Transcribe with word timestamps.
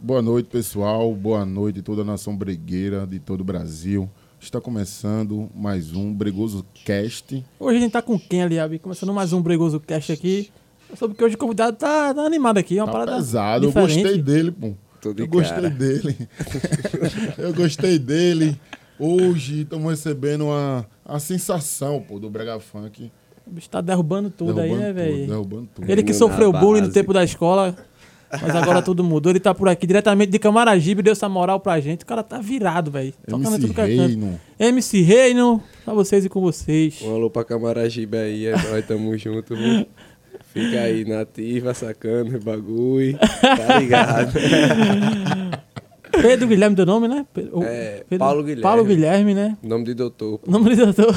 Boa 0.00 0.22
noite, 0.22 0.46
pessoal. 0.46 1.12
Boa 1.14 1.44
noite 1.44 1.82
toda 1.82 2.02
a 2.02 2.04
nação 2.04 2.36
bregueira 2.36 3.06
de 3.06 3.18
todo 3.18 3.40
o 3.40 3.44
Brasil. 3.44 4.08
Está 4.40 4.60
começando 4.60 5.50
mais 5.54 5.92
um 5.94 6.12
Bregoso 6.14 6.64
Cast. 6.84 7.44
Hoje 7.58 7.78
a 7.78 7.80
gente 7.80 7.92
tá 7.92 8.00
com 8.02 8.18
quem, 8.18 8.42
Aliabe? 8.42 8.78
Começando 8.78 9.12
mais 9.12 9.32
um 9.32 9.42
Bregoso 9.42 9.80
Cast 9.80 10.12
aqui. 10.12 10.50
Soube 10.96 11.14
que 11.14 11.24
hoje 11.24 11.34
o 11.34 11.38
convidado 11.38 11.76
tá, 11.76 12.14
tá 12.14 12.22
animado 12.22 12.58
aqui. 12.58 12.78
É 12.78 12.82
uma 12.82 12.86
Tá 12.86 12.92
parada 12.92 13.16
pesado. 13.16 13.66
Eu 13.66 13.72
gostei 13.72 14.22
dele, 14.22 14.52
pô. 14.52 14.68
De 15.12 15.22
Eu 15.22 15.26
gostei 15.28 15.54
cara. 15.56 15.70
dele. 15.70 16.16
Eu 17.36 17.54
gostei 17.54 17.98
dele. 17.98 18.58
Hoje 18.98 19.62
estamos 19.62 19.88
recebendo 19.90 20.46
uma, 20.46 20.86
a 21.04 21.18
sensação, 21.20 22.00
pô, 22.00 22.18
do 22.18 22.28
Brega 22.30 22.58
Funk. 22.58 23.10
O 23.46 23.50
bicho 23.50 23.70
tá 23.70 23.80
derrubando 23.80 24.28
tudo 24.28 24.60
aí, 24.60 24.68
derrubando 24.68 24.80
né, 24.80 24.88
tudo, 24.92 24.94
velho? 24.96 25.26
derrubando 25.26 25.68
tudo. 25.74 25.90
Ele 25.90 26.02
que 26.02 26.12
sofreu 26.12 26.52
bullying 26.52 26.82
no 26.82 26.92
tempo 26.92 27.12
da 27.12 27.22
escola, 27.24 27.76
mas 28.30 28.54
agora 28.54 28.82
tudo 28.82 29.02
mudou. 29.02 29.30
Ele 29.30 29.40
tá 29.40 29.54
por 29.54 29.68
aqui 29.68 29.86
diretamente 29.86 30.30
de 30.30 30.38
Camaragibe, 30.38 31.02
deu 31.02 31.12
essa 31.12 31.28
moral 31.28 31.60
pra 31.60 31.80
gente. 31.80 32.02
O 32.02 32.06
cara 32.06 32.22
tá 32.22 32.38
virado, 32.38 32.90
velho. 32.90 33.12
Tocando 33.26 33.44
em 33.44 33.48
MC 33.54 33.60
tudo 33.60 33.74
que 33.74 33.80
é. 33.80 33.84
Reino. 33.84 34.40
MC 34.58 35.02
Reino, 35.02 35.62
pra 35.84 35.94
vocês 35.94 36.24
e 36.24 36.28
com 36.28 36.40
vocês. 36.40 37.00
Um 37.02 37.14
alô 37.14 37.30
pra 37.30 37.44
Camaragibe 37.44 38.16
aí, 38.16 38.46
é 38.46 38.52
nós 38.52 38.86
tamo 38.86 39.16
junto, 39.16 39.56
viu? 39.56 39.86
Fica 40.52 40.80
aí 40.80 41.04
na 41.04 41.20
ativa, 41.20 41.74
sacando 41.74 42.38
bagulho, 42.40 43.18
tá 43.18 43.78
ligado? 43.78 44.32
Pedro 46.22 46.46
Guilherme, 46.48 46.76
teu 46.76 46.86
nome, 46.86 47.08
né? 47.08 47.26
Pe- 47.32 47.48
o- 47.52 47.62
É, 47.62 48.04
Paulo 48.18 48.42
Guilherme. 48.42 48.62
Paulo 48.62 48.84
Guilherme, 48.84 49.34
né? 49.34 49.56
Nome 49.62 49.84
de 49.84 49.94
doutor. 49.94 50.38
pô. 50.38 50.50
Nome 50.50 50.74
do 50.74 50.84
doutor. 50.84 51.12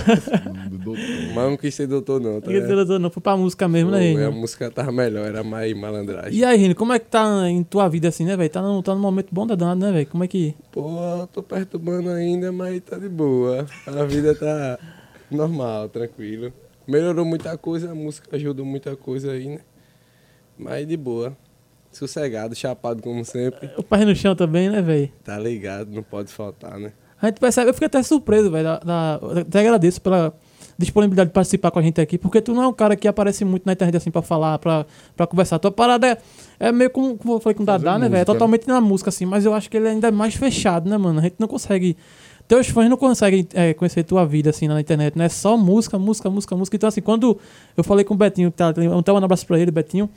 do 0.70 0.78
doutor. 0.78 0.98
Mas 1.36 1.50
não 1.50 1.58
quis 1.58 1.74
ser 1.76 1.88
doutor 1.88 2.20
não, 2.22 2.40
tá 2.42 2.48
Não 2.48 2.54
quer 2.54 2.62
dizer 2.62 2.76
doutor, 2.76 3.00
não. 3.00 3.10
Foi 3.10 3.22
pra 3.22 3.36
música 3.38 3.68
mesmo, 3.68 3.92
né? 3.92 4.26
A 4.26 4.32
música 4.32 4.70
tava 4.72 4.92
melhor, 4.92 5.26
era 5.28 5.44
mais 5.44 5.74
malandragem. 5.78 6.38
E 6.40 6.44
aí, 6.46 6.58
Reino, 6.58 6.76
como 6.76 6.94
é 6.94 7.00
que 7.00 7.06
tá 7.08 7.50
em 7.50 7.64
tua 7.64 7.88
vida 7.88 8.08
assim, 8.08 8.26
né, 8.26 8.36
velho? 8.38 8.50
Tá 8.50 8.62
num, 8.62 8.82
tá 8.82 8.94
num 8.94 9.02
momento 9.02 9.30
bom 9.32 9.46
da 9.48 9.56
danada, 9.56 9.88
né, 9.88 9.92
velho? 9.92 10.08
Como 10.08 10.24
é 10.24 10.28
que. 10.28 10.56
Pô, 10.72 10.82
eu 11.22 11.28
tô 11.28 11.42
perturbando 11.44 12.10
ainda, 12.10 12.52
mas 12.52 12.80
tá 12.82 12.98
de 12.98 13.10
boa. 13.10 13.66
A 13.88 14.04
vida 14.06 14.36
tá 14.36 14.78
normal, 15.30 15.90
tranquilo. 15.90 16.52
Melhorou 16.88 17.24
muita 17.24 17.58
coisa, 17.58 17.92
a 17.92 17.96
música 17.96 18.36
ajudou 18.36 18.66
muita 18.66 18.96
coisa 18.96 19.32
aí, 19.32 19.48
né? 19.48 19.60
Mas 20.58 20.88
de 20.88 20.98
boa. 20.98 21.36
Sossegado, 21.92 22.56
chapado 22.56 23.02
como 23.02 23.24
sempre. 23.26 23.70
O 23.78 23.84
pé 23.84 24.06
no 24.06 24.16
chão 24.16 24.36
também, 24.36 24.70
né, 24.70 24.82
velho? 24.82 25.12
Tá 25.24 25.38
ligado, 25.38 25.92
não 25.92 26.04
pode 26.04 26.32
faltar, 26.32 26.80
né? 26.80 26.94
A 27.22 27.28
gente 27.28 27.40
percebe, 27.40 27.70
eu 27.70 27.74
fiquei 27.74 27.86
até 27.86 28.02
surpreso, 28.02 28.50
velho. 28.50 28.70
Até 28.70 29.60
agradeço 29.60 30.02
pela 30.02 30.34
disponibilidade 30.78 31.30
de 31.30 31.34
participar 31.34 31.70
com 31.70 31.80
a 31.80 31.82
gente 31.82 32.02
aqui, 32.02 32.18
porque 32.18 32.42
tu 32.42 32.54
não 32.54 32.64
é 32.64 32.68
um 32.68 32.74
cara 32.74 32.96
que 32.96 33.08
aparece 33.08 33.46
muito 33.46 33.64
na 33.66 33.74
internet 33.74 33.98
assim 33.98 34.10
pra 34.10 34.22
falar, 34.22 34.58
pra, 34.58 34.86
pra 35.16 35.28
conversar. 35.28 35.60
Tua 35.60 35.72
parada 35.72 36.08
é, 36.08 36.18
é 36.60 36.72
meio 36.72 36.90
como, 36.90 37.16
como 37.18 37.36
eu 37.36 37.40
falei 37.40 37.56
com 37.56 37.64
o 37.64 37.66
Dadá, 37.66 38.00
né, 38.00 38.10
velho? 38.10 38.16
É 38.16 38.20
né? 38.20 38.26
totalmente 38.26 38.68
na 38.68 38.82
música, 38.82 39.10
assim, 39.10 39.26
mas 39.26 39.46
eu 39.46 39.54
acho 39.54 39.70
que 39.70 39.78
ele 39.78 39.88
ainda 39.88 40.08
é 40.08 40.12
mais 40.12 40.34
fechado, 40.34 40.90
né, 40.90 40.98
mano? 40.98 41.20
A 41.20 41.24
gente 41.24 41.36
não 41.38 41.48
consegue. 41.48 41.96
Teus 42.48 42.68
fãs 42.68 42.90
não 42.90 42.98
conseguem 42.98 43.48
é, 43.54 43.74
conhecer 43.74 44.04
tua 44.04 44.26
vida 44.26 44.50
assim 44.50 44.68
na 44.68 44.82
internet, 44.82 45.18
né? 45.18 45.26
É 45.26 45.30
só 45.30 45.56
música, 45.56 45.98
música, 45.98 46.30
música, 46.30 46.56
música. 46.56 46.76
Então, 46.76 46.90
assim, 46.90 47.02
quando 47.02 47.38
eu 47.78 47.84
falei 47.84 48.04
com 48.04 48.14
o 48.14 48.18
Betinho, 48.18 48.52
que 48.52 48.58
tá, 48.58 48.74
então 48.98 49.16
um 49.16 49.24
abraço 49.24 49.46
pra 49.46 49.60
ele, 49.60 49.72
Betinho, 49.72 50.10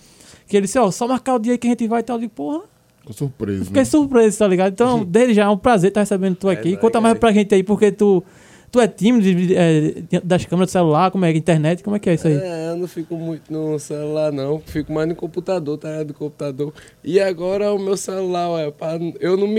que 0.47 0.57
ele 0.57 0.67
disse, 0.67 0.79
ó, 0.79 0.91
só 0.91 1.07
marcar 1.09 1.35
o 1.35 1.39
dia 1.39 1.53
aí 1.53 1.59
que 1.59 1.67
a 1.67 1.71
gente 1.71 1.87
vai 1.89 2.01
e 2.01 2.03
tal. 2.03 2.17
Eu 2.17 2.21
digo, 2.21 2.33
porra, 2.33 2.63
Ficou 3.01 3.15
surpreso, 3.15 3.65
Fiquei 3.67 3.83
né? 3.83 3.85
surpreso, 3.85 4.39
tá 4.39 4.47
ligado? 4.49 4.73
Então, 4.73 5.05
desde 5.07 5.35
já 5.35 5.45
é 5.45 5.49
um 5.49 5.59
prazer 5.59 5.89
estar 5.89 6.01
recebendo 6.01 6.37
tu 6.37 6.49
aqui. 6.49 6.73
É, 6.75 6.77
Conta 6.77 6.95
vai, 7.01 7.03
mais 7.03 7.13
vai. 7.15 7.21
pra 7.21 7.33
gente 7.33 7.55
aí, 7.55 7.63
porque 7.63 7.93
tu, 7.93 8.25
tu 8.73 8.81
é 8.81 8.89
tímido 8.89 9.23
de- 9.35 9.55
é, 9.55 10.21
das 10.25 10.47
câmeras 10.47 10.71
do 10.71 10.73
celular, 10.73 11.11
como 11.11 11.25
é 11.27 11.31
que 11.31 11.37
é 11.37 11.39
internet, 11.39 11.83
como 11.85 11.97
é 11.97 11.99
que 11.99 12.09
é 12.09 12.15
isso 12.15 12.27
aí? 12.27 12.35
É, 12.35 12.71
eu 12.71 12.77
não 12.77 12.89
fico 12.89 13.15
muito 13.17 13.53
no 13.53 13.79
celular, 13.79 14.33
não. 14.33 14.59
Fico 14.59 14.91
mais 14.91 15.07
no 15.07 15.15
computador, 15.15 15.77
tá 15.77 15.91
ligado? 15.91 16.07
Do 16.09 16.15
computador. 16.15 16.73
E 17.05 17.21
agora 17.21 17.73
o 17.75 17.79
meu 17.79 17.97
celular, 17.97 18.51
ué, 18.53 18.71
pra 18.71 18.99
eu 19.21 19.37
não. 19.37 19.55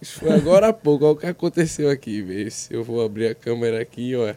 Isso 0.00 0.20
foi 0.20 0.32
agora 0.32 0.68
há 0.68 0.72
pouco. 0.72 1.04
Olha 1.04 1.12
o 1.14 1.16
que 1.16 1.26
aconteceu 1.26 1.88
aqui, 1.90 2.20
vê 2.22 2.50
se 2.50 2.72
eu 2.74 2.82
vou 2.82 3.04
abrir 3.04 3.26
a 3.28 3.34
câmera 3.34 3.80
aqui, 3.80 4.14
ó. 4.16 4.34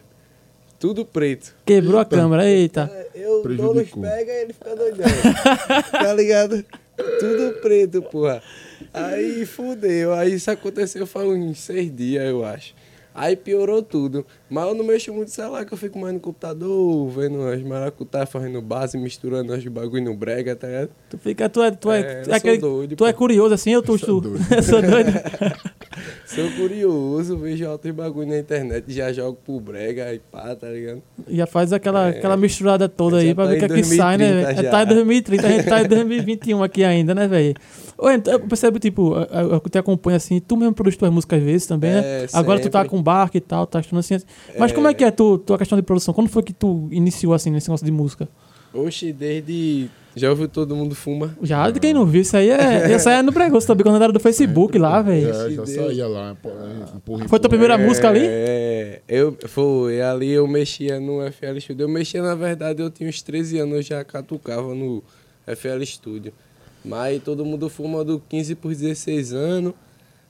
Tudo 0.78 1.04
preto. 1.04 1.54
Quebrou 1.66 1.98
a 1.98 2.04
câmera, 2.04 2.48
eita. 2.48 2.90
É, 2.92 3.08
Eu 3.14 3.42
Prejudicou. 3.42 4.02
pega 4.02 4.32
e 4.32 4.42
ele 4.42 4.52
fica 4.52 4.76
doidão. 4.76 5.06
tá 5.90 6.12
ligado? 6.14 6.64
Tudo 7.18 7.60
preto, 7.60 8.00
porra. 8.02 8.42
Aí 8.94 9.44
fudeu. 9.44 10.12
Aí 10.14 10.34
isso 10.34 10.50
aconteceu 10.50 11.06
faz 11.06 11.26
uns 11.26 11.58
seis 11.58 11.94
dias, 11.94 12.24
eu 12.24 12.44
acho. 12.44 12.74
Aí 13.14 13.34
piorou 13.34 13.82
tudo. 13.82 14.24
Mas 14.50 14.66
eu 14.66 14.74
não 14.74 14.84
mexo 14.84 15.12
muito 15.12 15.28
no 15.28 15.34
celular, 15.34 15.64
que 15.66 15.72
eu 15.74 15.78
fico 15.78 15.98
mais 15.98 16.14
no 16.14 16.20
computador, 16.20 17.08
vendo 17.10 17.42
as 17.46 17.62
maracutá, 17.62 18.24
fazendo 18.24 18.60
base, 18.62 18.96
misturando 18.96 19.52
os 19.52 19.66
bagulho 19.66 20.04
no 20.04 20.14
brega, 20.14 20.56
tá 20.56 20.66
ligado? 20.66 20.90
Tu 21.10 21.18
fica, 21.18 21.48
tu 21.48 21.62
é, 21.62 21.70
tu 21.70 21.90
é, 21.92 22.00
É, 22.00 22.02
tu 22.02 22.20
é 22.20 22.24
sou 22.24 22.34
aquele- 22.34 22.58
doido, 22.58 22.96
tu 22.96 23.06
é 23.06 23.12
curioso 23.12 23.54
assim, 23.54 23.70
eu 23.72 23.82
tô 23.82 23.98
tu, 23.98 24.20
doido. 24.20 24.38
eu 24.54 24.62
sou 24.62 24.80
doido. 24.80 25.10
Sou 26.26 26.48
curioso, 26.52 27.36
vejo 27.38 27.66
outros 27.68 27.92
bagulho 27.94 28.28
na 28.28 28.38
internet, 28.38 28.84
já 28.92 29.12
jogo 29.12 29.38
pro 29.44 29.58
brega 29.58 30.12
e 30.14 30.18
pá, 30.18 30.54
tá 30.54 30.68
ligado? 30.68 31.02
Já 31.26 31.46
faz 31.46 31.72
aquela, 31.72 32.08
É. 32.08 32.10
aquela 32.10 32.36
misturada 32.36 32.88
toda 32.88 33.16
aí 33.16 33.34
pra 33.34 33.44
tá 33.44 33.50
ver 33.50 33.56
o 33.56 33.58
que 33.58 33.64
é 33.64 33.68
que 33.76 33.82
sai, 33.84 34.16
né? 34.18 34.30
2030 34.42 34.54
velho? 34.54 34.62
já. 34.64 34.70
Tá 34.70 34.82
em 34.82 34.86
2030, 34.86 35.46
a 35.46 35.50
gente 35.50 35.64
tá 35.68 35.80
em 35.82 35.88
2021 35.88 36.62
aqui 36.62 36.84
ainda, 36.84 37.14
né, 37.14 37.26
velho? 37.26 37.54
Então, 38.00 38.34
Eu 38.34 38.40
percebo, 38.40 38.78
tipo, 38.78 39.14
eu 39.16 39.58
te 39.68 39.78
acompanho 39.78 40.16
assim, 40.18 40.38
tu 40.38 40.56
mesmo 40.56 40.72
produz 40.74 40.96
tuas 40.96 41.10
músicas 41.10 41.40
às 41.40 41.44
vezes 41.44 41.66
também, 41.66 41.90
né? 41.90 42.00
É, 42.04 42.26
Agora 42.32 42.60
tu 42.60 42.70
tá 42.70 42.84
com 42.84 43.02
barco 43.02 43.36
e 43.36 43.40
tal, 43.40 43.66
tá 43.66 43.80
estudando 43.80 44.00
assim. 44.00 44.18
Mas 44.58 44.72
como 44.72 44.88
é 44.88 44.94
que 44.94 45.04
é 45.04 45.10
tu, 45.10 45.38
tua 45.38 45.58
questão 45.58 45.76
de 45.76 45.82
produção? 45.82 46.12
Quando 46.14 46.28
foi 46.28 46.42
que 46.42 46.52
tu 46.52 46.88
iniciou 46.90 47.34
assim 47.34 47.50
nesse 47.50 47.68
negócio 47.68 47.84
de 47.84 47.92
música? 47.92 48.28
Oxe, 48.72 49.12
desde. 49.12 49.88
Já 50.14 50.30
ouviu 50.30 50.48
todo 50.48 50.74
mundo 50.74 50.94
fuma? 50.94 51.36
Já, 51.42 51.70
de 51.70 51.78
quem 51.78 51.94
não 51.94 52.04
viu, 52.04 52.22
isso 52.22 52.36
aí 52.36 52.50
é, 52.50 52.90
isso 52.96 53.08
aí 53.08 53.16
é 53.16 53.22
no 53.22 53.32
pregosto 53.32 53.66
também, 53.68 53.84
quando 53.84 54.02
era 54.02 54.12
do 54.12 54.18
Facebook 54.18 54.76
lá, 54.76 55.00
velho. 55.00 55.32
Já, 55.32 55.50
já 55.50 55.66
saía 55.66 56.08
lá, 56.08 56.36
é, 56.44 56.96
empurra, 56.96 57.28
Foi 57.28 57.38
tua 57.38 57.48
primeira 57.48 57.78
música 57.78 58.08
ali? 58.08 58.22
É, 58.24 59.00
eu 59.08 59.36
foi, 59.46 60.02
ali 60.02 60.30
eu 60.30 60.46
mexia 60.46 60.98
no 60.98 61.20
FL 61.30 61.58
Studio. 61.60 61.84
Eu 61.84 61.88
mexia, 61.88 62.20
na 62.20 62.34
verdade, 62.34 62.82
eu 62.82 62.90
tinha 62.90 63.08
uns 63.08 63.22
13 63.22 63.58
anos, 63.58 63.74
eu 63.76 63.82
já 63.82 64.04
catucava 64.04 64.74
no 64.74 65.02
FL 65.46 65.82
Studio. 65.84 66.32
Mas 66.84 67.22
todo 67.22 67.44
mundo 67.44 67.68
fuma 67.68 68.04
do 68.04 68.20
15 68.28 68.54
por 68.56 68.74
16 68.74 69.32
anos. 69.32 69.74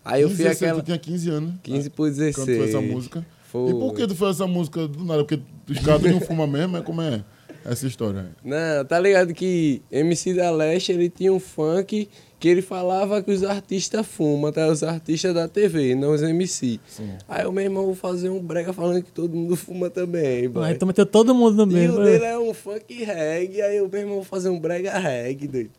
Aí 0.05 0.23
eu 0.23 0.29
15, 0.29 0.37
fiz 0.37 0.47
16, 0.47 0.63
aquela. 0.63 0.83
Tu 0.83 0.87
tinha 0.87 0.99
15 0.99 1.31
anos. 1.31 1.55
15 1.63 1.91
por 1.91 2.09
16. 2.09 2.37
Quando 2.37 2.47
fez 2.47 2.69
essa 2.69 2.81
música. 2.81 3.27
Foi. 3.51 3.71
E 3.71 3.75
por 3.75 3.95
que 3.95 4.07
tu 4.07 4.15
fez 4.15 4.33
essa 4.37 4.47
música 4.47 4.87
do 4.87 5.05
nada? 5.05 5.25
Porque 5.25 5.43
os 5.71 5.79
caras 5.81 6.03
não 6.03 6.21
fumam 6.21 6.47
mesmo? 6.47 6.77
É 6.77 6.83
como 6.83 7.01
é 7.03 7.25
essa 7.65 7.87
história? 7.87 8.27
Não, 8.45 8.85
tá 8.87 8.99
ligado 9.01 9.35
que 9.35 9.83
MC 9.91 10.35
da 10.35 10.51
Leste, 10.51 10.93
ele 10.93 11.09
tinha 11.11 11.33
um 11.33 11.41
funk 11.41 12.09
que 12.41 12.49
ele 12.49 12.63
falava 12.63 13.21
que 13.21 13.33
os 13.33 13.43
artistas 13.43 14.07
fumam, 14.07 14.53
tá? 14.53 14.69
Os 14.69 14.85
artistas 14.85 15.35
da 15.35 15.49
TV, 15.49 15.97
não 15.97 16.13
os 16.13 16.23
MC. 16.23 16.79
Sim. 16.87 17.11
Aí 17.29 17.43
eu, 17.45 17.51
meu 17.53 17.65
irmão, 17.65 17.85
vou 17.87 17.97
fazer 17.97 18.29
um 18.31 18.39
brega 18.41 18.73
falando 18.73 19.03
que 19.03 19.11
todo 19.11 19.35
mundo 19.35 19.57
fuma 19.57 19.91
também, 19.91 20.49
boy. 20.49 20.65
Aí 20.65 20.75
tu 20.77 20.87
meteu 20.87 21.05
todo 21.05 21.35
mundo 21.35 21.67
no 21.67 21.73
E 21.73 21.75
mesmo. 21.75 21.99
o 21.99 22.05
dele 22.05 22.25
é 22.25 22.39
um 22.39 22.55
funk 22.55 23.03
reggae, 23.03 23.61
aí 23.61 23.79
eu 23.79 23.89
mesmo 23.89 24.15
vou 24.15 24.25
fazer 24.25 24.51
um 24.51 24.61
brega 24.61 24.97
reggae, 24.99 25.49
doido. 25.49 25.71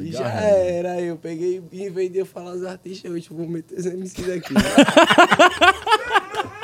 E 0.00 0.10
já 0.10 0.26
reggae. 0.26 0.68
era, 0.70 0.92
aí 0.92 1.06
eu 1.06 1.16
peguei, 1.16 1.62
em 1.72 1.90
vez 1.90 2.10
de 2.10 2.18
eu 2.18 2.26
falar 2.26 2.54
os 2.54 2.64
artistas, 2.64 3.08
hoje 3.10 3.28
eu 3.30 3.36
vou 3.36 3.46
meter 3.48 3.78
os 3.78 3.86
MC 3.86 4.22
daqui. 4.22 4.54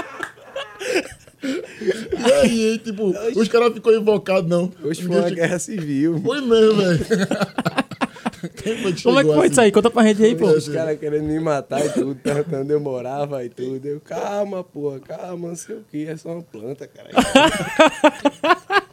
E 1.43 2.32
aí, 2.32 2.78
tipo, 2.78 3.15
os 3.37 3.49
caras 3.49 3.72
ficou 3.72 3.94
invocados, 3.94 4.49
não. 4.49 4.72
Hoje 4.82 5.03
foi 5.04 5.16
uma 5.16 5.31
guerra 5.31 5.59
civil. 5.59 6.21
Foi 6.21 6.41
mesmo, 6.41 6.75
velho. 6.75 6.99
Como 9.03 9.19
é 9.19 9.25
que 9.25 9.32
foi 9.32 9.38
assim? 9.38 9.50
isso 9.53 9.60
aí? 9.60 9.72
Conta 9.72 9.91
pra 9.91 10.04
gente 10.04 10.22
aí, 10.22 10.37
pô. 10.37 10.47
Os 10.47 10.69
caras 10.69 10.99
querendo 10.99 11.25
me 11.25 11.41
matar 11.41 11.84
e 11.84 11.88
tudo, 11.91 12.15
tentando 12.15 12.71
eu 12.71 12.81
morava 12.81 13.44
e 13.44 13.49
tudo. 13.49 13.87
Eu, 13.87 14.00
calma, 14.00 14.62
porra, 14.62 15.00
calma, 15.00 15.49
não 15.49 15.56
sei 15.56 15.76
o 15.76 15.84
que, 15.91 16.06
é 16.06 16.16
só 16.16 16.31
uma 16.31 16.43
planta, 16.43 16.87
cara. 16.87 17.10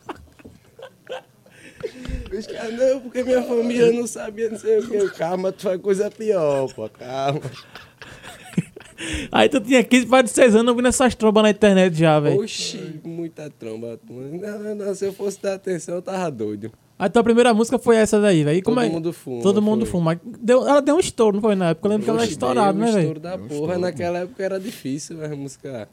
Os 2.37 2.47
caras, 2.47 2.73
não, 2.73 3.01
porque 3.01 3.23
minha 3.23 3.43
família 3.43 3.91
não 3.91 4.07
sabia, 4.07 4.49
não 4.49 4.57
sei 4.57 4.79
o 4.79 4.87
que. 4.87 4.95
Eu, 4.95 5.11
calma, 5.13 5.51
tu 5.51 5.63
faz 5.63 5.79
coisa 5.79 6.11
pior, 6.11 6.73
pô, 6.73 6.89
calma. 6.89 7.39
Aí 9.31 9.49
tu 9.49 9.59
tinha 9.59 9.83
15 9.83 10.05
para 10.07 10.21
16 10.23 10.55
anos 10.55 10.69
ouvindo 10.69 10.87
essas 10.87 11.13
trombas 11.15 11.43
na 11.43 11.49
internet 11.49 11.95
já, 11.95 12.19
velho. 12.19 12.41
Oxi, 12.41 12.99
muita 13.03 13.49
tromba. 13.49 13.99
Não, 14.09 14.59
não, 14.59 14.75
não, 14.75 14.95
se 14.95 15.05
eu 15.05 15.13
fosse 15.13 15.41
dar 15.41 15.55
atenção, 15.55 15.95
eu 15.95 16.01
tava 16.01 16.29
doido. 16.31 16.71
Aí 16.97 17.09
tua 17.09 17.23
primeira 17.23 17.53
música 17.53 17.77
foi 17.77 17.97
essa 17.97 18.21
daí, 18.21 18.43
velho. 18.45 18.63
Todo 18.63 18.79
é- 18.79 18.89
mundo 18.89 19.11
fuma, 19.11 19.41
Todo 19.41 19.61
mundo 19.61 19.85
foi. 19.85 19.91
fuma. 19.91 20.21
Deu, 20.41 20.65
ela 20.65 20.81
deu 20.81 20.95
um 20.95 20.99
estouro, 20.99 21.35
não 21.35 21.41
foi 21.41 21.53
na 21.55 21.71
época? 21.71 21.87
Eu 21.87 21.91
lembro 21.91 22.05
que 22.05 22.09
ela 22.09 22.19
era 22.19 22.23
Oxi, 22.23 22.33
estourada, 22.33 22.71
deu 22.73 22.81
né, 22.81 22.89
um 22.89 22.93
velho? 22.93 22.99
estouro 23.07 23.19
da 23.19 23.37
porra. 23.37 23.77
Naquela 23.77 24.19
época 24.19 24.43
era 24.43 24.57
difícil 24.59 25.23
a 25.25 25.27
música 25.35 25.89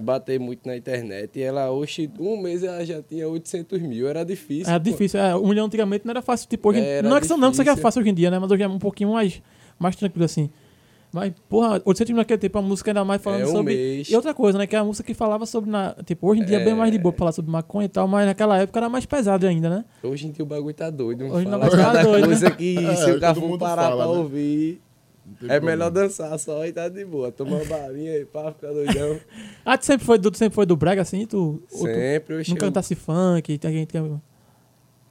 bater 0.00 0.40
muito 0.40 0.66
na 0.66 0.74
internet. 0.76 1.38
E 1.38 1.42
ela, 1.42 1.70
oxe, 1.70 2.10
um 2.18 2.40
mês 2.40 2.62
ela 2.62 2.82
já 2.86 3.02
tinha 3.02 3.28
800 3.28 3.82
mil. 3.82 4.08
Era 4.08 4.24
difícil. 4.24 4.70
Era 4.70 4.80
pô. 4.80 4.90
difícil. 4.90 5.20
É, 5.20 5.36
um 5.36 5.46
milhão 5.48 5.66
antigamente 5.66 6.06
não 6.06 6.10
era 6.12 6.22
fácil. 6.22 6.48
Tipo, 6.48 6.70
hoje, 6.70 6.80
Era 6.80 7.06
não 7.06 7.16
é 7.18 7.20
que 7.20 7.28
não 7.28 7.38
que 7.38 7.52
isso 7.52 7.60
aqui 7.60 7.68
é 7.68 7.72
difícil. 7.72 7.82
fácil 7.82 8.00
hoje 8.00 8.10
em 8.10 8.14
dia, 8.14 8.30
né? 8.30 8.38
Mas 8.38 8.50
hoje 8.50 8.62
é 8.62 8.68
um 8.68 8.78
pouquinho 8.78 9.12
mais, 9.12 9.42
mais 9.78 9.94
tranquilo 9.94 10.24
assim. 10.24 10.48
Mas, 11.12 11.32
porra, 11.48 11.82
800 11.84 12.10
mil 12.10 12.16
naquele 12.18 12.38
tempo, 12.38 12.58
a 12.58 12.62
música 12.62 12.90
ainda 12.90 13.04
mais 13.04 13.20
falando 13.20 13.40
É, 13.40 13.46
um 13.46 13.50
sobre. 13.50 13.74
mês. 13.74 14.08
E 14.08 14.14
outra 14.14 14.32
coisa, 14.32 14.56
né? 14.58 14.66
Que 14.66 14.76
é 14.76 14.78
a 14.78 14.84
música 14.84 15.04
que 15.06 15.12
falava 15.14 15.44
sobre. 15.44 15.68
Na... 15.68 15.94
Tipo, 16.04 16.28
hoje 16.28 16.42
em 16.42 16.44
dia 16.44 16.58
é 16.60 16.64
bem 16.64 16.72
É. 16.72 16.76
mais 16.76 16.92
de 16.92 16.98
boa 16.98 17.12
pra 17.12 17.18
falar 17.18 17.32
sobre 17.32 17.50
maconha 17.50 17.86
e 17.86 17.88
tal, 17.88 18.06
mas 18.06 18.26
naquela 18.26 18.56
época 18.58 18.78
era 18.78 18.88
mais 18.88 19.04
pesado 19.06 19.46
ainda, 19.46 19.68
né? 19.68 19.84
Hoje 20.02 20.28
em 20.28 20.30
dia 20.30 20.44
o 20.44 20.46
bagulho 20.46 20.74
tá 20.74 20.88
doido. 20.88 21.24
Hoje 21.24 21.34
Hoje 21.34 21.46
não 21.48 21.60
ficar 21.62 21.76
cada 21.76 22.02
doido, 22.02 22.20
né? 22.20 22.26
coisa 22.26 22.50
que 22.52 22.78
É, 22.78 22.94
se 22.96 23.10
o 23.10 23.20
cara 23.20 23.34
todo 23.34 23.42
for 23.42 23.48
mundo 23.48 23.58
parar 23.60 23.82
fala, 23.88 24.04
pra 24.04 24.12
né? 24.14 24.18
ouvir. 24.20 24.80
Não 25.26 25.34
É 25.34 25.36
problema. 25.58 25.66
melhor 25.66 25.90
dançar 25.90 26.38
só 26.38 26.64
e 26.66 26.72
tá 26.72 26.88
de 26.88 27.04
boa. 27.04 27.30
Tomar 27.30 27.56
uma 27.56 27.64
balinha 27.64 28.16
e 28.16 28.24
pá, 28.24 28.52
ficar 28.52 28.72
doidão. 28.72 29.18
Ah, 29.64 29.76
tu 29.78 29.86
sempre 29.86 30.04
foi 30.06 30.18
tu 30.18 30.36
sempre 30.36 30.54
foi 30.54 30.66
do 30.66 30.76
brega 30.76 31.02
assim? 31.02 31.26
Tu, 31.26 31.36
ou 31.38 31.58
tu 31.68 31.76
Sempre 31.76 32.34
eu 32.36 32.44
não 32.48 32.56
cantasse 32.56 32.94
funk? 32.94 33.58
Tem 33.58 33.72
gente 33.72 33.88
que 33.92 33.98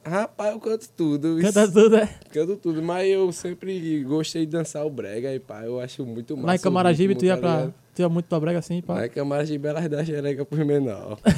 Rapaz, 0.04 0.52
eu 0.52 0.60
canto 0.60 0.88
tudo. 0.96 1.38
isso. 1.38 1.52
canta 1.52 1.70
tudo, 1.70 1.96
é? 1.96 2.06
Canto 2.32 2.56
tudo, 2.56 2.82
mas 2.82 3.08
eu 3.08 3.30
sempre 3.32 4.02
gostei 4.04 4.46
de 4.46 4.52
dançar 4.52 4.86
o 4.86 4.90
brega 4.90 5.34
e 5.34 5.38
pá, 5.38 5.62
eu 5.62 5.78
acho 5.80 6.04
muito 6.06 6.36
massa. 6.36 6.46
Lá 6.46 6.56
em 6.56 6.58
Camaragibe, 6.58 7.14
tu 7.14 7.24
ia 7.24 7.36
tá 7.36 7.40
pra. 7.40 7.72
Tu 7.94 8.00
ia 8.02 8.08
muito 8.08 8.26
pra 8.26 8.40
brega 8.40 8.58
assim, 8.58 8.80
pá. 8.80 8.94
Lá 8.94 9.06
em 9.06 9.10
Camaragibe, 9.10 9.68
elas 9.68 9.88
dão 9.88 10.04
xereca 10.04 10.44
pros 10.44 10.66
menor. 10.66 11.18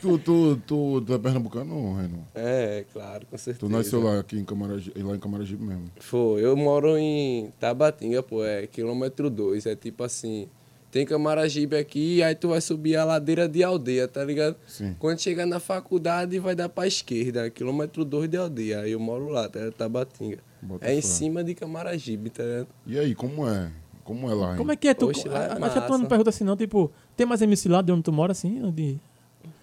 Tu, 0.00 0.18
tu, 0.18 0.56
tu, 0.66 1.00
tu 1.00 1.14
é 1.14 1.18
pernambucano, 1.18 1.94
Reno? 1.94 2.26
É, 2.34 2.84
claro, 2.92 3.24
com 3.26 3.38
certeza. 3.38 3.60
Tu 3.60 3.68
nasceu 3.68 4.02
lá, 4.02 4.18
aqui 4.18 4.36
em 4.36 4.44
Camaragibe, 4.44 5.02
lá 5.02 5.14
em 5.14 5.18
Camaragibe 5.18 5.64
mesmo. 5.64 5.90
Foi, 6.00 6.44
eu 6.44 6.56
moro 6.56 6.98
em 6.98 7.50
Tabatinga, 7.60 8.22
pô, 8.22 8.44
é 8.44 8.66
quilômetro 8.66 9.30
2, 9.30 9.66
é 9.66 9.76
tipo 9.76 10.02
assim, 10.02 10.48
tem 10.92 11.04
Camaragibe 11.06 11.74
aqui, 11.74 12.22
aí 12.22 12.34
tu 12.34 12.48
vai 12.50 12.60
subir 12.60 12.96
a 12.96 13.04
ladeira 13.04 13.48
de 13.48 13.64
aldeia, 13.64 14.06
tá 14.06 14.22
ligado? 14.22 14.56
Sim. 14.68 14.94
Quando 14.98 15.18
chegar 15.20 15.46
na 15.46 15.58
faculdade, 15.58 16.38
vai 16.38 16.54
dar 16.54 16.68
pra 16.68 16.86
esquerda, 16.86 17.48
quilômetro 17.50 18.04
2 18.04 18.28
de 18.28 18.36
aldeia, 18.36 18.80
aí 18.80 18.92
eu 18.92 19.00
moro 19.00 19.28
lá, 19.30 19.48
tá 19.48 19.58
ligado? 19.58 19.74
Tabatinga. 19.74 20.38
Bota 20.60 20.86
É 20.86 20.94
em 20.94 21.00
cima 21.00 21.42
de 21.42 21.54
Camaragibe, 21.54 22.28
tá 22.30 22.42
ligado? 22.44 22.68
E 22.86 22.98
aí, 22.98 23.14
como 23.14 23.48
é? 23.48 23.72
Como 24.04 24.30
é 24.30 24.34
lá, 24.34 24.50
hein? 24.52 24.56
Como 24.58 24.70
é 24.70 24.76
que 24.76 24.86
é 24.86 24.94
tu? 24.94 25.08
Oxe, 25.08 25.26
lá 25.28 25.44
é 25.44 25.64
Acho 25.64 25.80
que 25.80 25.86
tu 25.86 25.98
não 25.98 26.04
pergunta 26.06 26.28
assim, 26.30 26.44
não. 26.44 26.56
Tipo, 26.56 26.92
tem 27.16 27.24
mais 27.26 27.40
MC 27.40 27.68
lá 27.68 27.80
de 27.80 27.90
onde 27.90 28.02
tu 28.02 28.12
mora, 28.12 28.32
assim? 28.32 28.62
Onde... 28.62 29.00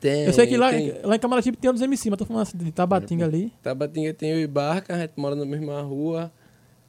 Tem, 0.01 0.25
Eu 0.25 0.33
sei 0.33 0.47
que 0.47 0.57
lá, 0.57 0.71
tem- 0.71 0.93
lá 1.03 1.15
em 1.15 1.19
Camaragibe 1.19 1.57
tem 1.57 1.69
outros 1.69 1.83
MC, 1.83 2.09
mas 2.09 2.17
tô 2.19 2.25
falando 2.25 2.41
assim, 2.41 2.57
de 2.57 2.71
Tabatinga 2.71 3.25
ali. 3.25 3.53
Tabatinga 3.61 4.13
tem 4.13 4.31
eu 4.31 4.39
e 4.39 4.47
Barca, 4.47 4.95
a 4.95 4.99
gente 4.99 5.13
mora 5.15 5.35
na 5.35 5.45
mesma 5.45 5.79
rua. 5.81 6.31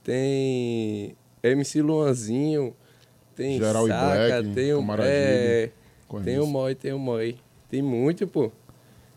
Tem 0.02 1.14
MC 1.42 1.82
Luanzinho, 1.82 2.74
tem 3.40 3.58
Geral 3.58 3.86
Saca, 3.86 4.06
Black, 4.42 4.48
tem 4.54 4.74
o 4.74 4.84
é, 5.00 5.70
tem 6.24 6.38
o 6.38 6.46
Moi, 6.46 6.74
tem 6.74 6.92
o 6.92 6.98
Moi. 6.98 7.36
Tem 7.70 7.80
muito, 7.82 8.26
pô. 8.26 8.52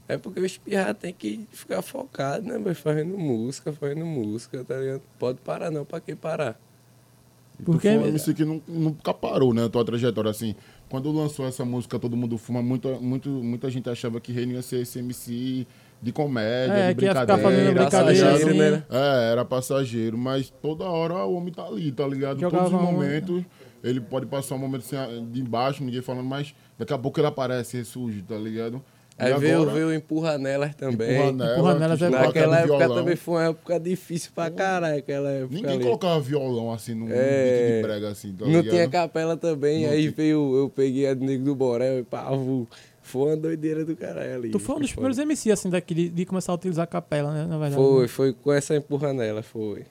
É 0.07 0.17
porque 0.17 0.39
o 0.39 0.45
espirrar 0.45 0.93
tem 0.93 1.13
que 1.13 1.45
ficar 1.51 1.81
focado, 1.81 2.45
né, 2.47 2.57
mas 2.63 2.77
fazendo 2.77 3.17
música, 3.17 3.73
fazendo 3.73 4.05
música, 4.05 4.63
tá 4.63 4.77
ligado? 4.77 5.01
Pode 5.19 5.39
parar 5.39 5.71
não, 5.71 5.83
pra 5.83 5.99
que 5.99 6.15
parar? 6.15 6.59
Porque- 7.63 7.89
um 7.89 8.05
MC 8.07 8.33
que 8.33 8.43
nu- 8.45 8.61
nunca 8.67 9.13
parou, 9.13 9.53
né? 9.53 9.67
Tua 9.69 9.85
trajetória, 9.85 10.31
assim. 10.31 10.55
Quando 10.89 11.11
lançou 11.11 11.47
essa 11.47 11.63
música 11.63 11.97
Todo 11.99 12.17
Mundo 12.17 12.37
Fuma, 12.37 12.61
muita, 12.61 12.89
muito, 12.99 13.29
muita 13.29 13.69
gente 13.69 13.89
achava 13.89 14.19
que 14.19 14.31
Reino 14.31 14.53
ia 14.53 14.61
ser 14.61 14.81
esse 14.81 14.99
MC 14.99 15.65
de 16.01 16.11
comédia, 16.11 16.73
É, 16.73 16.89
de 16.89 16.95
que 16.99 17.05
ia 17.05 17.11
ficar 17.11 17.25
brincadeira. 17.37 17.49
fazendo 17.49 17.75
tá 17.75 17.81
brincadeira, 18.03 18.31
ligado? 18.37 18.49
assim. 18.49 18.59
né? 18.59 18.83
É, 18.89 19.31
era 19.31 19.45
passageiro, 19.45 20.17
mas 20.17 20.49
toda 20.61 20.83
hora 20.85 21.13
o 21.25 21.33
homem 21.35 21.53
tá 21.53 21.63
ali, 21.65 21.91
tá 21.91 22.05
ligado? 22.05 22.39
Jogava 22.39 22.65
Todos 22.69 22.79
os 22.81 22.87
um- 22.87 22.91
momentos, 22.91 23.43
ele 23.83 23.99
pode 24.01 24.25
passar 24.25 24.55
um 24.55 24.59
momento 24.59 24.81
assim, 24.81 25.25
de 25.31 25.41
embaixo, 25.41 25.83
ninguém 25.83 26.01
falando, 26.01 26.25
mas 26.25 26.53
daqui 26.79 26.93
a 26.93 26.97
pouco 26.97 27.19
ele 27.19 27.27
aparece, 27.27 27.77
ressurge, 27.77 28.21
tá 28.21 28.35
ligado? 28.35 28.81
E 29.19 29.23
Aí 29.25 29.33
veio, 29.39 29.69
veio 29.69 29.87
o 29.89 29.93
Empurra 29.93 30.39
Nelas 30.39 30.73
também. 30.73 31.13
Empurra 31.15 31.31
Nelas, 31.33 31.57
Empurra 31.57 31.73
Nelas 31.79 31.99
que 31.99 32.05
é 32.05 32.09
Naquela 32.09 32.57
época 32.59 32.77
violão. 32.79 32.95
também 32.97 33.15
foi 33.15 33.33
uma 33.35 33.43
época 33.49 33.79
difícil 33.79 34.31
pra 34.33 34.49
caralho, 34.49 34.97
aquela 34.97 35.29
época 35.29 35.53
Ninguém 35.53 35.73
ali. 35.75 35.83
colocava 35.83 36.19
violão 36.19 36.71
assim 36.73 36.95
num 36.95 37.07
É, 37.11 37.11
beat 37.11 37.75
de 37.75 37.81
brega 37.83 38.09
assim, 38.09 38.33
tá 38.33 38.45
Não 38.47 38.63
tinha 38.63 38.89
capela 38.89 39.37
também, 39.37 39.83
Não 39.85 39.91
aí 39.91 40.01
tinha. 40.01 40.11
veio, 40.13 40.55
eu 40.55 40.67
peguei 40.69 41.07
a 41.07 41.13
do 41.13 41.23
Nego 41.23 41.43
do 41.45 41.53
Borel 41.55 41.99
e 41.99 42.03
pavo. 42.03 42.67
Foi 43.03 43.27
uma 43.31 43.37
doideira 43.37 43.85
do 43.85 43.95
caralho 43.95 44.33
ali. 44.35 44.49
Tu 44.49 44.57
foi 44.59 44.77
um 44.77 44.79
dos 44.79 44.89
Foi. 44.89 44.95
primeiros 44.95 45.19
MC, 45.19 45.51
assim, 45.51 45.69
daqui, 45.69 45.93
de, 45.93 46.09
de 46.09 46.25
começar 46.25 46.51
a 46.53 46.55
utilizar 46.55 46.85
a 46.85 46.87
capela, 46.87 47.31
né? 47.33 47.41
Na 47.45 47.57
verdade. 47.59 47.75
Foi, 47.75 48.07
foi 48.07 48.33
com 48.33 48.51
essa 48.51 48.75
empurranela, 48.75 49.43
foi. 49.43 49.83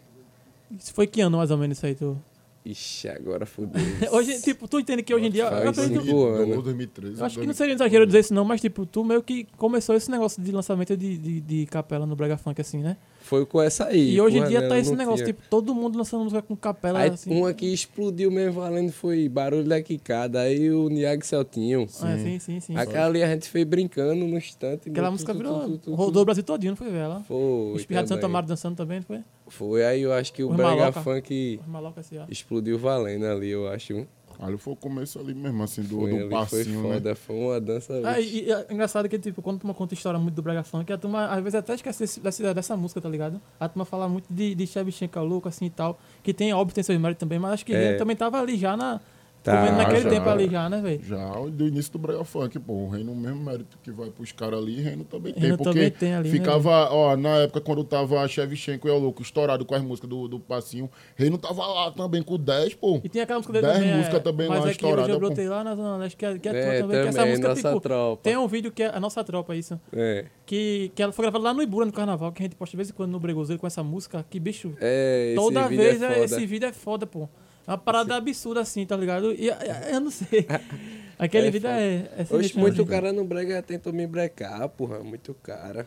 Isso 0.77 0.93
foi 0.95 1.07
que 1.07 1.21
ano, 1.21 1.37
mais 1.37 1.51
ou 1.51 1.59
menos, 1.59 1.77
isso 1.77 1.87
aí, 1.87 1.95
tu? 1.95 2.19
Ixi, 2.65 3.09
agora 3.09 3.45
fudeu. 3.45 3.83
Hoje, 4.13 4.41
tipo, 4.41 4.69
tu 4.69 4.79
entende 4.79 5.03
que 5.03 5.13
hoje 5.13 5.27
em 5.27 5.31
dia... 5.31 5.49
Faz 5.51 5.65
Eu, 5.65 5.71
acredito- 5.71 6.03
cinco 6.03 6.15
2012, 6.15 6.43
anos. 6.53 6.65
2013. 6.65 7.19
eu 7.21 7.27
acho 7.27 7.41
que 7.41 7.47
não 7.47 7.55
seria 7.55 7.75
exagero 7.75 8.07
dizer 8.07 8.21
isso 8.21 8.33
não, 8.35 8.45
mas 8.45 8.61
tipo, 8.61 8.87
tu 8.87 9.03
meio 9.05 9.21
que 9.23 9.49
começou 9.57 9.97
esse 9.97 10.09
negócio 10.11 10.41
de 10.41 10.53
lançamento 10.53 10.97
de, 10.97 11.19
de, 11.19 11.41
de 11.41 11.67
capela 11.67 12.07
no 12.07 12.15
Brega 12.15 12.37
Funk, 12.37 12.61
assim, 12.61 12.79
né? 12.79 12.97
Foi 13.33 13.47
com 13.47 13.63
essa 13.63 13.87
aí. 13.87 14.13
E, 14.13 14.21
hoje 14.21 14.37
em 14.37 14.45
dia 14.45 14.69
tá 14.69 14.79
esse 14.79 14.95
negócio, 14.95 15.25
tinha. 15.25 15.33
tipo, 15.33 15.49
todo 15.49 15.75
mundo 15.75 15.97
lançando 15.97 16.23
música 16.23 16.43
com 16.43 16.55
capela, 16.55 16.99
Aí 16.99 17.09
assim. 17.09 17.35
uma 17.35 17.55
que 17.55 17.65
explodiu 17.65 18.31
mesmo 18.31 18.61
valendo 18.61 18.93
foi 18.93 19.27
Barulho 19.27 19.65
da 19.65 19.81
Quicada, 19.81 20.43
aí 20.43 20.71
o 20.71 20.91
Niag 20.91 21.25
Celtinho. 21.25 21.87
Ah, 22.03 22.19
sim, 22.19 22.39
sim, 22.39 22.61
sim. 22.61 22.77
Aquela 22.77 23.07
ali 23.07 23.23
a 23.23 23.29
gente 23.29 23.49
foi 23.49 23.65
brincando 23.65 24.27
no 24.27 24.37
instante. 24.37 24.91
Aquela 24.91 25.09
tu, 25.09 25.13
música 25.13 25.33
tu, 25.33 25.39
virou... 25.39 25.61
tu, 25.61 25.69
tu, 25.71 25.79
tu, 25.79 25.95
Rodou 25.95 26.21
o 26.21 26.25
Brasil 26.27 26.45
todinho, 26.45 26.73
não 26.73 26.77
foi, 26.77 26.91
velho? 26.91 27.05
Ela? 27.05 27.21
Foi. 27.23 27.77
Espirrado 27.77 28.07
também. 28.07 28.25
Amaro 28.27 28.47
dançando 28.47 28.77
também, 28.77 28.99
não 28.99 29.07
foi? 29.07 29.21
Foi, 29.47 29.83
aí 29.83 30.03
eu 30.03 30.13
acho 30.13 30.31
que 30.31 30.45
o 30.45 30.51
Brega. 30.51 30.93
Funk 30.93 31.59
assim, 31.97 32.17
explodiu 32.29 32.79
valendo 32.79 33.25
ali, 33.25 33.49
eu 33.49 33.67
acho. 33.67 34.07
Ali 34.39 34.57
foi 34.59 34.73
o 34.73 34.77
começo 34.77 35.19
ali 35.19 35.35
mesmo, 35.35 35.63
assim, 35.63 35.83
do, 35.83 36.01
Foi, 36.01 36.11
do 36.11 36.17
ali 36.17 36.29
foi 36.29 36.31
passinho, 36.31 36.83
né? 36.83 36.95
foda, 36.95 37.15
foi 37.15 37.37
uma 37.37 37.61
dança. 37.61 38.01
Ah, 38.05 38.21
e, 38.21 38.45
e 38.47 38.53
é 38.53 38.67
engraçado 38.71 39.09
que, 39.09 39.19
tipo, 39.19 39.41
quando 39.43 39.57
a 39.57 39.61
turma 39.61 39.75
conta 39.75 39.95
história 39.95 40.19
muito 40.19 40.35
do 40.35 40.43
Brega 40.43 40.63
Funk, 40.63 40.93
a 40.93 40.99
turma 40.99 41.27
às 41.27 41.39
vezes 41.43 41.55
até 41.55 41.75
esquece 41.75 42.01
desse- 42.01 42.21
dessa, 42.21 42.55
dessa 42.55 42.77
música, 42.77 43.01
tá 43.01 43.09
ligado? 43.09 43.41
A 43.61 43.69
turma 43.69 43.85
fala 43.85 44.09
muito 44.09 44.27
de, 44.33 44.55
de 44.55 44.67
Shevchenko 44.67 45.21
louco, 45.21 45.49
assim 45.49 45.67
e 45.67 45.71
tal, 45.71 45.99
que 46.23 46.33
tem, 46.35 46.53
óbvio, 46.53 46.75
tem 46.75 46.83
seus 46.85 46.99
méritos 47.01 47.21
também, 47.21 47.39
mas 47.39 47.53
acho 47.53 47.67
que 47.67 47.75
É. 47.75 47.91
ele 47.91 47.99
também 47.99 48.17
tava 48.17 48.41
ali 48.41 48.57
já 48.57 48.77
na. 48.77 49.01
Tá, 49.43 49.57
comendo 49.59 49.77
naquele 49.79 50.01
já. 50.03 50.11
tempo 50.11 50.29
ali 50.29 50.49
já, 50.49 50.69
né, 50.69 50.81
velho? 50.81 51.05
Já 51.05 51.31
do 51.51 51.67
início 51.67 51.93
do 51.93 51.99
Brega 51.99 52.23
Funk, 52.25 52.59
pô, 52.61 52.73
o 52.75 52.89
Reino, 52.89 53.11
o 53.13 53.17
mesmo 53.17 53.43
mérito 53.43 53.77
que 53.83 53.91
vai 53.91 54.09
pros 54.11 54.31
caras 54.31 54.61
ali, 54.61 54.81
Reino 54.81 55.03
também 55.05 55.33
tem. 55.33 55.43
Reino 55.43 55.57
porque 55.59 55.71
também 55.73 55.91
tem 55.91 56.15
ali, 56.15 56.31
né, 56.31 56.39
ficava, 56.39 56.89
ó, 56.93 57.17
na 57.17 57.39
época 57.39 57.61
quando 57.61 57.83
tava 57.83 58.27
Shevchenko 58.29 58.87
e 58.87 58.91
o 58.93 58.99
Louco 58.99 59.21
estourado 59.21 59.65
com 59.65 59.75
as 59.75 59.83
músicas 59.83 60.09
do, 60.09 60.29
do 60.29 60.39
passinho, 60.39 60.89
Reino 61.17 61.37
tava 61.39 61.67
lá 61.67 61.91
também 61.91 62.23
com 62.23 62.37
10, 62.39 62.75
pô. 62.75 63.01
E 63.03 63.09
tem 63.09 63.21
aquela 63.23 63.41
música 63.41 63.53
dele 63.53 63.67
Dez 63.67 63.79
também. 63.79 63.97
músicas 63.97 64.15
é, 64.21 64.23
também 64.23 64.49
mas 64.49 64.61
lá 64.61 64.69
é 64.69 64.71
estourada, 64.71 65.09
eu 65.11 65.15
pô. 65.21 65.27
brotei 65.27 65.49
lá 65.49 65.65
na 65.65 65.75
Zona 65.75 65.97
Leste, 65.97 66.17
que 66.17 66.25
é, 66.25 66.39
que 66.39 66.49
é, 66.49 66.53
tua 66.53 66.61
É, 66.61 66.81
também, 66.81 67.03
que 67.03 67.09
essa 67.09 67.19
também, 67.19 67.31
música, 67.33 67.49
nossa 67.49 67.69
tipo, 67.69 67.81
tropa. 67.81 68.23
tem 68.23 68.37
um 68.37 68.47
vídeo 68.47 68.71
que 68.71 68.83
é 68.85 68.95
a 68.95 69.01
nossa 69.01 69.25
tropa, 69.25 69.57
isso. 69.57 69.81
É, 69.93 70.27
Que, 70.47 70.93
que 70.95 71.03
ela 71.03 71.13
foi 71.13 71.25
gravada 71.25 71.43
lá 71.45 71.53
no 71.55 71.63
Ibura, 71.63 71.85
no 71.87 71.93
carnaval, 71.93 72.31
que 72.31 72.43
a 72.43 72.45
gente 72.45 72.55
posta 72.55 72.71
de 72.73 72.77
vez 72.77 72.91
em 72.91 72.93
quando 72.93 73.11
no 73.11 73.19
Bregozeiro 73.19 73.61
com 73.61 73.67
essa 73.67 73.83
música. 73.83 74.25
Que 74.31 74.39
bicho, 74.39 74.73
é 74.81 75.29
esse 75.29 75.35
toda 75.35 75.67
vídeo 75.67 75.83
vez 75.83 76.01
é 76.03 76.07
é- 76.07 76.09
foda. 76.13 76.25
esse 76.25 76.47
vídeo 76.47 76.69
é 76.69 76.73
foda, 76.73 77.07
pô. 77.07 77.29
Uma 77.67 77.79
parada 77.79 78.17
absurda 78.17 78.61
assim, 78.61 78.85
tá 78.85 78.97
ligado? 78.97 79.33
E 79.33 79.49
eu 79.93 80.01
não 80.01 80.11
sei. 80.11 80.47
Aquele 81.19 81.49
É 81.49 81.51
vídeo 81.51 81.69
foda. 81.69 81.81
é. 81.81 82.11
é 82.19 82.25
sinistro, 82.25 82.61
muito 82.61 82.85
cara 82.87 83.13
no 83.13 83.25
brega 83.25 83.63
tentou 83.63 83.93
me 83.93 84.07
brecar, 84.07 84.69
porra, 84.71 85.01
muito 85.01 85.33
cara. 85.35 85.87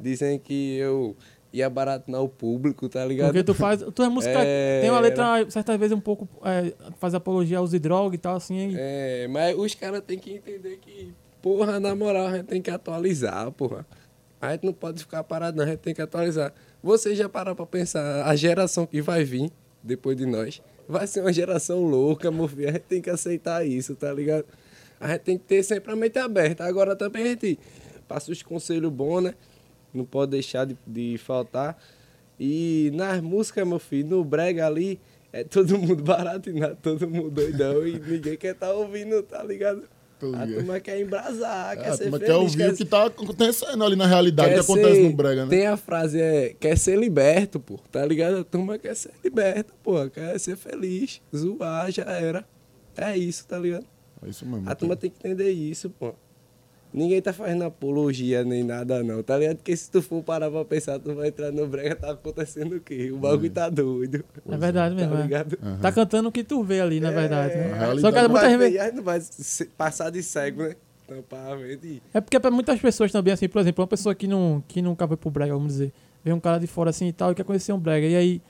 Dizem 0.00 0.38
que 0.38 0.76
eu 0.78 1.14
ia 1.52 1.68
baratinar 1.68 2.22
o 2.22 2.28
público, 2.28 2.88
tá 2.88 3.04
ligado? 3.04 3.26
Porque 3.28 3.44
tu 3.44 3.52
faz. 3.54 3.82
Tu 3.94 4.02
é 4.02 4.08
música. 4.08 4.32
É, 4.42 4.80
Tem 4.80 4.90
uma 4.90 5.00
letra, 5.00 5.48
certas 5.50 5.78
vezes, 5.78 5.94
um 5.94 6.00
pouco. 6.00 6.26
É, 6.44 6.72
faz 6.98 7.14
apologia 7.14 7.58
ao 7.58 7.64
uso 7.64 7.72
de 7.72 7.78
droga 7.78 8.14
e 8.14 8.18
tal, 8.18 8.36
assim. 8.36 8.70
e- 8.70 8.74
É, 8.78 9.28
mas 9.28 9.54
os 9.56 9.74
caras 9.74 10.00
têm 10.06 10.18
que 10.18 10.32
entender 10.32 10.78
que, 10.78 11.12
porra, 11.42 11.78
na 11.78 11.94
moral, 11.94 12.28
a 12.28 12.36
gente 12.38 12.46
tem 12.46 12.62
que 12.62 12.70
atualizar, 12.70 13.50
porra. 13.52 13.86
A 14.40 14.52
gente 14.52 14.64
não 14.64 14.72
pode 14.72 15.00
ficar 15.00 15.22
parado, 15.22 15.58
não, 15.58 15.64
a 15.64 15.66
gente 15.68 15.80
tem 15.80 15.94
que 15.94 16.00
atualizar. 16.02 16.52
Você 16.82 17.14
já 17.14 17.28
parou 17.28 17.54
pra 17.54 17.66
pensar, 17.66 18.24
a 18.26 18.34
geração 18.34 18.86
que 18.86 19.00
vai 19.02 19.22
vir 19.22 19.52
depois 19.82 20.16
de 20.16 20.24
nós 20.26 20.60
vai 20.88 21.06
ser 21.06 21.20
uma 21.20 21.32
geração 21.32 21.82
louca, 21.82 22.30
meu 22.30 22.48
filho. 22.48 22.68
A 22.68 22.72
gente 22.72 22.82
tem 22.82 23.00
que 23.00 23.10
aceitar 23.10 23.66
isso, 23.66 23.94
tá 23.94 24.12
ligado? 24.12 24.44
A 25.00 25.08
gente 25.08 25.20
tem 25.20 25.38
que 25.38 25.44
ter 25.44 25.62
sempre 25.62 25.92
a 25.92 25.96
mente 25.96 26.18
aberta. 26.18 26.64
Agora 26.64 26.94
também 26.94 27.22
a 27.24 27.28
gente 27.28 27.58
passa 28.06 28.30
os 28.30 28.42
conselhos 28.42 28.92
bons, 28.92 29.22
né? 29.22 29.34
Não 29.92 30.04
pode 30.04 30.30
deixar 30.30 30.64
de, 30.64 30.76
de 30.86 31.18
faltar. 31.18 31.76
E 32.38 32.90
nas 32.94 33.20
músicas, 33.20 33.66
meu 33.66 33.78
filho, 33.78 34.08
no 34.08 34.24
brega 34.24 34.66
ali, 34.66 35.00
é 35.32 35.44
todo 35.44 35.78
mundo 35.78 36.02
baratinado, 36.04 36.76
todo 36.82 37.08
mundo 37.08 37.30
doidão 37.30 37.86
e 37.86 37.98
ninguém 37.98 38.36
quer 38.36 38.54
tá 38.54 38.72
ouvindo, 38.72 39.22
tá 39.22 39.42
ligado? 39.42 39.82
Tô 40.22 40.32
A 40.36 40.46
turma 40.46 40.78
quer 40.78 41.00
embrasar, 41.00 41.76
quer 41.76 41.96
ser 41.96 42.04
feliz. 42.08 42.20
quer 42.28 42.34
ouvir 42.36 42.68
o 42.68 42.76
que 42.76 42.84
tá 42.84 43.06
acontecendo 43.06 43.82
ali 43.84 43.96
na 43.96 44.06
realidade, 44.06 44.50
o 44.50 44.54
quer 44.54 44.64
que 44.64 44.70
acontece 44.72 44.94
ser- 44.94 45.02
no 45.10 45.16
Brega, 45.16 45.44
né? 45.46 45.50
Tem 45.50 45.66
a 45.66 45.76
frase, 45.76 46.20
é, 46.20 46.54
quer 46.60 46.78
ser 46.78 46.96
liberto, 46.96 47.58
pô, 47.58 47.76
tá 47.90 48.06
ligado? 48.06 48.36
A 48.38 48.44
turma 48.44 48.78
quer 48.78 48.94
ser 48.94 49.10
liberta, 49.24 49.74
pô, 49.82 50.08
quer 50.08 50.38
ser 50.38 50.54
feliz, 50.56 51.20
zoar, 51.34 51.90
já 51.90 52.04
era. 52.04 52.44
É 52.96 53.16
isso, 53.18 53.44
tá 53.48 53.58
ligado? 53.58 53.84
É 54.24 54.28
isso 54.30 54.46
mesmo. 54.46 54.70
A 54.70 54.76
turma 54.76 54.94
tem 54.94 55.10
que 55.10 55.16
entender 55.18 55.50
isso, 55.50 55.90
pô. 55.90 56.14
Ninguém 56.92 57.22
tá 57.22 57.32
fazendo 57.32 57.64
apologia 57.64 58.44
nem 58.44 58.62
nada, 58.62 59.02
não, 59.02 59.22
tá 59.22 59.38
ligado? 59.38 59.56
Porque 59.56 59.74
se 59.74 59.90
tu 59.90 60.02
for 60.02 60.22
parar 60.22 60.50
pra 60.50 60.62
pensar, 60.62 60.98
tu 60.98 61.14
vai 61.14 61.28
entrar 61.28 61.50
no 61.50 61.66
brega, 61.66 61.96
tá 61.96 62.10
acontecendo 62.10 62.76
o 62.76 62.80
quê? 62.80 63.10
O 63.10 63.16
bagulho 63.16 63.50
tá 63.50 63.70
doido. 63.70 64.22
É 64.46 64.56
verdade 64.58 64.94
Tá 64.94 65.00
mesmo. 65.00 65.16
é. 65.16 65.22
ligado? 65.22 65.56
Tá 65.80 65.90
cantando 65.90 66.28
o 66.28 66.32
que 66.32 66.44
tu 66.44 66.62
vê 66.62 66.80
ali, 66.82 67.00
na 67.00 67.10
verdade. 67.10 67.54
né? 67.54 67.72
realidade 67.78 68.00
Só 68.00 68.12
que 68.12 68.18
é 68.18 68.58
ver, 68.58 68.78
aí 68.78 68.92
não 68.92 69.02
vai 69.02 69.20
passar 69.76 70.10
de 70.10 70.22
cego, 70.22 70.64
né? 70.64 70.76
Tampar 71.08 71.52
a 71.52 71.56
mente 71.56 71.86
e... 71.86 72.02
É 72.12 72.20
porque 72.20 72.38
pra 72.38 72.50
muitas 72.50 72.78
pessoas 72.78 73.10
também, 73.10 73.32
assim, 73.32 73.48
por 73.48 73.60
exemplo, 73.60 73.82
uma 73.82 73.88
pessoa 73.88 74.14
que, 74.14 74.26
não, 74.26 74.62
que 74.68 74.82
nunca 74.82 75.08
foi 75.08 75.16
pro 75.16 75.30
Brega, 75.30 75.54
vamos 75.54 75.68
dizer, 75.72 75.92
vê 76.22 76.32
um 76.32 76.40
cara 76.40 76.58
de 76.58 76.66
fora 76.66 76.90
assim 76.90 77.08
e 77.08 77.12
tal, 77.12 77.32
e 77.32 77.34
quer 77.34 77.44
conhecer 77.44 77.72
um 77.72 77.78
Brega, 77.78 78.06
e 78.06 78.14
aí 78.14 78.42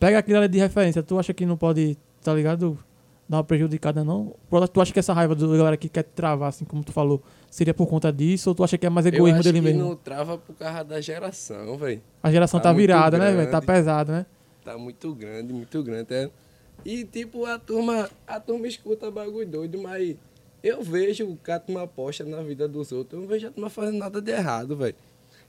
pega 0.00 0.18
aquilo 0.18 0.38
ali 0.38 0.48
de 0.48 0.58
referência, 0.58 1.02
tu 1.02 1.18
acha 1.18 1.34
que 1.34 1.44
não 1.44 1.56
pode, 1.56 1.96
tá 2.22 2.32
ligado? 2.34 2.78
Dar 3.28 3.38
uma 3.38 3.44
prejudicada, 3.44 4.04
não? 4.04 4.34
Ou 4.50 4.68
Tu 4.68 4.80
acha 4.80 4.92
que 4.92 4.98
essa 4.98 5.12
raiva 5.14 5.34
do 5.34 5.48
galera 5.50 5.76
que 5.76 5.88
quer 5.88 6.02
te 6.02 6.10
travar, 6.14 6.48
assim, 6.50 6.64
como 6.64 6.82
tu 6.84 6.92
falou, 6.92 7.22
seria 7.54 7.72
por 7.72 7.86
conta 7.86 8.12
disso, 8.12 8.50
ou 8.50 8.54
tu 8.54 8.64
acha 8.64 8.76
que 8.76 8.84
é 8.84 8.90
mais 8.90 9.06
Eu 9.06 9.14
egoísmo 9.14 9.38
acho 9.38 9.44
dele 9.44 9.60
que 9.60 9.64
mesmo? 9.64 9.88
não 9.90 9.94
trava 9.94 10.36
por 10.36 10.56
causa 10.56 10.82
da 10.82 11.00
geração, 11.00 11.78
velho. 11.78 12.02
A 12.20 12.28
geração 12.28 12.58
tá 12.58 12.70
tá, 12.70 12.72
virada, 12.72 13.16
né, 13.16 13.30
velho? 13.30 13.44
Tá 13.44 13.60
grande. 13.60 13.66
pesada, 13.66 14.12
né? 14.12 14.26
tá 14.64 14.76
muito 14.76 15.14
grande, 15.14 15.52
muito 15.52 15.80
grande. 15.84 16.12
É. 16.12 16.30
E 16.84 17.04
tipo, 17.04 17.46
a 17.46 17.56
turma, 17.56 18.10
a 18.26 18.40
turma 18.40 18.66
escuta 18.66 19.08
bagulho 19.08 19.46
doido, 19.46 19.80
mas 19.80 20.16
eu 20.64 20.82
vejo 20.82 21.38
que 21.44 21.50
a 21.52 21.60
turma 21.60 21.84
aposta 21.84 22.24
na 22.24 22.42
vida 22.42 22.66
dos 22.66 22.90
outros. 22.90 23.12
Eu 23.12 23.20
não 23.20 23.28
vejo 23.28 23.46
a 23.46 23.50
turma 23.52 23.70
fazendo 23.70 23.98
nada 23.98 24.20
de 24.20 24.32
errado, 24.32 24.76
velho. 24.76 24.96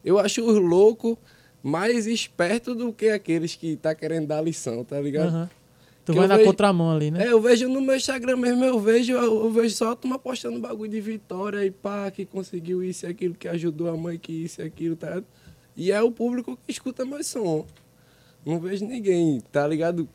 Eu 0.03 0.19
acho 0.19 0.45
os 0.45 0.59
loucos 0.59 1.17
mais 1.63 2.05
espertos 2.05 2.77
do 2.77 2.93
que 2.93 3.09
aqueles 3.09 3.55
que 3.55 3.77
tá 3.77 3.95
querendo 3.95 4.27
dar 4.27 4.41
lição, 4.41 4.83
tá 4.83 5.01
ligado? 5.01 5.29
Aham. 5.29 5.49
Tu 6.05 6.13
vai 6.13 6.25
eu 6.25 6.27
na 6.27 6.35
vejo- 6.37 6.47
contramão 6.49 6.91
ali, 6.91 7.09
né? 7.09 7.25
É, 7.25 7.31
eu 7.31 7.41
vejo 7.41 7.67
no 7.67 7.81
meu 7.81 7.95
Instagram 7.95 8.37
mesmo, 8.37 8.63
eu 8.63 8.79
vejo, 8.79 9.13
eu 9.13 9.49
vejo 9.51 9.75
só 9.75 9.91
a 9.91 9.95
turma 9.95 10.19
postando 10.19 10.59
bagulho 10.59 10.91
de 10.91 11.01
vitória 11.01 11.65
e 11.65 11.71
pá, 11.71 12.11
que 12.11 12.25
conseguiu 12.25 12.83
isso 12.83 13.05
e 13.05 13.09
aquilo, 13.09 13.33
que 13.33 13.47
ajudou 13.47 13.89
a 13.89 13.97
mãe, 13.97 14.17
que 14.17 14.31
isso 14.31 14.61
e 14.61 14.63
aquilo, 14.65 14.95
tá? 14.95 15.21
E 15.75 15.91
é 15.91 16.01
o 16.01 16.11
público 16.11 16.55
que 16.65 16.71
escuta 16.71 17.03
mais 17.05 17.25
som. 17.27 17.65
Não 18.45 18.59
vejo 18.59 18.85
ninguém, 18.85 19.41
tá 19.51 19.67
ligado? 19.67 20.07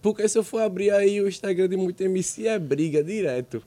Porque 0.00 0.26
se 0.26 0.38
eu 0.38 0.42
for 0.42 0.62
abrir 0.62 0.90
aí 0.90 1.20
o 1.20 1.28
Instagram 1.28 1.68
de 1.68 1.76
muito 1.76 2.00
MC, 2.02 2.46
é 2.48 2.58
briga 2.58 3.04
direto. 3.04 3.62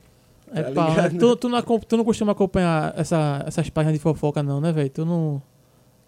É 0.53 0.63
tá 0.63 0.71
pau, 0.71 0.93
né? 0.95 1.09
tu, 1.17 1.35
tu, 1.35 1.47
não, 1.47 1.61
tu 1.61 1.97
não 1.97 2.03
costuma 2.03 2.31
acompanhar 2.33 2.93
essa, 2.97 3.43
essas 3.47 3.69
páginas 3.69 3.93
de 3.93 4.01
fofoca, 4.01 4.41
não, 4.43 4.59
né, 4.59 4.71
velho? 4.71 4.89
Tu 4.89 5.05
não. 5.05 5.41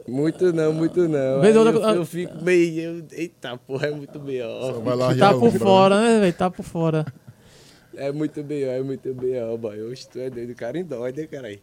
Muito 0.07 0.51
não, 0.51 0.73
muito 0.73 1.07
não. 1.07 1.43
Eu, 1.43 1.59
outra- 1.61 1.93
eu 1.95 2.05
fico 2.05 2.43
meio. 2.43 2.81
eu- 2.81 3.05
eita, 3.11 3.57
porra, 3.57 3.87
é 3.87 3.91
muito 3.91 4.19
B.O. 4.19 5.15
Tá 5.17 5.33
por 5.33 5.51
fora, 5.51 6.01
né, 6.01 6.19
velho? 6.19 6.33
Tá 6.33 6.51
por 6.51 6.63
fora. 6.63 7.05
É 7.95 8.11
muito 8.11 8.43
B.O., 8.43 8.69
é 8.69 8.81
muito 8.81 9.13
B.O., 9.13 9.57
boy. 9.57 9.81
Hoje 9.81 10.07
tu 10.09 10.19
é 10.19 10.29
doido, 10.29 10.51
o 10.51 10.55
cara 10.55 10.77
endói, 10.77 11.13
né, 11.13 11.27
caralho? 11.27 11.59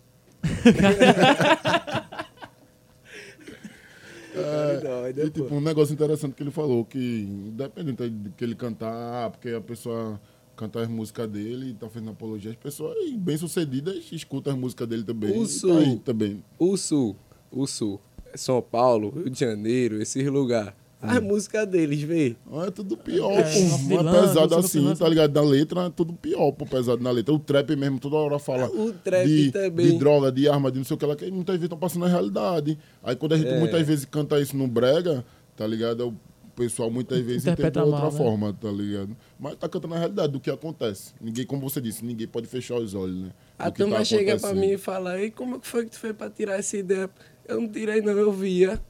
É, 4.33 5.11
e, 5.27 5.31
tipo, 5.31 5.53
um 5.55 5.61
negócio 5.61 5.93
interessante 5.93 6.35
que 6.35 6.43
ele 6.43 6.53
falou, 6.53 6.85
que 6.85 6.99
independente 7.29 8.09
do 8.09 8.31
que 8.31 8.45
ele 8.45 8.55
cantar, 8.55 9.27
ah, 9.27 9.31
porque 9.31 9.49
a 9.51 9.61
pessoa 9.61 10.21
canta 10.57 10.81
as 10.81 10.89
músicas 10.89 11.29
dele 11.29 11.71
e 11.71 11.75
tá 11.75 11.89
fazendo 11.89 12.13
apologia, 12.13 12.51
as 12.51 12.57
pessoas 12.57 12.97
bem-sucedidas 13.15 14.05
escutam 14.13 14.53
as 14.53 14.59
músicas 14.59 14.87
dele 14.87 15.03
também. 15.03 15.37
O 15.37 15.43
e 15.43 15.49
sul. 15.49 15.75
tá 15.75 15.79
aí 15.81 15.99
também. 15.99 16.45
O 16.59 16.77
Sul, 16.77 17.17
o 17.51 17.67
Sul, 17.67 18.01
São 18.35 18.61
Paulo, 18.63 19.11
Rio 19.11 19.31
de 19.31 19.39
Janeiro, 19.41 20.01
esses 20.01 20.27
lugares. 20.27 20.73
As 21.03 21.19
músicas 21.23 21.67
deles, 21.67 22.03
vê. 22.03 22.37
Ah, 22.53 22.67
É 22.67 22.71
tudo 22.71 22.95
pior, 22.95 23.33
É, 23.33 23.43
pô. 23.43 23.59
Não 23.59 23.75
é 23.75 23.79
Vilã, 23.79 24.13
pesado 24.29 24.55
assim, 24.57 24.95
tá 24.95 25.09
ligado? 25.09 25.31
Da 25.33 25.41
letra 25.41 25.87
é 25.87 25.91
tudo 25.91 26.13
pior, 26.13 26.53
pô, 26.53 26.67
pesado 26.67 27.03
na 27.03 27.11
letra. 27.11 27.33
O 27.35 27.39
trap 27.39 27.75
mesmo, 27.75 27.99
toda 27.99 28.17
hora 28.17 28.39
fala 28.39 28.67
O 28.69 28.93
trap 28.93 29.27
de, 29.27 29.51
também. 29.51 29.87
de 29.93 29.99
droga, 29.99 30.31
de 30.31 30.47
arma, 30.47 30.71
de 30.71 30.77
não 30.77 30.85
sei 30.85 30.95
o 30.95 30.99
que 30.99 31.07
lá, 31.07 31.17
que 31.17 31.31
muitas 31.31 31.55
vezes 31.55 31.65
estão 31.65 31.79
passando 31.79 32.05
a 32.05 32.09
realidade. 32.09 32.77
Aí 33.03 33.17
quando 33.17 33.33
a 33.33 33.39
gente 33.39 33.49
É. 33.49 33.59
muitas 33.59 33.87
vezes 33.87 34.05
canta 34.05 34.39
isso 34.39 34.55
no 34.55 34.69
brega, 34.69 35.25
tá 35.57 35.67
ligado? 35.67 36.09
O 36.09 36.15
pessoal 36.55 36.91
muitas 36.91 37.19
vezes 37.25 37.45
Interpreta 37.45 37.81
de 37.81 37.87
outra 37.87 38.03
mal, 38.03 38.13
né? 38.13 38.19
forma, 38.19 38.53
tá 38.53 38.71
ligado? 38.71 39.17
Mas 39.39 39.55
tá 39.57 39.67
cantando 39.71 39.95
a 39.95 39.99
realidade 39.99 40.33
do 40.35 40.39
que 40.41 40.51
acontece. 40.51 41.15
Ninguém, 41.19 41.47
como 41.47 41.63
você 41.63 41.81
disse, 41.81 42.05
ninguém 42.05 42.29
pode 42.29 42.47
fechar 42.47 42.75
os 42.77 42.95
olhos, 42.95 43.17
né? 43.17 43.31
A 43.59 43.71
que 43.71 43.79
turma 43.79 43.97
tá 43.97 44.05
chega 44.05 44.39
pra 44.39 44.53
mim 44.53 44.73
e 44.73 44.77
fala, 44.77 45.19
e 45.23 45.31
como 45.31 45.59
que 45.59 45.67
foi 45.67 45.85
que 45.87 45.93
tu 45.93 45.99
fez 45.99 46.15
pra 46.15 46.29
tirar 46.29 46.59
essa 46.59 46.77
ideia? 46.77 47.09
Eu 47.47 47.61
não 47.61 47.69
tirei 47.69 48.01
não, 48.01 48.13
eu 48.13 48.33
via. 48.33 48.81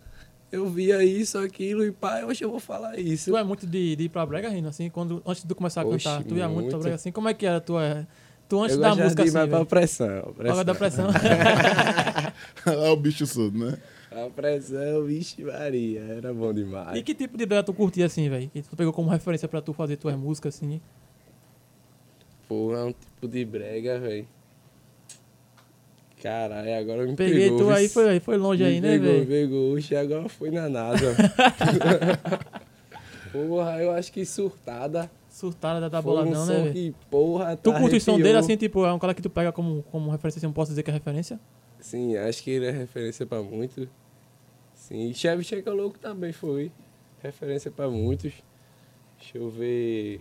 Eu 0.52 0.69
via 0.69 1.04
isso, 1.04 1.38
aquilo, 1.38 1.85
e 1.85 1.92
pá, 1.92 2.25
hoje 2.25 2.42
eu 2.42 2.50
vou 2.50 2.59
falar 2.59 2.99
isso. 2.99 3.30
Tu 3.30 3.37
é 3.37 3.45
muito 3.45 3.66
de, 3.66 3.95
de 3.95 4.04
ir 4.04 4.09
pra 4.09 4.26
brega, 4.26 4.49
Rino, 4.49 4.69
assim, 4.69 4.90
quando, 4.90 5.23
antes 5.25 5.42
de 5.42 5.49
tu 5.49 5.54
começar 5.54 5.83
a 5.83 5.87
Oxe, 5.87 6.04
cantar, 6.04 6.25
tu 6.25 6.35
ia 6.35 6.49
muito, 6.49 6.71
pra 6.71 6.73
muito. 6.73 6.78
brega, 6.80 6.97
assim, 6.97 7.12
como 7.12 7.28
é 7.28 7.35
que 7.35 7.47
era 7.47 7.61
tu, 7.61 7.78
é, 7.78 8.04
tu 8.49 8.61
antes 8.61 8.75
eu 8.75 8.83
da 8.83 8.88
música, 8.97 9.23
de 9.23 9.28
ir 9.28 9.30
assim, 9.30 9.38
mais 9.38 9.49
pra 9.49 9.59
velho? 9.59 9.66
pressão. 9.66 10.35
Fala 10.45 10.64
da 10.64 10.75
pressão. 10.75 11.07
é 12.66 12.90
o 12.90 12.97
bicho 12.97 13.25
surdo, 13.28 13.57
né? 13.64 13.78
A 14.11 14.28
pressão, 14.28 15.04
vixe 15.04 15.45
Maria, 15.45 16.00
era 16.00 16.35
bom 16.35 16.52
demais. 16.52 16.99
e 16.99 17.02
que 17.04 17.14
tipo 17.14 17.38
de 17.38 17.47
brega 17.47 17.62
tu 17.62 17.73
curtia, 17.73 18.07
assim, 18.07 18.28
velho? 18.28 18.50
Que 18.50 18.62
tu 18.62 18.75
pegou 18.76 18.92
como 18.92 19.09
referência 19.09 19.47
pra 19.47 19.62
tu 19.62 19.73
fazer 19.73 19.99
tuas 19.99 20.16
músicas, 20.16 20.57
assim? 20.57 20.80
Pô, 22.49 22.75
é 22.75 22.83
um 22.83 22.92
tipo 22.92 23.28
de 23.28 23.45
brega, 23.45 24.00
velho. 24.00 24.26
Caralho, 26.23 26.79
agora 26.79 27.07
me 27.07 27.17
Peguei 27.17 27.45
pegou. 27.45 27.59
tu 27.59 27.71
aí, 27.71 27.89
foi, 27.89 28.21
foi 28.21 28.37
longe 28.37 28.62
Me 28.62 28.69
aí, 28.69 28.81
né, 28.81 28.93
pegou, 28.93 29.12
velho? 29.12 29.27
Pegou, 29.27 29.75
Oxe, 29.75 29.97
agora 29.97 30.29
foi 30.29 30.50
na 30.50 30.69
nada. 30.69 31.00
porra, 33.33 33.83
eu 33.83 33.91
acho 33.93 34.12
que 34.12 34.25
surtada. 34.27 35.11
Surtada 35.31 35.89
da 35.89 36.03
foi 36.03 36.12
um 36.12 36.45
né, 36.45 36.45
velho? 36.45 36.73
que, 36.73 36.95
porra, 37.11 37.57
Tu 37.57 37.73
tá 37.73 37.81
curte 37.81 37.97
o 37.97 38.00
som 38.00 38.19
dele, 38.19 38.37
assim, 38.37 38.57
tipo, 38.57 38.85
é 38.85 38.93
um 38.93 38.99
cara 38.99 39.15
que 39.15 39.23
tu 39.23 39.31
pega 39.31 39.50
como, 39.50 39.83
como 39.85 40.11
referência, 40.11 40.39
assim, 40.39 40.47
eu 40.47 40.53
posso 40.53 40.73
dizer 40.73 40.83
que 40.83 40.91
é 40.91 40.93
referência? 40.93 41.41
Sim, 41.79 42.17
acho 42.17 42.43
que 42.43 42.50
ele 42.50 42.67
é 42.67 42.71
referência 42.71 43.25
pra 43.25 43.43
muitos. 43.43 43.89
Sim, 44.75 45.09
e 45.09 45.15
Chevy 45.15 45.45
Checa 45.45 45.73
Louco 45.73 45.99
também 45.99 46.33
foi 46.33 46.71
referência 47.23 47.71
pra 47.71 47.89
muitos. 47.89 48.33
Deixa 49.19 49.39
eu 49.39 49.49
ver 49.49 50.21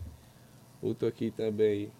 outro 0.82 1.08
aqui 1.08 1.32
também. 1.32 1.92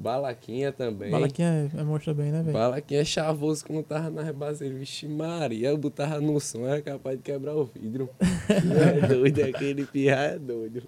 Balaquinha 0.00 0.72
também. 0.72 1.10
Balaquinha 1.10 1.70
é, 1.74 1.80
é 1.80 1.84
mostra 1.84 2.14
bem, 2.14 2.32
né, 2.32 2.40
velho? 2.42 2.54
Balaquinha 2.54 3.02
é 3.02 3.04
chavoso 3.04 3.66
quando 3.66 3.82
tava 3.84 4.08
nas 4.08 4.34
bases. 4.34 4.72
Vixe 4.72 5.06
Maria, 5.06 5.68
eu 5.68 5.76
botava 5.76 6.18
no 6.20 6.40
som, 6.40 6.66
era 6.66 6.80
capaz 6.80 7.18
de 7.18 7.22
quebrar 7.22 7.54
o 7.54 7.64
vidro. 7.64 8.08
é 8.48 9.06
doido, 9.06 9.42
aquele 9.44 9.84
pirra 9.84 10.16
é 10.22 10.38
doido. 10.38 10.82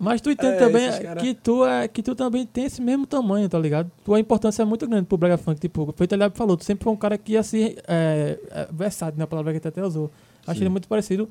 Mas 0.00 0.20
tu 0.20 0.30
entende 0.30 0.54
É, 0.54 0.58
também 0.58 1.02
cara- 1.02 1.20
que, 1.20 1.34
tu 1.34 1.66
é, 1.66 1.88
que 1.88 2.00
tu 2.00 2.14
também 2.14 2.46
tem 2.46 2.66
esse 2.66 2.80
mesmo 2.80 3.04
tamanho, 3.04 3.48
tá 3.48 3.58
ligado? 3.58 3.90
Tua 4.04 4.20
importância 4.20 4.62
é 4.62 4.64
muito 4.64 4.86
grande 4.86 5.06
pro 5.06 5.18
Brega 5.18 5.36
Funk. 5.36 5.58
Tipo, 5.58 5.92
feito 5.96 6.14
ele 6.14 6.30
falou, 6.30 6.56
tu 6.56 6.62
sempre 6.64 6.84
foi 6.84 6.92
um 6.92 6.96
cara 6.96 7.18
que 7.18 7.32
ia 7.32 7.42
se. 7.42 7.76
É, 7.88 8.38
é, 8.50 8.68
versátil, 8.70 9.18
né? 9.18 9.24
A 9.24 9.26
palavra 9.26 9.52
que 9.52 9.58
tu 9.58 9.66
até 9.66 9.82
usou. 9.82 10.08
Achei 10.46 10.62
ele 10.62 10.70
muito 10.70 10.86
parecido. 10.86 11.28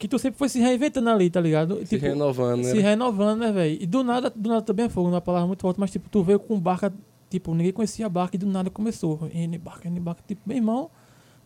Que 0.00 0.08
tu 0.08 0.18
sempre 0.18 0.38
foi 0.38 0.48
se 0.48 0.58
reinventando 0.58 1.10
ali, 1.10 1.28
tá 1.28 1.40
ligado? 1.40 1.76
Se 1.80 1.84
Tipo, 1.96 2.06
renovando, 2.06 2.62
né? 2.64 2.70
se 2.70 2.78
renovando, 2.80 3.38
né, 3.40 3.52
velho? 3.52 3.78
E 3.82 3.86
do 3.86 4.02
nada, 4.02 4.30
do 4.34 4.48
nada 4.48 4.62
também 4.62 4.86
é 4.86 4.88
fogo, 4.88 5.08
uma 5.10 5.20
palavra 5.20 5.46
muito 5.46 5.60
forte, 5.60 5.78
mas 5.78 5.90
tipo, 5.90 6.08
tu 6.08 6.22
veio 6.22 6.40
com 6.40 6.58
barca, 6.58 6.90
tipo, 7.28 7.54
ninguém 7.54 7.70
conhecia 7.72 8.06
a 8.06 8.08
barca 8.08 8.34
e 8.34 8.38
do 8.38 8.46
nada 8.46 8.70
começou. 8.70 9.28
N 9.32 9.58
barca, 9.58 9.88
N 9.88 10.00
barca, 10.00 10.22
tipo, 10.26 10.40
meu 10.46 10.56
irmão, 10.56 10.90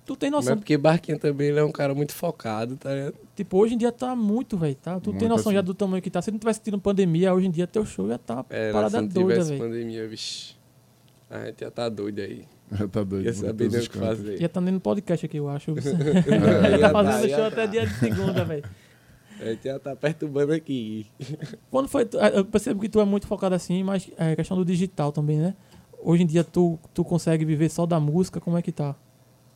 tu 0.06 0.14
tem 0.14 0.30
Mas 0.30 0.44
noção. 0.44 0.56
porque 0.56 0.78
Barquinha 0.78 1.18
também 1.18 1.49
ele 1.49 1.58
é 1.58 1.64
um 1.64 1.73
cara 1.73 1.94
muito 1.96 2.14
focado, 2.14 2.76
tá 2.76 2.94
ligado? 2.94 3.14
Tipo, 3.34 3.58
hoje 3.58 3.75
em 3.75 3.78
dia 3.78 3.90
tá 3.90 4.14
muito, 4.14 4.56
velho, 4.56 4.76
tá? 4.76 4.94
Tu 5.00 5.11
tem 5.11 5.12
Muito 5.14 5.28
noção 5.28 5.52
já 5.52 5.58
assim. 5.58 5.66
do 5.66 5.75
tamanho 5.75 6.00
que 6.00 6.08
tá. 6.08 6.23
Se 6.23 6.30
não 6.30 6.38
tivesse 6.38 6.61
tido 6.61 6.78
pandemia, 6.78 7.34
hoje 7.34 7.49
em 7.49 7.50
dia 7.50 7.66
teu 7.66 7.84
show 7.84 8.06
já 8.06 8.18
tá 8.18 8.44
É, 8.50 8.70
parada 8.70 8.90
se 8.90 8.96
não 9.02 9.08
doida, 9.08 9.30
tivesse 9.32 9.50
velho. 9.50 9.62
pandemia, 9.64 10.06
vixi. 10.06 10.54
A 11.28 11.46
gente 11.46 11.61
ia 11.62 11.70
tá 11.73 11.88
doido 11.88 12.20
aí. 12.20 12.44
tá 12.90 13.02
doido. 13.02 13.25
Ia 13.26 13.33
saber 13.33 13.66
o 13.66 13.71
que 13.71 13.99
fazer. 13.99 14.38
Já 14.38 14.49
tá 14.49 14.61
nem 14.61 14.75
no 14.75 14.80
podcast 14.80 15.26
aqui, 15.26 15.37
eu 15.37 15.49
acho. 15.49 15.73
É, 15.76 16.78
tá 16.78 16.78
Ia 16.78 16.90
fazendo 16.90 17.21
tá, 17.23 17.28
show 17.28 17.38
ia 17.38 17.47
até 17.47 17.56
tá. 17.56 17.66
dia 17.66 17.87
de 17.87 17.94
segunda, 17.94 18.44
velho. 18.44 18.64
A 19.40 19.44
gente 19.47 19.64
ia 19.66 19.78
tá 19.78 19.97
perturbando 19.97 20.52
aqui. 20.52 21.06
Quando 21.71 21.88
foi. 21.88 22.09
Eu 22.33 22.44
percebo 22.44 22.80
que 22.80 22.88
tu 22.88 23.00
é 23.00 23.04
muito 23.04 23.26
focado 23.26 23.54
assim, 23.54 23.83
mas 23.83 24.11
é 24.16 24.37
questão 24.37 24.56
do 24.56 24.64
digital 24.64 25.12
também, 25.12 25.38
né? 25.38 25.54
Hoje 26.00 26.23
em 26.23 26.26
dia 26.26 26.44
tu, 26.44 26.78
tu 26.92 27.02
consegue 27.04 27.44
viver 27.44 27.68
só 27.71 27.87
da 27.87 27.99
música, 27.99 28.40
como 28.40 28.56
é 28.56 28.62
que 28.62 28.71
tá? 28.71 28.94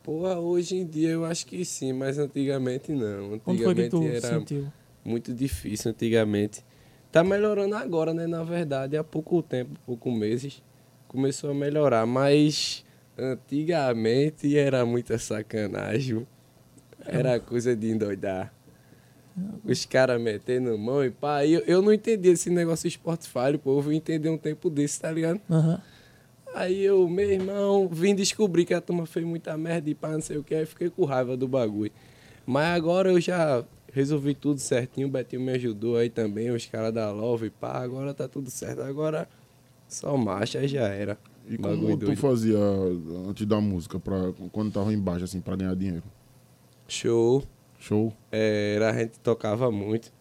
Porra, 0.03 0.39
hoje 0.39 0.75
em 0.77 0.85
dia 0.85 1.09
eu 1.09 1.25
acho 1.25 1.45
que 1.45 1.63
sim, 1.63 1.93
mas 1.93 2.17
antigamente 2.17 2.91
não. 2.91 3.39
Quando 3.39 3.61
foi 3.61 3.75
que 3.75 3.81
Antigamente 3.81 3.89
tu 3.89 4.03
era 4.03 4.39
sentiu? 4.39 4.67
muito 5.05 5.33
difícil, 5.33 5.91
antigamente. 5.91 6.63
Tá 7.11 7.23
melhorando 7.23 7.75
agora, 7.75 8.13
né? 8.13 8.27
Na 8.27 8.43
verdade, 8.43 8.97
há 8.97 9.03
pouco 9.03 9.41
tempo, 9.41 9.71
poucos 9.85 10.13
meses, 10.13 10.63
começou 11.07 11.51
a 11.51 11.53
melhorar, 11.53 12.05
mas 12.05 12.83
antigamente 13.19 14.57
era 14.57 14.85
muita 14.85 15.17
sacanagem. 15.17 16.25
Era 17.05 17.39
coisa 17.39 17.75
de 17.75 17.89
endoidar. 17.91 18.53
Os 19.63 19.85
caras 19.85 20.21
metendo 20.21 20.77
mão 20.77 21.03
e 21.03 21.09
pá. 21.09 21.45
E 21.45 21.53
eu, 21.53 21.61
eu 21.61 21.81
não 21.81 21.93
entendi 21.93 22.29
esse 22.29 22.49
negócio 22.49 22.89
de 22.89 22.95
Spotify, 22.95 23.57
pô. 23.61 23.77
Eu 23.77 23.81
vim 23.81 23.97
entender 23.97 24.29
um 24.29 24.37
tempo 24.37 24.69
desse, 24.69 24.99
tá 24.99 25.11
ligado? 25.11 25.39
Aham. 25.49 25.81
Aí 26.53 26.83
eu, 26.83 27.07
meu 27.07 27.29
irmão, 27.29 27.87
vim 27.87 28.15
descobrir 28.15 28.65
que 28.65 28.73
a 28.73 28.81
turma 28.81 29.05
fez 29.05 29.25
muita 29.25 29.55
merda 29.55 29.89
e 29.89 29.95
pá, 29.95 30.09
não 30.09 30.21
sei 30.21 30.37
o 30.37 30.43
que, 30.43 30.55
aí 30.55 30.65
fiquei 30.65 30.89
com 30.89 31.05
raiva 31.05 31.37
do 31.37 31.47
bagulho. 31.47 31.91
Mas 32.45 32.75
agora 32.75 33.11
eu 33.11 33.21
já 33.21 33.63
resolvi 33.93 34.33
tudo 34.33 34.59
certinho, 34.59 35.07
o 35.07 35.11
Betinho 35.11 35.41
me 35.41 35.51
ajudou 35.51 35.97
aí 35.97 36.09
também, 36.09 36.49
os 36.49 36.65
caras 36.65 36.93
da 36.93 37.11
Love 37.11 37.47
e 37.47 37.49
pá, 37.49 37.77
agora 37.77 38.13
tá 38.13 38.27
tudo 38.27 38.49
certo. 38.49 38.81
Agora 38.81 39.27
só 39.87 40.17
marcha, 40.17 40.67
já 40.67 40.87
era. 40.87 41.17
E 41.49 41.57
Bagulho 41.57 41.81
como 41.81 41.97
tu 41.97 42.05
doido. 42.05 42.17
fazia 42.19 42.57
antes 43.27 43.45
da 43.45 43.59
música, 43.59 43.99
pra, 43.99 44.31
quando 44.51 44.71
tava 44.71 44.93
embaixo, 44.93 45.23
assim, 45.25 45.41
pra 45.41 45.55
ganhar 45.55 45.75
dinheiro? 45.75 46.03
Show, 46.87 47.43
Show? 47.79 48.13
era, 48.31 48.91
a 48.91 48.93
gente 48.93 49.19
tocava 49.19 49.71
muito, 49.71 50.13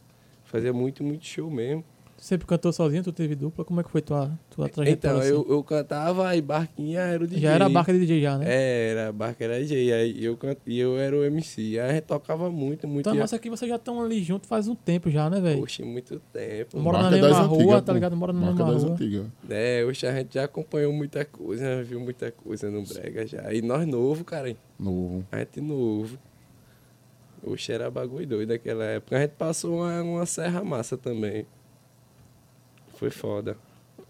fazia 0.45 0.73
muito, 0.73 1.05
muito 1.05 1.27
show 1.27 1.51
mesmo. 1.51 1.85
Sempre 2.21 2.49
cantou 2.49 2.73
sozinho, 2.73 3.01
tu 3.05 3.13
teve 3.13 3.37
dupla, 3.37 3.65
como 3.65 3.79
é 3.81 3.85
que 3.85 3.91
foi 3.91 4.03
tua, 4.03 4.37
tua 4.51 4.69
trajetória? 4.69 4.91
Então, 4.93 5.19
assim? 5.21 5.29
eu, 5.31 5.47
eu 5.49 5.63
cantava 5.63 6.35
e 6.35 6.43
Barquinha 6.43 6.99
era 7.01 7.23
o 7.23 7.27
DJ. 7.29 7.41
Já 7.43 7.53
era 7.53 7.67
a 7.67 7.69
barca 7.69 7.93
de 7.93 8.01
DJ 8.01 8.21
já, 8.21 8.37
né? 8.37 8.45
É, 8.49 8.89
era, 8.91 9.09
a 9.11 9.13
Barca 9.13 9.45
era 9.45 9.61
DJ, 9.61 9.93
aí 9.93 10.25
eu, 10.25 10.37
can- 10.37 10.57
e 10.67 10.81
eu 10.81 10.99
era 10.99 11.17
o 11.17 11.23
MC. 11.25 11.79
Aí 11.79 11.91
a 11.91 11.93
gente 11.93 12.03
tocava 12.07 12.51
muito, 12.51 12.89
muito. 12.89 13.03
Então, 13.09 13.13
a- 13.13 13.21
mas 13.21 13.33
aqui 13.33 13.49
vocês 13.49 13.69
já 13.69 13.77
estão 13.77 14.03
ali 14.03 14.21
junto 14.21 14.49
faz 14.49 14.67
um 14.67 14.75
tempo 14.75 15.09
já, 15.11 15.31
né, 15.31 15.41
velho? 15.41 15.61
Poxa, 15.61 15.85
muito 15.85 16.21
tempo. 16.33 16.81
Mora 16.81 17.03
na 17.03 17.11
mesma 17.13 17.41
rua, 17.43 17.57
antigas, 17.63 17.83
tá 17.85 17.93
ligado? 17.93 18.17
Mora 18.17 18.33
na 18.33 18.41
mesma 18.53 18.65
rua. 18.65 18.91
antigas. 18.95 19.27
É, 19.49 19.85
hoje 19.87 20.05
a 20.05 20.13
gente 20.17 20.35
já 20.35 20.43
acompanhou 20.45 20.93
muita 20.93 21.25
coisa, 21.25 21.85
viu 21.85 22.01
muita 22.01 22.33
coisa 22.33 22.69
no 22.69 22.83
Brega 22.83 23.25
já. 23.29 23.53
E 23.55 23.63
nós 23.63 23.87
novo, 23.87 24.25
cara, 24.25 24.49
hein? 24.49 24.57
Novo. 24.77 25.25
a 25.31 25.39
gente 25.39 25.61
novo. 25.61 26.19
Oxe, 27.45 27.71
era 27.73 27.89
bagulho 27.89 28.27
doido 28.27 28.49
naquela 28.51 28.85
época. 28.85 29.17
A 29.17 29.21
gente 29.21 29.31
passou 29.39 29.77
uma, 29.77 30.03
uma 30.03 30.27
serra 30.27 30.65
massa 30.65 30.97
também. 30.97 31.47
Foi 32.99 33.11
foda. 33.11 33.57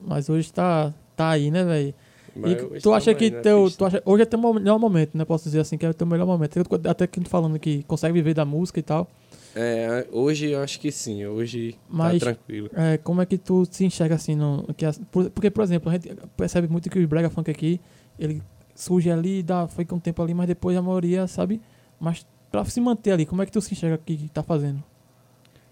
Mas 0.01 0.29
hoje 0.31 0.53
tá, 0.53 0.95
tá 1.17 1.31
aí, 1.31 1.51
né, 1.51 1.65
velho? 1.65 1.95
E 2.37 2.81
tu 2.81 2.93
acha 2.93 3.07
tamo 3.07 3.17
que 3.19 3.31
na 3.31 3.41
teu, 3.41 3.71
tu 3.71 3.85
acha, 3.85 4.03
hoje 4.05 4.23
é 4.23 4.27
teu 4.27 4.39
melhor 4.55 4.79
momento, 4.79 5.17
né? 5.19 5.25
Posso 5.25 5.45
dizer 5.45 5.61
assim, 5.61 5.77
que 5.77 5.85
é 5.85 5.91
o 5.91 5.95
teu 5.95 6.07
melhor 6.07 6.27
momento. 6.27 6.61
Até 6.89 7.07
que 7.07 7.21
tu 7.21 7.29
falando 7.29 7.59
que 7.59 7.83
consegue 7.83 8.13
viver 8.15 8.33
da 8.35 8.45
música 8.45 8.79
e 8.79 8.83
tal. 8.83 9.09
É, 9.57 10.07
hoje 10.13 10.51
eu 10.51 10.63
acho 10.63 10.79
que 10.79 10.93
sim. 10.93 11.27
Hoje 11.27 11.77
Mas- 11.89 12.21
tá 12.21 12.27
tranquilo. 12.27 12.71
É, 12.75 12.97
como 12.99 13.21
é 13.21 13.27
que 13.27 13.37
tu 13.37 13.67
se 13.71 13.85
enxerga 13.85 14.15
assim? 14.15 14.37
No, 14.37 14.65
que 14.77 14.87
as- 14.87 15.01
porque, 15.11 15.51
por 15.51 15.65
exemplo, 15.65 15.91
a 15.91 15.95
gente 15.95 16.15
percebe 16.37 16.69
muito 16.69 16.89
que 16.89 16.99
o 16.99 17.09
Brega 17.09 17.29
Funk 17.29 17.51
aqui, 17.51 17.81
ele 18.19 18.41
surge 18.75 19.11
ali, 19.11 19.43
dá, 19.43 19.67
foi 19.67 19.85
com 19.85 19.97
um 19.97 20.01
tempo 20.01 20.23
ali, 20.23 20.33
mas 20.33 20.47
depois 20.47 20.77
a 20.77 20.83
maioria, 20.83 21.27
sabe? 21.27 21.61
Mas 21.99 22.25
pra 22.53 22.65
se 22.65 22.81
manter 22.81 23.11
ali, 23.11 23.27
como 23.27 23.43
é 23.43 23.47
que 23.47 23.53
tu 23.53 23.61
se 23.61 23.75
enxerga 23.75 23.99
que 23.99 24.17
que 24.17 24.29
tá 24.29 24.43
fazendo? 24.43 24.83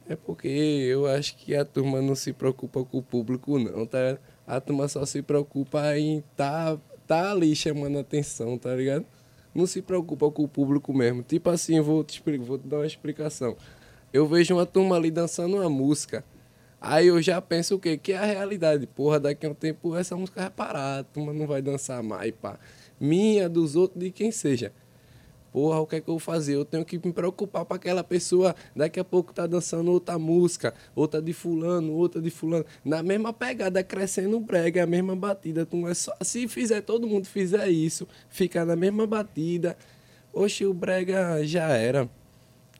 É 0.08 0.14
porque 0.14 0.48
eu 0.48 1.06
acho 1.06 1.36
que 1.36 1.54
a 1.54 1.64
turma 1.64 2.00
não 2.00 2.14
se 2.14 2.32
preocupa 2.32 2.84
com 2.84 2.98
o 2.98 3.02
público, 3.02 3.58
não, 3.58 3.84
tá? 3.84 4.18
A 4.46 4.60
turma 4.60 4.86
só 4.86 5.04
se 5.04 5.20
preocupa 5.20 5.98
em 5.98 6.22
tá, 6.36 6.78
tá 7.06 7.32
ali 7.32 7.56
chamando 7.56 7.98
atenção, 7.98 8.56
tá 8.56 8.74
ligado? 8.74 9.04
Não 9.52 9.66
se 9.66 9.82
preocupa 9.82 10.30
com 10.30 10.44
o 10.44 10.48
público 10.48 10.94
mesmo. 10.94 11.22
Tipo 11.22 11.50
assim, 11.50 11.80
vou 11.80 12.04
te, 12.04 12.22
vou 12.38 12.56
te 12.56 12.68
dar 12.68 12.76
uma 12.76 12.86
explicação. 12.86 13.56
Eu 14.12 14.28
vejo 14.28 14.54
uma 14.54 14.64
turma 14.64 14.94
ali 14.96 15.10
dançando 15.10 15.56
uma 15.56 15.68
música. 15.68 16.24
Aí 16.80 17.08
eu 17.08 17.20
já 17.20 17.40
penso 17.40 17.74
o 17.74 17.78
quê? 17.80 17.96
Que 17.96 18.12
é 18.12 18.18
a 18.18 18.24
realidade. 18.24 18.86
Porra, 18.86 19.18
daqui 19.18 19.44
a 19.44 19.50
um 19.50 19.54
tempo 19.54 19.96
essa 19.96 20.16
música 20.16 20.42
vai 20.42 20.50
parar, 20.50 21.00
a 21.00 21.04
turma 21.04 21.32
não 21.32 21.46
vai 21.46 21.60
dançar 21.60 22.02
mais, 22.02 22.32
pá. 22.32 22.60
Minha, 23.00 23.48
dos 23.48 23.74
outros, 23.74 23.98
de 23.98 24.12
quem 24.12 24.30
seja. 24.30 24.72
Porra, 25.56 25.80
o 25.80 25.86
que 25.86 25.96
é 25.96 26.00
que 26.02 26.10
eu 26.10 26.12
vou 26.12 26.18
fazer? 26.18 26.54
Eu 26.54 26.66
tenho 26.66 26.84
que 26.84 27.00
me 27.02 27.14
preocupar 27.14 27.64
para 27.64 27.78
aquela 27.78 28.04
pessoa 28.04 28.54
daqui 28.74 29.00
a 29.00 29.04
pouco 29.04 29.32
tá 29.32 29.46
dançando 29.46 29.90
outra 29.90 30.18
música, 30.18 30.74
outra 30.94 31.22
de 31.22 31.32
fulano, 31.32 31.94
outra 31.94 32.20
de 32.20 32.28
fulano, 32.28 32.66
na 32.84 33.02
mesma 33.02 33.32
pegada, 33.32 33.82
crescendo 33.82 34.38
brega, 34.38 34.82
a 34.82 34.86
mesma 34.86 35.16
batida. 35.16 35.64
Tu 35.64 35.74
não 35.78 35.88
é 35.88 35.94
só, 35.94 36.14
se 36.20 36.46
fizer 36.46 36.82
todo 36.82 37.06
mundo 37.06 37.26
fizer 37.26 37.66
isso, 37.70 38.06
ficar 38.28 38.66
na 38.66 38.76
mesma 38.76 39.06
batida, 39.06 39.78
oxe, 40.30 40.66
o 40.66 40.74
brega 40.74 41.42
já 41.46 41.68
era. 41.68 42.06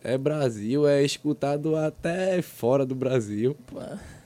É 0.04 0.18
Brasil, 0.18 0.87
é 0.87 1.02
escutado 1.02 1.76
até 1.76 2.42
fora 2.42 2.85
do 2.85 2.95
Brasil. 2.95 3.56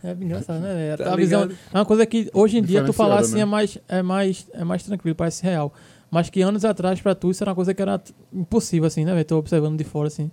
É 0.03 0.11
engraçado, 0.11 0.61
né? 0.61 0.97
Tá 0.99 1.13
a 1.13 1.17
visão, 1.17 1.49
é 1.73 1.79
uma 1.79 1.87
coisa 1.87 2.05
que 2.05 2.29
hoje 2.35 2.59
em 2.59 2.63
dia 2.65 2.85
tu 2.85 2.93
falar 2.93 3.21
assim 3.21 3.37
né? 3.37 3.43
é 3.43 3.45
mais, 3.45 3.79
é 3.87 4.03
mais, 4.03 4.49
é 4.53 4.65
mais 4.65 4.83
tranquilo, 4.83 5.15
parece 5.15 5.45
real. 5.45 5.73
Mas 6.11 6.29
que 6.29 6.43
anos 6.43 6.65
atrás 6.65 7.01
pra 7.01 7.15
tu 7.15 7.31
isso 7.31 7.43
era 7.45 7.51
uma 7.51 7.55
coisa 7.55 7.73
que 7.73 7.81
era 7.81 8.03
impossível, 8.33 8.87
assim, 8.87 9.05
né, 9.05 9.13
velho? 9.13 9.25
Tô 9.25 9.39
observando 9.39 9.79
de 9.79 9.85
fora, 9.85 10.09
assim. 10.09 10.31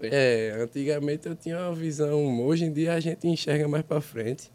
É, 0.00 0.56
antigamente 0.60 1.28
eu 1.28 1.34
tinha 1.34 1.58
uma 1.58 1.74
visão, 1.74 2.40
hoje 2.40 2.64
em 2.64 2.72
dia 2.72 2.94
a 2.94 3.00
gente 3.00 3.26
enxerga 3.26 3.66
mais 3.66 3.84
pra 3.84 4.00
frente. 4.00 4.50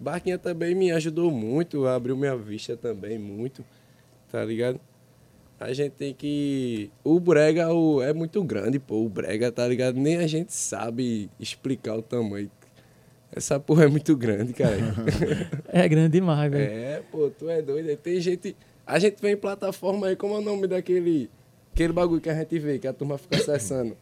Barquinha 0.00 0.38
também 0.38 0.74
me 0.74 0.90
ajudou 0.90 1.30
muito, 1.30 1.86
abriu 1.86 2.16
minha 2.16 2.36
vista 2.36 2.76
também 2.76 3.18
muito, 3.18 3.64
tá 4.30 4.44
ligado? 4.44 4.80
A 5.60 5.72
gente 5.72 5.92
tem 5.92 6.12
que. 6.12 6.90
O 7.04 7.20
brega 7.20 7.72
o... 7.72 8.02
é 8.02 8.12
muito 8.12 8.42
grande, 8.42 8.80
pô, 8.80 9.04
o 9.04 9.08
brega, 9.08 9.52
tá 9.52 9.66
ligado? 9.68 9.94
Nem 9.94 10.16
a 10.16 10.26
gente 10.26 10.52
sabe 10.52 11.30
explicar 11.38 11.94
o 11.96 12.02
tamanho. 12.02 12.50
Essa 13.34 13.60
porra 13.60 13.84
é 13.84 13.86
muito 13.86 14.16
grande, 14.16 14.52
cara. 14.52 14.76
É 15.68 15.88
grande 15.88 16.10
demais, 16.10 16.50
velho. 16.50 16.70
é, 16.70 17.02
pô, 17.10 17.30
tu 17.30 17.48
é 17.48 17.62
doido. 17.62 17.96
Tem 17.96 18.20
gente. 18.20 18.56
A 18.92 18.98
gente 18.98 19.22
vem 19.22 19.32
em 19.32 19.36
plataforma 19.38 20.08
aí, 20.08 20.14
como 20.16 20.34
é 20.34 20.38
o 20.38 20.42
nome 20.42 20.66
daquele. 20.66 21.30
Aquele 21.72 21.94
bagulho 21.94 22.20
que 22.20 22.28
a 22.28 22.34
gente 22.34 22.58
vê, 22.58 22.78
que 22.78 22.86
a 22.86 22.92
turma 22.92 23.16
fica 23.16 23.36
acessando. 23.36 23.96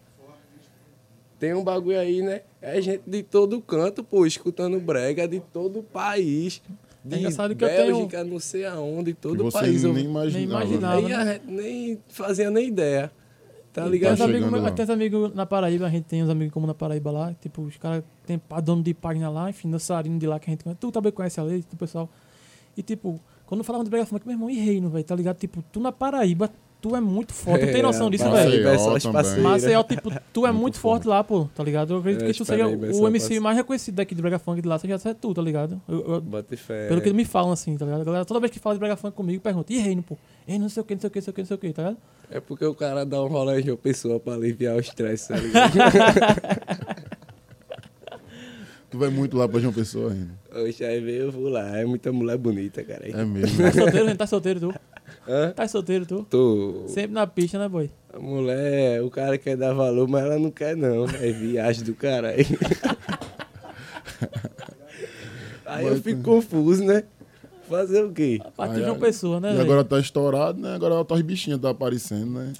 Tem 1.38 1.54
um 1.54 1.62
bagulho 1.62 1.97
aí, 1.97 2.20
né? 2.20 2.40
É 2.61 2.80
gente 2.80 3.02
de 3.06 3.23
todo 3.23 3.61
canto, 3.61 4.02
pô, 4.02 4.26
escutando 4.26 4.80
brega 4.80 5.28
de 5.28 5.38
todo 5.38 5.78
o 5.78 5.82
país. 5.84 6.60
De 7.04 7.15
É 7.15 7.19
engraçado 7.21 7.54
que 7.54 7.62
eu 7.65 7.69
tenho- 7.69 7.97
Bélgica, 7.99 8.25
não 8.25 8.41
sei 8.41 8.67
aonde, 8.67 9.15
todo 9.15 9.47
o 9.47 9.52
país. 9.52 9.84
nem 9.84 10.06
imaginava. 10.06 10.65
nem 10.65 10.75
imaginava. 10.75 10.97
Aí 11.06 11.12
a 11.12 11.32
gente 11.34 11.47
nem 11.47 11.99
fazia 12.08 12.50
nem 12.50 12.67
ideia. 12.67 13.12
Tá 13.73 13.86
ligado? 13.86 14.19
lá. 14.19 14.71
tem 14.73 14.84
uns 14.84 14.91
amigos 14.91 15.34
na 15.36 15.47
Paraíba, 15.47 15.86
a 15.86 15.91
gente 15.91 16.04
tem 16.06 16.25
uns 16.25 16.28
amigos 16.28 16.52
como 16.52 16.67
na 16.67 16.75
Paraíba 16.75 17.12
lá, 17.12 17.32
tipo, 17.41 17.62
os 17.62 17.76
caras 17.76 18.02
tem 18.26 18.43
dono 18.65 18.82
de 18.82 18.93
página 18.93 19.30
lá, 19.30 19.49
enfim, 19.49 19.71
dançarino 19.71 20.19
de 20.19 20.26
lá 20.26 20.41
que 20.41 20.50
a 20.50 20.52
gente 20.52 20.65
conhece. 20.65 20.80
Tu 20.80 20.91
também 20.91 21.12
conhece 21.12 21.38
a 21.38 21.45
lei, 21.45 21.62
do 21.71 21.76
pessoal. 21.76 22.10
E 22.76 22.82
tipo, 22.82 23.21
quando 23.50 23.63
falava 23.65 23.84
de 23.84 23.91
brega 23.91 24.06
funk, 24.06 24.25
meu 24.26 24.34
irmão, 24.34 24.49
e 24.49 24.58
reino, 24.58 24.89
velho, 24.89 25.04
tá 25.04 25.15
ligado? 25.15 25.36
Tipo, 25.36 25.63
tu 25.71 25.78
na 25.80 25.93
Paraíba, 25.93 26.49
tu 26.80 26.97
é 26.97 27.00
muito 27.00 27.34
forte. 27.34 27.67
Tu 27.67 27.73
tem 27.73 27.82
noção 27.82 28.08
disso, 28.08 28.25
velho? 28.30 28.63
Paraíba 28.65 28.71
é. 28.71 29.41
Maceió, 29.41 29.82
tipo, 29.82 30.10
tu 30.32 30.47
é 30.47 30.50
Muito 30.52 30.60
muito 30.63 30.78
forte 30.78 31.06
lá, 31.06 31.23
pô, 31.23 31.47
tá 31.54 31.63
ligado? 31.63 31.93
Eu 31.95 31.99
acredito 31.99 32.25
É, 32.25 32.32
que 32.32 32.45
tu 32.45 32.52
é 32.52 32.65
o 32.67 33.06
MC 33.08 33.39
mais 33.41 33.56
reconhecido 33.56 33.97
daqui 33.97 34.15
de 34.15 34.23
brega 34.23 34.39
funk 34.39 34.63
de 34.63 34.69
lá, 34.69 34.78
seja 34.78 34.95
é 35.04 35.13
tu, 35.15 35.34
tá 35.34 35.43
ligado? 35.43 35.78
Eu- 35.89 36.00
eu- 36.15 36.21
Bota 36.21 36.56
fé. 36.56 36.86
pelo 36.89 37.00
que 37.00 37.08
eles 37.08 37.17
me 37.17 37.25
falam 37.26 37.52
assim, 37.52 37.76
tá 37.76 37.84
ligado? 37.84 38.00
A 38.00 38.04
galera, 38.04 38.25
toda 38.25 38.41
vez 38.41 38.50
que 38.52 38.58
fala 38.58 38.76
de 38.76 38.78
brega 38.78 38.97
funk 38.97 39.15
comigo, 39.17 39.43
pergunta, 39.43 39.73
e 39.73 39.78
reino, 39.78 40.02
pô? 40.02 40.17
Reino, 40.47 40.63
não 40.63 40.69
sei 40.71 40.80
o 40.80 40.84
que, 40.86 40.95
não 40.95 41.00
sei 41.00 41.08
o 41.08 41.10
que, 41.10 41.19
não 41.19 41.23
sei 41.25 41.30
o 41.30 41.34
que, 41.34 41.41
não 41.43 41.47
sei 41.47 41.54
o 41.56 41.58
que, 41.58 41.73
tá 41.73 41.82
ligado? 41.82 41.97
É 42.30 42.39
porque 42.41 42.65
o 42.65 42.75
cara 42.75 43.04
dá 43.04 43.21
um 43.21 43.26
rolê 43.26 43.60
de 43.60 43.73
uma 43.73 43.76
pessoa 43.76 44.21
pra 44.21 44.34
aliviar 44.34 44.76
o 44.76 44.80
estresse, 44.80 45.28
tá 45.28 45.34
ligado? 45.36 46.79
Tu 48.91 48.99
vai 48.99 49.09
muito 49.09 49.37
lá 49.37 49.49
pra 49.49 49.61
João 49.61 49.73
Pessoa 49.73 50.13
ainda. 50.13 50.33
Oxe, 50.67 50.85
aí 50.85 51.00
veio, 51.00 51.23
eu 51.25 51.33
vou 51.33 51.49
lá. 51.49 51.79
É 51.79 51.85
muita 51.85 52.13
mulher 52.13 52.37
bonita, 52.37 52.83
cara. 52.83 53.09
É 53.09 53.25
mesmo. 53.25 53.63
Tá 53.63 53.73
solteiro, 53.73 54.07
gente? 54.09 54.17
Tá 54.19 54.26
solteiro, 54.26 54.61
tu? 54.61 54.75
Hã? 55.29 55.50
Tá 55.53 55.69
solteiro, 55.69 56.07
tu? 56.07 56.26
Tô. 56.29 56.85
Sempre 56.89 57.13
na 57.13 57.26
pista, 57.26 57.59
né, 57.59 57.69
boy? 57.69 57.89
A 58.13 58.19
mulher, 58.19 59.00
o 59.03 59.11
cara 59.11 59.39
quer 59.39 59.57
dar 59.57 59.73
valor, 59.73 60.09
mas 60.09 60.25
ela 60.25 60.39
não 60.41 60.50
quer 60.50 60.76
não. 60.76 61.05
É 61.05 61.31
viagem 61.31 61.85
do 61.85 61.95
caralho. 61.95 62.45
Aí 65.65 65.87
eu 65.87 65.97
fico 66.03 66.23
confuso, 66.23 66.85
né? 66.85 67.05
Fazer 67.69 68.03
o 68.03 68.11
quê? 68.13 68.41
A 68.45 68.50
partir 68.50 68.79
Aí, 68.79 68.83
de 68.85 68.91
uma 68.91 68.99
pessoa, 68.99 69.39
né, 69.39 69.50
E 69.50 69.53
velho? 69.53 69.63
agora 69.63 69.85
tá 69.85 70.00
estourado, 70.00 70.61
né? 70.61 70.75
Agora 70.75 71.07
as 71.09 71.23
bichinhas 71.23 71.61
tá 71.61 71.71
aparecendo, 71.71 72.26
né? 72.33 72.53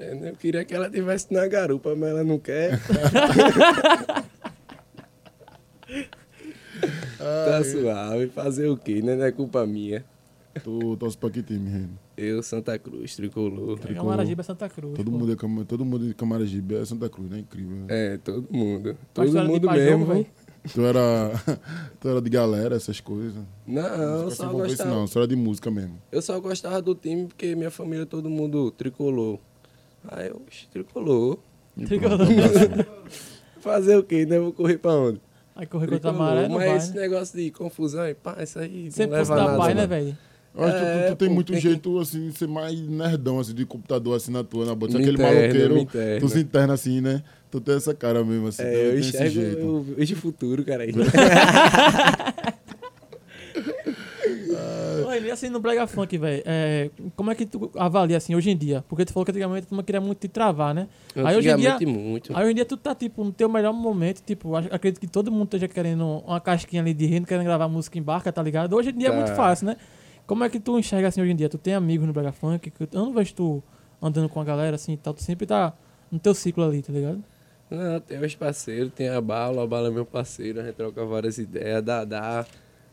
É, 0.00 0.14
né? 0.16 0.30
Eu 0.30 0.34
queria 0.34 0.64
que 0.64 0.74
ela 0.74 0.90
tivesse 0.90 1.32
na 1.32 1.46
garupa, 1.46 1.94
mas 1.94 2.10
ela 2.10 2.24
não 2.24 2.40
quer. 2.40 2.76
tá 7.18 7.64
suave. 7.64 8.26
Fazer 8.28 8.68
o 8.68 8.76
quê? 8.76 9.00
né? 9.02 9.14
Não 9.16 9.24
é 9.24 9.32
culpa 9.32 9.66
minha. 9.66 10.04
Tu 10.64 10.96
torce 10.96 11.18
pra 11.18 11.28
que 11.28 11.42
time, 11.42 11.68
Reno? 11.68 11.98
Eu, 12.16 12.42
Santa 12.42 12.78
Cruz, 12.78 13.14
tricolor. 13.14 13.78
É 13.86 13.92
Camaragibe 13.94 14.40
é 14.40 14.42
Santa 14.42 14.68
Cruz. 14.70 14.94
Todo 14.94 15.10
pô. 15.10 15.18
mundo, 15.18 15.32
é, 15.32 15.36
Cam- 15.36 15.64
todo 15.66 15.84
mundo 15.84 16.06
de 16.08 16.14
Camaragibe 16.14 16.76
é 16.76 16.84
Santa 16.86 17.10
Cruz, 17.10 17.28
né? 17.30 17.40
Incrível. 17.40 17.84
É, 17.88 18.16
todo 18.16 18.46
mundo. 18.50 18.96
Todo 19.12 19.44
mundo 19.44 19.70
mesmo. 19.70 20.06
velho? 20.06 20.26
Tu 20.72 20.80
era, 20.80 21.30
tu 22.00 22.08
era 22.08 22.20
de 22.22 22.30
galera, 22.30 22.74
essas 22.74 23.00
coisas. 23.00 23.40
Não, 23.66 23.82
eu 24.22 24.30
só 24.30 24.50
gostava. 24.50 24.90
não. 24.90 25.06
Só 25.06 25.20
era 25.20 25.28
de 25.28 25.36
música 25.36 25.70
mesmo. 25.70 26.00
Eu 26.10 26.22
só 26.22 26.40
gostava 26.40 26.80
do 26.80 26.94
time 26.94 27.26
porque 27.26 27.54
minha 27.54 27.70
família, 27.70 28.06
todo 28.06 28.30
mundo 28.30 28.70
tricolor. 28.70 29.38
Aí 30.08 30.28
eu, 30.28 30.40
"Oxe, 30.46 30.66
tricolor. 30.68 31.38
E 31.76 31.84
Tricolor. 31.84 32.16
pronto. 32.16 32.86
Fazer 33.60 33.96
o 33.96 34.02
quê? 34.02 34.24
Né? 34.24 34.38
Vou 34.38 34.52
correr 34.54 34.78
pra 34.78 34.92
onde? 34.92 35.20
Aí 35.56 35.66
correr 35.66 35.86
contra 35.88 36.10
a 36.10 36.12
Tricolor. 36.12 36.34
maré, 36.34 36.48
não 36.48 36.56
Mas 36.56 36.66
vai, 36.68 36.76
esse 36.76 36.94
né? 36.94 37.00
negócio 37.00 37.36
de 37.38 37.50
confusão, 37.50 38.06
e 38.06 38.14
pá, 38.14 38.36
isso 38.42 38.58
aí 38.58 38.90
Sempre 38.92 39.16
leva 39.18 39.34
nada. 39.36 39.56
pai, 39.58 39.74
né, 39.74 39.80
não. 39.82 39.88
velho? 39.88 40.18
Eu 40.54 40.64
acho 40.64 40.72
que 40.74 40.80
tu- 40.80 40.86
É, 40.86 41.06
tu, 41.10 41.16
tem 41.16 41.28
pô, 41.28 41.34
muito 41.34 41.52
tem 41.52 41.60
que- 41.62 41.68
jeito, 41.68 41.98
assim, 41.98 42.28
de 42.30 42.38
ser 42.38 42.46
mais 42.48 42.80
nerdão, 42.80 43.38
assim, 43.40 43.54
de 43.54 43.64
computador, 43.66 44.16
assim, 44.16 44.30
na 44.32 44.42
tua, 44.44 44.64
na 44.66 44.74
bota. 44.74 44.98
Aquele 44.98 45.16
maloqueiro, 45.22 45.86
tu 46.20 46.28
se 46.28 46.40
interna 46.40 46.74
assim, 46.74 47.00
né? 47.00 47.22
Tu 47.50 47.60
tem 47.60 47.74
essa 47.76 47.94
cara 47.94 48.22
mesmo, 48.24 48.48
assim, 48.48 48.62
É, 48.62 48.86
eu 48.86 48.90
tem 48.90 48.98
esse 49.00 49.08
enxergo 49.10 49.30
jeito. 49.30 49.58
eu 49.60 49.82
vejo 49.82 50.14
o 50.14 50.18
futuro, 50.18 50.64
cara. 50.64 50.84
aí. 55.16 55.22
Oi, 55.22 55.28
e 55.28 55.30
assim, 55.30 55.48
no 55.48 55.60
Brega 55.60 55.86
Funk, 55.86 56.16
velho, 56.18 56.42
é, 56.46 56.90
como 57.14 57.30
é 57.30 57.34
que 57.34 57.46
tu 57.46 57.70
avalia, 57.76 58.16
assim, 58.16 58.34
hoje 58.34 58.50
em 58.50 58.56
dia? 58.56 58.84
Porque 58.88 59.04
tu 59.04 59.12
falou 59.12 59.24
que 59.24 59.30
antigamente 59.32 59.66
tu 59.66 59.74
não 59.74 59.82
queria 59.82 60.00
muito 60.00 60.18
te 60.18 60.28
travar, 60.28 60.74
né? 60.74 60.88
Aí 61.14 61.36
hoje 61.36 61.48
em 61.50 61.56
dia... 61.56 61.78
Muito. 61.86 62.36
Aí 62.36 62.42
hoje 62.44 62.52
em 62.52 62.54
dia 62.54 62.64
tu 62.64 62.76
tá, 62.76 62.94
tipo, 62.94 63.24
no 63.24 63.32
teu 63.32 63.48
melhor 63.48 63.72
momento, 63.72 64.22
tipo, 64.22 64.54
acredito 64.56 65.00
que 65.00 65.06
todo 65.06 65.30
mundo 65.30 65.44
esteja 65.44 65.68
querendo 65.68 66.04
uma 66.26 66.40
casquinha 66.40 66.82
ali 66.82 66.94
de 66.94 67.06
rindo, 67.06 67.26
querendo 67.26 67.44
gravar 67.44 67.68
música 67.68 67.98
em 67.98 68.02
barca, 68.02 68.32
tá 68.32 68.42
ligado? 68.42 68.74
Hoje 68.74 68.90
em 68.90 68.98
dia 68.98 69.08
é 69.08 69.10
Tá. 69.10 69.16
muito 69.16 69.34
fácil, 69.34 69.66
né? 69.66 69.76
Como 70.26 70.42
é 70.42 70.48
que 70.48 70.58
tu 70.58 70.78
enxerga 70.78 71.08
assim 71.08 71.20
hoje 71.22 71.30
em 71.32 71.36
dia? 71.36 71.48
Tu 71.48 71.56
tem 71.58 71.74
amigos 71.74 72.06
no 72.06 72.12
Brega 72.12 72.32
Funk? 72.32 72.70
Que 72.70 72.82
eu 72.82 72.88
não 72.92 73.12
vejo 73.12 73.32
tu 73.34 73.62
andando 74.02 74.28
com 74.28 74.40
a 74.40 74.44
galera 74.44 74.74
assim 74.76 74.92
e 74.92 74.96
tal, 74.96 75.14
tu 75.14 75.22
sempre 75.22 75.46
tá 75.46 75.72
no 76.10 76.18
teu 76.18 76.34
ciclo 76.34 76.64
ali, 76.64 76.82
tá 76.82 76.92
ligado? 76.92 77.22
Não, 77.70 77.98
tem 78.00 78.18
os 78.24 78.34
parceiros, 78.34 78.92
tem 78.92 79.08
a 79.08 79.20
Bala, 79.20 79.64
a 79.64 79.66
Bala 79.66 79.88
é 79.88 79.90
meu 79.90 80.04
parceiro, 80.06 80.60
a 80.60 80.64
gente 80.64 80.74
troca 80.74 81.04
várias 81.04 81.38
ideias, 81.38 81.82
Dadá, 81.82 82.44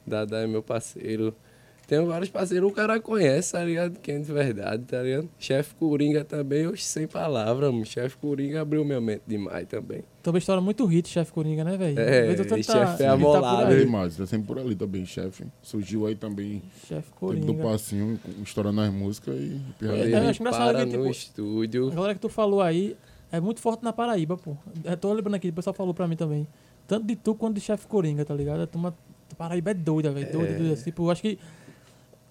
Dadá 0.06 0.40
é 0.40 0.48
meu 0.48 0.64
parceiro. 0.64 1.36
Tem 1.86 2.04
vários 2.06 2.30
parceiros, 2.30 2.72
o 2.72 2.74
cara 2.74 3.00
conhece, 3.00 3.52
tá 3.52 3.64
ligado? 3.64 4.00
Quem 4.00 4.16
é 4.16 4.20
de 4.20 4.32
verdade, 4.32 4.84
tá 4.84 5.02
ligado? 5.02 5.30
Chefe 5.38 5.76
Coringa 5.76 6.24
também, 6.24 6.66
hoje 6.66 6.82
sem 6.84 7.06
palavra, 7.06 7.72
mano. 7.72 7.86
Chefe 7.86 8.16
Coringa 8.18 8.62
abriu 8.62 8.86
minha 8.86 9.02
mente 9.02 9.22
demais 9.28 9.68
também. 9.68 10.02
Tua 10.24 10.38
história 10.38 10.62
é 10.62 10.64
muito 10.64 10.86
hit, 10.86 11.10
chefe 11.10 11.34
Coringa, 11.34 11.64
né, 11.66 11.76
velho? 11.76 12.00
É, 12.00 12.34
tá- 12.36 12.56
chefe 12.64 12.72
é 12.74 12.74
ele 12.74 12.98
tá 12.98 13.18
por 13.18 13.36
amolado, 13.36 13.72
aí. 13.74 13.82
É 13.82 13.86
demais, 13.86 14.16
tá 14.16 14.26
sempre 14.26 14.48
por 14.48 14.58
ali 14.58 14.76
também, 14.76 15.06
chefe. 15.06 15.46
Surgiu 15.62 16.06
aí 16.08 16.16
também, 16.16 16.64
Chefe 16.88 17.10
tempo 17.12 17.36
do 17.36 17.54
Coringa. 17.54 17.64
passinho, 17.64 18.20
estourando 18.42 18.80
as 18.80 18.92
músicas 18.94 19.36
e... 19.36 19.62
É, 19.82 20.14
eu 20.14 20.30
acho 20.30 20.42
engraçado 20.42 20.72
para 20.72 20.86
que, 20.86 20.98
no 20.98 21.04
tipo, 21.04 21.12
estúdio. 21.12 21.90
A 21.92 21.96
galera 21.96 22.14
que 22.16 22.22
tu 22.22 22.30
falou 22.30 22.62
aí, 22.62 22.96
é 23.30 23.42
muito 23.42 23.60
forte 23.60 23.84
na 23.84 23.92
Paraíba, 23.92 24.38
pô. 24.38 24.56
Eu 24.86 24.96
tô 24.96 25.12
lembrando 25.12 25.36
aqui, 25.36 25.50
o 25.50 25.54
pessoal 25.54 25.74
falou 25.74 25.94
pra 25.94 26.08
mim 26.08 26.16
também. 26.16 26.48
Tanto 26.88 27.06
de 27.06 27.16
tu 27.18 27.36
quanto 27.36 27.56
de 27.56 27.62
chefe 27.62 27.86
Coringa, 27.88 28.24
tá 28.24 28.34
ligado? 28.34 28.62
A 28.62 28.68
turma, 28.68 28.96
Paraíba 29.38 29.72
é 29.72 29.74
doida, 29.74 30.12
velho. 30.12 30.32
Doida, 30.32 30.54
doida. 30.58 30.76
Tipo, 30.82 31.04
eu 31.06 31.12
acho 31.12 31.22
que. 31.22 31.38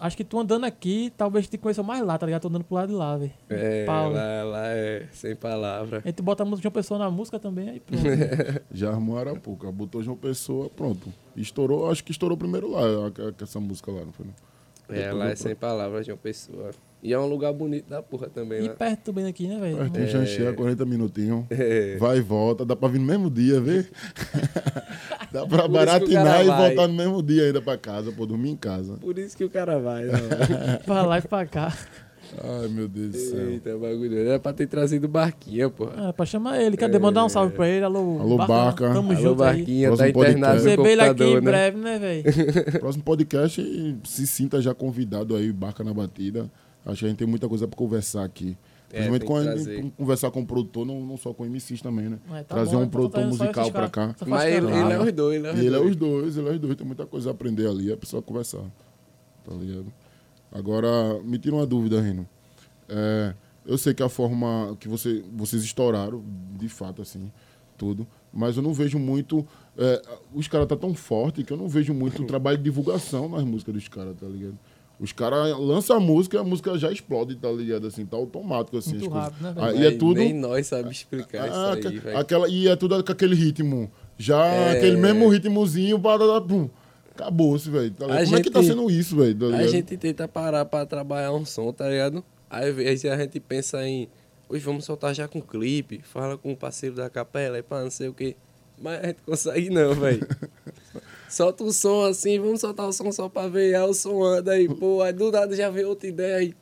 Acho 0.05 0.17
que 0.17 0.23
tu 0.25 0.37
andando 0.37 0.65
aqui, 0.65 1.13
talvez 1.15 1.47
te 1.47 1.57
conheça 1.57 1.81
mais 1.81 2.05
lá, 2.05 2.17
tá 2.17 2.25
ligado? 2.25 2.41
Tô 2.41 2.47
andando 2.49 2.65
pro 2.65 2.75
lado 2.75 2.89
de 2.89 2.93
lá, 2.95 3.15
velho. 3.15 3.31
É, 3.49 3.85
Paulo. 3.85 4.13
lá, 4.13 4.43
lá 4.43 4.67
é 4.67 5.07
sem 5.13 5.33
palavra. 5.33 6.01
Aí 6.03 6.11
tu 6.11 6.21
bota 6.21 6.43
a 6.43 6.45
música 6.45 6.61
de 6.63 6.67
uma 6.67 6.73
pessoa 6.73 6.97
na 6.99 7.09
música 7.09 7.39
também, 7.39 7.69
aí 7.69 7.79
pronto. 7.79 8.03
Já 8.69 8.89
armou 8.91 9.17
Arapuca, 9.17 9.71
botou 9.71 10.03
João 10.03 10.17
Pessoa, 10.17 10.69
pronto. 10.69 11.07
Estourou, 11.37 11.89
acho 11.89 12.03
que 12.03 12.11
estourou 12.11 12.37
primeiro 12.37 12.69
lá, 12.69 12.81
a- 12.81 13.07
a- 13.29 13.33
essa 13.43 13.61
música 13.61 13.91
lá, 13.91 14.03
não 14.03 14.11
foi? 14.11 14.25
Não? 14.25 14.33
É, 14.97 15.11
lá 15.13 15.29
é 15.29 15.35
sem 15.35 15.55
palavras 15.55 16.05
de 16.05 16.11
uma 16.11 16.17
pessoa. 16.17 16.71
E 17.03 17.11
é 17.11 17.19
um 17.19 17.27
lugar 17.27 17.51
bonito 17.51 17.89
da 17.89 18.01
porra 18.01 18.29
também, 18.29 18.63
e 18.63 18.67
né? 18.69 18.75
perto 18.79 19.11
também 19.11 19.25
aqui, 19.25 19.45
né, 19.45 19.59
velho? 19.59 19.75
Pertinho, 19.75 20.07
Janchia, 20.07 20.53
40 20.53 20.85
minutinhos. 20.85 21.43
É. 21.51 21.97
Vai 21.97 22.17
e 22.19 22.21
volta, 22.21 22.65
dá 22.65 22.77
pra 22.77 22.87
vir 22.87 22.99
no 22.99 23.05
mesmo 23.05 23.29
dia, 23.29 23.59
vê? 23.59 23.85
dá 25.33 25.45
pra 25.45 25.63
Por 25.63 25.67
baratinar 25.71 26.43
e 26.43 26.47
vai. 26.47 26.67
voltar 26.69 26.87
no 26.87 26.93
mesmo 26.93 27.21
dia 27.21 27.43
ainda 27.43 27.61
pra 27.61 27.77
casa, 27.77 28.09
pô, 28.13 28.25
dormir 28.25 28.51
em 28.51 28.55
casa. 28.55 28.93
Por 29.01 29.19
isso 29.19 29.35
que 29.35 29.43
o 29.43 29.49
cara 29.49 29.79
vai, 29.79 30.05
né? 30.07 30.79
Pra 30.85 31.05
lá 31.05 31.17
e 31.17 31.21
pra 31.21 31.45
cá. 31.45 31.73
Ai, 32.41 32.67
meu 32.69 32.87
Deus 32.87 33.11
do 33.11 33.17
céu. 33.17 33.49
Eita, 33.49 33.77
bagulho. 33.77 34.17
Era 34.17 34.39
pra 34.39 34.53
ter 34.53 34.65
trazido 34.67 35.07
barquinha, 35.07 35.69
porra. 35.69 36.09
É, 36.09 36.11
pra 36.13 36.25
chamar 36.25 36.61
ele. 36.61 36.77
Cadê? 36.77 36.97
Mandar 36.97 37.25
um 37.25 37.29
salve 37.29 37.53
pra 37.53 37.67
ele. 37.67 37.83
Alô, 37.85 38.19
Alô, 38.19 38.37
Barca. 38.37 38.91
Tamo 38.93 39.11
Alô, 39.11 39.21
junto 39.21 39.43
aí. 39.43 39.57
Barquinha, 39.57 39.95
tá 39.97 40.09
internado 40.09 40.63
no 40.63 40.69
ele 40.87 41.01
aqui 41.01 41.09
computador, 41.09 41.27
em 41.27 41.35
né? 41.35 41.41
breve, 41.41 41.77
né, 41.77 41.99
velho? 41.99 42.79
Próximo 42.79 43.03
podcast, 43.03 43.97
se 44.05 44.25
sinta 44.25 44.61
já 44.61 44.73
convidado 44.73 45.35
aí, 45.35 45.51
Barca 45.51 45.83
na 45.83 45.93
Batida. 45.93 46.49
Acho 46.85 46.99
que 46.99 47.05
a 47.05 47.09
gente 47.09 47.17
tem 47.17 47.27
muita 47.27 47.47
coisa 47.47 47.67
pra 47.67 47.77
conversar 47.77 48.23
aqui. 48.23 48.57
É, 48.91 49.07
Principalmente 49.09 49.63
que 49.63 49.79
a- 49.87 49.91
conversar 49.97 50.29
com 50.29 50.41
o 50.41 50.45
produtor, 50.45 50.85
não, 50.85 51.01
não 51.03 51.17
só 51.17 51.33
com 51.33 51.43
MCs 51.45 51.81
também, 51.81 52.09
né? 52.09 52.19
É, 52.29 52.43
tá 52.43 52.55
Trazer 52.55 52.75
bom, 52.75 52.83
um 52.83 52.89
produtor 52.89 53.25
musical 53.25 53.71
pra 53.71 53.89
cá. 53.89 54.15
Mas 54.27 54.43
ele, 54.53 54.67
ele 54.67 54.93
é 54.93 54.99
os 54.99 55.11
dois, 55.13 55.35
ele 55.37 55.47
é 55.47 55.51
os 55.51 55.57
E 55.59 55.65
ele 55.65 55.75
é 55.75 55.79
dois. 55.79 55.89
os 55.91 55.95
dois, 55.95 56.37
ele 56.37 56.49
é 56.49 56.51
os 56.51 56.59
dois, 56.59 56.75
tem 56.75 56.85
muita 56.85 57.05
coisa 57.05 57.29
a 57.29 57.31
aprender 57.31 57.67
ali, 57.67 57.91
é 57.91 57.95
precisa 57.95 58.21
conversar. 58.21 58.61
Tá 59.43 59.53
ligado? 59.55 59.91
Agora, 60.51 61.19
me 61.23 61.39
tira 61.39 61.55
uma 61.55 61.65
dúvida, 61.65 61.99
Rino. 61.99 62.27
É, 62.87 63.33
eu 63.65 63.77
sei 63.77 63.93
que 63.93 64.03
a 64.03 64.09
forma 64.09 64.77
que 64.79 64.87
você, 64.87 65.23
vocês 65.33 65.63
estouraram, 65.63 66.23
de 66.59 66.69
fato, 66.69 67.01
assim, 67.01 67.31
tudo, 67.77 68.05
mas 68.31 68.57
eu 68.57 68.61
não 68.63 68.73
vejo 68.73 68.99
muito. 68.99 69.45
é, 69.77 70.01
os 70.33 70.47
caras 70.47 70.67
tá 70.67 70.75
tão 70.75 70.93
forte 70.93 71.43
que 71.43 71.51
eu 71.51 71.57
não 71.57 71.67
vejo 71.67 71.93
muito 71.93 72.23
trabalho 72.27 72.57
de 72.59 72.63
divulgação 72.63 73.27
nas 73.27 73.43
músicas 73.43 73.73
dos 73.73 73.87
caras, 73.87 74.15
tá 74.19 74.27
ligado? 74.27 74.57
Os 74.99 75.11
caras 75.11 75.57
lançam 75.59 75.97
a 75.97 75.99
música 75.99 76.37
e 76.37 76.39
a 76.39 76.43
música 76.43 76.77
já 76.77 76.91
explode, 76.91 77.35
tá 77.35 77.49
ligado? 77.51 77.87
Assim, 77.87 78.05
tá 78.05 78.15
automático, 78.15 78.77
assim. 78.77 78.91
Muito 78.97 79.05
as 79.05 79.11
coisas. 79.11 79.23
rápido, 79.41 79.43
né? 79.43 79.53
Ah, 79.57 79.73
e 79.73 79.85
é 79.87 79.91
tudo. 79.91 80.17
Nem 80.19 80.33
nós 80.33 80.67
sabemos 80.67 80.95
explicar 80.97 81.43
Ah, 81.51 81.77
isso 81.77 81.87
aí, 81.89 81.97
velho. 81.99 82.17
aquela, 82.17 82.47
e 82.47 82.67
é 82.67 82.75
tudo 82.75 83.03
com 83.03 83.11
aquele 83.11 83.35
ritmo. 83.35 83.91
Já 84.17 84.45
É. 84.45 84.71
aquele 84.77 84.95
mesmo 84.97 85.27
ritmozinho, 85.27 85.99
pá, 85.99 86.17
pum. 86.41 86.69
Acabou-se, 87.15 87.69
velho. 87.69 87.91
Tá 87.91 88.05
Como 88.05 88.35
é 88.35 88.41
que 88.41 88.49
tá 88.49 88.61
gente- 88.61 88.69
sendo 88.71 88.89
isso, 88.89 89.15
velho? 89.17 89.35
Tá 89.51 89.57
A 89.57 89.67
gente 89.67 89.97
tenta 89.97 90.27
parar 90.27 90.63
pra 90.65 90.85
trabalhar 90.85 91.33
um 91.33 91.45
som, 91.45 91.71
tá 91.73 91.89
ligado? 91.89 92.23
Aí 92.49 92.69
às 92.69 92.75
vezes 92.75 93.05
a 93.05 93.17
gente 93.17 93.39
pensa 93.39 93.85
em, 93.87 94.07
hoje 94.47 94.63
vamos 94.63 94.85
soltar 94.85 95.13
já 95.13 95.27
com 95.27 95.41
clipe, 95.41 96.01
fala 96.03 96.37
com 96.37 96.53
o 96.53 96.57
parceiro 96.57 96.95
da 96.95 97.09
capela 97.09 97.57
e 97.57 97.63
pá, 97.63 97.81
não 97.83 97.91
sei 97.91 98.07
o 98.07 98.13
quê. 98.13 98.35
Mas 98.81 99.03
a 99.03 99.07
gente 99.07 99.21
consegue 99.25 99.69
não, 99.69 99.93
velho. 99.95 100.25
Solta 101.33 101.63
o 101.63 101.73
som 101.73 102.03
assim, 102.05 102.39
vamos 102.39 102.61
soltar 102.61 102.87
o 102.87 102.93
som 102.93 103.11
só 103.11 103.27
pra 103.27 103.47
ver, 103.47 103.73
aí 103.75 103.81
o 103.89 103.93
som 103.93 104.21
anda 104.23 104.51
aí, 104.51 104.69
pô, 104.69 105.01
aí 105.01 105.11
do 105.11 105.31
nada 105.31 105.55
já 105.55 105.67
vem 105.69 105.83
outra 105.83 106.07
ideia 106.07 106.35
aí. 106.37 106.53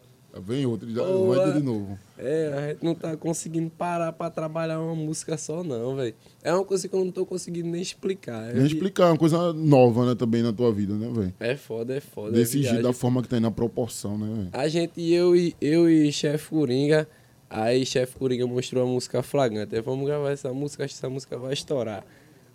Vem 0.43 0.65
outro, 0.65 0.89
já 0.89 1.03
vai 1.03 1.53
de 1.57 1.61
novo. 1.61 1.99
É, 2.17 2.53
a 2.55 2.67
gente 2.69 2.85
não 2.85 2.95
tá 2.95 3.17
conseguindo 3.17 3.69
parar 3.69 4.13
pra 4.13 4.29
trabalhar 4.29 4.79
uma 4.79 4.95
música 4.95 5.37
só 5.37 5.61
não, 5.61 5.97
velho. 5.97 6.15
É 6.41 6.53
uma 6.53 6.63
coisa 6.63 6.87
que 6.87 6.95
eu 6.95 7.03
não 7.03 7.11
tô 7.11 7.25
conseguindo 7.25 7.67
nem 7.67 7.81
explicar. 7.81 8.49
É 8.49 8.53
Nem 8.53 8.65
de- 8.65 8.75
explicar, 8.75 9.07
uma 9.11 9.17
coisa 9.17 9.51
nova, 9.51 10.05
né, 10.05 10.15
também 10.15 10.41
na 10.41 10.53
tua 10.53 10.71
vida, 10.71 10.93
né, 10.93 11.11
velho? 11.13 11.33
É 11.37 11.57
foda, 11.57 11.97
é 11.97 11.99
foda. 11.99 12.29
é 12.29 12.39
Desse 12.39 12.63
jeito, 12.63 12.81
da 12.81 12.93
forma 12.93 13.21
que 13.21 13.27
tem 13.27 13.41
na 13.41 13.51
proporção, 13.51 14.17
né, 14.17 14.33
velho? 14.33 14.49
A 14.53 14.69
gente, 14.69 15.03
eu 15.03 15.35
e, 15.35 15.53
eu 15.59 15.89
e 15.89 16.09
Chefe 16.13 16.49
Coringa, 16.49 17.09
aí 17.49 17.85
Chefe 17.85 18.15
Coringa 18.15 18.47
mostrou 18.47 18.83
a 18.83 18.87
música 18.87 19.21
Flagrante. 19.21 19.75
Aí 19.75 19.81
vamos 19.81 20.05
gravar 20.05 20.31
essa 20.31 20.53
música, 20.53 20.85
acho 20.85 20.93
que 20.93 20.99
essa 20.99 21.09
música 21.09 21.37
vai 21.37 21.51
estourar. 21.51 22.05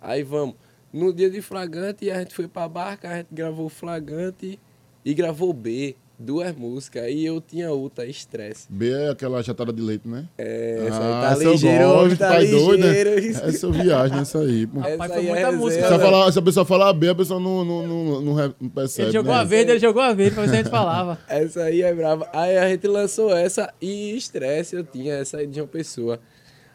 Aí 0.01 0.23
vamos. 0.23 0.55
No 0.91 1.13
dia 1.13 1.29
de 1.29 1.41
Flagrante, 1.41 2.09
a 2.09 2.19
gente 2.19 2.33
foi 2.33 2.47
pra 2.47 2.67
barca, 2.67 3.09
a 3.09 3.17
gente 3.17 3.27
gravou 3.31 3.67
Flagrante 3.69 4.59
e 5.03 5.13
gravou 5.13 5.51
B, 5.53 5.95
duas 6.17 6.55
músicas. 6.55 7.03
Aí 7.03 7.25
eu 7.25 7.39
tinha 7.41 7.71
outra, 7.71 8.05
Estresse. 8.05 8.67
B 8.69 8.89
é 8.91 9.09
aquela 9.09 9.41
jatada 9.43 9.71
de 9.73 9.81
leite, 9.81 10.07
né? 10.07 10.25
É, 10.37 10.85
essa 10.87 10.97
Ah, 10.97 11.19
aí 11.19 11.21
tá 11.21 11.31
essa 11.33 11.43
eu 11.43 11.51
ligeiro, 11.51 11.85
gosto, 11.87 12.05
hoje 12.05 12.15
tá 12.17 12.27
pai 12.29 12.47
doido, 12.47 12.77
né? 12.81 12.87
ligeiro. 12.87 13.37
Essa 13.47 13.65
eu 13.65 13.71
viagem 13.71 14.17
nessa 14.17 14.39
aí, 14.39 14.65
pô. 14.65 14.79
Essa 14.79 14.89
Rapaz, 14.89 15.11
aí 15.11 15.17
foi 15.17 15.25
é 15.25 15.29
muita 15.29 15.45
resenha, 15.45 15.61
música, 15.61 15.87
Se 15.87 15.93
a, 15.93 15.97
né? 15.97 16.03
falar, 16.03 16.31
se 16.31 16.39
a 16.39 16.41
pessoa 16.41 16.65
falar 16.65 16.93
B, 16.93 17.09
a 17.09 17.15
pessoa 17.15 17.39
não, 17.39 17.65
não, 17.65 17.87
não, 17.87 18.21
não, 18.21 18.55
não 18.59 18.69
percebe, 18.69 19.07
Ele 19.09 19.13
jogou 19.13 19.33
né? 19.33 19.39
a 19.39 19.43
verde, 19.43 19.71
ele 19.71 19.79
jogou 19.79 20.01
a 20.01 20.13
verde 20.13 20.33
pra 20.33 20.43
ver 20.43 20.49
se 20.49 20.55
a 20.55 20.57
gente 20.57 20.69
falava. 20.71 21.19
Essa 21.27 21.63
aí 21.63 21.81
é 21.81 21.93
brava. 21.93 22.27
Aí 22.33 22.57
a 22.57 22.69
gente 22.69 22.87
lançou 22.87 23.35
essa 23.35 23.71
e 23.81 24.15
estresse 24.15 24.75
eu 24.75 24.83
tinha, 24.83 25.15
essa 25.15 25.37
aí 25.37 25.47
de 25.47 25.59
uma 25.61 25.67
pessoa. 25.67 26.19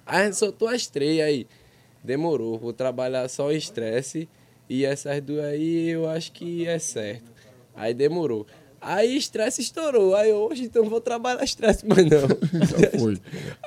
Aí 0.07 0.23
a 0.23 0.25
gente 0.27 0.37
soltou 0.37 0.69
as 0.69 0.87
três 0.87 1.21
aí. 1.21 1.47
Demorou, 2.03 2.59
vou 2.59 2.73
trabalhar 2.73 3.29
só 3.29 3.53
estresse 3.53 4.29
e 4.69 4.85
essas 4.85 5.21
duas 5.21 5.45
aí 5.45 5.91
eu 5.91 6.09
acho 6.09 6.33
que 6.33 6.67
é 6.67 6.79
certo. 6.79 7.31
Aí 7.75 7.95
demorou. 7.95 8.47
Aí 8.81 9.17
estresse 9.17 9.63
estourou. 9.63 10.15
Aí 10.17 10.33
hoje 10.33 10.65
então 10.65 10.85
vou 10.89 11.01
trabalhar 11.01 11.45
estresse, 11.45 11.85
mas 11.87 11.99
não. 11.99 12.21
Já 12.21 12.99
foi. 12.99 13.19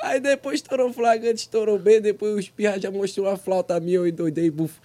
Aí 0.03 0.19
depois 0.19 0.55
estourou 0.55 0.91
flagrante, 0.91 1.39
estourou 1.41 1.79
bem, 1.79 2.01
depois 2.01 2.35
o 2.35 2.39
espirra 2.39 2.79
já 2.79 2.91
mostrou 2.91 3.27
a 3.27 3.37
flauta 3.37 3.79
minha, 3.79 3.95
eu 3.95 4.07
endoidei, 4.07 4.51
bufo. 4.51 4.81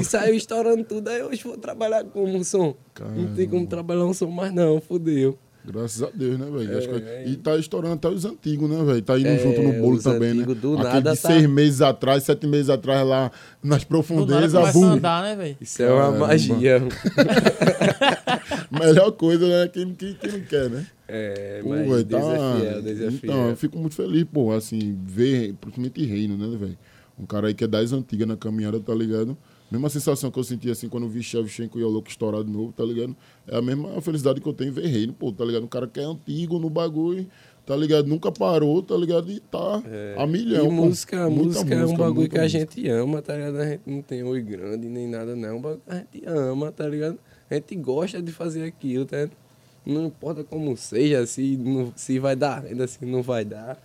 E 0.00 0.04
saiu 0.04 0.36
estourando 0.36 0.84
tudo. 0.84 1.08
Aí 1.08 1.22
hoje 1.22 1.42
vou 1.42 1.56
trabalhar 1.56 2.04
como 2.04 2.28
um 2.28 2.44
som. 2.44 2.76
Não 3.00 3.34
tem 3.34 3.48
como 3.48 3.66
trabalhar 3.66 4.04
um 4.04 4.14
som 4.14 4.28
mais 4.28 4.54
não, 4.54 4.80
fudeu. 4.80 5.36
Graças 5.66 6.02
a 6.02 6.08
Deus, 6.14 6.38
né, 6.38 6.46
velho? 6.50 6.78
Acho 6.78 6.88
que- 6.88 6.94
é. 7.08 7.24
E 7.28 7.36
tá 7.36 7.56
estourando 7.56 7.94
até 7.94 8.08
os 8.08 8.24
antigos, 8.24 8.70
né, 8.70 8.84
velho? 8.84 9.02
Tá 9.02 9.18
indo 9.18 9.26
É, 9.28 9.38
junto 9.38 9.60
no 9.62 9.72
bolo 9.72 10.00
também, 10.00 10.32
né? 10.34 10.44
do 10.44 10.52
Aquele 10.52 10.76
nada 10.82 11.12
de 11.14 11.20
tá- 11.20 11.28
seis 11.28 11.46
meses 11.48 11.80
atrás, 11.82 12.22
sete 12.22 12.46
meses 12.46 12.70
atrás, 12.70 13.06
lá 13.06 13.30
nas 13.62 13.62
Do 13.62 13.70
nada 13.72 13.86
profundezas, 13.86 14.52
começa 14.52 14.68
a 14.68 14.72
bum. 14.80 14.92
andar, 14.92 15.22
né, 15.24 15.34
velho? 15.36 15.56
Isso 15.60 15.82
é 15.82 15.92
uma 15.92 16.12
magia. 16.12 16.80
Melhor 18.70 19.10
coisa, 19.12 19.46
né? 19.46 19.68
Quem, 19.68 19.92
quem, 19.94 20.14
quem 20.14 20.32
não 20.32 20.40
quer, 20.40 20.70
né? 20.70 20.86
É, 21.08 21.60
Pô, 21.62 21.70
mas 21.70 21.88
velho, 21.88 22.04
Deus 22.04 22.22
tá... 22.22 22.58
é 22.62 23.04
é 23.04 23.08
Então, 23.08 23.48
eu 23.50 23.56
fico 23.56 23.78
muito 23.78 23.94
feliz, 23.94 24.24
pô, 24.32 24.52
assim, 24.52 24.96
ver, 25.06 25.54
principalmente 25.60 26.04
Reino, 26.04 26.36
né, 26.36 26.56
velho? 26.56 26.78
Um 27.18 27.24
cara 27.24 27.48
aí 27.48 27.54
que 27.54 27.64
é 27.64 27.66
das 27.66 27.92
antigas 27.92 28.26
na 28.28 28.36
caminhada, 28.36 28.78
tá 28.80 28.94
ligado? 28.94 29.36
Mesma 29.70 29.88
sensação 29.90 30.30
que 30.30 30.38
eu 30.38 30.44
senti, 30.44 30.70
assim, 30.70 30.88
quando 30.88 31.08
vi 31.08 31.22
Shevchenko 31.22 31.78
e 31.78 31.82
o 31.82 31.88
louco 31.88 32.08
estourar 32.08 32.44
de 32.44 32.50
novo, 32.50 32.72
tá 32.72 32.84
ligado? 32.84 33.16
É 33.48 33.56
a 33.56 33.62
mesma 33.62 34.00
felicidade 34.00 34.40
que 34.40 34.46
eu 34.48 34.52
tenho 34.52 34.68
em 34.70 34.72
ver 34.72 34.86
Reino, 34.86 35.12
pô, 35.12 35.32
tá 35.32 35.44
ligado? 35.44 35.64
Um 35.64 35.68
cara 35.68 35.88
que 35.88 35.98
é 35.98 36.04
antigo 36.04 36.58
no 36.60 36.70
bagulho, 36.70 37.26
tá 37.66 37.74
ligado? 37.74 38.06
Nunca 38.06 38.30
parou, 38.30 38.80
tá 38.80 38.96
ligado? 38.96 39.28
E 39.30 39.40
tá 39.40 39.82
a 40.16 40.26
milhão, 40.26 40.66
E 40.66 40.70
música, 40.70 41.28
Muita 41.28 41.44
música 41.44 41.74
é 41.74 41.78
um 41.78 41.80
música, 41.82 41.98
bagulho 41.98 42.28
que 42.28 42.38
a 42.38 42.42
música. 42.42 42.60
gente 42.60 42.88
ama, 42.88 43.20
tá 43.20 43.34
ligado? 43.34 43.56
A 43.56 43.66
gente 43.68 43.82
não 43.86 44.02
tem 44.02 44.22
oi 44.22 44.40
grande 44.40 44.86
nem 44.88 45.08
nada, 45.08 45.34
não. 45.34 45.48
É 45.48 45.52
um 45.52 45.78
a 45.88 45.94
gente 45.96 46.22
ama, 46.26 46.70
tá 46.70 46.86
ligado? 46.86 47.18
A 47.50 47.54
gente 47.54 47.74
gosta 47.74 48.22
de 48.22 48.30
fazer 48.30 48.62
aquilo, 48.62 49.04
tá 49.04 49.16
ligado? 49.16 49.36
Não 49.84 50.06
importa 50.06 50.44
como 50.44 50.76
seja, 50.76 51.26
se, 51.26 51.56
não, 51.56 51.92
se 51.96 52.18
vai 52.20 52.36
dar 52.36 52.60
renda, 52.64 52.86
se 52.86 53.04
não 53.04 53.22
vai 53.22 53.44
dar. 53.44 53.80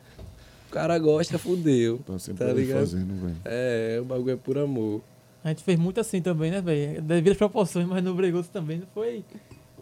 O 0.67 0.72
cara 0.72 0.98
gosta, 1.00 1.38
fudeu. 1.39 2.00
Tá 2.06 2.17
sempre 2.20 2.46
tá 2.46 2.54
ligado? 2.54 2.80
fazendo, 2.80 3.13
velho. 3.20 3.36
É, 3.46 4.00
o 4.00 4.06
bagulho 4.06 4.32
é 4.32 4.36
por 4.36 4.58
amor. 4.60 5.02
A 5.43 5.49
gente 5.49 5.63
fez 5.63 5.77
muito 5.80 5.99
assim 5.99 6.21
também, 6.21 6.51
né, 6.51 6.62
velho? 6.62 7.01
Devido 7.01 7.32
às 7.32 7.38
proporções, 7.38 7.88
mas 7.88 8.04
no 8.04 8.13
Bregoso 8.13 8.49
também 8.49 8.80
não 8.80 8.88
foi. 8.93 9.23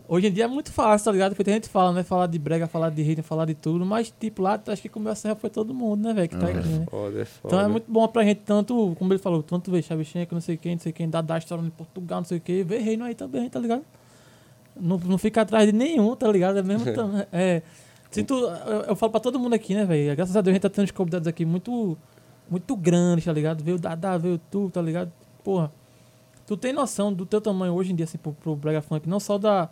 Hoje 0.07 0.25
em 0.27 0.31
dia 0.31 0.45
é 0.45 0.47
muito 0.47 0.71
fácil, 0.71 1.05
tá 1.05 1.11
ligado? 1.11 1.31
Porque 1.31 1.43
tem 1.43 1.53
gente 1.53 1.63
que 1.65 1.69
fala, 1.69 1.91
né? 1.93 2.01
Falar 2.01 2.25
de 2.25 2.39
brega, 2.39 2.65
falar 2.65 2.89
de 2.89 3.01
ritmo, 3.03 3.23
falar 3.23 3.45
de 3.45 3.53
tudo. 3.53 3.85
Mas, 3.85 4.11
tipo, 4.19 4.41
lá, 4.41 4.59
acho 4.67 4.81
que 4.81 4.89
comeu 4.89 5.11
a 5.11 5.15
serra 5.15 5.35
foi 5.35 5.51
todo 5.51 5.71
mundo, 5.71 6.01
né, 6.01 6.13
velho? 6.15 6.27
Que 6.29 6.35
tá 6.35 6.49
É. 6.49 6.51
aqui, 6.57 6.67
né? 6.67 6.85
Foda, 6.89 7.21
é 7.21 7.25
foda. 7.25 7.55
Então 7.55 7.59
é 7.59 7.67
muito 7.67 7.91
bom 7.91 8.07
pra 8.07 8.23
gente, 8.23 8.39
tanto, 8.39 8.95
como 8.97 9.13
ele 9.13 9.19
falou, 9.19 9.43
tanto 9.43 9.69
ver 9.69 9.83
Chavchenko, 9.83 10.33
não 10.33 10.41
sei 10.41 10.57
quem, 10.57 10.73
não 10.75 10.79
sei 10.79 10.91
quem, 10.91 11.07
Dadá 11.07 11.37
estourando 11.37 11.67
em 11.67 11.71
Portugal, 11.71 12.21
não 12.21 12.25
sei 12.25 12.39
o 12.39 12.41
quê, 12.41 12.63
ver 12.63 12.79
Reino 12.79 13.03
aí 13.03 13.13
também, 13.13 13.47
tá 13.49 13.59
ligado? 13.59 13.83
Não, 14.79 14.97
não 14.97 15.17
fica 15.19 15.41
atrás 15.41 15.67
de 15.67 15.73
nenhum, 15.77 16.15
tá 16.15 16.31
ligado? 16.31 16.57
É 16.57 16.63
mesmo. 16.63 16.85
é, 17.31 17.61
se 18.09 18.23
tu, 18.23 18.33
eu, 18.33 18.81
eu 18.87 18.95
falo 18.95 19.11
pra 19.11 19.19
todo 19.19 19.37
mundo 19.37 19.53
aqui, 19.53 19.75
né, 19.75 19.85
velho? 19.85 20.15
Graças 20.15 20.35
a 20.35 20.41
Deus 20.41 20.53
a 20.53 20.55
gente 20.55 20.61
tá 20.63 20.69
tendo 20.69 20.85
uns 20.85 20.91
convidados 20.91 21.27
aqui 21.27 21.45
muito, 21.45 21.95
muito 22.49 22.75
grandes, 22.75 23.25
tá 23.25 23.31
ligado? 23.33 23.63
Veio 23.63 23.77
o 23.77 23.79
Dadá, 23.79 24.17
veio 24.17 24.39
tu, 24.49 24.71
tá 24.73 24.81
ligado? 24.81 25.11
Porra, 25.49 25.71
tu 26.45 26.55
tem 26.55 26.71
noção 26.71 27.12
do 27.12 27.25
teu 27.25 27.41
tamanho 27.41 27.73
hoje 27.73 27.91
em 27.91 27.95
dia, 27.95 28.03
assim, 28.03 28.19
pro, 28.19 28.33
pro 28.33 28.55
Brega 28.55 28.83
Funk, 28.83 29.09
não 29.09 29.19
só 29.19 29.39
da, 29.39 29.67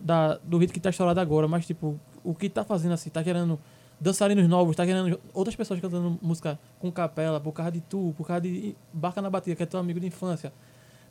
da, 0.00 0.38
do 0.38 0.58
ritmo 0.58 0.74
que 0.74 0.80
tá 0.80 0.90
estourado 0.90 1.20
agora, 1.20 1.46
mas, 1.46 1.64
tipo, 1.64 2.00
o 2.24 2.34
que 2.34 2.48
tá 2.48 2.64
fazendo, 2.64 2.94
assim, 2.94 3.10
tá 3.10 3.22
querendo 3.22 3.56
dançarinos 4.00 4.48
novos, 4.48 4.74
tá 4.74 4.84
querendo 4.84 5.20
outras 5.32 5.54
pessoas 5.54 5.78
cantando 5.78 6.18
música 6.20 6.58
com 6.80 6.90
capela, 6.90 7.38
por 7.38 7.52
causa 7.52 7.70
de 7.70 7.80
tu, 7.80 8.12
por 8.16 8.26
causa 8.26 8.40
de 8.40 8.74
Barca 8.92 9.22
na 9.22 9.30
Batida, 9.30 9.54
que 9.54 9.62
é 9.62 9.66
teu 9.66 9.78
amigo 9.78 10.00
de 10.00 10.08
infância. 10.08 10.52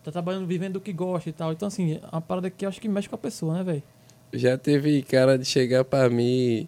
Tá 0.04 0.12
trabalhando, 0.12 0.46
vivendo 0.46 0.74
do 0.74 0.82
que 0.82 0.92
gosta 0.92 1.30
e 1.30 1.32
tal. 1.32 1.54
Então, 1.54 1.70
assim, 1.70 1.94
é 1.94 2.02
uma 2.12 2.20
parada 2.20 2.50
que 2.50 2.66
eu 2.66 2.68
acho 2.68 2.82
que 2.82 2.90
mexe 2.90 3.08
com 3.08 3.16
a 3.16 3.20
pessoa, 3.20 3.54
né, 3.54 3.64
velho? 3.64 3.84
Já 4.34 4.58
teve 4.58 5.02
cara 5.02 5.38
de 5.38 5.46
chegar 5.46 5.86
pra 5.86 6.10
mim, 6.10 6.68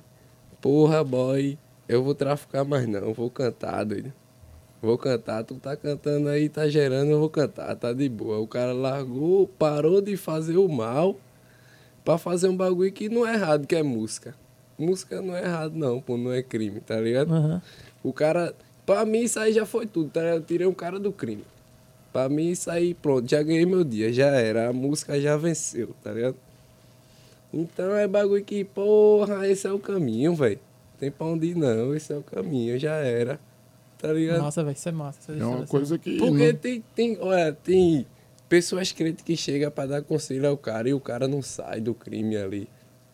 porra, 0.62 1.04
boy, 1.04 1.58
eu 1.86 2.02
vou 2.02 2.16
traficar 2.16 2.64
mais 2.64 2.88
não, 2.88 3.14
vou 3.14 3.30
cantar, 3.30 3.84
doido. 3.84 4.21
Vou 4.82 4.98
cantar, 4.98 5.44
tu 5.44 5.56
tá 5.56 5.76
cantando 5.76 6.28
aí, 6.28 6.50
tá 6.50 6.68
gerando, 6.68 7.12
eu 7.12 7.20
vou 7.20 7.30
cantar, 7.30 7.76
tá 7.76 7.94
de 7.94 8.10
boa. 8.10 8.40
O 8.40 8.48
cara 8.48 8.74
largou, 8.74 9.48
parou 9.48 10.02
de 10.02 10.18
fazer 10.18 10.58
o 10.58 10.68
mal 10.68 11.16
pra 12.04 12.18
fazer 12.18 12.48
um 12.48 12.58
bagulho 12.58 12.92
que 12.92 13.08
não 13.08 13.28
é 13.28 13.36
errado, 13.36 13.68
que 13.68 13.76
é 13.76 13.84
música. 13.84 14.34
Música 14.80 15.22
não 15.22 15.36
é 15.36 15.44
errado, 15.44 15.76
não, 15.76 16.02
pô, 16.02 16.18
não 16.18 16.32
é 16.32 16.42
crime, 16.42 16.80
tá 16.80 17.00
ligado? 17.00 17.32
Aham. 17.32 17.62
O 18.04 18.12
cara, 18.12 18.56
pra 18.84 19.06
mim 19.06 19.20
isso 19.20 19.40
aí 19.40 19.54
já 19.54 19.68
foi 19.68 19.86
tudo, 19.86 20.10
tá 20.10 20.22
ligado? 20.22 20.38
Eu 20.38 20.44
tirei 20.44 20.66
um 20.66 20.74
cara 20.74 21.00
do 21.00 21.12
crime. 21.12 21.44
Pra 22.12 22.28
mim 22.28 22.50
isso 22.50 22.72
aí, 22.72 22.96
pronto, 22.96 23.30
já 23.30 23.44
ganhei 23.44 23.66
meu 23.68 23.84
dia, 23.84 24.12
já 24.12 24.28
era. 24.28 24.70
A 24.70 24.74
música 24.74 25.22
já 25.22 25.38
venceu, 25.38 25.90
tá 26.04 26.12
ligado? 26.12 26.36
Então 27.54 27.96
é 27.96 28.08
bagulho 28.08 28.44
que, 28.44 28.64
porra, 28.64 29.48
esse 29.48 29.68
é 29.68 29.72
o 29.72 29.78
caminho, 29.78 30.34
velho. 30.34 30.60
Tem 31.00 31.12
pra 31.12 31.28
onde 31.28 31.48
ir 31.48 31.56
não, 31.56 31.94
esse 31.94 32.12
é 32.12 32.18
o 32.18 32.24
caminho, 32.24 32.80
já 32.80 32.96
era. 32.96 33.40
Tá 34.02 34.12
ligado? 34.12 34.42
Massa, 34.42 34.64
velho. 34.64 34.76
Isso 34.76 34.90
é 34.90 34.92
massa. 34.92 35.20
essa 35.20 35.32
É 35.32 35.36
história, 35.36 35.58
uma 35.58 35.68
coisa 35.68 35.98
que. 36.00 36.18
Porque 36.18 36.52
não- 36.52 36.60
tem, 36.60 36.84
tem, 36.96 37.18
olha, 37.22 37.54
tem 37.54 38.08
pessoas 38.50 38.92
crentes 38.92 39.24
que 39.24 39.38
chegam 39.38 39.70
pra 39.70 39.86
dar 39.86 40.02
conselho 40.02 40.50
ao 40.50 40.58
cara 40.58 40.90
e 40.90 40.94
o 40.94 41.00
cara 41.00 41.28
não 41.28 41.42
sai 41.42 41.80
do 41.80 41.94
crime 41.94 42.36
ali, 42.36 42.68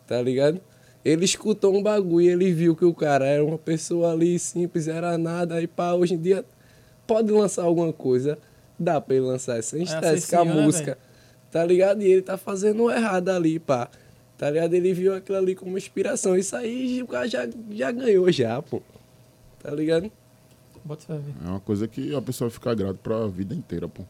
tá 0.06 0.20
ligado? 0.22 0.60
Ele 1.04 1.24
escutou 1.24 1.76
um 1.76 1.82
bagulho, 1.82 2.28
ele 2.28 2.52
viu 2.52 2.74
que 2.74 2.84
o 2.84 2.92
cara 2.94 3.26
era 3.26 3.44
uma 3.44 3.58
pessoa 3.58 4.12
ali 4.12 4.38
simples, 4.38 4.88
era 4.88 5.16
nada, 5.18 5.56
aí 5.56 5.66
pá, 5.66 5.92
hoje 5.92 6.14
em 6.14 6.18
dia 6.18 6.44
pode 7.06 7.30
lançar 7.30 7.62
alguma 7.64 7.92
coisa, 7.92 8.36
dá 8.78 9.00
pra 9.00 9.14
ele 9.14 9.26
lançar 9.26 9.62
sem 9.62 9.82
estresse 9.82 10.28
com 10.30 10.40
a 10.40 10.44
né, 10.44 10.54
música, 10.54 10.98
tá 11.52 11.64
ligado? 11.64 12.02
E 12.02 12.06
ele 12.10 12.22
tá 12.22 12.36
fazendo 12.36 12.84
o 12.84 12.90
errado 12.90 13.28
ali, 13.28 13.58
pá, 13.58 13.88
tá 14.36 14.50
ligado? 14.50 14.74
Ele 14.74 14.92
viu 14.92 15.14
aquilo 15.14 15.38
ali 15.38 15.54
como 15.54 15.78
inspiração, 15.78 16.36
isso 16.36 16.56
aí 16.56 17.00
o 17.02 17.06
cara 17.06 17.28
já, 17.28 17.46
já 17.70 17.92
ganhou 17.92 18.30
já, 18.32 18.60
pô, 18.60 18.82
tá 19.62 19.70
ligado? 19.70 20.10
É 21.44 21.48
uma 21.48 21.60
coisa 21.60 21.86
que 21.86 22.14
a 22.14 22.22
pessoa 22.22 22.50
fica 22.50 22.74
grata 22.74 22.98
pra 23.02 23.26
vida 23.26 23.54
inteira, 23.54 23.88
pô. 23.88 24.02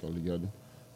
Tá 0.00 0.08
ligado? 0.08 0.50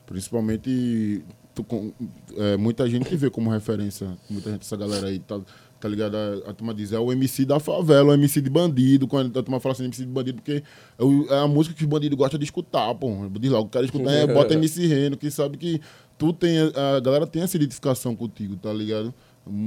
Principalmente, 0.06 1.22
tu 1.54 1.64
com- 1.64 1.92
é, 2.36 2.56
muita 2.56 2.88
gente 2.88 3.14
vê 3.16 3.30
como 3.30 3.48
referência, 3.50 4.16
muita 4.28 4.50
gente, 4.50 4.62
essa 4.62 4.76
galera 4.76 5.06
aí, 5.06 5.18
tá, 5.18 5.40
tá 5.80 5.88
ligado? 5.88 6.16
A, 6.16 6.50
a 6.50 6.52
turma 6.52 6.74
diz, 6.74 6.92
é 6.92 6.98
o 6.98 7.10
MC 7.12 7.44
da 7.44 7.58
favela, 7.58 8.10
o 8.10 8.14
MC 8.14 8.40
de 8.40 8.50
bandido, 8.50 9.06
quando 9.08 9.38
a 9.38 9.42
turma 9.42 9.58
fala 9.60 9.72
assim, 9.72 9.84
MC 9.84 10.04
de 10.04 10.10
bandido, 10.10 10.36
porque 10.42 10.62
é, 10.98 11.04
o- 11.04 11.26
é 11.32 11.38
a 11.42 11.46
música 11.48 11.74
que 11.74 11.82
os 11.84 11.88
bandidos 11.88 12.18
gostam 12.18 12.38
de 12.38 12.44
escutar, 12.44 12.94
pô. 12.94 13.08
Diz 13.40 13.50
lá, 13.50 13.60
o 13.60 13.66
cara 13.68 13.84
escuta, 13.86 14.04
é, 14.10 14.26
bota 14.34 14.54
MC 14.54 14.86
Reno, 14.86 15.16
que 15.16 15.30
sabe 15.30 15.56
que 15.56 15.80
tu 16.18 16.32
tem, 16.32 16.58
a 16.58 17.00
galera 17.00 17.26
tem 17.26 17.42
essa 17.42 17.56
identificação 17.56 18.14
contigo, 18.14 18.56
tá 18.56 18.72
ligado? 18.72 19.14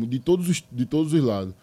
De 0.08 0.20
todos 0.20 0.48
os, 0.50 0.64
de 0.72 0.86
todos 0.86 1.14
os 1.14 1.22
lados. 1.24 1.54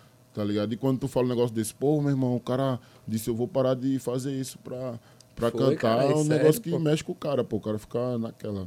Tá 0.40 0.44
ligado? 0.46 0.72
E 0.72 0.76
quando 0.78 1.00
tu 1.00 1.06
fala 1.06 1.26
um 1.26 1.28
negócio 1.28 1.54
desse, 1.54 1.74
pô, 1.74 2.00
meu 2.00 2.08
irmão, 2.12 2.34
o 2.34 2.40
cara 2.40 2.80
disse, 3.06 3.28
eu 3.28 3.34
vou 3.34 3.46
parar 3.46 3.74
de 3.74 3.98
fazer 3.98 4.32
isso 4.32 4.58
pra, 4.60 4.98
pra 5.36 5.50
Foi, 5.50 5.60
cantar. 5.60 5.76
cara, 5.76 6.04
é 6.04 6.14
um 6.14 6.20
é 6.22 6.24
negócio 6.24 6.52
sério, 6.54 6.62
que 6.62 6.70
pô. 6.70 6.78
mexe 6.78 7.04
com 7.04 7.12
o 7.12 7.14
cara, 7.14 7.44
pô. 7.44 7.56
O 7.56 7.60
cara 7.60 7.78
fica 7.78 8.16
naquela. 8.16 8.66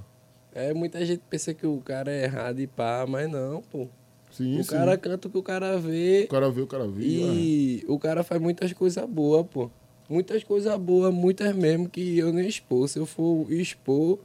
É, 0.53 0.71
muita 0.71 1.03
gente 1.03 1.23
pensa 1.27 1.51
que 1.51 1.65
o 1.65 1.77
cara 1.81 2.11
é 2.11 2.25
errado 2.25 2.59
e 2.59 2.67
pá, 2.67 3.07
mas 3.09 3.27
não, 3.27 3.63
pô. 3.63 3.87
Sim, 4.29 4.59
o 4.59 4.63
sim. 4.63 4.69
cara 4.69 4.95
canta 4.99 5.27
o 5.27 5.31
que 5.31 5.37
o 5.39 5.41
cara 5.41 5.79
vê 5.79 6.25
O 6.25 6.27
cara 6.29 6.51
vê, 6.51 6.61
o 6.61 6.67
cara 6.67 6.87
vê. 6.87 7.03
é. 7.03 7.07
e 7.07 7.85
o 7.87 7.97
cara 7.97 8.23
faz 8.23 8.39
muitas 8.39 8.71
coisas 8.71 9.03
boas, 9.09 9.43
pô. 9.47 9.71
Muitas 10.07 10.43
coisas 10.43 10.77
boas, 10.79 11.11
muitas 11.11 11.55
mesmo 11.55 11.89
que 11.89 12.19
eu 12.19 12.31
nem 12.31 12.47
expor. 12.47 12.87
Se 12.87 12.99
eu 12.99 13.07
for 13.07 13.51
expor, 13.51 14.19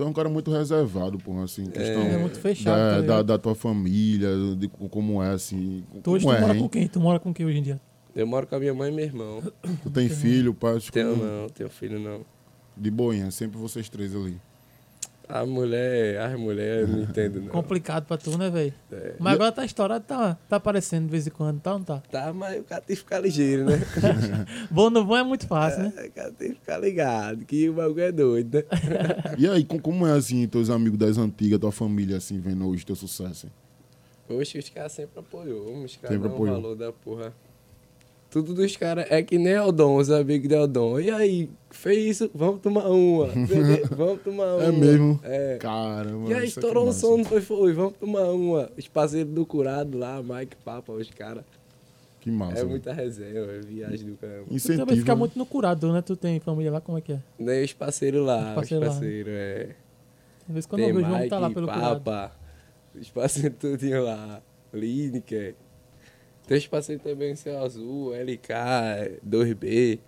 Tu 0.00 0.04
é 0.04 0.06
um 0.06 0.14
cara 0.14 0.30
muito 0.30 0.50
reservado, 0.50 1.18
pô, 1.18 1.38
assim, 1.42 1.66
questão 1.66 2.00
É 2.00 2.16
muito 2.16 2.40
fechado, 2.40 2.74
da, 2.74 2.94
tá 2.94 3.16
da, 3.16 3.22
da 3.22 3.38
tua 3.38 3.54
família, 3.54 4.30
de 4.56 4.66
como 4.66 5.22
é, 5.22 5.32
assim. 5.32 5.84
Tu 6.02 6.12
hoje 6.12 6.24
como 6.24 6.34
tu 6.34 6.38
é, 6.38 6.40
mora 6.40 6.54
hein? 6.54 6.62
com 6.62 6.68
quem? 6.70 6.88
Tu 6.88 7.00
mora 7.00 7.18
com 7.20 7.34
quem 7.34 7.44
hoje 7.44 7.58
em 7.58 7.62
dia? 7.62 7.80
eu 8.14 8.26
moro 8.26 8.46
com 8.46 8.56
a 8.56 8.58
minha 8.58 8.72
mãe 8.72 8.90
e 8.90 8.94
meu 8.94 9.04
irmão. 9.04 9.42
Tu 9.82 9.90
tem 9.90 10.08
filho, 10.08 10.54
pai, 10.54 10.78
Tenho 10.90 11.16
não, 11.16 11.50
tenho 11.50 11.68
filho 11.68 12.00
não. 12.00 12.24
de 12.74 12.90
boinha, 12.90 13.30
sempre 13.30 13.58
vocês 13.58 13.90
três 13.90 14.16
ali. 14.16 14.40
A 15.32 15.46
mulher, 15.46 16.20
as 16.20 16.38
mulheres, 16.38 16.88
eu 16.88 16.96
não 16.96 17.02
entendo 17.04 17.40
não. 17.40 17.48
Complicado 17.50 18.04
pra 18.06 18.16
tu, 18.16 18.36
né, 18.36 18.50
velho? 18.50 18.74
É. 18.90 19.14
Mas 19.18 19.34
agora 19.34 19.52
tá 19.52 19.64
estourado, 19.64 20.04
tá, 20.04 20.36
tá 20.48 20.56
aparecendo 20.56 21.04
de 21.04 21.10
vez 21.10 21.26
em 21.26 21.30
quando, 21.30 21.60
tá 21.60 21.72
ou 21.72 21.78
não 21.78 21.84
tá? 21.84 22.02
Tá, 22.10 22.32
mas 22.32 22.60
o 22.60 22.64
cara 22.64 22.80
tem 22.80 22.96
que 22.96 23.02
ficar 23.02 23.20
ligeiro, 23.20 23.64
né? 23.64 23.78
Bom 24.70 24.90
no 24.90 25.04
bom 25.04 25.16
é 25.16 25.22
muito 25.22 25.46
fácil, 25.46 25.84
né? 25.84 25.92
o 26.08 26.10
cara 26.12 26.32
tem 26.32 26.48
que 26.50 26.54
ficar 26.56 26.78
ligado, 26.78 27.44
que 27.44 27.68
o 27.68 27.74
bagulho 27.74 28.00
é 28.02 28.10
doido, 28.12 28.56
né? 28.58 28.64
E 29.38 29.48
aí, 29.48 29.64
com- 29.64 29.78
como 29.78 30.06
é, 30.06 30.12
assim, 30.12 30.46
teus 30.48 30.68
amigos 30.70 30.98
das 30.98 31.16
antigas, 31.16 31.58
tua 31.60 31.72
família, 31.72 32.16
assim, 32.16 32.40
vendo 32.40 32.66
hoje 32.68 32.84
teu 32.84 32.96
sucesso? 32.96 33.46
hein? 33.46 33.52
Oxe, 34.38 34.58
os 34.58 34.68
caras 34.68 34.92
sempre 34.92 35.18
apoiou, 35.20 35.82
os 35.84 35.96
caras 35.96 36.16
Sempre 36.16 36.28
dão 36.28 36.30
o 36.30 36.34
apoiou. 36.34 36.54
valor 36.62 36.76
da 36.76 36.92
porra. 36.92 37.32
Tudo 38.30 38.54
dos 38.54 38.76
caras 38.76 39.06
é 39.10 39.22
que 39.22 39.36
nem 39.36 39.52
Eldon, 39.54 39.96
os 39.96 40.08
amigos 40.08 40.48
de 40.48 40.54
Eldon. 40.54 41.00
E 41.00 41.10
aí, 41.10 41.50
fez 41.68 42.16
isso? 42.16 42.30
Vamos 42.32 42.60
tomar 42.60 42.88
uma. 42.88 43.26
Beleza? 43.46 43.88
Vamos 43.94 44.22
tomar 44.22 44.54
uma. 44.54 44.64
É 44.64 44.70
mesmo? 44.70 45.20
É. 45.24 45.56
Caramba. 45.58 46.30
E 46.30 46.34
aí, 46.34 46.42
é 46.42 46.44
estourou 46.44 46.84
um 46.84 46.86
massa. 46.86 47.00
som, 47.00 47.24
foi? 47.24 47.40
Foi, 47.40 47.72
vamos 47.72 47.94
tomar 47.94 48.30
uma. 48.30 48.70
Os 48.78 48.86
parceiros 48.86 49.34
do 49.34 49.44
curado 49.44 49.98
lá, 49.98 50.22
Mike 50.22 50.56
Papa, 50.64 50.92
os 50.92 51.10
caras. 51.10 51.42
Que 52.20 52.30
massa. 52.30 52.60
É 52.60 52.64
muita 52.64 52.92
resenha, 52.92 53.40
é 53.40 53.60
viagem 53.60 54.06
do 54.06 54.16
caramba. 54.16 54.44
Tu 54.48 54.76
também 54.76 54.96
fica 54.98 55.12
né? 55.14 55.18
muito 55.18 55.38
no 55.38 55.46
curado, 55.46 55.92
né? 55.92 56.00
Tu 56.00 56.14
tem 56.14 56.38
família 56.38 56.70
lá, 56.70 56.80
como 56.80 56.98
é 56.98 57.00
que 57.00 57.14
é? 57.14 57.18
Nem 57.38 57.64
os 57.64 57.72
parceiros 57.72 58.24
lá, 58.24 58.38
Os 58.40 58.48
os 58.48 58.54
parceiros 58.54 58.86
lá, 58.88 58.94
né? 58.94 59.00
parceiros, 59.00 59.32
é. 59.32 59.76
Às 60.46 60.54
vezes 60.54 60.66
quando 60.66 60.80
eu 60.82 60.86
Tem 60.86 60.94
vejo, 60.94 61.06
vamos 61.06 61.18
Mike, 61.18 61.30
tá 61.30 61.38
lá 61.38 61.50
pelo 61.50 61.66
curado. 61.66 62.00
Papa, 62.02 62.32
os 62.94 63.10
parceiros 63.10 63.56
tudinho 63.58 64.04
lá. 64.04 64.42
Lineker. 64.72 65.56
Os 66.50 66.66
parceiros 66.66 67.04
também, 67.04 67.36
Céu 67.36 67.62
Azul, 67.62 68.12
LK, 68.12 69.20
2B. 69.24 70.00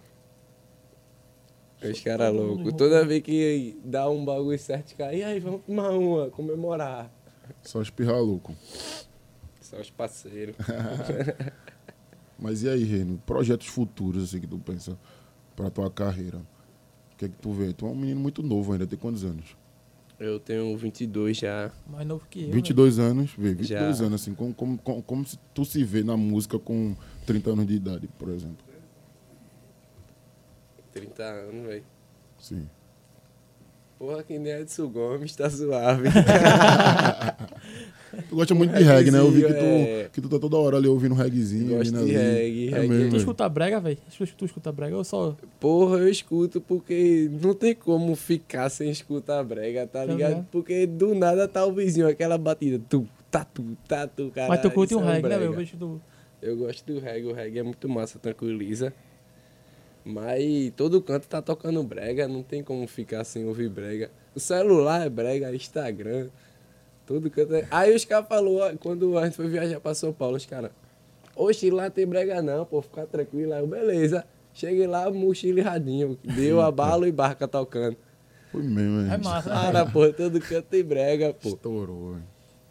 Os 1.82 2.00
caras 2.00 2.34
loucos. 2.34 2.72
Toda 2.74 3.04
vez 3.04 3.22
que 3.22 3.78
dá 3.84 4.10
um 4.10 4.24
bagulho 4.24 4.58
certo, 4.58 4.96
cara, 4.96 5.14
e 5.14 5.22
aí, 5.22 5.38
vamos 5.38 5.62
tomar 5.62 5.90
uma, 5.90 6.30
comemorar. 6.30 7.12
Só 7.62 7.80
espirrar 7.80 8.20
louco. 8.20 8.54
São 9.60 9.80
os 9.80 9.90
parceiros. 9.90 10.56
Mas 12.38 12.64
e 12.64 12.68
aí, 12.68 12.82
Reno? 12.82 13.22
Projetos 13.24 13.68
futuros, 13.68 14.24
assim, 14.24 14.40
que 14.40 14.46
tu 14.48 14.58
pensa 14.58 14.98
pra 15.54 15.70
tua 15.70 15.88
carreira? 15.88 16.38
O 16.38 17.16
que 17.16 17.26
é 17.26 17.28
que 17.28 17.36
tu 17.36 17.52
vê? 17.52 17.72
Tu 17.72 17.86
é 17.86 17.88
um 17.88 17.94
menino 17.94 18.20
muito 18.20 18.42
novo 18.42 18.72
ainda, 18.72 18.84
tem 18.84 18.98
quantos 18.98 19.24
anos? 19.24 19.56
Eu 20.24 20.38
tenho 20.38 20.76
22 20.76 21.36
já. 21.36 21.70
Mais 21.86 22.06
novo 22.06 22.26
que 22.30 22.44
eu. 22.44 22.50
22 22.52 22.98
anos, 22.98 23.32
vê, 23.36 23.54
22 23.54 23.98
Já. 23.98 24.04
anos, 24.04 24.20
assim, 24.20 24.34
como, 24.34 24.54
como, 24.54 24.78
como, 24.78 25.02
como 25.02 25.26
se 25.26 25.38
tu 25.52 25.64
se 25.64 25.82
vê 25.84 26.02
na 26.02 26.16
música 26.16 26.58
com 26.58 26.96
30 27.26 27.50
anos 27.50 27.66
de 27.66 27.74
idade, 27.74 28.08
por 28.18 28.28
exemplo. 28.28 28.64
30 30.92 31.22
anos, 31.22 31.66
velho. 31.66 31.84
Sim. 32.38 32.68
Porra, 33.98 34.22
que 34.22 34.38
nem 34.38 34.52
Edson 34.52 34.88
Gomes, 34.88 35.34
tá 35.34 35.48
suave. 35.48 36.08
Tu 38.28 38.34
gosta 38.36 38.54
muito 38.54 38.74
de 38.74 38.82
reggae, 38.82 39.10
né? 39.10 39.18
Eu 39.18 39.30
vi 39.30 39.40
que 39.42 39.48
tu, 39.54 39.64
é. 39.64 40.08
que 40.12 40.20
tu 40.20 40.28
tá 40.28 40.38
toda 40.38 40.56
hora 40.58 40.76
ali 40.76 40.86
ouvindo 40.86 41.14
reggaezinho. 41.14 41.76
Gosto 41.78 41.92
de 41.92 41.98
ali. 41.98 42.12
reggae, 42.12 42.68
É 42.68 42.70
reggae. 42.72 42.88
mesmo, 42.88 43.04
Tu 43.04 43.10
velho. 43.10 43.16
escuta 43.16 43.48
brega, 43.48 43.80
velho? 43.80 43.98
Tu, 44.16 44.26
tu 44.36 44.44
escuta 44.44 44.70
brega? 44.72 44.94
Eu 44.96 45.04
só. 45.04 45.36
Porra, 45.58 45.98
eu 45.98 46.08
escuto 46.08 46.60
porque 46.60 47.30
não 47.42 47.54
tem 47.54 47.74
como 47.74 48.14
ficar 48.14 48.68
sem 48.68 48.90
escutar 48.90 49.42
brega, 49.42 49.86
tá 49.86 50.00
Tá 50.00 50.04
ligado? 50.04 50.46
Porque 50.52 50.86
do 50.86 51.14
nada 51.14 51.48
tá 51.48 51.64
o 51.64 51.72
vizinho, 51.72 52.06
aquela 52.08 52.36
batida. 52.36 52.80
Tu, 52.88 53.06
tatu, 53.30 53.64
tatu, 53.88 54.30
cara. 54.34 54.48
Mas 54.48 54.60
tu 54.60 54.70
curte 54.70 54.94
um 54.94 55.00
é 55.00 55.14
reggae, 55.14 55.22
né, 55.22 55.28
brega. 55.28 55.38
velho? 55.40 55.52
Eu 55.52 55.56
vejo 55.56 55.76
tu. 55.78 56.00
Eu 56.42 56.56
gosto 56.56 56.84
do 56.92 56.98
reggae, 57.00 57.26
o 57.28 57.32
reggae 57.32 57.58
é 57.60 57.62
muito 57.62 57.88
massa, 57.88 58.18
tranquiliza. 58.18 58.92
Mas 60.04 60.72
todo 60.76 61.00
canto 61.00 61.28
tá 61.28 61.40
tocando 61.40 61.82
brega, 61.84 62.26
não 62.26 62.42
tem 62.42 62.62
como 62.62 62.86
ficar 62.88 63.22
sem 63.24 63.46
ouvir 63.46 63.68
brega. 63.68 64.10
O 64.34 64.40
celular 64.40 65.06
é 65.06 65.08
brega, 65.08 65.54
Instagram, 65.54 66.28
todo 67.12 67.30
canto 67.30 67.54
é... 67.54 67.66
Aí 67.70 67.94
os 67.94 68.04
caras 68.04 68.26
falaram, 68.28 68.76
quando 68.76 69.18
a 69.18 69.24
gente 69.24 69.36
foi 69.36 69.48
viajar 69.48 69.80
pra 69.80 69.94
São 69.94 70.12
Paulo, 70.12 70.36
os 70.36 70.46
caras... 70.46 70.70
Oxe, 71.34 71.70
lá 71.70 71.88
tem 71.88 72.06
brega 72.06 72.42
não, 72.42 72.64
pô, 72.64 72.82
ficar 72.82 73.06
tranquilo. 73.06 73.52
Aí 73.54 73.60
eu, 73.60 73.66
beleza. 73.66 74.24
Cheguei 74.52 74.86
lá, 74.86 75.10
mochila 75.10 75.60
e 75.60 75.62
radinho. 75.62 76.18
Deu 76.22 76.60
a 76.60 76.70
bala 76.70 77.08
e 77.08 77.12
barca 77.12 77.48
tocando. 77.48 77.96
Foi 78.50 78.62
mesmo, 78.62 79.10
É 79.10 79.14
hein? 79.14 79.20
massa, 79.24 79.48
né? 79.48 79.54
Cara, 79.62 79.86
pô, 79.86 80.12
todo 80.12 80.38
canto 80.40 80.66
tem 80.66 80.84
brega, 80.84 81.32
pô. 81.32 81.48
Estourou, 81.48 82.12
velho. 82.12 82.24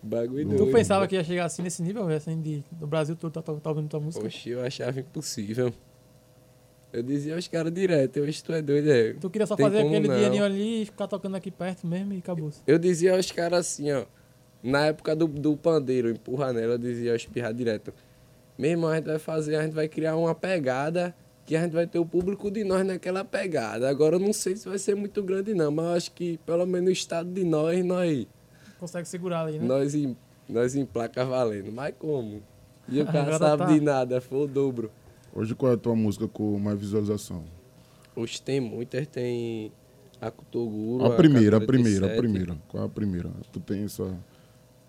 Bagulho 0.04 0.50
Tu 0.50 0.58
doido. 0.58 0.72
pensava 0.72 1.08
que 1.08 1.16
ia 1.16 1.24
chegar 1.24 1.46
assim 1.46 1.62
nesse 1.64 1.82
nível, 1.82 2.06
velho? 2.06 2.18
Assim, 2.18 2.40
de, 2.40 2.64
do 2.72 2.86
Brasil 2.88 3.16
todo 3.16 3.32
tá, 3.32 3.42
tá, 3.42 3.54
tá 3.54 3.70
ouvindo 3.70 3.88
tua 3.88 4.00
música? 4.00 4.26
Oxe, 4.26 4.50
eu 4.50 4.64
achava 4.64 5.00
impossível. 5.00 5.74
Eu 6.94 7.02
dizia 7.02 7.36
aos 7.36 7.48
caras 7.48 7.72
direto, 7.74 8.18
eu 8.18 8.28
tu 8.44 8.54
é 8.54 8.62
doido, 8.62 8.92
é. 8.92 9.14
Tu 9.14 9.30
queria 9.30 9.48
só 9.48 9.56
Tem 9.56 9.66
fazer 9.66 9.80
aquele 9.80 10.08
não. 10.08 10.16
dinheirinho 10.16 10.44
ali, 10.44 10.86
ficar 10.86 11.08
tocando 11.08 11.36
aqui 11.36 11.50
perto 11.50 11.88
mesmo 11.88 12.14
e 12.14 12.18
acabou. 12.18 12.52
Eu 12.68 12.78
dizia 12.78 13.16
aos 13.16 13.32
caras 13.32 13.60
assim, 13.60 13.92
ó. 13.92 14.04
Na 14.64 14.86
época 14.86 15.16
do, 15.16 15.28
do 15.28 15.58
pandeiro, 15.58 16.10
empurra 16.10 16.54
nela, 16.54 16.74
eu 16.74 16.78
dizia 16.78 17.14
aos 17.14 17.26
pirra 17.26 17.52
direto. 17.52 17.94
Meu 18.58 18.72
irmão, 18.72 18.90
a 18.90 18.96
gente 18.96 19.06
vai 19.06 19.20
fazer, 19.20 19.56
a 19.56 19.64
gente 19.64 19.74
vai 19.74 19.88
criar 19.88 20.16
uma 20.16 20.36
pegada 20.36 21.16
que 21.46 21.56
a 21.56 21.64
gente 21.64 21.74
vai 21.74 21.88
ter 21.88 22.00
o 22.00 22.06
público 22.06 22.52
de 22.52 22.64
nós 22.64 22.86
naquela 22.86 23.26
pegada. 23.26 23.90
Agora 23.90 24.16
eu 24.16 24.20
não 24.20 24.32
sei 24.32 24.56
se 24.56 24.70
vai 24.70 24.78
ser 24.78 24.96
muito 24.96 25.24
grande 25.24 25.54
não, 25.54 25.72
mas 25.72 25.86
eu 25.86 25.92
acho 25.94 26.12
que 26.12 26.38
pelo 26.46 26.66
menos 26.66 26.90
o 26.90 26.94
estado 26.94 27.32
de 27.32 27.44
nós, 27.44 27.84
nós, 27.84 28.28
Consegue 28.80 29.08
segurar 29.08 29.46
ali, 29.46 29.60
né? 29.60 29.66
nós, 29.66 29.94
em, 29.94 30.18
nós 30.50 30.76
em 30.76 30.86
placa 30.86 31.24
valendo. 31.24 31.72
Mas 31.72 31.94
como? 32.00 32.42
E 32.90 33.00
o 33.00 33.06
cara 33.12 33.38
sabe 33.38 33.64
tá. 33.64 33.72
de 33.72 33.80
nada, 33.80 34.20
foi 34.20 34.40
o 34.40 34.48
dobro. 34.48 34.92
Hoje 35.34 35.54
qual 35.56 35.72
é 35.72 35.76
a 35.76 35.78
tua 35.78 35.96
música 35.96 36.28
com 36.28 36.58
mais 36.58 36.80
visualização? 36.80 37.44
Hoje 38.16 38.42
tem 38.42 38.60
muitas, 38.60 39.08
tem 39.08 39.72
a 40.20 40.30
Kutoguru. 40.30 41.06
A 41.06 41.16
primeira, 41.16 41.58
a 41.58 41.62
primeira, 41.62 42.14
a 42.14 42.18
primeira. 42.18 42.58
Qual 42.68 42.84
é 42.84 42.86
a 42.86 42.90
primeira? 42.90 43.30
Tu 43.52 43.60
tem 43.60 43.84
essa. 43.84 44.18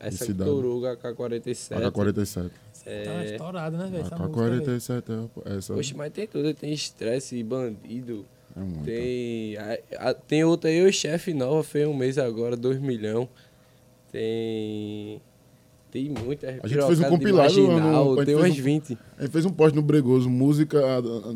Essa 0.08 0.24
esse 0.24 0.32
dado. 0.32 0.50
Kuturuga 0.50 0.92
AK-47. 0.92 1.84
AK-47. 1.86 2.50
É... 2.84 3.04
Tá 3.04 3.24
estourado, 3.24 3.76
né, 3.76 3.86
velho? 3.88 4.04
essa 4.04 4.16
música, 4.18 4.42
velho? 4.50 4.62
AK-47 4.62 5.30
é 5.46 5.56
essa. 5.56 5.74
Oxe, 5.74 5.94
mas 5.94 6.12
tem 6.12 6.26
tudo. 6.26 6.52
Tem 6.54 6.72
estresse, 6.72 7.42
bandido. 7.42 8.26
É 8.56 8.60
muita. 8.60 8.84
Tem, 8.84 9.56
a- 9.56 9.78
a- 10.10 10.14
tem 10.14 10.44
outra 10.44 10.68
aí, 10.68 10.84
o 10.84 10.92
chefe 10.92 11.32
nova, 11.32 11.62
fez 11.62 11.86
um 11.86 11.94
mês 11.94 12.18
agora, 12.18 12.56
2 12.56 12.80
milhões. 12.80 13.28
Tem. 14.10 15.20
Tem 15.92 16.08
muita. 16.08 16.48
A 16.62 16.66
gente 16.66 16.86
fez 16.86 17.00
um 17.00 17.04
compilado 17.04 17.42
Marginal, 17.62 18.04
no- 18.06 18.12
a 18.14 18.16
gente 18.16 18.24
tem 18.24 18.34
fez 18.34 18.38
umas 18.38 18.58
um- 18.58 18.62
20. 18.62 18.98
A 19.18 19.22
gente 19.24 19.30
fez 19.32 19.44
um 19.44 19.50
post 19.50 19.76
no 19.76 19.82
Bregoso, 19.82 20.30
música, 20.30 20.80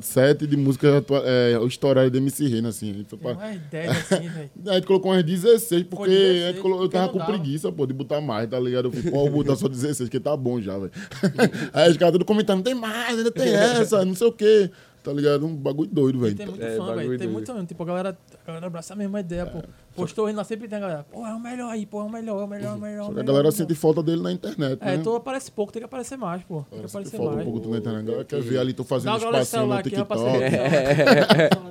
sete 0.00 0.46
de 0.46 0.56
música, 0.56 1.04
é, 1.26 1.58
o 1.58 1.66
estourado 1.66 2.10
de 2.10 2.16
MC 2.16 2.48
Rena, 2.48 2.70
assim. 2.70 2.90
A 2.90 2.94
gente, 2.94 3.06
foi 3.10 3.18
pra- 3.18 3.34
mais 3.34 3.60
10 3.70 3.90
assim, 3.90 4.14
velho. 4.30 4.50
a 4.66 4.74
gente 4.76 4.86
colocou 4.86 5.12
umas 5.12 5.22
16, 5.22 5.82
porque 5.82 6.08
16, 6.08 6.42
a 6.44 6.52
gente 6.52 6.60
colo- 6.62 6.82
eu 6.82 6.88
tava 6.88 7.08
com 7.12 7.18
não 7.18 7.26
dava. 7.26 7.38
preguiça, 7.38 7.70
pô, 7.70 7.86
de 7.86 7.92
botar 7.92 8.20
mais, 8.22 8.48
tá 8.48 8.58
ligado? 8.58 8.86
Eu 8.86 8.92
falei, 8.92 9.10
pô, 9.10 9.26
eu 9.26 9.30
vou 9.30 9.44
botar 9.44 9.56
só 9.56 9.68
16, 9.68 10.08
que 10.08 10.18
tá 10.18 10.34
bom 10.34 10.58
já, 10.58 10.78
velho. 10.78 10.90
Aí 11.74 11.90
os 11.90 11.96
caras 11.98 12.12
tudo 12.12 12.24
comentando, 12.24 12.62
tem 12.64 12.74
mais, 12.74 13.18
ainda 13.18 13.30
tem 13.30 13.48
essa, 13.52 14.04
não 14.06 14.14
sei 14.14 14.26
o 14.26 14.32
quê. 14.32 14.70
Tá 15.06 15.12
ligado? 15.12 15.46
Um 15.46 15.54
bagulho 15.54 15.88
doido, 15.88 16.18
E 16.18 16.20
velho. 16.22 16.34
tem 16.36 16.46
muito 16.46 16.64
É, 16.64 16.76
fã, 16.76 16.86
velho. 16.96 17.08
Tem 17.10 17.18
doido. 17.28 17.32
muito, 17.54 17.66
tipo, 17.66 17.80
a 17.84 17.86
galera, 17.86 18.18
a 18.42 18.46
galera 18.46 18.66
abraça 18.66 18.92
a 18.92 18.96
mesma 18.96 19.20
ideia, 19.20 19.46
pô. 19.46 19.62
Postou 19.94 20.28
ele 20.28 20.36
lá, 20.36 20.42
sempre 20.42 20.66
tem 20.66 20.78
a 20.78 20.80
galera, 20.80 21.06
pô, 21.12 21.24
é 21.24 21.32
o 21.32 21.38
melhor 21.38 21.70
aí, 21.70 21.86
pô, 21.86 22.00
é 22.00 22.04
o 22.04 22.10
melhor, 22.10 22.40
é 22.40 22.44
o 22.44 22.48
melhor, 22.48 22.72
é 22.72 22.74
o 22.76 22.80
melhor. 22.80 23.02
é 23.04 23.06
Só 23.06 23.14
que 23.14 23.20
a 23.20 23.22
galera 23.22 23.48
é 23.48 23.50
sente 23.52 23.74
falta 23.76 24.02
dele 24.02 24.20
na 24.20 24.32
internet, 24.32 24.78
É, 24.80 24.96
né? 24.96 25.02
tu 25.04 25.14
aparece 25.14 25.48
pouco, 25.52 25.72
tem 25.72 25.78
que 25.80 25.86
aparecer 25.86 26.18
mais, 26.18 26.42
pô. 26.42 26.64
Tem 26.68 26.80
que 26.80 26.86
aparecer 26.86 27.16
falta 27.18 27.32
um 27.32 27.34
mais. 27.36 27.44
pouco 27.44 27.60
do 27.60 27.70
na 27.70 27.78
internet. 27.78 28.00
A 28.02 28.04
galera 28.04 28.24
quer 28.24 28.40
ver 28.42 28.58
ali, 28.58 28.72
tô 28.72 28.82
fazendo 28.82 29.12
Dá 29.12 29.40
espacinho 29.40 29.66
no 29.68 29.82
TikTok. 29.82 30.10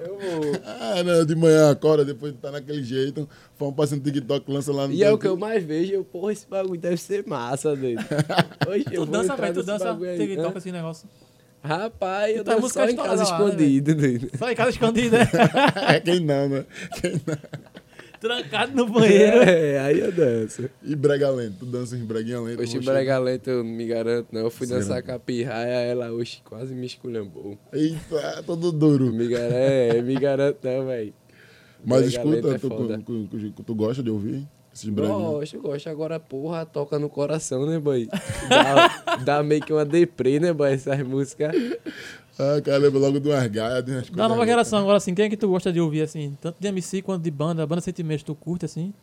Eu 0.00 0.16
vou. 0.18 0.52
Ah, 0.64 1.02
né? 1.02 1.24
De 1.26 1.34
manhã 1.34 1.70
acorda, 1.70 2.04
depois 2.04 2.32
tá 2.40 2.50
naquele 2.50 2.82
jeito. 2.82 3.28
Faz 3.56 3.70
um 3.70 3.74
passinho 3.74 3.98
no 3.98 4.04
TikTok, 4.04 4.50
lança 4.50 4.72
lá 4.72 4.86
no 4.88 4.94
E 4.94 5.04
é 5.04 5.10
o 5.12 5.18
que 5.18 5.26
eu 5.26 5.36
mais 5.36 5.62
vejo, 5.62 5.92
eu, 5.92 6.04
porra, 6.04 6.32
esse 6.32 6.46
bagulho 6.48 6.80
deve 6.80 6.96
ser 6.96 7.26
massa, 7.26 7.76
doido. 7.76 8.00
Hoje 8.68 8.84
eu 8.90 9.04
Tu 9.04 9.10
vou 9.12 9.22
dança, 9.22 9.36
velho, 9.36 9.54
tu 9.54 9.62
dança. 9.62 9.94
TikTok 9.94 10.54
Hã? 10.54 10.58
esse 10.58 10.72
negócio. 10.72 11.08
Rapaz, 11.62 12.36
eu 12.36 12.44
música 12.60 12.84
só 12.84 12.90
em 12.90 12.96
casa 12.96 13.24
lá, 13.24 13.38
né, 13.38 13.46
escondido. 13.54 14.38
Só 14.38 14.50
em 14.50 14.54
casa 14.54 14.70
escondido, 14.70 15.16
né? 15.16 15.28
É 15.94 16.00
quem 16.00 16.20
não, 16.20 16.48
né? 16.48 16.64
Quem 17.00 17.12
não. 17.26 17.36
Trancado 18.20 18.76
no 18.76 18.86
banheiro. 18.86 19.42
É, 19.42 19.78
aí 19.80 19.98
eu 20.00 20.12
danço. 20.12 20.68
E 20.82 20.94
brega 20.94 21.30
lento, 21.30 21.56
tu 21.60 21.66
dança 21.66 21.96
em 21.96 22.04
breguinha 22.04 22.38
lento. 22.40 22.62
Oxe, 22.62 22.78
brega 22.78 23.18
lento 23.18 23.48
eu 23.48 23.64
não 23.64 23.70
me 23.72 23.86
garanto, 23.86 24.28
não. 24.30 24.42
Eu 24.42 24.50
fui 24.50 24.66
Será? 24.66 24.80
dançar 24.80 25.02
com 25.02 25.12
a 25.12 25.18
pirraia, 25.18 25.68
ela, 25.86 26.12
oxe, 26.12 26.42
quase 26.44 26.74
me 26.74 26.86
esculhambou. 26.86 27.58
Eita, 27.72 28.42
todo 28.46 28.70
duro. 28.72 29.10
Me 29.12 29.26
garanto, 29.26 29.54
é, 29.54 30.02
me 30.02 30.14
garanto 30.16 30.58
não, 30.62 30.86
velho. 30.86 31.14
Mas 31.82 32.00
Brega 32.02 32.16
escuta, 32.16 32.54
é 32.54 32.58
tu, 32.58 32.68
tu- 32.68 33.28
tu- 33.56 33.62
tu 33.64 33.74
gosta 33.74 34.02
de 34.02 34.10
ouvir 34.10 34.46
esses 34.72 34.88
breguinhos? 34.88 35.20
Gosto, 35.22 35.60
gosto. 35.60 35.88
Agora, 35.88 36.18
porra, 36.20 36.64
toca 36.66 36.98
no 36.98 37.08
coração, 37.08 37.66
né, 37.66 37.78
boy? 37.78 38.08
Dá, 38.48 39.16
dá 39.24 39.42
meio 39.42 39.62
que 39.62 39.72
uma 39.72 39.84
deprê, 39.84 40.38
né, 40.38 40.52
boy, 40.52 40.72
essas 40.72 41.00
músicas. 41.02 41.54
Ah, 42.38 42.60
cara, 42.62 42.78
lembra 42.78 42.98
logo 42.98 43.20
gaias, 43.20 43.84
de 43.84 43.90
umas 43.92 44.10
Da 44.10 44.28
nova 44.28 44.46
geração, 44.46 44.78
agora 44.78 44.96
assim, 44.96 45.14
quem 45.14 45.26
é 45.26 45.28
que 45.28 45.36
tu 45.36 45.48
gosta 45.48 45.72
de 45.72 45.80
ouvir, 45.80 46.02
assim? 46.02 46.36
Tanto 46.40 46.56
de 46.58 46.68
MC 46.68 47.02
quanto 47.02 47.22
de 47.22 47.30
banda, 47.30 47.66
banda 47.66 47.82
sentimento, 47.82 48.24
tu 48.24 48.34
curte, 48.34 48.64
assim? 48.64 48.94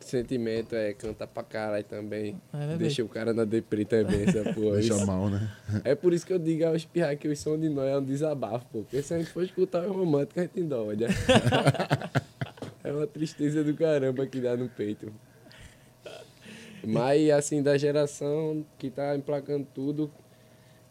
Sentimento 0.00 0.74
é 0.74 0.92
canta 0.92 1.26
pra 1.26 1.42
caralho 1.42 1.82
também. 1.84 2.36
É, 2.52 2.56
né, 2.58 2.76
Deixa 2.78 3.02
o 3.02 3.08
cara 3.08 3.32
na 3.32 3.44
deprê 3.44 3.84
também, 3.86 4.22
essa 4.22 4.42
porra. 4.52 4.74
Deixa 4.76 4.94
Isso- 4.94 5.06
mal, 5.06 5.30
né? 5.30 5.50
É 5.82 5.94
por 5.94 6.12
isso 6.12 6.26
que 6.26 6.32
eu 6.32 6.38
digo 6.38 6.64
aos 6.66 6.84
pirra 6.84 7.16
que 7.16 7.26
o 7.26 7.34
som 7.36 7.58
de 7.58 7.68
nós 7.70 7.86
é 7.88 7.96
um 7.98 8.04
desabafo, 8.04 8.66
pô. 8.70 8.78
Porque 8.80 9.02
se 9.02 9.14
a 9.14 9.18
gente 9.18 9.30
for 9.30 9.42
escutar 9.42 9.86
o 9.86 9.92
romântico, 9.92 10.40
a 10.40 10.42
gente 10.42 10.62
dói, 10.62 10.96
né? 10.96 11.06
É 12.84 12.92
uma 12.92 13.06
tristeza 13.06 13.64
do 13.64 13.74
caramba 13.74 14.26
que 14.26 14.38
dá 14.40 14.56
no 14.56 14.68
peito. 14.68 15.10
Mas, 16.86 17.30
assim, 17.30 17.62
da 17.62 17.78
geração 17.78 18.62
que 18.78 18.90
tá 18.90 19.16
emplacando 19.16 19.66
tudo, 19.74 20.10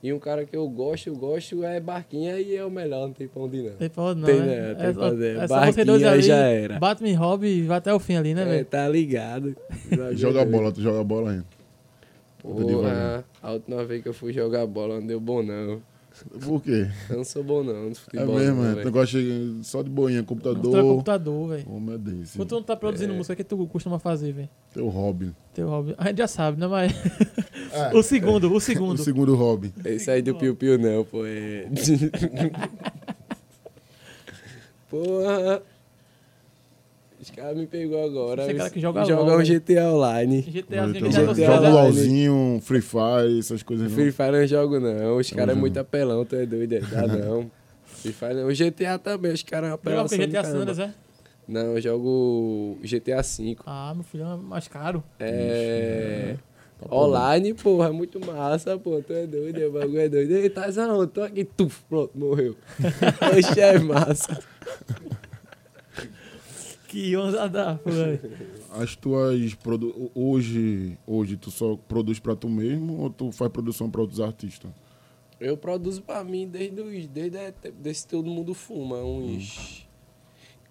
e 0.02 0.12
um 0.12 0.18
cara 0.18 0.44
que 0.44 0.58
eu 0.58 0.68
gosto, 0.68 1.08
eu 1.08 1.16
gosto 1.16 1.64
é 1.64 1.80
Barquinha 1.80 2.40
e 2.40 2.56
é 2.56 2.66
o 2.66 2.72
melhor, 2.72 3.08
não 3.08 3.14
tem 3.14 3.28
pra 3.28 3.42
onde 3.44 3.62
não. 3.62 3.76
Tem 3.76 3.90
pra 3.90 4.04
onde 4.04 4.22
não, 4.22 4.28
Tem, 4.28 4.40
né? 4.40 4.46
né? 4.46 4.74
Tem 4.76 4.86
é, 4.86 4.90
onde. 4.90 5.28
é 5.28 5.48
só 5.48 5.56
Barquinha 5.56 5.74
você 5.74 5.86
dois 5.86 6.04
ali, 6.04 6.22
já 6.24 6.36
era. 6.38 6.80
Batman 6.80 7.16
Hobby 7.18 7.48
e 7.48 7.62
vai 7.62 7.78
até 7.78 7.94
o 7.94 8.00
fim 8.00 8.16
ali, 8.16 8.34
né, 8.34 8.42
É, 8.42 8.46
velho? 8.46 8.66
tá 8.66 8.90
ligado. 8.90 9.56
Joga 10.14 10.44
bola, 10.44 10.72
tu 10.72 10.82
joga 10.82 11.04
bola 11.04 11.32
ainda. 11.32 11.46
Porra, 12.42 13.24
a 13.42 13.52
última 13.54 13.86
vez 13.86 14.04
que 14.04 14.10
eu 14.10 14.14
fui 14.14 14.34
jogar 14.34 14.66
bola 14.66 15.00
não 15.00 15.08
deu 15.08 15.20
bom 15.20 15.42
não. 15.42 15.82
Por 16.44 16.62
quê? 16.62 16.88
Eu 17.10 17.18
não 17.18 17.24
sou 17.24 17.44
bom 17.44 17.64
não, 17.64 17.90
no 17.90 17.96
É 18.14 18.26
mesmo, 18.26 18.62
não, 18.64 18.72
é. 18.72 18.76
Velho. 18.76 18.92
gosta 18.92 19.20
de- 19.22 19.60
só 19.64 19.82
de 19.82 19.90
boinha, 19.90 20.24
computador. 20.24 20.82
computador, 20.82 21.50
velho. 21.50 21.72
Homem 21.72 21.96
é 21.96 21.98
desse. 21.98 22.38
Quando 22.38 22.50
tu 22.50 22.56
não 22.56 22.64
tá 22.64 22.74
É. 22.74 22.76
produzindo 22.76 23.14
música, 23.14 23.34
o 23.34 23.36
que 23.36 23.44
tu 23.44 23.68
costuma 23.68 24.00
fazer, 24.00 24.32
velho? 24.32 24.50
Teu 24.74 24.88
hobby. 24.90 25.32
Teu 25.54 25.68
hobby. 25.68 25.96
A 25.98 26.08
gente 26.08 26.18
já 26.18 26.28
sabe, 26.28 26.60
né, 26.60 26.68
mas... 26.68 26.92
É. 27.74 27.96
o 27.96 28.04
segundo, 28.04 28.52
o 28.52 28.58
O 28.58 28.62
segundo. 28.62 29.02
segundo 29.02 29.36
hobby. 29.36 29.74
Esse 29.86 30.12
aí 30.12 30.22
do 30.22 30.36
Piu 30.36 30.56
Piu 30.56 30.78
não, 30.78 31.04
pô. 31.04 31.26
É... 31.26 31.68
Porra. 34.90 35.62
Os 37.24 37.30
caras 37.32 37.56
me 37.56 37.66
pegou 37.66 38.04
agora. 38.04 38.42
Esse 38.42 38.52
é 38.52 38.56
cara 38.56 38.70
que 38.70 38.82
joga 38.82 39.06
Jogar 39.06 39.22
LOL, 39.22 39.36
um 39.36 39.38
velho. 39.38 39.62
GTA 39.62 39.94
Online. 39.94 40.46
Então, 40.46 40.92
que 40.92 41.10
já 41.10 41.22
não 41.22 41.34
GTA 41.34 41.46
joga 41.46 41.68
Online. 41.70 41.74
LOLzinho, 41.74 42.60
Free 42.62 42.82
Fire, 42.82 43.40
essas 43.40 43.64
coisas 43.64 43.90
não. 43.90 43.96
Free 43.96 44.12
Fire 44.12 44.28
eu 44.28 44.40
não 44.42 44.48
jogo 44.48 44.80
não. 44.82 45.18
Os 45.18 45.32
caras 45.32 45.56
é 45.56 45.58
muito 45.58 45.80
apelão, 45.80 46.26
tu 46.26 46.36
é 46.36 46.46
doido. 46.46 46.74
é? 46.74 46.80
Dá 46.82 47.08
não. 47.08 47.50
Free 47.86 48.12
Fire 48.12 48.34
não. 48.34 48.48
O 48.50 48.54
GTA 48.54 49.00
também, 49.00 49.32
os 49.32 49.42
caras 49.42 49.70
é 49.70 49.72
Jogava 49.72 50.02
apelão. 50.02 50.10
com 50.10 50.18
GTA 50.18 50.44
Sanders, 50.44 50.80
é? 50.80 50.94
Não, 51.48 51.78
eu 51.78 51.82
jogo 51.82 52.78
GTA 52.84 53.22
V. 53.22 53.56
Ah, 53.66 53.94
meu 53.96 54.04
filho, 54.04 54.26
é 54.26 54.36
mais 54.36 54.68
caro. 54.68 55.02
É. 55.18 56.36
Bom. 56.90 57.06
Online, 57.06 57.54
porra, 57.54 57.88
é 57.88 57.92
muito 57.92 58.20
massa, 58.20 58.78
pô. 58.78 59.02
Tu 59.02 59.14
é 59.14 59.26
doido, 59.26 59.62
é 59.62 59.70
bagulho 59.70 60.00
é 60.02 60.10
doido. 60.10 60.32
Ei, 60.32 60.50
tá 60.50 60.66
aonde? 60.66 61.12
Tô 61.14 61.22
aqui, 61.22 61.46
tuf, 61.46 61.84
pronto, 61.88 62.12
morreu. 62.18 62.58
Oxe, 63.38 63.62
é 63.62 63.80
massa. 63.80 64.38
Que 66.94 67.18
onda 67.18 67.50
dá, 67.50 67.74
velho. 67.84 68.22
As 68.70 68.96
tuas. 68.96 69.56
Produ... 69.56 70.12
Hoje, 70.14 70.96
hoje, 71.08 71.36
tu 71.36 71.50
só 71.50 71.76
produz 71.76 72.20
pra 72.20 72.36
tu 72.36 72.48
mesmo 72.48 73.00
ou 73.00 73.10
tu 73.10 73.32
faz 73.32 73.52
produção 73.52 73.90
pra 73.90 74.02
outros 74.02 74.20
artistas? 74.22 74.70
Eu 75.40 75.58
produzo 75.58 76.04
pra 76.04 76.24
mim 76.24 76.48
desde, 76.48 76.80
os, 76.80 77.08
desde 77.08 77.40
desse 77.80 78.08
todo 78.08 78.30
mundo 78.30 78.54
fuma, 78.54 78.98
uns. 79.04 79.88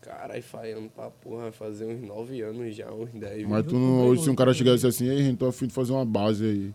Caralho, 0.00 0.40
faz 0.44 0.76
ano 0.76 0.88
pra 0.88 1.10
porra, 1.10 1.42
vai 1.42 1.52
fazer 1.52 1.86
uns 1.86 2.00
9 2.00 2.40
anos 2.40 2.76
já, 2.76 2.88
uns 2.92 3.10
10. 3.10 3.48
Mas 3.48 3.66
tu 3.66 3.74
não, 3.74 4.06
hoje, 4.06 4.22
se 4.22 4.30
um 4.30 4.36
cara 4.36 4.54
chegasse 4.54 4.86
assim, 4.86 5.08
ei, 5.08 5.24
gente, 5.24 5.38
tô 5.38 5.46
afim 5.46 5.66
de 5.66 5.74
fazer 5.74 5.92
uma 5.92 6.04
base 6.04 6.44
aí. 6.44 6.74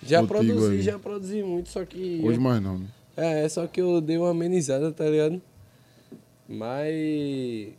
já 0.00 0.24
produzi, 0.24 0.76
aí. 0.76 0.82
já 0.82 0.96
produzi 0.96 1.42
muito, 1.42 1.70
só 1.70 1.84
que. 1.84 2.20
Hoje 2.22 2.38
mais 2.38 2.62
não, 2.62 2.78
né? 2.78 2.86
É, 3.16 3.48
só 3.48 3.66
que 3.66 3.80
eu 3.80 4.00
dei 4.00 4.16
uma 4.16 4.30
amenizada, 4.30 4.92
tá 4.92 5.10
ligado? 5.10 5.42
Mas. 6.48 7.74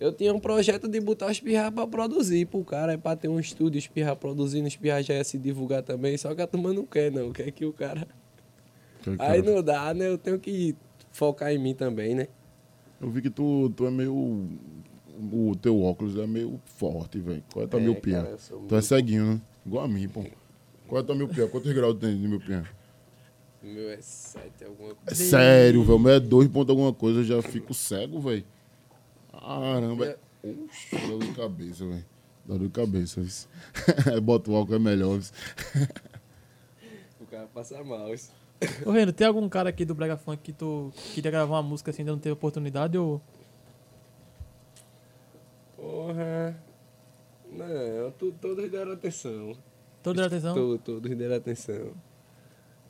Eu 0.00 0.12
tinha 0.12 0.32
um 0.32 0.38
projeto 0.38 0.86
de 0.88 1.00
botar 1.00 1.26
os 1.30 1.40
pirra 1.40 1.72
pra 1.72 1.86
produzir 1.86 2.46
pro 2.46 2.62
cara, 2.64 2.92
é 2.92 2.96
pra 2.96 3.16
ter 3.16 3.26
um 3.28 3.40
estúdio, 3.40 3.78
espirrar 3.78 4.14
produzindo, 4.14 4.68
espirrar 4.68 5.02
já 5.02 5.14
ia 5.14 5.24
se 5.24 5.36
divulgar 5.38 5.82
também, 5.82 6.16
só 6.16 6.32
que 6.34 6.40
a 6.40 6.46
turma 6.46 6.72
não 6.72 6.86
quer, 6.86 7.10
não. 7.10 7.32
Quer 7.32 7.50
que 7.50 7.64
o 7.64 7.72
cara. 7.72 8.06
Que- 9.02 9.16
Aí 9.18 9.42
não 9.42 9.60
dá, 9.62 9.92
né? 9.92 10.06
Eu 10.08 10.16
tenho 10.18 10.38
que 10.38 10.76
focar 11.10 11.52
em 11.52 11.58
mim 11.58 11.74
também, 11.74 12.14
né? 12.14 12.28
Eu 13.00 13.10
vi 13.10 13.22
que 13.22 13.30
tu, 13.30 13.70
tu 13.76 13.86
é 13.86 13.90
meio. 13.90 14.12
O 15.32 15.56
teu 15.60 15.82
óculos 15.82 16.16
é 16.16 16.26
meio 16.28 16.60
forte, 16.76 17.18
velho. 17.18 17.42
Qual 17.52 17.64
é 17.64 17.66
a 17.66 17.68
tua 17.68 17.80
É, 17.80 17.82
miopia? 17.82 18.16
cara, 18.18 18.28
eu 18.30 18.38
sou 18.38 18.60
Tu 18.68 18.76
é 18.76 18.80
ceguinho, 18.80 19.24
né? 19.34 19.40
Igual 19.66 19.84
a 19.84 19.88
mim, 19.88 20.08
pô. 20.08 20.24
Qual 20.86 21.00
é 21.00 21.02
a 21.02 21.06
tua 21.06 21.16
miopia? 21.16 21.48
Quantos 21.48 21.72
graus 21.72 21.94
tu 21.94 22.00
tem 22.00 22.16
de 22.16 22.28
miopia? 22.28 22.64
O 23.62 23.66
meu 23.66 23.90
é 23.90 23.98
7, 24.00 24.64
alguma 24.64 24.90
É 24.90 24.94
coisa. 24.94 25.24
sério, 25.24 25.82
velho. 25.82 25.96
O 25.96 25.98
meu 25.98 26.12
é 26.12 26.20
dois 26.20 26.46
ponto 26.48 26.70
alguma 26.70 26.92
coisa, 26.92 27.18
eu 27.20 27.24
já 27.24 27.42
fico 27.42 27.74
cego, 27.74 28.20
velho. 28.20 28.44
Caramba. 29.48 30.06
É. 30.06 30.18
Oxe, 30.44 30.96
dá 30.96 31.06
dor 31.06 31.18
de 31.18 31.32
cabeça, 31.32 31.86
velho. 31.86 32.04
Dor 32.44 32.58
de 32.60 32.68
cabeça, 32.68 33.20
isso. 33.20 33.48
Bota 34.22 34.50
o 34.50 34.54
óculos, 34.54 34.80
é 34.80 34.84
melhor. 34.84 35.18
isso. 35.18 35.32
O 37.20 37.26
cara 37.26 37.46
passa 37.52 37.82
mal. 37.84 38.12
isso. 38.14 38.32
Ô, 38.84 38.90
Reno, 38.90 39.12
tem 39.12 39.26
algum 39.26 39.48
cara 39.48 39.68
aqui 39.68 39.84
do 39.84 39.94
Brega 39.94 40.16
Funk 40.16 40.42
que 40.42 40.52
tu 40.52 40.92
queria 41.14 41.30
gravar 41.30 41.56
uma 41.56 41.62
música 41.62 41.90
assim, 41.90 42.02
ainda 42.02 42.12
não 42.12 42.18
teve 42.18 42.32
oportunidade 42.32 42.96
ou... 42.98 43.20
Porra. 45.76 46.60
Não, 47.52 48.10
tu, 48.12 48.32
todos 48.40 48.70
deram 48.70 48.92
atenção. 48.92 49.56
Toda 50.02 50.28
deram 50.28 50.36
atenção? 50.36 50.54
To- 50.54 50.78
Todos 50.78 51.16
deram 51.16 51.36
atenção. 51.36 51.92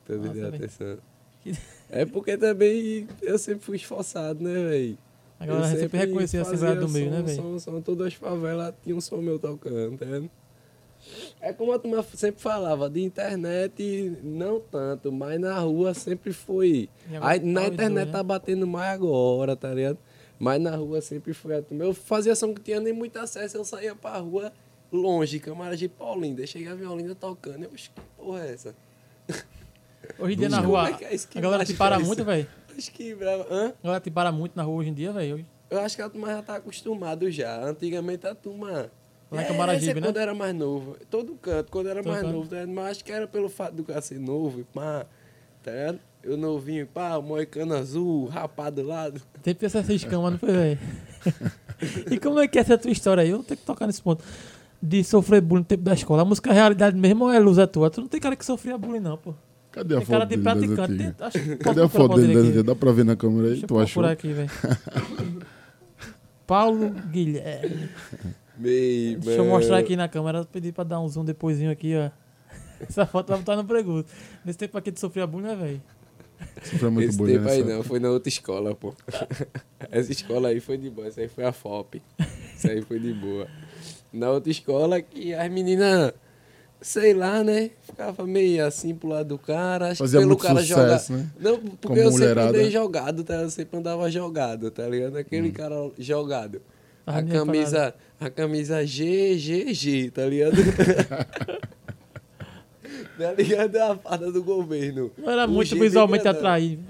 Todos 0.07 0.23
Nossa, 0.27 0.35
deram 0.41 0.57
atenção. 0.57 0.99
É 1.91 2.05
porque 2.05 2.37
também 2.37 3.07
eu 3.23 3.39
sempre 3.39 3.65
fui 3.65 3.77
esforçado, 3.77 4.43
né, 4.43 4.53
velho? 4.55 4.99
A 5.41 5.47
galera 5.47 5.79
sempre 5.79 5.99
reconhecia 5.99 6.41
a 6.41 6.43
Assembleia 6.43 6.75
do 6.77 6.89
Meio, 6.89 7.11
né, 7.11 7.23
velho? 7.23 7.37
Som, 7.37 7.59
som, 7.59 7.81
todas 7.81 8.09
as 8.09 8.15
favelas 8.15 8.75
tinham 8.83 8.99
um 8.99 9.01
som 9.01 9.19
meu 9.19 9.39
tocando, 9.39 9.97
tá 9.97 10.05
vendo? 10.05 10.29
É 11.41 11.53
como 11.53 11.73
a 11.73 11.79
turma 11.79 12.03
sempre 12.03 12.43
falava, 12.43 12.91
de 12.91 13.03
internet 13.03 14.19
não 14.23 14.61
tanto, 14.61 15.13
mas 15.13 15.41
na 15.41 15.59
rua 15.61 15.95
sempre 15.95 16.33
foi. 16.33 16.89
Aí, 17.21 17.39
na 17.41 17.69
internet 17.69 18.07
né? 18.07 18.13
tá 18.13 18.23
batendo 18.23 18.67
mais 18.67 18.95
agora, 18.95 19.55
tá 19.55 19.73
ligado? 19.73 19.99
Mas 20.39 20.61
na 20.61 20.75
rua 20.75 21.01
sempre 21.01 21.33
foi 21.33 21.57
a 21.57 21.63
turma. 21.63 21.85
Eu 21.85 21.95
fazia 21.95 22.35
som 22.35 22.53
que 22.53 22.61
tinha 22.61 22.81
nem 22.81 22.93
muito 22.93 23.17
acesso, 23.19 23.57
eu 23.57 23.65
saía 23.65 23.95
pra 23.95 24.19
rua 24.19 24.53
longe, 24.93 25.39
Câmara 25.39 25.77
de 25.77 25.89
Paulinda. 25.89 26.45
Cheguei 26.47 26.69
a 26.69 26.75
Violinda 26.75 27.15
tocando. 27.15 27.65
Eu, 27.65 27.71
que 27.71 27.91
porra 28.17 28.45
é 28.45 28.53
essa? 28.55 28.75
Hoje 30.19 30.35
em 30.35 30.39
dia 30.39 30.49
na 30.49 30.61
rua, 30.61 30.91
é 31.01 31.15
é 31.15 31.19
a 31.35 31.41
galera 31.41 31.65
te 31.65 31.75
para 31.75 31.99
muito, 31.99 32.25
velho. 32.25 32.47
Acho 32.79 32.93
que 32.93 33.13
brava. 33.13 33.45
Hã? 33.51 33.69
A 33.69 33.83
galera 33.83 34.01
te 34.01 34.11
para 34.11 34.31
muito 34.31 34.55
na 34.55 34.63
rua 34.63 34.77
hoje 34.77 34.91
em 34.91 34.95
dia, 34.95 35.13
velho. 35.13 35.45
Eu 35.69 35.81
acho 35.81 35.97
que 35.97 36.03
a 36.03 36.09
turma 36.09 36.29
já 36.29 36.43
tá 36.43 36.55
acostumado 36.55 37.29
já. 37.29 37.61
Antigamente 37.61 38.25
a 38.25 38.35
turma. 38.37 38.91
Lá 39.31 39.45
Camaragibe, 39.45 39.91
é, 39.91 39.95
né? 39.97 40.07
quando 40.07 40.17
era 40.17 40.33
mais 40.33 40.55
novo. 40.55 40.97
Todo 41.11 41.35
canto, 41.35 41.71
quando 41.71 41.89
era 41.89 42.03
Todo 42.03 42.13
mais 42.13 42.23
canto. 42.23 42.33
novo. 42.33 42.49
Tá? 42.49 42.67
Mas 42.67 42.87
acho 42.93 43.05
que 43.05 43.13
era 43.13 43.27
pelo 43.27 43.49
fato 43.49 43.75
do 43.75 43.85
cara 43.85 44.01
ser 44.01 44.19
novo, 44.21 44.65
pá. 44.73 45.05
Tá 45.63 45.73
ligado? 45.73 46.01
Eu 46.23 46.37
novinho, 46.37 46.87
pá, 46.87 47.21
moicano 47.21 47.75
azul, 47.75 48.27
rapado 48.27 48.81
do 48.83 48.89
lado. 48.89 49.21
Sempre 49.43 49.67
essa 49.67 49.93
escama, 49.93 50.31
não 50.31 50.39
foi, 50.39 50.53
velho? 50.53 50.79
e 52.11 52.19
como 52.19 52.39
é 52.39 52.49
que 52.49 52.59
é 52.59 52.61
essa 52.63 52.79
tua 52.79 52.91
história 52.91 53.23
aí? 53.23 53.31
Eu 53.31 53.43
tenho 53.43 53.59
que 53.59 53.67
tocar 53.67 53.87
nesse 53.87 54.01
ponto. 54.01 54.25
De 54.81 55.03
sofrer 55.03 55.41
bullying 55.41 55.63
no 55.63 55.67
tempo 55.67 55.83
da 55.83 55.95
escola. 55.95 56.23
A 56.23 56.25
música 56.25 56.51
é 56.51 56.55
realidade 56.55 56.97
mesmo 56.97 57.25
ou 57.25 57.33
é 57.33 57.39
luz 57.41 57.59
à 57.59 57.67
tua? 57.67 57.91
Tu 57.91 58.01
não 58.01 58.09
tem 58.09 58.21
cara 58.21 58.37
que 58.37 58.45
sofria 58.45 58.79
bullying, 58.79 59.01
não, 59.01 59.19
pô. 59.19 59.35
Cadê 59.71 59.95
a 59.95 59.99
tem 59.99 60.07
foto 60.07 60.13
cara 60.13 60.25
de 60.25 60.37
dele 60.37 60.43
praticante. 60.43 61.15
Tem, 61.33 61.57
Cadê 61.59 61.83
a 61.83 61.89
foto 61.89 62.17
dele 62.17 62.53
das 62.53 62.65
Dá 62.65 62.75
pra 62.75 62.93
ver 62.93 63.05
na 63.05 63.17
câmera 63.17 63.49
aí? 63.49 63.53
Deixa 63.53 63.67
tu 63.67 63.79
achou? 63.79 64.05
aqui, 64.05 64.33
velho. 64.33 64.51
Paulo 66.47 66.91
Guilherme. 67.11 67.91
Bem, 68.57 69.19
Deixa 69.19 69.41
eu 69.41 69.45
mostrar 69.45 69.79
aqui 69.79 69.95
na 69.95 70.09
câmera. 70.09 70.45
Pedir 70.45 70.73
pra 70.73 70.85
dar 70.85 71.01
um 71.01 71.09
zoom 71.09 71.25
depoisinho 71.25 71.71
aqui, 71.71 71.95
ó. 71.95 72.11
Essa 72.81 73.05
foto 73.07 73.29
vai 73.29 73.39
botar 73.39 73.57
no 73.57 73.65
preguiço. 73.65 74.07
Nesse 74.45 74.59
tempo 74.59 74.77
aqui 74.79 74.91
de 74.91 74.99
sofrer 74.99 75.27
bullying, 75.27 75.49
né, 75.49 75.57
velho? 75.57 75.83
Sofreu 76.63 76.91
muito 76.91 77.11
Esse 77.11 77.25
tempo 77.25 77.49
aí 77.49 77.65
não, 77.65 77.83
foi 77.83 78.01
na 78.01 78.11
outra 78.11 78.29
escola, 78.29 78.75
pô. 78.75 78.95
Essa 79.91 80.13
escola 80.13 80.49
aí 80.49 80.61
foi 80.61 80.79
de 80.79 80.89
boa, 80.89 81.07
essa 81.07 81.21
aí 81.21 81.29
foi 81.29 81.45
a 81.45 81.53
FOP. 81.53 82.03
Essa 82.55 82.71
aí 82.71 82.83
foi 82.83 82.99
de 82.99 83.13
boa. 83.13 83.49
Na 84.13 84.31
outra 84.31 84.51
escola 84.51 85.01
que 85.01 85.35
as 85.35 85.51
meninas 85.51 86.13
sei 86.81 87.15
lá, 87.15 87.43
né? 87.43 87.71
Ficava 87.83 88.27
meio 88.27 88.67
assim 88.67 88.95
pro 88.95 89.09
lado 89.09 89.29
do 89.29 89.39
cara. 89.39 89.89
Acho 89.89 89.99
Fazia 89.99 90.21
pelo 90.21 90.31
muito 90.31 90.43
cara 90.43 90.61
sucesso, 90.61 91.13
jogar. 91.13 91.23
né? 91.23 91.31
Não, 91.41 91.59
porque 91.59 91.89
Como 91.89 91.99
eu 91.99 92.11
mulherada. 92.11 92.47
sempre 92.47 92.61
andei 92.61 92.71
jogado, 92.71 93.25
tá? 93.25 93.35
Eu 93.35 93.51
sempre 93.51 93.79
andava 93.79 94.11
jogado, 94.11 94.71
tá 94.71 94.89
ligado? 94.89 95.17
Aquele 95.17 95.49
hum. 95.49 95.53
cara 95.53 95.75
jogado. 95.99 96.63
A, 97.07 97.19
a 97.19 97.23
camisa, 97.23 97.95
a 98.21 98.31
camisa 98.31 98.85
GGG, 98.85 100.11
tá 100.11 100.27
ligado? 100.27 100.57
tá 103.19 103.33
ligado? 103.33 103.77
A 103.77 103.97
farda 103.97 104.31
do 104.31 104.43
governo. 104.43 105.11
Não 105.19 105.31
era 105.31 105.47
o 105.47 105.51
muito 105.51 105.75
visualmente 105.77 106.29
atraído. 106.29 106.83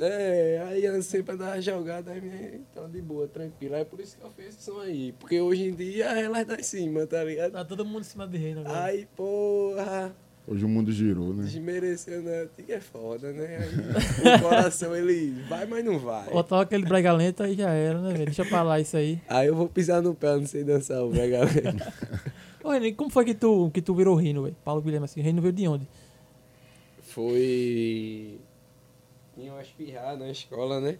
É, 0.00 0.62
aí 0.68 0.84
eu 0.84 1.02
sempre 1.02 1.34
andava 1.34 1.60
jogada, 1.60 2.12
aí 2.12 2.60
então 2.70 2.88
de 2.88 3.02
boa, 3.02 3.26
tranquilo. 3.26 3.74
É 3.74 3.84
por 3.84 3.98
isso 3.98 4.16
que 4.16 4.24
eu 4.24 4.30
fiz 4.30 4.48
esse 4.48 4.62
som 4.62 4.78
aí. 4.78 5.12
Porque 5.18 5.40
hoje 5.40 5.64
em 5.64 5.74
dia 5.74 6.04
elas 6.06 6.46
tá 6.46 6.54
em 6.54 6.62
cima, 6.62 7.04
tá 7.04 7.24
ligado? 7.24 7.52
Tá 7.52 7.64
todo 7.64 7.84
mundo 7.84 8.02
em 8.02 8.04
cima 8.04 8.26
de 8.26 8.38
reino 8.38 8.60
agora. 8.60 8.84
Aí, 8.84 9.06
porra. 9.16 10.14
Hoje 10.46 10.64
o 10.64 10.68
mundo 10.68 10.90
girou, 10.92 11.34
né? 11.34 11.42
Desmereceu, 11.42 12.22
né? 12.22 12.48
Que 12.64 12.72
é 12.72 12.80
foda, 12.80 13.32
né? 13.32 13.58
Aí, 13.58 14.36
o 14.36 14.40
coração 14.40 14.96
ele 14.96 15.42
vai, 15.48 15.66
mas 15.66 15.84
não 15.84 15.98
vai. 15.98 16.30
Botar 16.30 16.62
aquele 16.62 16.86
brega 16.86 17.12
lento 17.12 17.42
aí 17.42 17.54
já 17.54 17.70
era, 17.70 18.00
né, 18.00 18.12
velho? 18.12 18.26
Deixa 18.26 18.44
pra 18.44 18.62
lá 18.62 18.80
isso 18.80 18.96
aí. 18.96 19.20
Aí 19.28 19.48
eu 19.48 19.56
vou 19.56 19.68
pisar 19.68 20.00
no 20.00 20.14
pé, 20.14 20.36
não 20.36 20.46
sei 20.46 20.62
dançar 20.62 21.02
o 21.02 21.10
brega 21.10 21.40
lento. 21.40 21.84
Ô, 22.64 22.70
Renan, 22.70 22.94
como 22.94 23.10
foi 23.10 23.24
que 23.24 23.34
tu, 23.34 23.70
que 23.74 23.82
tu 23.82 23.94
virou 23.94 24.14
Rino, 24.14 24.44
velho? 24.44 24.56
Paulo 24.64 24.80
Guilherme, 24.80 25.04
assim, 25.04 25.20
Rino 25.20 25.42
veio 25.42 25.52
de 25.52 25.68
onde? 25.68 25.88
Foi 27.02 28.38
tinha 29.38 29.52
uma 29.52 29.62
espirrada 29.62 30.16
na 30.16 30.30
escola, 30.30 30.80
né? 30.80 30.98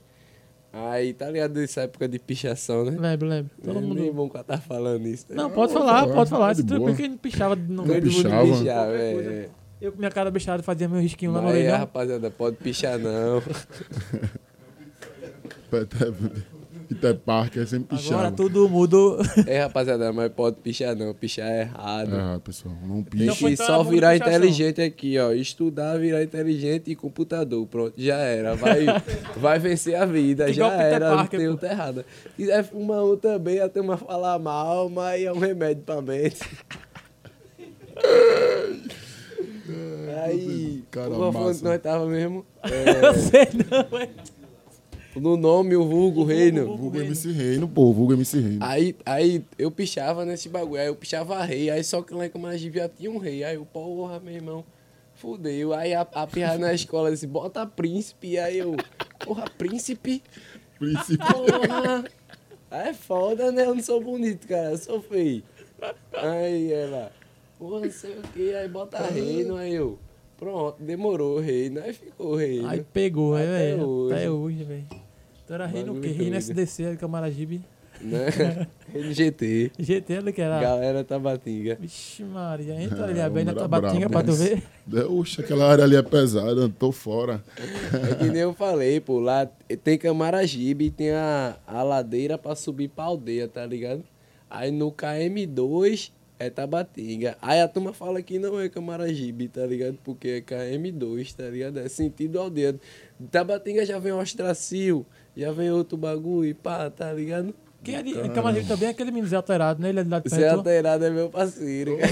Aí, 0.72 1.12
tá 1.12 1.28
ligado 1.30 1.54
dessa 1.54 1.80
época 1.82 2.06
de 2.06 2.18
pichação, 2.18 2.84
né? 2.84 2.96
Lembro, 2.98 3.26
lembro. 3.26 3.50
Todo 3.62 3.78
é, 3.78 3.80
mundo. 3.80 3.94
Nem 4.00 4.12
bom 4.12 4.28
que 4.28 4.42
tá 4.44 4.58
falando 4.58 5.06
isso. 5.08 5.26
Né? 5.28 5.34
Não, 5.34 5.50
pode 5.50 5.72
falar, 5.72 6.06
pode 6.06 6.30
falar. 6.30 6.54
Se 6.54 6.62
tranquilo 6.64 6.94
que 6.94 7.02
a 7.02 7.06
gente 7.06 7.18
pichava. 7.18 7.56
Não, 7.56 7.84
não 7.84 8.00
pichava. 8.00 8.46
pichava 8.46 8.92
é. 8.92 9.48
Eu 9.80 9.92
com 9.92 9.98
minha 9.98 10.10
cara 10.10 10.30
bichada 10.30 10.62
fazia 10.62 10.88
meu 10.88 11.00
risquinho 11.00 11.32
lá 11.32 11.40
no 11.40 11.48
orelha. 11.48 11.78
rapaziada, 11.78 12.30
pode 12.30 12.56
pichar 12.56 12.98
não. 12.98 13.42
Peter 16.88 17.14
Parker 17.14 17.66
sempre 17.66 17.96
pichava. 17.96 18.22
Agora 18.22 18.32
tudo 18.32 18.68
mudou. 18.68 19.18
É, 19.46 19.60
rapaziada, 19.60 20.12
mas 20.12 20.32
pode 20.32 20.56
pichar 20.56 20.96
não. 20.96 21.12
Pichar 21.12 21.46
é 21.46 21.60
errado. 21.60 22.14
É 22.14 22.38
pessoal. 22.38 22.74
Não 22.82 23.02
picha. 23.02 23.34
Tem 23.34 23.50
que 23.50 23.56
só 23.56 23.82
virar 23.82 24.16
inteligente 24.16 24.80
aqui, 24.80 25.18
ó. 25.18 25.32
Estudar, 25.32 25.98
virar 25.98 26.22
inteligente 26.22 26.90
e 26.90 26.96
computador. 26.96 27.66
Pronto, 27.66 27.92
já 27.96 28.16
era. 28.16 28.56
Vai, 28.56 28.86
vai 29.36 29.58
vencer 29.58 29.96
a 29.96 30.06
vida. 30.06 30.46
Que 30.46 30.54
já 30.54 30.72
era. 30.72 31.14
Parker, 31.14 31.38
não 31.38 31.46
tem 31.46 31.48
outra 31.48 31.70
errada. 31.70 32.06
Se 32.22 32.28
quiser 32.36 32.64
fumar 32.64 33.04
um 33.04 33.16
também, 33.16 33.60
a 33.60 33.68
turma 33.68 33.96
falar 33.96 34.38
mal, 34.38 34.88
mas 34.88 35.22
é 35.22 35.32
um 35.32 35.38
remédio 35.38 35.82
pra 35.84 36.00
mente. 36.00 36.38
Aí, 40.24 40.82
Cara, 40.90 41.10
nós 41.10 41.60
tava 41.82 42.06
mesmo. 42.06 42.44
É... 42.62 43.06
Eu 43.06 43.14
sei 43.14 43.48
não, 43.70 43.98
é. 43.98 44.08
No 45.16 45.36
nome, 45.36 45.74
o 45.74 45.84
vulgo, 45.84 46.20
o 46.20 46.24
reino. 46.24 46.66
Vulgo, 46.66 46.82
vulgo 46.82 46.98
MC 46.98 47.32
Reino, 47.32 47.68
pô, 47.68 47.92
vulgo 47.92 48.12
MC 48.12 48.40
Reino. 48.40 48.58
Aí, 48.62 48.94
aí 49.04 49.44
eu 49.58 49.70
pichava 49.70 50.24
nesse 50.24 50.48
bagulho, 50.48 50.80
aí 50.80 50.86
eu 50.86 50.94
pichava 50.94 51.42
rei, 51.42 51.70
aí 51.70 51.82
só 51.82 52.02
que 52.02 52.14
lá 52.14 52.26
em 52.26 52.30
Camaragibe 52.30 52.78
já 52.78 52.88
tinha 52.88 53.10
um 53.10 53.18
rei. 53.18 53.42
Aí 53.42 53.56
eu, 53.56 53.64
porra, 53.64 54.20
meu 54.20 54.34
irmão, 54.34 54.64
fudeu. 55.14 55.72
Aí 55.72 55.94
a, 55.94 56.02
a 56.02 56.26
pirra 56.26 56.58
na 56.58 56.72
escola 56.72 57.10
disse, 57.10 57.26
bota 57.26 57.66
príncipe. 57.66 58.38
Aí 58.38 58.58
eu, 58.58 58.76
porra, 59.24 59.44
príncipe? 59.56 60.22
Príncipe. 60.78 61.18
Porra. 61.18 62.04
Aí 62.70 62.88
é 62.90 62.94
foda, 62.94 63.50
né? 63.50 63.64
Eu 63.64 63.74
não 63.74 63.82
sou 63.82 64.00
bonito, 64.02 64.46
cara, 64.46 64.72
eu 64.72 64.78
sou 64.78 65.00
feio. 65.02 65.42
Aí 66.12 66.72
ela, 66.72 67.10
porra, 67.58 67.80
não 67.86 67.90
sei 67.90 68.18
o 68.18 68.22
que, 68.34 68.54
aí 68.54 68.68
bota 68.68 68.98
reino, 68.98 69.56
aí 69.56 69.74
eu. 69.74 69.98
Pronto, 70.38 70.80
demorou, 70.80 71.40
reino. 71.40 71.80
Aí 71.80 71.92
ficou 71.92 72.36
reino. 72.36 72.68
Aí 72.68 72.84
pegou, 72.92 73.36
é, 73.36 73.44
velho. 73.44 74.06
Até 74.06 74.30
hoje, 74.30 74.62
velho. 74.62 74.86
Tu 75.46 75.52
era 75.52 75.66
rei 75.66 75.82
no 75.82 76.00
quê? 76.00 76.08
Rei 76.08 76.30
no 76.30 76.36
SDC, 76.36 76.96
Camaragibe. 76.96 77.60
Né? 78.00 78.28
Rei 78.92 79.02
no 79.02 79.12
GT. 79.12 79.72
GT 79.76 80.12
era 80.12 80.32
que 80.32 80.40
era. 80.40 80.60
Galera 80.60 81.02
Tabatinga. 81.02 81.76
Vixe 81.80 82.22
Maria, 82.22 82.80
entra 82.80 83.10
é, 83.10 83.22
ali 83.22 83.34
bem 83.34 83.44
na 83.44 83.54
Tabatinga 83.54 84.08
pra 84.08 84.22
tu 84.22 84.32
ver. 84.32 84.62
Oxe, 85.10 85.40
aquela 85.40 85.68
área 85.68 85.82
ali 85.82 85.96
é 85.96 86.02
pesada, 86.02 86.68
tô 86.68 86.92
fora. 86.92 87.42
É 87.92 88.14
que 88.14 88.30
nem 88.30 88.42
eu 88.42 88.54
falei, 88.54 89.00
pô, 89.00 89.18
lá 89.18 89.48
tem 89.82 89.98
Camaragibe 89.98 90.84
e 90.84 90.90
tem 90.90 91.10
a, 91.10 91.56
a 91.66 91.82
ladeira 91.82 92.38
pra 92.38 92.54
subir 92.54 92.88
pra 92.88 93.04
aldeia, 93.04 93.48
tá 93.48 93.66
ligado? 93.66 94.04
Aí 94.48 94.70
no 94.70 94.92
KM2 94.92 96.12
é 96.38 96.48
Tabatinga. 96.48 97.36
Aí 97.42 97.60
a 97.60 97.68
turma 97.68 97.92
fala 97.92 98.22
que 98.22 98.38
não 98.38 98.60
é 98.60 98.68
Camaragibe, 98.68 99.48
tá 99.48 99.66
ligado? 99.66 99.98
Porque 100.04 100.28
é 100.28 100.40
KM2, 100.40 101.34
tá 101.34 101.44
ligado? 101.44 101.78
É 101.78 101.88
sentido 101.88 102.38
aldeia. 102.38 102.76
Tabatinga 103.30 103.84
já 103.84 103.98
vem 103.98 104.12
Ostracil, 104.12 105.04
já 105.36 105.50
vem 105.50 105.70
outro 105.70 105.98
bagulho 105.98 106.48
e 106.48 106.54
pá, 106.54 106.88
tá 106.90 107.12
ligado? 107.12 107.52
Quem 107.82 107.94
é 107.94 108.02
de 108.02 108.12
Camaragibe 108.30 108.66
também 108.66 108.88
é 108.88 108.90
aquele 108.90 109.10
menino 109.10 109.28
Zé 109.28 109.36
Alterado, 109.36 109.80
né? 109.80 109.88
Ele 109.88 110.00
é 110.00 110.04
de 110.04 110.10
lá 110.10 110.18
de 110.18 110.28
Zé 110.28 110.48
Alterado 110.48 111.04
é 111.04 111.10
meu 111.10 111.28
parceiro. 111.28 111.96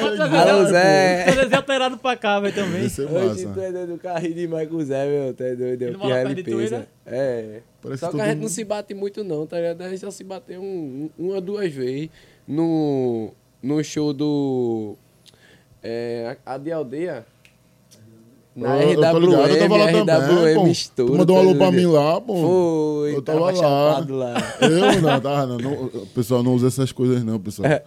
Alô, 0.00 0.66
Zé. 0.66 1.26
Zé 1.48 1.56
Alterado 1.56 1.98
pra 1.98 2.16
cá, 2.16 2.38
velho, 2.38 2.54
também. 2.54 2.82
Hoje 2.82 3.48
tu 3.52 3.60
é 3.60 3.72
doido 3.72 3.92
do 3.92 3.98
carrinho 3.98 4.34
demais 4.34 4.68
com 4.68 4.76
o 4.76 4.84
Zé, 4.84 5.06
meu. 5.06 5.34
Tu 5.34 5.42
é 5.42 5.56
doido. 5.56 5.82
Ele 5.82 5.96
mora 5.96 6.14
perto 6.14 6.34
de 6.34 6.42
tu, 6.44 6.56
né? 6.56 6.86
É. 7.06 7.60
Parece 7.82 8.00
só 8.00 8.10
que 8.10 8.20
a 8.20 8.28
gente 8.28 8.40
não 8.40 8.48
se 8.48 8.64
bate 8.64 8.94
muito, 8.94 9.22
não, 9.24 9.46
tá 9.46 9.56
ligado? 9.56 9.82
A 9.82 9.88
gente 9.88 10.00
só 10.00 10.10
se 10.10 10.24
bateu 10.24 10.62
um, 10.62 11.10
uma, 11.18 11.40
duas 11.40 11.70
vezes 11.72 12.08
no, 12.46 13.32
no 13.62 13.82
show 13.82 14.12
do. 14.12 14.96
É, 15.82 16.36
a 16.44 16.58
de 16.58 16.72
aldeia. 16.72 17.26
Na 18.56 18.80
eu, 18.80 19.00
RWM, 19.00 19.32
eu, 19.32 19.46
eu 19.46 19.58
tava 19.58 19.76
lá 19.76 19.86
RWM 19.86 20.06
também, 20.06 20.64
mistura. 20.64 21.08
Tu 21.08 21.18
mandou 21.18 21.36
um 21.36 21.40
alô 21.40 21.56
pra 21.56 21.72
mim 21.72 21.86
lá, 21.86 22.20
pô. 22.20 22.36
Foi, 22.36 23.16
eu 23.16 23.22
tava, 23.22 23.52
tava 23.52 23.60
lá. 23.60 24.06
lá. 24.08 24.34
Eu 24.60 25.02
não, 25.02 25.20
tava 25.20 25.46
não, 25.46 25.58
não. 25.58 26.06
Pessoal, 26.14 26.42
não 26.42 26.54
usa 26.54 26.68
essas 26.68 26.92
coisas 26.92 27.24
não, 27.24 27.40
pessoal. 27.40 27.68
É. 27.68 27.82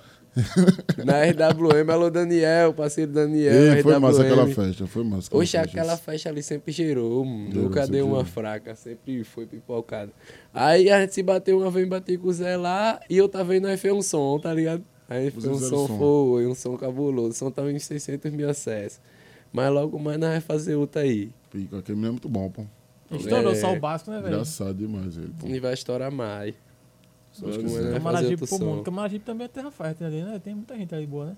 Na 1.03 1.23
RWM, 1.23 1.89
alô 1.91 2.09
Daniel, 2.09 2.73
parceiro 2.73 3.11
Daniel. 3.11 3.77
E 3.77 3.81
foi 3.81 3.97
massa 3.97 4.21
aquela 4.21 4.47
festa, 4.47 4.87
foi 4.87 5.03
massa. 5.03 5.27
Aquela 5.27 5.43
Oxe, 5.43 5.57
festa. 5.57 5.71
aquela 5.71 5.97
festa 5.97 6.29
ali 6.29 6.43
sempre 6.43 6.71
gerou, 6.71 7.25
nunca 7.25 7.87
deu 7.87 8.07
uma 8.07 8.23
fraca, 8.23 8.75
sempre 8.75 9.23
foi 9.23 9.45
pipocada. 9.47 10.11
Aí 10.53 10.89
a 10.91 11.01
gente 11.01 11.13
se 11.13 11.23
bateu 11.23 11.59
uma 11.59 11.71
vez, 11.71 11.87
bati 11.87 12.17
com 12.17 12.27
o 12.27 12.33
Zé 12.33 12.55
lá, 12.55 12.99
e 13.09 13.17
eu 13.17 13.27
tava 13.27 13.45
vendo 13.45 13.67
aí 13.67 13.77
foi 13.77 13.91
um 13.91 14.01
som, 14.01 14.39
tá 14.39 14.53
ligado? 14.53 14.83
Aí 15.09 15.31
foi 15.31 15.49
um 15.49 15.57
som, 15.57 15.87
som, 15.87 15.97
foi, 15.97 16.45
um 16.45 16.53
som 16.53 16.77
cabuloso. 16.77 17.29
O 17.29 17.33
som 17.33 17.49
tava 17.49 17.71
em 17.71 17.79
600 17.79 18.31
mil 18.31 18.49
acessos. 18.49 18.99
Mas 19.53 19.71
logo 19.71 19.97
mais 19.97 20.19
nós 20.19 20.29
vamos 20.29 20.43
fazer 20.43 20.75
outra 20.75 21.01
aí. 21.01 21.31
Pica, 21.49 21.79
aquele 21.79 21.95
menino 21.95 22.09
é 22.09 22.11
muito 22.11 22.29
bom, 22.29 22.49
pô. 22.49 22.65
Estourou 23.11 23.53
é... 23.53 23.55
só 23.55 23.73
o 23.73 23.79
básico, 23.79 24.11
né, 24.11 24.17
velho? 24.17 24.33
Engraçado 24.33 24.73
demais 24.73 25.17
ele, 25.17 25.33
pô. 25.39 25.47
E 25.47 25.59
vai 25.59 25.73
estourar 25.73 26.11
mais. 26.11 26.53
Que 27.45 27.63
fazer 27.69 27.93
Camaragibe 27.93 28.47
pro 28.47 28.59
mundo. 28.59 28.83
Camaragibe 28.83 29.23
também 29.25 29.45
é 29.45 29.47
terra 29.47 29.71
fértil 29.71 30.07
ali, 30.07 30.21
né? 30.23 30.39
Tem 30.43 30.53
muita 30.55 30.75
gente 30.77 30.93
ali 30.93 31.05
boa, 31.07 31.25
né? 31.27 31.37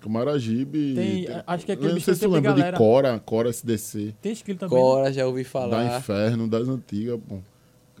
Camaragibe. 0.00 0.94
Tem- 0.94 1.26
acho 1.46 1.66
que 1.66 1.72
aquele 1.72 1.86
Eu 1.86 1.88
não 1.90 1.94
bicho 1.96 2.04
sei 2.06 2.14
tem 2.14 2.20
se 2.20 2.26
de 2.28 2.32
lembra 2.34 2.52
de 2.52 2.58
galera. 2.58 2.76
Cora, 2.78 3.18
Cora 3.20 3.50
SDC. 3.50 4.14
Tem 4.22 4.32
esquilo 4.32 4.58
também. 4.58 4.76
né? 4.78 4.82
Cora, 4.82 5.12
já 5.12 5.26
ouvi 5.26 5.42
Da 5.42 5.48
falar. 5.48 5.98
Inferno, 5.98 6.48
das 6.48 6.68
antigas, 6.68 7.20
pô. 7.28 7.38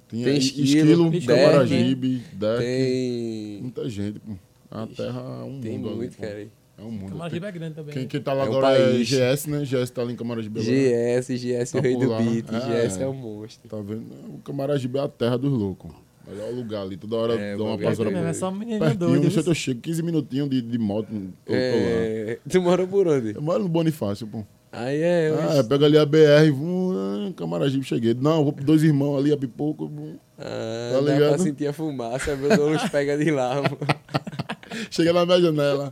Tinha 0.08 0.24
Tem 0.24 0.38
esquilo, 0.38 1.08
esquilo, 1.14 1.26
Camaragibe, 1.26 2.22
Derek. 2.32 2.64
Tem. 2.64 3.62
Muita 3.62 3.88
gente, 3.88 4.18
pô. 4.18 4.32
A 4.70 4.86
terra 4.86 5.20
é 5.40 5.44
um 5.44 5.60
Tem 5.60 5.72
mundo 5.78 5.88
ali, 5.88 5.96
muito, 5.98 6.16
pô. 6.16 6.22
cara. 6.22 6.48
É 6.78 6.82
um 6.82 6.90
mundo. 6.90 7.10
Camaragibe 7.10 7.46
é 7.46 7.52
grande 7.52 7.74
também. 7.74 7.92
Quem, 7.92 8.02
né? 8.04 8.08
quem 8.08 8.20
tá 8.22 8.32
lá 8.32 8.44
É 8.44 8.46
agora 8.46 8.68
é. 8.78 8.98
GS, 9.04 9.46
né? 9.48 9.64
GS 9.64 9.90
tá 9.90 10.00
ali 10.02 10.14
em 10.14 10.16
Camaragibe. 10.16 10.60
GS, 10.60 11.28
GS, 11.36 11.72
Tá 11.72 11.78
o 11.78 11.82
rei 11.82 11.96
do 11.96 12.08
lá. 12.08 12.18
beat. 12.22 12.46
É. 12.50 12.88
GS 12.88 13.00
é 13.02 13.06
um 13.06 13.12
monstro. 13.12 13.68
Tá 13.68 13.76
vendo? 13.76 14.06
O 14.34 14.38
Camaragibe 14.42 14.96
é 14.98 15.02
a 15.02 15.08
terra 15.08 15.36
dos 15.36 15.52
loucos. 15.52 15.92
Melhor 16.30 16.52
lugar 16.52 16.82
ali. 16.82 16.96
Toda 16.96 17.16
hora 17.16 17.34
É, 17.34 17.56
dá 17.56 17.62
uma 17.64 17.74
É, 17.74 17.78
passada 17.78 18.10
é 18.10 18.22
por 18.24 18.34
só 18.34 18.48
um 18.48 18.54
menino 18.54 18.78
Pertinho, 18.78 18.98
doido. 18.98 19.22
não 19.24 19.30
sei 19.30 19.42
eu 19.46 19.54
chego 19.54 19.80
15 19.80 20.02
minutinhos 20.02 20.48
de, 20.50 20.62
de 20.62 20.78
moto. 20.78 21.08
Eu 21.12 21.22
tô 21.46 21.52
lá. 21.52 21.56
É... 21.56 22.38
Tu 22.48 22.62
mora 22.62 22.86
por 22.86 23.08
onde? 23.08 23.34
Eu 23.34 23.42
moro 23.42 23.62
no 23.62 23.68
Bonifácio, 23.68 24.26
pô. 24.26 24.44
Aí 24.72 25.00
é. 25.02 25.34
Ah, 25.36 25.54
hoje- 25.58 25.68
pega 25.68 25.86
ali 25.86 25.98
a 25.98 26.06
BR, 26.06 26.50
vum, 26.54 26.92
ah, 26.94 27.32
Camaragibe, 27.36 27.84
cheguei. 27.84 28.14
Não, 28.14 28.38
eu 28.38 28.44
vou 28.44 28.52
pro 28.52 28.64
dois 28.64 28.84
irmãos 28.84 29.18
ali, 29.18 29.32
a 29.32 29.36
pipoco. 29.36 29.88
vum. 29.88 30.16
Ah, 30.38 30.90
Tá 30.94 31.00
dá 31.00 31.12
ligado? 31.12 31.28
pra 31.34 31.38
sentir 31.38 31.66
a 31.66 31.72
fumaça, 31.72 32.36
meu 32.36 32.48
Deus, 32.48 32.88
pega 32.88 33.18
de 33.18 33.30
lá. 33.32 33.60
Chega 34.90 35.12
na 35.12 35.26
minha 35.26 35.40
janela. 35.40 35.90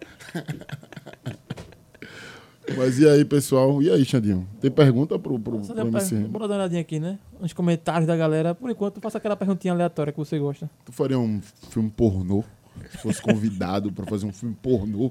Mas 2.77 2.99
e 2.99 3.09
aí, 3.09 3.25
pessoal? 3.25 3.83
E 3.83 3.91
aí, 3.91 4.05
Xandinho? 4.05 4.47
Tem 4.61 4.71
pergunta 4.71 5.19
pro, 5.19 5.39
pro, 5.39 5.64
Só 5.64 5.75
pro 5.75 5.87
MC? 5.89 6.14
Bora 6.16 6.47
dar 6.47 6.55
uma 6.55 6.61
olhadinha 6.61 6.81
aqui, 6.81 7.01
né? 7.01 7.19
Nos 7.41 7.53
comentários 7.53 8.07
da 8.07 8.16
galera. 8.16 8.55
Por 8.55 8.71
enquanto, 8.71 9.01
faça 9.01 9.19
aquela 9.19 9.37
perguntinha 9.37 9.73
aleatória 9.73 10.12
que 10.12 10.19
você 10.19 10.39
gosta. 10.39 10.71
Tu 10.85 10.93
faria 10.93 11.19
um 11.19 11.41
filme 11.71 11.91
pornô? 11.91 12.45
Se 12.91 12.99
fosse 12.99 13.21
convidado 13.21 13.91
pra 13.93 14.07
fazer 14.07 14.27
um 14.27 14.33
filme 14.33 14.57
pornô? 14.62 15.11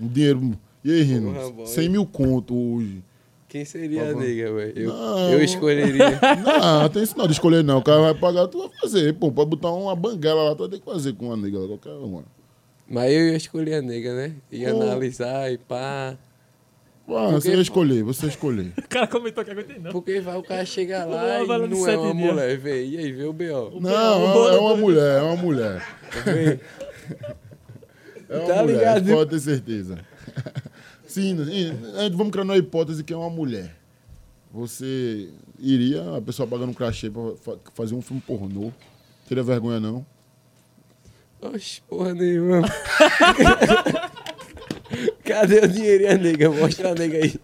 Um 0.00 0.08
dinheiro. 0.08 0.58
E 0.84 0.90
aí, 0.90 1.02
Rino? 1.02 1.32
Porra, 1.32 1.50
boy. 1.50 1.66
100 1.66 1.88
mil 1.88 2.06
conto 2.06 2.54
hoje. 2.54 3.02
Quem 3.48 3.64
seria 3.64 4.10
a 4.10 4.14
nega, 4.14 4.52
velho? 4.54 4.78
Eu, 4.78 4.92
eu 4.92 5.44
escolheria. 5.44 6.20
Não, 6.46 6.88
tem 6.88 7.02
isso 7.02 7.18
não 7.18 7.26
de 7.26 7.32
escolher, 7.32 7.64
não. 7.64 7.78
O 7.78 7.82
cara 7.82 8.00
vai 8.00 8.14
pagar, 8.14 8.46
tu 8.46 8.58
vai 8.58 8.70
fazer. 8.80 9.12
Pô, 9.14 9.32
pode 9.32 9.50
botar 9.50 9.72
uma 9.72 9.96
banguela 9.96 10.44
lá, 10.44 10.54
tu 10.54 10.60
vai 10.60 10.68
ter 10.68 10.78
que 10.78 10.84
fazer 10.84 11.14
com 11.14 11.26
uma 11.26 11.36
nega, 11.36 11.58
lá, 11.58 11.66
qualquer 11.66 11.90
uma. 11.90 12.22
Mas 12.88 13.12
eu 13.12 13.28
ia 13.28 13.36
escolher 13.36 13.74
a 13.74 13.82
nega, 13.82 14.14
né? 14.14 14.34
Ia 14.52 14.72
Pô. 14.72 14.82
analisar 14.82 15.52
e 15.52 15.58
pá. 15.58 16.16
Ah, 17.16 17.24
Porque- 17.30 17.40
você 17.40 17.50
vai 17.52 17.60
escolher, 17.62 18.02
você 18.04 18.20
vai 18.22 18.30
escolher. 18.30 18.72
O 18.78 18.88
cara 18.88 19.06
comentou 19.06 19.44
que 19.44 19.50
aguentei 19.50 19.78
não. 19.78 19.90
Porque 19.92 20.20
vai 20.20 20.36
o 20.36 20.42
cara 20.42 20.64
chegar 20.64 21.06
Não, 21.06 21.12
lá 21.14 21.42
e 21.42 21.46
não 21.46 21.88
é 21.88 21.96
uma 21.96 22.14
dias. 22.14 22.26
mulher, 22.26 22.58
velho. 22.58 22.84
E 22.86 22.98
aí, 22.98 23.12
vê 23.12 23.24
o 23.24 23.32
B.O. 23.32 23.80
Não, 23.80 24.48
é 24.48 24.58
uma 24.58 24.76
mulher, 24.76 25.18
é 25.18 25.22
uma 25.22 25.36
mulher. 25.36 25.86
É 28.28 28.38
uma 28.38 28.46
Tá 28.46 28.62
mulher, 28.62 28.76
ligado? 29.00 29.12
pode 29.12 29.30
ter 29.30 29.40
certeza. 29.40 29.98
Sim, 31.06 31.36
gente 31.44 32.16
vamos 32.16 32.30
criar 32.30 32.44
uma 32.44 32.56
hipótese 32.56 33.02
que 33.02 33.12
é 33.12 33.16
uma 33.16 33.30
mulher. 33.30 33.74
Você 34.52 35.28
iria, 35.58 36.16
a 36.16 36.20
pessoa 36.20 36.46
pagando 36.46 36.70
um 36.70 36.74
crachê 36.74 37.10
pra 37.10 37.22
fa- 37.42 37.58
fazer 37.74 37.94
um 37.94 38.02
filme 38.02 38.22
pornô. 38.24 38.72
Teria 39.28 39.42
vergonha, 39.42 39.80
não? 39.80 40.06
Oxe, 41.42 41.80
porra 41.88 42.12
nenhuma. 42.14 42.62
Cadê 45.30 45.60
o 45.60 45.68
dinheiro 45.68 46.10
a 46.10 46.14
nega? 46.16 46.50
Mostra 46.50 46.90
a 46.90 46.94
nega 46.94 47.18
aí. 47.18 47.34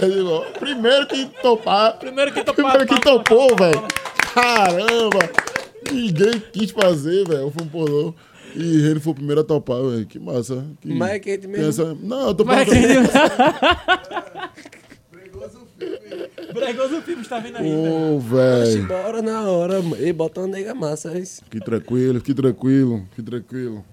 Eu 0.00 0.10
digo, 0.10 0.28
ó, 0.30 0.40
primeiro 0.58 1.06
que 1.06 1.26
topar. 1.42 1.98
Primeiro 1.98 2.32
que 2.32 2.42
topar, 2.42 2.54
Primeiro 2.78 2.86
que 2.86 3.00
topou, 3.00 3.54
velho. 3.56 3.82
Caramba! 4.34 5.18
Ninguém 5.92 6.40
quis 6.52 6.70
fazer, 6.70 7.26
velho, 7.28 7.46
o 7.48 7.50
filme 7.50 7.70
pornô. 7.70 8.14
E 8.56 8.86
ele 8.86 9.00
foi 9.00 9.12
o 9.12 9.14
primeiro 9.16 9.42
a 9.42 9.44
topar, 9.44 9.82
velho. 9.82 10.06
Que 10.06 10.18
massa. 10.18 10.64
Que 10.80 10.94
Mas 10.94 11.10
é 11.10 11.18
quente 11.18 11.46
mesmo. 11.46 11.68
essa- 11.68 11.94
Não, 12.00 12.28
eu 12.28 12.34
tô 12.34 12.44
Mas 12.44 12.66
perguntando. 12.68 13.08
Bregoso 16.54 16.98
o 16.98 17.02
filme 17.02 17.22
está 17.22 17.38
vindo 17.38 17.56
aí, 17.58 17.62
velho. 17.70 18.14
Ô, 18.16 18.18
velho. 18.18 18.86
bora 18.88 19.22
na 19.22 19.42
hora, 19.42 19.80
mano. 19.82 20.02
E 20.04 20.12
bota 20.12 20.40
uma 20.40 20.48
nega 20.48 20.74
massa. 20.74 21.16
Isso. 21.18 21.42
Fique 21.44 21.64
tranquilo, 21.64 22.18
fique 22.18 22.34
tranquilo, 22.34 23.06
fique 23.10 23.22
tranquilo. 23.22 23.84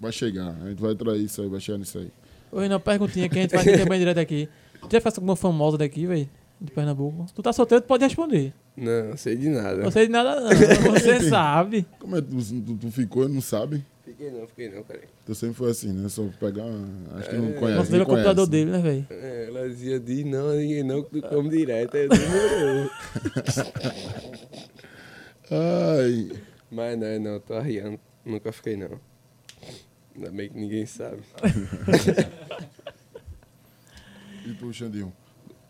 Vai 0.00 0.12
chegar, 0.12 0.54
a 0.62 0.68
gente 0.68 0.80
vai 0.80 0.94
trair 0.94 1.24
isso 1.24 1.42
aí, 1.42 1.48
vai 1.48 1.60
chegar 1.60 1.78
nisso 1.78 1.98
aí. 1.98 2.08
Oi, 2.56 2.68
não, 2.68 2.80
perguntinha 2.80 3.28
que 3.28 3.38
a 3.38 3.42
gente 3.42 3.50
faz 3.54 3.66
aqui 3.68 3.88
bem 3.88 3.98
direto 3.98 4.18
aqui. 4.18 4.48
Tu 4.80 4.92
já 4.92 5.00
faz 5.00 5.16
alguma 5.18 5.36
famosa 5.36 5.76
daqui, 5.76 6.06
velho? 6.06 6.28
De 6.60 6.70
Pernambuco? 6.72 7.26
Tu 7.34 7.42
tá 7.42 7.52
solteiro, 7.52 7.82
tu 7.82 7.86
pode 7.86 8.02
responder. 8.04 8.52
Não, 8.76 9.14
sei 9.16 9.36
de 9.36 9.48
nada. 9.50 9.76
Não 9.82 9.90
sei 9.90 10.06
de 10.06 10.12
nada, 10.12 10.40
não. 10.40 10.48
Você 10.92 11.20
sabe. 11.28 11.86
Como 11.98 12.16
é 12.16 12.22
que 12.22 12.28
tu, 12.28 12.62
tu- 12.62 12.76
tu 12.78 12.90
ficou 12.90 13.24
e 13.24 13.28
não 13.28 13.42
sabe? 13.42 13.84
Fiquei 14.04 14.30
não, 14.30 14.46
fiquei 14.46 14.70
não, 14.70 14.82
cara. 14.84 15.00
Tu 15.26 15.34
sempre 15.34 15.54
foi 15.56 15.70
assim, 15.70 15.92
né? 15.92 16.08
Só 16.08 16.24
pegar. 16.40 16.64
Acho 17.18 17.28
que 17.28 17.36
não 17.36 17.48
É, 17.48 17.52
conhece. 17.52 17.78
Considera 17.78 17.90
nem 17.98 18.02
o 18.02 18.06
computador 18.06 18.46
conhece. 18.46 18.50
dele, 18.50 18.70
né, 18.70 18.78
velho? 18.78 19.06
É, 19.10 19.46
ela 19.48 19.68
dizia, 19.68 20.00
diz 20.00 20.24
não, 20.24 20.52
ninguém 20.54 20.82
não, 20.82 21.02
que 21.02 21.20
tu 21.20 21.28
come 21.28 21.50
direto. 21.50 21.94
Aí 21.96 22.04
eu 22.04 22.08
demorou. 22.08 22.90
Ai. 25.50 26.30
Mas 26.70 26.98
não, 26.98 27.20
não, 27.20 27.40
tô 27.40 27.54
arriando. 27.54 27.98
Nunca 28.24 28.50
fiquei 28.52 28.76
não. 28.76 28.98
Ainda 30.16 30.30
bem 30.32 30.48
que 30.48 30.58
ninguém 30.58 30.86
sabe. 30.86 31.18
E 34.46 34.52
tu, 34.54 34.72
Xandinho? 34.72 35.12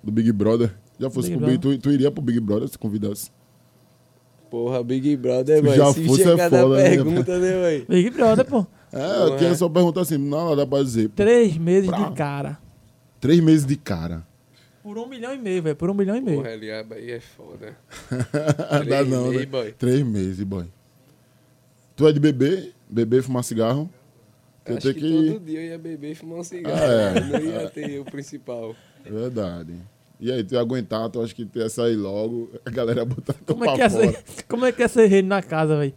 Do 0.04 0.12
Big 0.12 0.30
Brother? 0.32 0.70
Já 1.00 1.08
fosse 1.08 1.30
Big 1.30 1.38
pro 1.38 1.46
Big, 1.48 1.58
tu, 1.58 1.78
tu 1.78 1.90
iria 1.90 2.10
pro 2.10 2.20
Big 2.22 2.38
Brother 2.40 2.68
se 2.68 2.78
convidasse? 2.78 3.30
Porra, 4.50 4.84
Big 4.84 5.16
Brother, 5.16 5.62
mano. 5.62 5.74
já 5.76 5.92
Se 5.94 6.04
fosse, 6.06 6.22
é 6.22 6.24
chegar 6.26 6.50
foda, 6.50 6.76
né, 6.76 6.90
pergunta, 6.90 7.38
né, 7.38 7.50
velho? 7.52 7.86
Big 7.88 8.10
Brother, 8.10 8.44
pô. 8.44 8.66
É, 8.92 9.22
eu 9.22 9.36
tinha 9.38 9.54
só 9.54 9.66
perguntar 9.68 10.02
assim, 10.02 10.18
não 10.18 10.54
dá 10.54 10.66
pra 10.66 10.82
dizer. 10.82 11.08
Três 11.10 11.56
meses 11.56 11.88
Pra- 11.88 12.08
de 12.08 12.14
cara. 12.14 12.58
Três 13.18 13.40
meses 13.40 13.66
de 13.66 13.76
cara. 13.76 14.26
Por 14.82 14.98
um 14.98 15.06
milhão 15.08 15.34
e 15.34 15.38
meio, 15.38 15.62
velho. 15.62 15.74
Por 15.74 15.90
um 15.90 15.94
milhão 15.94 16.14
e 16.14 16.20
meio. 16.20 16.36
Porra, 16.42 16.50
ali 16.52 16.70
a 16.70 16.84
Bahia 16.84 17.16
é 17.16 17.20
foda. 17.20 17.76
dá 18.68 18.80
Três 18.84 19.08
não, 19.08 19.24
meses, 19.24 19.40
né? 19.40 19.46
boy. 19.46 19.72
Três 19.72 20.02
meses, 20.02 20.44
boy. 20.44 20.66
Tu 21.96 22.06
é 22.06 22.12
de 22.12 22.20
beber? 22.20 22.72
Beber, 22.88 23.22
fumar 23.22 23.42
cigarro? 23.42 23.90
Eu 24.66 24.76
Acho 24.78 24.92
tenho 24.92 24.94
que, 24.94 25.00
que- 25.24 25.32
todo 25.32 25.44
dia 25.44 25.60
eu 25.60 25.66
ia 25.66 25.78
beber 25.78 26.10
e 26.10 26.14
fumar 26.14 26.38
um 26.40 26.44
cigarro. 26.44 26.76
Ah, 26.80 27.18
é. 27.18 27.20
Não 27.20 27.40
ia 27.40 27.70
ter 27.70 28.00
o 28.00 28.04
principal. 28.04 28.74
Verdade. 29.04 29.74
E 30.18 30.32
aí, 30.32 30.42
tu 30.42 30.54
ia 30.54 30.60
aguentar, 30.60 31.08
tu 31.10 31.22
acha 31.22 31.34
que 31.34 31.44
tu 31.44 31.58
ia 31.58 31.68
sair 31.68 31.94
logo, 31.94 32.50
a 32.64 32.70
galera 32.70 33.00
ia 33.00 33.04
botar 33.04 33.34
tu 33.34 33.54
Como 33.54 33.64
é, 33.68 33.74
que 33.74 33.82
é 33.82 33.90
fora. 33.90 34.12
ser, 34.12 34.42
como 34.48 34.64
é 34.64 34.72
que 34.72 34.82
é 34.82 34.88
ser 34.88 35.06
rei 35.06 35.22
na 35.22 35.42
casa, 35.42 35.78
velho? 35.78 35.94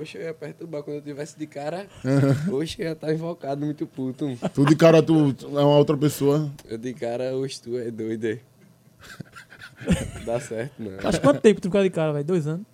Oxe, 0.00 0.18
eu 0.18 0.22
ia 0.22 0.34
perturbar 0.34 0.82
quando 0.84 0.96
eu 0.98 1.02
tivesse 1.02 1.36
de 1.36 1.46
cara. 1.48 1.86
Oxe, 2.52 2.76
eu 2.80 2.86
ia 2.86 2.92
estar 2.92 3.12
invocado, 3.12 3.64
muito 3.64 3.86
puto. 3.86 4.38
Tu 4.54 4.64
de 4.66 4.76
cara, 4.76 5.02
tu 5.02 5.32
tu 5.32 5.46
é 5.58 5.64
uma 5.64 5.76
outra 5.76 5.96
pessoa. 5.96 6.48
Eu 6.68 6.78
de 6.78 6.92
cara, 6.94 7.34
oxe, 7.36 7.60
tu 7.60 7.76
é 7.76 7.90
doido. 7.90 8.24
é. 8.26 8.38
Dá 10.24 10.38
certo, 10.38 10.74
não. 10.78 10.98
Faz 11.00 11.18
quanto 11.18 11.40
tempo 11.40 11.60
tu 11.60 11.68
ficar 11.68 11.82
de 11.82 11.90
cara, 11.90 12.12
velho? 12.12 12.24
Dois 12.24 12.46
anos? 12.46 12.64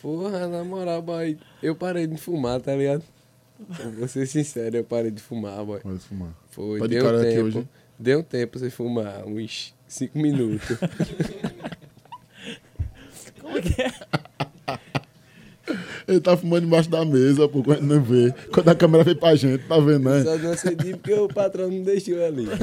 Porra, 0.00 0.46
na 0.46 0.62
moral, 0.64 1.02
boy, 1.02 1.36
eu 1.62 1.74
parei 1.74 2.06
de 2.06 2.16
fumar, 2.16 2.60
tá 2.60 2.74
ligado? 2.74 3.02
Vou 3.98 4.06
ser 4.06 4.26
sincero, 4.26 4.76
eu 4.76 4.84
parei 4.84 5.10
de 5.10 5.20
fumar, 5.20 5.64
boy. 5.64 5.80
Pode 5.80 5.98
fumar. 6.00 6.32
Foi, 6.50 6.80
de 6.80 6.88
deu 6.88 7.06
um 7.06 7.22
tempo. 7.22 7.42
hoje? 7.44 7.68
Deu 7.98 8.20
um 8.20 8.22
tempo 8.22 8.58
sem 8.58 8.70
fumar, 8.70 9.26
uns 9.26 9.74
cinco 9.88 10.18
minutos. 10.18 10.76
Como 13.40 13.58
é 13.58 13.62
que 13.62 13.82
é? 13.82 13.92
Ele 16.06 16.20
tá 16.20 16.36
fumando 16.36 16.64
embaixo 16.66 16.88
da 16.88 17.04
mesa, 17.04 17.48
pô, 17.48 17.62
quando 17.62 17.82
não 17.82 18.00
vê. 18.00 18.32
Quando 18.52 18.68
a 18.68 18.74
câmera 18.74 19.04
vem 19.04 19.14
pra 19.16 19.34
gente, 19.34 19.64
tá 19.66 19.78
vendo, 19.78 20.08
né? 20.08 20.22
Só 20.22 20.38
não 20.38 20.52
acendi 20.52 20.92
porque 20.96 21.12
o 21.12 21.28
patrão 21.28 21.68
não 21.70 21.82
deixou 21.82 22.24
ali. 22.24 22.46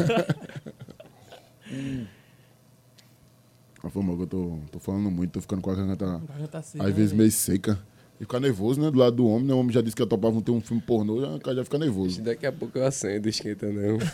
Ah, 3.84 3.90
Foi 3.90 4.04
que 4.04 4.24
eu 4.24 4.28
tô, 4.28 4.58
tô 4.72 4.80
falando 4.80 5.12
muito, 5.12 5.32
tô 5.34 5.42
ficando 5.42 5.62
com 5.62 5.70
a 5.70 5.76
garganta, 5.76 6.20
tá 6.52 6.58
às 6.58 6.74
né, 6.74 6.86
vezes, 6.86 7.12
velho? 7.12 7.18
meio 7.18 7.32
seca. 7.32 7.80
Ficar 8.26 8.40
nervoso, 8.40 8.82
né? 8.82 8.90
Do 8.90 8.98
lado 8.98 9.16
do 9.16 9.28
homem, 9.28 9.46
né? 9.48 9.54
O 9.54 9.60
homem 9.60 9.72
já 9.72 9.82
disse 9.82 9.96
que 9.96 10.02
eu 10.02 10.08
topava 10.08 10.42
ter 10.42 10.50
um 10.52 10.60
filme 10.60 10.82
pornô, 10.82 11.22
já, 11.22 11.28
o 11.36 11.40
cara 11.40 11.58
já 11.58 11.64
fica 11.64 11.78
nervoso. 11.78 12.22
Daqui 12.24 12.46
a 12.48 12.52
pouco 12.52 12.78
eu 12.78 12.86
acendo, 12.86 13.30
esquenta 13.30 13.68
não. 13.68 13.98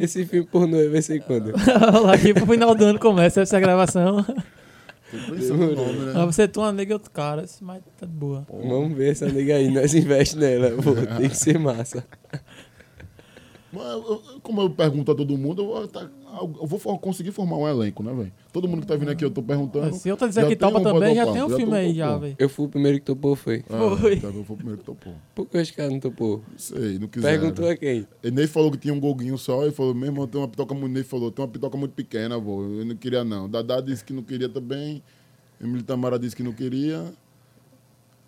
Esse 0.00 0.24
filme 0.24 0.46
pornô 0.46 0.76
vai 0.90 1.02
ser 1.02 1.20
quando? 1.24 1.52
Olha 1.92 1.98
lá, 2.00 2.14
aqui 2.14 2.32
pro 2.32 2.46
final 2.46 2.74
do 2.74 2.84
ano 2.84 2.98
começa 2.98 3.40
essa 3.42 3.58
gravação. 3.58 4.24
Nome, 5.12 6.12
né? 6.12 6.26
Você 6.26 6.48
tu 6.48 6.60
uma 6.60 6.72
nega 6.72 6.92
e 6.92 6.94
outro 6.94 7.10
cara, 7.10 7.44
mas 7.60 7.82
tá 7.98 8.06
de 8.06 8.12
boa. 8.12 8.46
Vamos 8.48 8.96
ver 8.96 9.10
essa 9.12 9.26
nega 9.26 9.56
aí, 9.56 9.70
nós 9.70 9.92
investe 9.94 10.36
nela. 10.36 10.70
Pô, 10.82 10.94
tem 11.18 11.28
que 11.28 11.36
ser 11.36 11.58
massa. 11.58 12.04
Mas, 13.72 14.02
como 14.42 14.62
eu 14.62 14.70
pergunto 14.70 15.10
a 15.12 15.14
todo 15.14 15.36
mundo, 15.36 15.62
eu 15.62 15.66
vou, 15.66 15.88
tá- 15.88 16.08
eu 16.40 16.66
vou 16.66 16.78
for- 16.78 16.98
conseguir 16.98 17.32
formar 17.32 17.56
um 17.56 17.68
elenco, 17.68 18.02
né, 18.02 18.12
velho? 18.12 18.32
Todo 18.52 18.68
mundo 18.68 18.80
que 18.82 18.86
tá 18.86 18.96
vindo 18.96 19.10
aqui, 19.10 19.24
eu 19.24 19.30
tô 19.30 19.42
perguntando. 19.42 19.94
Se 19.94 20.08
eu 20.08 20.16
tô 20.16 20.26
dizendo 20.28 20.48
que 20.48 20.56
topa 20.56 20.78
um 20.78 20.82
também, 20.82 21.14
já 21.14 21.24
tem 21.32 21.42
um 21.42 21.48
já 21.50 21.56
filme 21.56 21.76
aí 21.76 21.94
já, 21.94 22.16
velho. 22.16 22.36
Eu 22.38 22.48
fui 22.48 22.66
o 22.66 22.68
primeiro 22.68 22.98
que 22.98 23.04
topou, 23.04 23.34
foi. 23.36 23.64
Ah, 23.68 23.96
Foi. 23.96 24.20
tá, 24.20 24.28
eu 24.28 24.44
fui 24.44 24.54
o 24.54 24.56
primeiro 24.56 24.78
que 24.78 24.84
topou. 24.84 25.14
Por 25.34 25.46
que 25.46 25.58
os 25.58 25.70
caras 25.70 25.92
não 25.92 26.00
topou? 26.00 26.42
Não 26.50 26.58
sei, 26.58 26.98
não 26.98 27.08
quiseram. 27.08 27.40
Perguntou 27.40 27.68
a 27.68 27.76
quem? 27.76 28.06
Ele 28.22 28.36
nem 28.36 28.46
falou 28.46 28.70
que 28.70 28.78
tinha 28.78 28.94
um 28.94 29.00
golguinho 29.00 29.36
só, 29.38 29.62
ele 29.62 29.72
falou, 29.72 29.94
meu 29.94 30.06
irmão, 30.06 30.26
tem 30.26 30.40
uma 30.40 30.48
pitoca 30.48 30.74
muito. 30.74 30.94
Ele 30.96 31.04
falou, 31.04 31.30
tem 31.30 31.44
uma 31.44 31.50
pitoca 31.50 31.76
muito 31.76 31.92
pequena, 31.92 32.38
vô. 32.38 32.62
Eu 32.62 32.84
não 32.84 32.96
queria, 32.96 33.24
não. 33.24 33.48
Dadá 33.48 33.80
disse 33.80 34.04
que 34.04 34.12
não 34.12 34.22
queria 34.22 34.48
também. 34.48 35.02
Emílio 35.60 35.82
Tamara 35.82 36.18
disse 36.18 36.34
que 36.36 36.42
não 36.42 36.52
queria. 36.52 37.12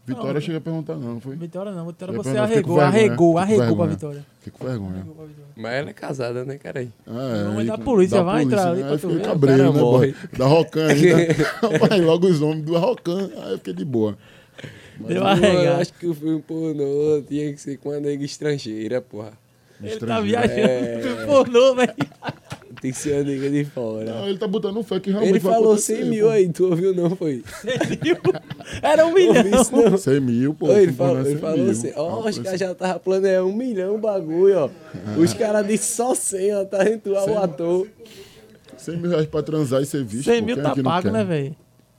Vitória 0.06 0.34
Não, 0.34 0.40
chega 0.40 0.58
a 0.58 0.60
perguntar, 0.60 0.94
não, 0.96 1.20
foi? 1.20 1.34
Vitória 1.34 1.72
não, 1.72 1.86
Vitória 1.86 2.14
você 2.14 2.36
arregou, 2.38 2.76
vergonha, 2.76 2.86
arregou, 2.86 3.38
arregou 3.38 3.76
pra. 3.76 3.86
Vitória. 3.86 4.26
Fiquei 4.40 4.52
com 4.58 4.64
vergonha. 4.66 5.04
Pra. 5.04 5.24
Mas 5.56 5.72
ela 5.72 5.90
é 5.90 5.92
casada, 5.92 6.44
né, 6.44 6.58
cara? 6.58 6.78
aí? 6.80 6.90
É, 7.06 7.10
Mamãe 7.44 7.58
aí 7.62 7.66
da 7.66 7.78
polícia 7.78 8.22
vai 8.22 8.42
entrar 8.44 8.68
ali 8.68 8.82
né? 8.82 8.86
pra 8.86 8.92
Aí 8.94 8.98
tu 9.00 9.08
ver. 9.08 9.22
cabreiro, 9.22 9.62
O 9.62 9.66
né, 9.66 9.72
cara 9.72 9.82
boy? 9.84 9.92
morre. 9.92 10.14
Da 10.38 10.46
Rocan 10.46 10.86
ainda. 10.88 11.32
Rapaz, 11.72 12.02
logo 12.04 12.26
os 12.28 12.40
nomes 12.40 12.62
do 12.64 12.78
Rocan. 12.78 13.30
Aí 13.36 13.50
eu 13.52 13.58
fiquei 13.58 13.72
de 13.74 13.84
boa. 13.84 14.16
Deu 15.00 15.26
arregado. 15.26 15.64
eu 15.64 15.76
acho 15.76 15.92
que 15.94 16.06
o 16.06 16.14
filme 16.14 16.40
pornô 16.40 17.22
tinha 17.28 17.52
que 17.52 17.60
ser 17.60 17.76
com 17.78 17.88
uma 17.90 17.98
nega 18.00 18.24
estrangeira, 18.24 19.00
porra. 19.02 19.32
Ele 19.82 19.96
tá 19.98 20.20
viajando 20.20 20.52
É. 20.60 21.26
pornô, 21.26 21.74
velho. 21.74 21.94
Tem 22.80 22.92
que 22.92 22.98
ser 22.98 23.14
uma 23.14 23.24
nega 23.24 23.50
de 23.50 23.64
fora. 23.64 24.04
Não, 24.04 24.28
ele 24.28 24.38
tá 24.38 24.46
botando 24.46 24.76
um 24.76 24.82
fé 24.82 25.00
que 25.00 25.10
realmente 25.10 25.32
Ele 25.32 25.40
falou 25.40 25.68
acontecer, 25.72 25.96
100 25.96 26.04
pô. 26.04 26.10
mil 26.10 26.30
aí, 26.30 26.48
tu 26.52 26.64
ouviu 26.66 26.94
não, 26.94 27.16
foi? 27.16 27.42
Era 28.82 29.06
um 29.06 29.14
milhão. 29.14 29.60
isso 29.60 29.74
não. 29.74 29.96
100 29.96 30.20
mil, 30.20 30.54
pô. 30.54 30.70
Ele 30.70 30.92
falou, 30.92 31.16
é 31.18 31.20
ele 31.20 31.30
100 31.30 31.38
falou 31.38 31.58
mil. 31.58 31.70
assim, 31.70 31.92
ó, 31.96 32.08
Ah, 32.26 32.28
os 32.28 32.38
caras 32.38 32.60
já 32.60 32.72
estavam 32.72 32.98
planejando 33.00 33.48
um 33.48 33.56
milhão 33.56 33.94
o 33.94 33.98
bagulho, 33.98 34.58
ó. 34.58 34.70
Os 35.18 35.32
caras 35.32 35.66
disseram 35.66 36.08
só 36.10 36.14
100, 36.14 36.54
ó, 36.54 36.64
tá 36.64 36.88
entrando 36.88 37.30
o 37.32 37.38
ator. 37.38 37.86
100 38.76 38.96
mil 38.98 39.10
reais 39.10 39.26
pra 39.26 39.42
transar 39.42 39.80
e 39.82 39.86
ser 39.86 40.04
visto. 40.04 40.24
100 40.24 40.40
pô, 40.40 40.46
mil 40.46 40.62
tá 40.62 40.74
pago, 40.82 41.10
né, 41.10 41.24
velho? 41.24 41.56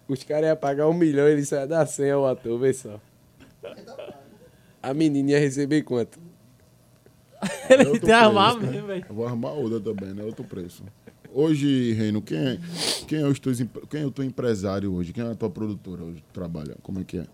Os 0.08 0.24
caras 0.24 0.48
iam 0.48 0.56
pagar 0.56 0.88
um 0.88 0.94
milhão, 0.94 1.28
ele 1.28 1.44
só 1.44 1.58
ia 1.58 1.68
dar 1.68 1.86
100 1.86 2.12
ao 2.12 2.26
ator, 2.28 2.58
vê 2.60 2.72
só. 2.72 3.00
A 4.82 4.94
menina 4.94 5.32
ia 5.32 5.40
receber 5.40 5.82
quanto? 5.82 6.18
Ele 7.70 7.86
outro 7.86 8.02
tem 8.06 8.14
armar 8.14 8.52
preço, 8.56 8.66
né? 8.66 8.72
mesmo, 8.72 8.88
velho. 8.88 9.06
Eu 9.10 9.16
vou 9.16 9.26
arrumar 9.28 9.52
outra 9.52 9.80
também, 9.80 10.14
né? 10.14 10.24
Outro 10.24 10.44
preço. 10.44 10.84
Hoje, 11.34 11.94
Reino, 11.94 12.22
quem 12.22 12.38
é, 12.38 12.60
quem, 13.08 13.20
é 13.20 13.28
os 13.28 13.40
teus, 13.40 13.60
quem 13.90 14.02
é 14.02 14.06
o 14.06 14.12
teu 14.12 14.24
empresário 14.24 14.94
hoje? 14.94 15.14
Quem 15.14 15.24
é 15.24 15.32
a 15.32 15.36
tua 15.36 15.50
produtora 15.50 16.04
hoje? 16.04 16.18
que 16.26 16.34
Trabalha? 16.34 16.76
Como 16.82 17.00
é 17.00 17.04
que 17.04 17.18
é? 17.20 17.26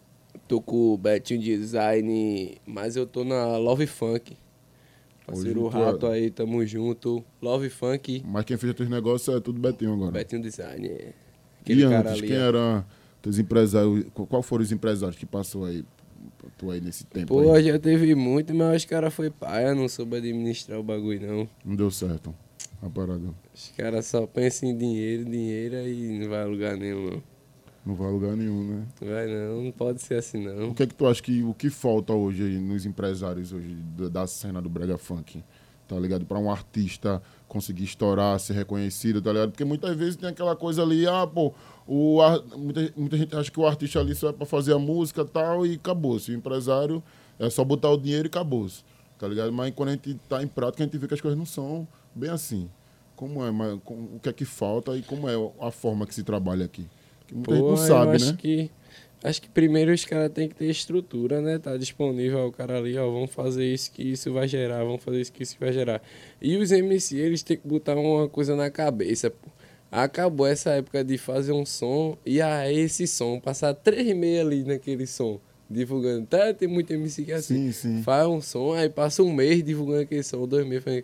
Tô 0.47 0.59
com 0.59 0.93
o 0.93 0.97
Betinho 0.97 1.39
Design, 1.39 2.57
mas 2.65 2.95
eu 2.95 3.05
tô 3.05 3.23
na 3.23 3.57
Love 3.57 3.85
Funk. 3.87 4.35
Parceiro 5.25 5.69
tu 5.69 5.77
é- 5.77 5.83
Rato 5.85 6.07
aí, 6.07 6.29
tamo 6.29 6.65
junto. 6.65 7.23
Love 7.41 7.69
Funk, 7.69 8.23
Mas 8.25 8.43
quem 8.45 8.57
fez 8.57 8.73
teus 8.73 8.89
negócios 8.89 9.33
é 9.35 9.39
tudo 9.39 9.59
Betinho 9.59 9.93
agora. 9.93 10.11
Betinho 10.11 10.41
Design. 10.41 10.87
é. 10.87 10.91
e 11.09 11.13
Aquele 11.61 11.83
cara 11.83 11.99
antes, 12.09 12.11
ali. 12.19 12.27
quem 12.27 12.35
era 12.35 12.85
teus 13.21 13.39
empresários? 13.39 14.05
qu- 14.13 14.25
Qual 14.25 14.41
foram 14.43 14.63
os 14.63 14.71
empresários 14.71 15.17
que 15.17 15.25
passou 15.25 15.63
aí? 15.65 15.85
Tu 16.63 16.71
aí 16.71 16.79
nesse 16.81 17.03
tempo 17.05 17.27
Pô, 17.27 17.51
aí? 17.53 17.63
já 17.63 17.77
teve 17.77 18.15
muito, 18.15 18.53
mas 18.55 18.77
os 18.83 18.85
caras 18.85 19.13
foi 19.13 19.29
paia, 19.29 19.75
não 19.75 19.89
soube 19.89 20.15
administrar 20.17 20.79
o 20.79 20.83
bagulho 20.83 21.27
não. 21.27 21.49
Não 21.65 21.75
deu 21.75 21.91
certo. 21.91 22.33
A 22.81 22.89
parada. 22.89 23.21
Os 23.53 23.73
caras 23.75 24.05
só 24.05 24.25
pensam 24.25 24.69
em 24.69 24.77
dinheiro, 24.77 25.25
dinheiro 25.25 25.75
e 25.87 26.19
não 26.19 26.29
vai 26.29 26.41
a 26.41 26.45
lugar 26.45 26.77
nenhum 26.77 27.11
não. 27.11 27.23
Não 27.85 27.95
vai 27.95 28.07
a 28.07 28.11
lugar 28.11 28.35
nenhum, 28.37 28.63
né? 28.63 28.85
Não 29.01 29.09
vai 29.09 29.27
não, 29.27 29.63
não 29.63 29.71
pode 29.71 30.01
ser 30.01 30.15
assim 30.15 30.45
O 30.47 30.55
não. 30.55 30.73
que 30.73 30.83
é 30.83 30.87
que 30.87 30.93
tu 30.95 31.05
acha 31.05 31.21
que 31.21 31.43
o 31.43 31.53
que 31.53 31.69
falta 31.69 32.13
hoje 32.13 32.43
aí 32.43 32.57
nos 32.57 32.85
empresários 32.85 33.51
hoje 33.51 33.75
da, 33.97 34.07
da 34.09 34.27
cena 34.27 34.61
do 34.61 34.69
brega 34.69 34.97
funk? 34.97 35.43
Tá 35.93 35.99
ligado? 35.99 36.25
Pra 36.25 36.39
um 36.39 36.49
artista 36.49 37.21
conseguir 37.47 37.83
estourar, 37.83 38.39
ser 38.39 38.53
reconhecido, 38.53 39.21
tá 39.21 39.31
ligado? 39.31 39.51
Porque 39.51 39.63
muitas 39.65 39.95
vezes 39.95 40.15
tem 40.15 40.27
aquela 40.29 40.55
coisa 40.55 40.81
ali, 40.81 41.05
ah, 41.07 41.27
pô, 41.27 41.53
o 41.87 42.19
ar- 42.21 42.41
muita, 42.57 42.91
muita 42.97 43.17
gente 43.17 43.35
acha 43.35 43.51
que 43.51 43.59
o 43.59 43.67
artista 43.67 43.99
ali 43.99 44.15
só 44.15 44.29
é 44.29 44.33
pra 44.33 44.45
fazer 44.45 44.73
a 44.73 44.79
música 44.79 45.21
e 45.21 45.25
tal 45.25 45.65
e 45.65 45.75
acabou-se. 45.75 46.31
O 46.31 46.35
empresário 46.35 47.01
é 47.37 47.49
só 47.49 47.63
botar 47.63 47.89
o 47.91 47.97
dinheiro 47.97 48.25
e 48.25 48.29
acabou-se. 48.29 48.83
Tá 49.19 49.27
ligado? 49.27 49.51
Mas 49.53 49.73
quando 49.75 49.89
a 49.89 49.91
gente 49.91 50.15
tá 50.27 50.41
em 50.41 50.47
prática, 50.47 50.83
a 50.83 50.85
gente 50.85 50.97
vê 50.97 51.07
que 51.07 51.13
as 51.13 51.21
coisas 51.21 51.37
não 51.37 51.45
são 51.45 51.87
bem 52.15 52.29
assim. 52.31 52.67
Como 53.15 53.45
é, 53.45 53.51
mas, 53.51 53.79
com- 53.85 53.93
o 54.15 54.19
que 54.21 54.27
é 54.29 54.33
que 54.33 54.43
falta 54.45 54.97
e 54.97 55.03
como 55.03 55.29
é 55.29 55.33
a 55.61 55.69
forma 55.71 56.05
que 56.07 56.15
se 56.15 56.23
trabalha 56.23 56.65
aqui? 56.65 56.87
Que 57.27 57.35
muita 57.35 57.51
gente 57.53 57.61
Pô, 57.63 57.71
não 57.75 57.77
eu 57.81 57.87
sabe, 57.87 58.15
acho 58.15 58.31
né? 58.31 58.37
que 58.37 58.71
acho 59.23 59.41
que 59.41 59.49
primeiro 59.49 59.93
os 59.93 60.03
caras 60.03 60.29
têm 60.31 60.49
que 60.49 60.55
ter 60.55 60.69
estrutura, 60.69 61.41
né? 61.41 61.57
Tá 61.57 61.77
disponível 61.77 62.39
ao 62.39 62.51
cara 62.51 62.77
ali, 62.77 62.97
ó, 62.97 63.09
vamos 63.09 63.31
fazer 63.31 63.65
isso 63.65 63.91
que 63.91 64.03
isso 64.03 64.31
vai 64.33 64.47
gerar, 64.47 64.83
vamos 64.83 65.01
fazer 65.01 65.21
isso 65.21 65.31
que 65.31 65.43
isso 65.43 65.55
vai 65.59 65.71
gerar. 65.71 66.01
E 66.41 66.57
os 66.57 66.71
MC, 66.71 67.17
eles 67.17 67.41
têm 67.41 67.57
que 67.57 67.67
botar 67.67 67.95
uma 67.95 68.27
coisa 68.27 68.55
na 68.55 68.69
cabeça, 68.69 69.29
pô. 69.29 69.49
Acabou 69.89 70.47
essa 70.47 70.71
época 70.71 71.03
de 71.03 71.17
fazer 71.17 71.51
um 71.51 71.65
som 71.65 72.17
e 72.25 72.41
aí 72.41 72.79
esse 72.79 73.07
som, 73.07 73.39
passar 73.39 73.73
três 73.75 74.15
meses 74.15 74.41
ali 74.41 74.63
naquele 74.63 75.05
som, 75.05 75.39
divulgando. 75.69 76.25
Tá, 76.25 76.53
tem 76.53 76.67
muito 76.67 76.91
MC 76.91 77.23
que 77.23 77.31
é 77.31 77.35
assim. 77.35 77.71
Sim, 77.71 77.71
sim. 77.71 78.03
Faz 78.03 78.27
um 78.27 78.41
som, 78.41 78.73
aí 78.73 78.89
passa 78.89 79.23
um 79.23 79.31
mês 79.31 79.63
divulgando 79.63 80.01
aquele 80.01 80.23
som, 80.23 80.47
dois 80.47 80.65
meses. 80.65 81.03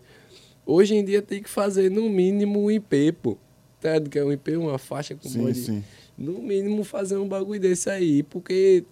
Hoje 0.66 0.96
em 0.96 1.06
dia 1.06 1.22
tem 1.22 1.42
que 1.42 1.50
fazer 1.50 1.90
no 1.90 2.10
mínimo 2.10 2.66
um 2.66 2.72
IP, 2.72 3.12
pô. 3.14 3.38
Tá 3.80 4.02
que 4.02 4.20
é 4.20 4.26
um 4.26 4.32
IP, 4.32 4.58
uma 4.58 4.78
faixa 4.78 5.16
com 5.16 5.30
Sim, 5.30 5.54
sim. 5.54 5.84
No 6.20 6.40
mínimo 6.42 6.84
fazer 6.84 7.18
um 7.18 7.28
bagulho 7.28 7.60
desse 7.60 7.90
aí, 7.90 8.22
porque 8.24 8.84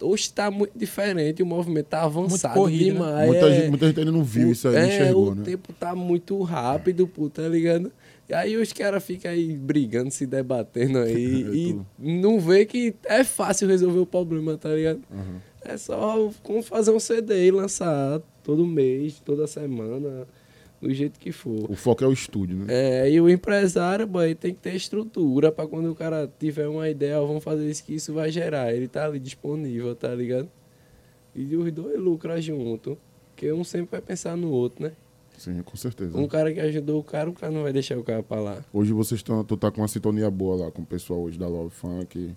hoje 0.00 0.30
tá 0.32 0.50
muito 0.50 0.72
diferente, 0.78 1.42
o 1.42 1.46
movimento 1.46 1.86
tá 1.86 2.02
avançado 2.02 2.54
corrido, 2.54 2.94
né? 3.00 3.06
demais. 3.06 3.26
Muita, 3.28 3.46
é, 3.46 3.54
gente, 3.60 3.68
muita 3.70 3.86
gente 3.88 3.98
ainda 4.00 4.12
não 4.12 4.22
viu 4.24 4.48
o- 4.48 4.52
isso 4.52 4.68
aí, 4.68 4.74
não 4.74 4.80
é, 4.82 4.86
enxergou, 4.86 5.30
o 5.30 5.34
né? 5.34 5.42
tempo 5.44 5.72
tá 5.72 5.94
muito 5.94 6.40
rápido, 6.42 7.06
pô, 7.08 7.28
tá 7.30 7.48
ligado? 7.48 7.90
E 8.28 8.34
aí 8.34 8.56
os 8.56 8.72
caras 8.72 9.02
ficam 9.04 9.30
aí 9.30 9.56
brigando, 9.56 10.10
se 10.10 10.26
debatendo 10.26 10.98
aí 10.98 11.14
É 11.50 11.54
e 11.54 11.72
tudo. 11.72 11.86
não 11.98 12.38
vê 12.40 12.64
que 12.66 12.94
é 13.04 13.22
fácil 13.24 13.68
resolver 13.68 14.00
o 14.00 14.06
problema, 14.06 14.56
tá 14.56 14.68
ligado? 14.70 15.00
Uhum. 15.10 15.36
É 15.64 15.76
só 15.76 16.30
como 16.42 16.62
fazer 16.62 16.90
um 16.92 17.00
CD 17.00 17.46
e 17.46 17.50
lançar 17.50 18.20
todo 18.44 18.64
mês, 18.66 19.20
toda 19.24 19.46
semana, 19.46 20.26
do 20.86 20.94
jeito 20.94 21.18
que 21.18 21.32
for. 21.32 21.70
O 21.70 21.74
foco 21.74 22.04
é 22.04 22.06
o 22.06 22.12
estúdio, 22.12 22.58
né? 22.58 22.66
É, 22.68 23.10
e 23.10 23.20
o 23.20 23.28
empresário, 23.28 24.06
boy, 24.06 24.34
tem 24.34 24.54
que 24.54 24.60
ter 24.60 24.74
estrutura 24.74 25.50
pra 25.50 25.66
quando 25.66 25.90
o 25.90 25.94
cara 25.94 26.30
tiver 26.38 26.68
uma 26.68 26.88
ideia, 26.88 27.20
ó, 27.20 27.26
vamos 27.26 27.42
fazer 27.42 27.68
isso 27.68 27.84
que 27.84 27.94
isso 27.94 28.12
vai 28.12 28.30
gerar. 28.30 28.72
Ele 28.72 28.88
tá 28.88 29.06
ali 29.06 29.18
disponível, 29.18 29.94
tá 29.94 30.14
ligado? 30.14 30.48
E 31.34 31.54
os 31.56 31.72
dois 31.72 31.98
lucram 31.98 32.40
junto. 32.40 32.96
Porque 33.34 33.52
um 33.52 33.62
sempre 33.64 33.90
vai 33.90 34.00
pensar 34.00 34.36
no 34.36 34.50
outro, 34.50 34.82
né? 34.82 34.92
Sim, 35.36 35.62
com 35.62 35.76
certeza. 35.76 36.16
Um 36.16 36.26
cara 36.26 36.52
que 36.52 36.60
ajudou 36.60 36.98
o 36.98 37.04
cara, 37.04 37.28
o 37.28 37.34
cara 37.34 37.52
não 37.52 37.62
vai 37.62 37.72
deixar 37.72 37.98
o 37.98 38.02
cara 38.02 38.22
pra 38.22 38.40
lá. 38.40 38.64
Hoje 38.72 38.92
vocês 38.92 39.18
estão, 39.18 39.44
tu 39.44 39.56
tá 39.56 39.70
com 39.70 39.82
uma 39.82 39.88
sintonia 39.88 40.30
boa 40.30 40.64
lá 40.64 40.70
com 40.70 40.80
o 40.80 40.86
pessoal 40.86 41.20
hoje 41.20 41.38
da 41.38 41.46
Love 41.46 41.70
Funk, 41.70 42.34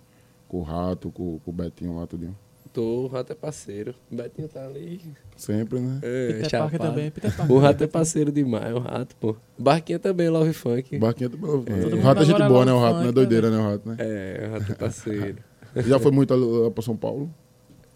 com 0.49 0.59
o 0.59 0.63
Rato, 0.63 1.09
com, 1.09 1.39
com 1.39 1.51
o 1.51 1.53
Betinho 1.53 1.95
lá, 1.95 2.05
tudinho. 2.05 2.35
Tô, 2.71 3.05
o 3.05 3.07
rato 3.07 3.31
é 3.31 3.35
parceiro. 3.35 3.95
O 4.11 4.15
Betinho 4.15 4.47
tá 4.47 4.63
ali. 4.65 5.01
Sempre, 5.35 5.79
né? 5.79 5.99
É, 6.03 6.33
Peter 6.33 6.59
Parker 6.59 6.79
também, 6.79 7.09
Peter 7.11 7.35
Parker. 7.35 7.55
O 7.55 7.59
rato 7.59 7.83
é 7.83 7.87
parceiro 7.87 8.31
demais, 8.31 8.73
o 8.75 8.79
rato, 8.79 9.15
pô. 9.15 9.35
Barquinha 9.57 9.97
também, 9.97 10.29
Love 10.29 10.53
Funk. 10.53 10.95
O 10.95 10.99
Barquinho 10.99 11.29
também. 11.31 11.49
Todo 11.49 11.67
o 11.93 11.95
mundo 11.95 12.01
Rato 12.01 12.21
é 12.21 12.25
gente 12.25 12.43
boa, 12.43 12.65
né? 12.65 12.71
O 12.71 12.75
Love 12.75 12.85
Rato, 12.85 12.93
não 12.95 13.01
é 13.01 13.05
Funk 13.05 13.15
doideira, 13.15 13.49
né? 13.49 13.57
O 13.57 13.63
Rato, 13.71 13.89
né? 13.89 13.95
É, 13.97 14.47
o 14.47 14.51
rato 14.53 14.71
é 14.71 14.75
parceiro. 14.75 15.37
Já 15.87 15.99
foi 15.99 16.11
muito 16.11 16.35
lá 16.35 16.71
pra 16.71 16.83
São 16.83 16.95
Paulo? 16.95 17.29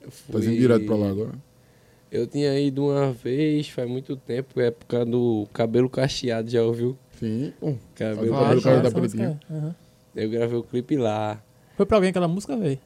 Tá 0.02 0.10
Fui- 0.10 0.46
indo 0.48 0.58
direto 0.58 0.86
pra 0.86 0.96
lá 0.96 1.10
agora? 1.10 1.32
Eu 2.12 2.28
tinha 2.28 2.60
ido 2.60 2.86
uma 2.88 3.12
vez, 3.12 3.70
faz 3.70 3.90
muito 3.90 4.16
tempo, 4.16 4.60
época 4.60 5.04
do 5.06 5.48
cabelo 5.54 5.90
cacheado, 5.90 6.50
já 6.50 6.62
ouviu? 6.64 6.98
Sim. 7.20 7.54
Cabelo 7.96 8.34
Faz 8.34 8.66
Ah, 8.66 8.70
o 8.70 8.74
essa 8.74 8.82
da 8.82 8.92
Pretinha. 8.92 9.40
é, 9.50 9.54
aham. 9.54 9.76
Eu 10.16 10.30
gravei 10.30 10.58
o 10.58 10.64
clipe 10.64 10.96
lá. 10.98 11.42
Foi 11.76 11.86
pra 11.88 11.98
alguém 11.98 12.10
aquela 12.12 12.28
música, 12.28 12.56
velho? 12.58 12.78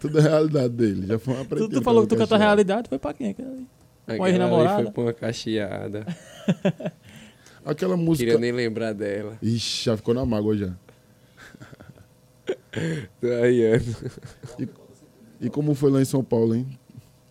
Tudo 0.00 0.18
é 0.18 0.20
a 0.20 0.30
realidade 0.30 0.68
dele. 0.70 1.06
Já 1.06 1.18
foi 1.18 1.34
uma 1.34 1.44
Tu, 1.44 1.68
tu 1.68 1.82
falou 1.82 2.02
que 2.02 2.08
tu 2.08 2.16
canta 2.16 2.34
a 2.34 2.38
realidade, 2.38 2.88
foi 2.88 2.98
pra 2.98 3.14
quem? 3.14 3.30
Aquela 3.30 3.50
ali? 3.50 3.66
Com 4.16 4.24
a 4.24 4.30
ex-namorada? 4.30 4.82
foi 4.82 4.92
pra 4.92 5.02
uma 5.02 5.12
cacheada. 5.12 6.06
Aquela 7.64 7.96
música. 7.96 8.24
Queria 8.24 8.40
nem 8.40 8.52
lembrar 8.52 8.92
dela. 8.92 9.38
Ixi, 9.42 9.84
já 9.84 9.96
ficou 9.96 10.14
na 10.14 10.24
mágoa 10.24 10.56
já. 10.56 10.72
Tô 13.20 13.26
Ariano. 13.42 13.84
E 15.40 15.48
como 15.48 15.74
foi 15.74 15.90
lá 15.90 16.00
em 16.00 16.04
São 16.04 16.24
Paulo, 16.24 16.54
hein? 16.54 16.66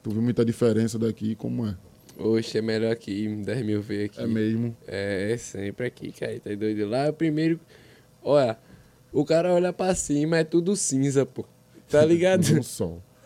Tu 0.01 0.11
viu 0.11 0.21
muita 0.21 0.45
diferença 0.45 0.97
daqui, 0.97 1.35
como 1.35 1.67
é? 1.67 1.75
Oxe, 2.17 2.57
é 2.57 2.61
melhor 2.61 2.91
aqui, 2.91 3.27
10 3.27 3.65
mil 3.65 3.81
vezes 3.81 4.05
aqui. 4.05 4.21
É 4.21 4.27
mesmo. 4.27 4.75
É, 4.87 5.35
sempre 5.37 5.87
aqui, 5.87 6.11
cara. 6.11 6.39
Tá 6.39 6.53
doido? 6.53 6.87
Lá 6.87 7.05
é 7.05 7.09
o 7.09 7.13
primeiro. 7.13 7.59
Olha, 8.21 8.57
o 9.11 9.25
cara 9.25 9.53
olha 9.53 9.71
pra 9.71 9.95
cima, 9.95 10.37
é 10.37 10.43
tudo 10.43 10.75
cinza, 10.75 11.25
pô. 11.25 11.45
Tá 11.89 12.05
ligado? 12.05 12.43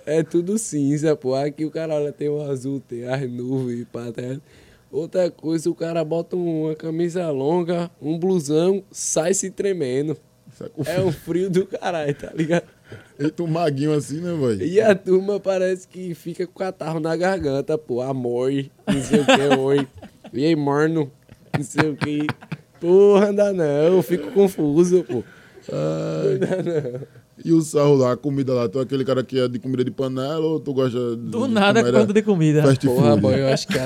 É 0.06 0.24
tudo 0.24 0.58
cinza, 0.58 1.16
pô. 1.16 1.36
Aqui 1.36 1.66
o 1.66 1.72
cara 1.72 1.94
olha, 1.94 2.12
tem 2.12 2.30
o 2.30 2.42
azul, 2.42 2.82
tem 2.88 3.06
as 3.06 3.30
nuvens, 3.30 3.86
pá, 3.92 4.12
tá? 4.12 4.40
Outra 4.92 5.30
coisa, 5.32 5.70
o 5.70 5.76
cara 5.76 6.04
bota 6.04 6.36
uma 6.36 6.76
camisa 6.76 7.30
longa, 7.32 7.90
um 8.02 8.18
blusão, 8.18 8.84
sai 8.92 9.34
se 9.34 9.50
tremendo. 9.50 10.16
É 10.86 11.02
um 11.02 11.12
frio 11.12 11.50
do 11.50 11.66
caralho, 11.66 12.14
tá 12.14 12.32
ligado? 12.34 12.66
Eita, 13.18 13.42
um 13.42 13.48
maguinho 13.48 13.94
assim, 13.94 14.22
né, 14.22 14.32
velho? 14.34 14.64
E 14.64 14.80
a 14.80 14.94
turma 14.94 15.40
parece 15.40 15.88
que 15.88 16.14
fica 16.14 16.46
com 16.46 16.54
catarro 16.54 17.00
na 17.00 17.16
garganta, 17.16 17.78
pô. 17.78 18.02
Amor, 18.02 18.52
não 18.88 19.02
sei 19.02 19.20
o 19.22 19.26
que, 19.26 19.58
oi. 19.58 19.88
E 20.32 20.46
aí, 20.46 20.56
morno, 20.56 21.12
não 21.58 21.64
sei 21.64 21.90
o 21.90 21.96
que. 21.96 22.28
Porra, 22.80 23.28
não 23.28 23.36
dá 23.36 23.54
não, 23.54 23.66
eu 23.96 24.04
fico 24.04 24.32
confuso, 24.32 25.04
pô. 25.04 25.24
E 27.44 27.52
o 27.52 27.62
sarro 27.62 27.96
lá, 27.96 28.12
a 28.14 28.18
comida 28.18 28.54
lá, 28.54 28.70
tu 28.70 28.80
é 28.80 28.84
aquele 28.84 29.04
cara 29.04 29.24
que 29.24 29.40
é 29.40 29.48
de 29.48 29.58
comida 29.60 29.84
de 29.84 29.92
panela 29.92 30.46
ou 30.46 30.60
tu 30.60 30.74
gosta 30.74 30.98
de. 31.16 31.30
Do 31.32 31.48
nada 31.48 31.80
comer 31.82 31.92
quanto 31.94 32.14
de 32.14 32.22
comida. 32.22 32.62
Fast 32.64 32.86
Porra, 32.86 33.10
food? 33.12 33.22
boy, 33.22 33.40
eu 33.40 33.48
acho 33.48 33.68
que 33.68 33.78
a, 33.80 33.86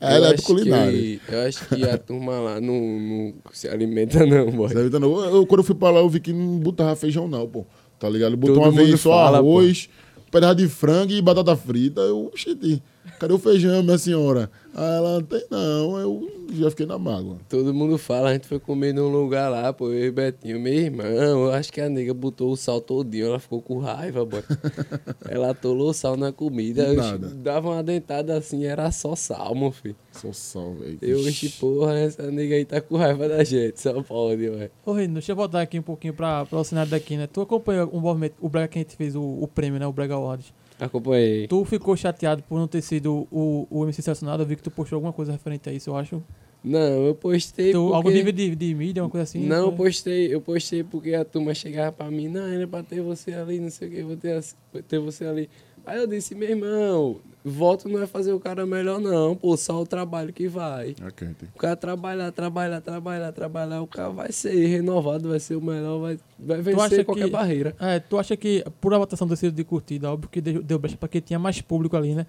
Ela 0.00 0.28
é 0.30 0.36
culinária. 0.38 0.92
que- 0.92 1.20
eu 1.28 1.40
acho 1.42 1.66
que 1.68 1.82
a 1.88 1.96
turma 1.96 2.32
lá 2.40 2.60
não, 2.60 2.74
não 2.74 3.34
se 3.52 3.68
alimenta, 3.68 4.26
não, 4.26 4.50
boy. 4.50 4.68
Sabe, 4.70 4.90
tá 4.90 4.98
não? 4.98 5.24
Eu, 5.24 5.46
quando 5.46 5.60
eu 5.60 5.64
fui 5.64 5.74
pra 5.74 5.90
lá, 5.90 6.00
eu 6.00 6.08
vi 6.08 6.20
que 6.20 6.32
não 6.32 6.58
botava 6.58 6.94
feijão, 6.96 7.28
não, 7.28 7.46
pô. 7.48 7.64
Tá 7.98 8.08
ligado? 8.08 8.36
Botou 8.36 8.56
Todo 8.56 8.64
uma 8.64 8.72
vez 8.72 9.00
só 9.00 9.10
fala, 9.10 9.38
arroz, 9.38 9.88
pedaço 10.30 10.56
de 10.56 10.68
frango 10.68 11.12
e 11.12 11.22
batata 11.22 11.56
frita. 11.56 12.00
Eu, 12.00 12.26
oxi, 12.26 12.82
cadê 13.20 13.32
o 13.32 13.38
feijão, 13.38 13.82
minha 13.82 13.96
senhora? 13.96 14.50
Aí 14.74 14.96
ela, 14.96 15.14
não 15.14 15.22
tem 15.22 15.44
não. 15.50 15.98
Eu 16.00 16.28
já 16.52 16.70
fiquei 16.70 16.84
na 16.84 16.98
mágoa. 16.98 17.38
Todo 17.48 17.72
mundo 17.72 17.96
fala, 17.96 18.30
a 18.30 18.32
gente 18.32 18.46
foi 18.48 18.58
comer 18.58 18.92
num 18.92 19.08
lugar 19.08 19.48
lá, 19.48 19.72
pô, 19.72 19.88
eu 19.88 20.06
e 20.06 20.10
Betinho, 20.10 20.58
meu 20.60 20.72
irmão, 20.72 21.06
eu 21.06 21.52
acho 21.52 21.72
que 21.72 21.80
a 21.80 21.88
nega 21.88 22.12
botou 22.12 22.50
o 22.52 22.56
sal 22.56 22.80
todinho, 22.80 23.26
ela 23.26 23.38
ficou 23.38 23.62
com 23.62 23.78
raiva, 23.78 24.24
boy. 24.24 24.42
ela 25.28 25.50
atolou 25.50 25.90
o 25.90 25.94
sal 25.94 26.16
na 26.16 26.32
comida, 26.32 26.88
eu 26.88 26.94
Nada. 26.94 27.28
dava 27.28 27.70
uma 27.70 27.82
dentada 27.82 28.36
assim, 28.36 28.64
era 28.64 28.90
só 28.90 29.14
sal, 29.14 29.54
meu 29.54 29.70
filho. 29.70 29.96
Só 30.12 30.32
sal, 30.32 30.74
velho. 30.74 30.98
Eu, 31.00 31.20
oxi, 31.20 31.48
porra, 31.50 31.98
essa 31.98 32.30
nega 32.30 32.56
aí 32.56 32.64
tá 32.64 32.80
com 32.80 32.96
raiva 32.96 33.28
da 33.28 33.44
gente, 33.44 33.80
só 33.80 34.02
pode, 34.02 34.48
ué. 34.48 34.70
Ô, 34.84 34.92
Reino, 34.92 35.14
deixa 35.14 35.32
eu 35.32 35.36
voltar 35.36 35.60
aqui 35.60 35.78
um 35.78 35.82
pouquinho 35.82 36.14
pra, 36.14 36.44
pra 36.46 36.58
o 36.58 36.64
cenário 36.64 36.90
daqui, 36.90 37.16
né? 37.16 37.26
Tu 37.26 37.40
acompanhou 37.40 37.88
o 37.90 38.00
movimento, 38.00 38.34
o 38.40 38.48
Brega 38.48 38.68
que 38.68 38.78
a 38.78 38.82
gente 38.82 38.96
fez 38.96 39.14
o, 39.14 39.22
o 39.22 39.46
prêmio, 39.46 39.78
né? 39.78 39.86
O 39.86 39.92
Brega 39.92 40.14
Awards. 40.14 40.52
Acompanhei. 40.78 41.46
Tu 41.46 41.64
ficou 41.64 41.96
chateado 41.96 42.42
por 42.42 42.58
não 42.58 42.66
ter 42.66 42.82
sido 42.82 43.28
o, 43.30 43.66
o 43.70 43.84
MC 43.84 44.02
selecionado? 44.02 44.42
Eu 44.42 44.46
vi 44.46 44.56
que 44.56 44.62
tu 44.62 44.70
postou 44.70 44.96
alguma 44.96 45.12
coisa 45.12 45.32
referente 45.32 45.68
a 45.68 45.72
isso, 45.72 45.90
eu 45.90 45.96
acho. 45.96 46.22
Não, 46.64 47.06
eu 47.06 47.14
postei 47.14 47.72
Tu, 47.72 47.78
porque... 47.78 47.94
Algum 47.94 48.10
nível 48.10 48.32
de, 48.32 48.56
de 48.56 48.74
mídia, 48.74 49.02
uma 49.02 49.10
coisa 49.10 49.24
assim? 49.24 49.46
Não, 49.46 49.66
eu 49.66 49.72
postei, 49.72 50.34
eu 50.34 50.40
postei 50.40 50.82
porque 50.82 51.14
a 51.14 51.24
turma 51.24 51.52
chegava 51.52 51.92
pra 51.92 52.10
mim, 52.10 52.26
não, 52.26 52.46
era 52.46 52.66
pra 52.66 52.82
ter 52.82 53.02
você 53.02 53.34
ali, 53.34 53.60
não 53.60 53.70
sei 53.70 53.88
o 53.88 53.90
que, 53.90 54.02
vou 54.02 54.16
ter, 54.16 54.42
vou 54.72 54.82
ter 54.82 54.98
você 54.98 55.26
ali. 55.26 55.50
Aí 55.86 55.98
eu 55.98 56.06
disse, 56.06 56.34
meu 56.34 56.48
irmão, 56.48 57.16
voto 57.44 57.88
não 57.88 58.02
é 58.02 58.06
fazer 58.06 58.32
o 58.32 58.40
cara 58.40 58.64
melhor 58.64 58.98
não, 58.98 59.36
pô, 59.36 59.56
só 59.56 59.80
o 59.82 59.86
trabalho 59.86 60.32
que 60.32 60.48
vai. 60.48 60.96
É 61.06 61.10
quente. 61.10 61.44
O 61.54 61.58
cara 61.58 61.76
trabalhar, 61.76 62.32
trabalhar, 62.32 62.80
trabalhar, 62.80 63.32
trabalhar, 63.32 63.82
o 63.82 63.86
cara 63.86 64.08
vai 64.10 64.32
ser 64.32 64.54
renovado, 64.66 65.28
vai 65.28 65.38
ser 65.40 65.56
o 65.56 65.60
melhor, 65.60 66.00
vai, 66.00 66.18
vai 66.38 66.58
acha 66.58 66.62
vencer 66.88 67.04
qualquer 67.04 67.26
que- 67.26 67.30
barreira. 67.30 67.76
É, 67.78 68.00
tu 68.00 68.18
acha 68.18 68.36
que 68.36 68.64
por 68.80 68.94
a 68.94 68.98
votação 68.98 69.28
sido 69.36 69.54
de 69.54 69.64
curtida, 69.64 70.10
óbvio 70.10 70.30
que 70.30 70.40
deu, 70.40 70.62
deu 70.62 70.78
brecha 70.78 70.96
pra 70.96 71.08
que 71.08 71.20
tinha 71.20 71.38
mais 71.38 71.60
público 71.60 71.96
ali, 71.96 72.14
né? 72.14 72.26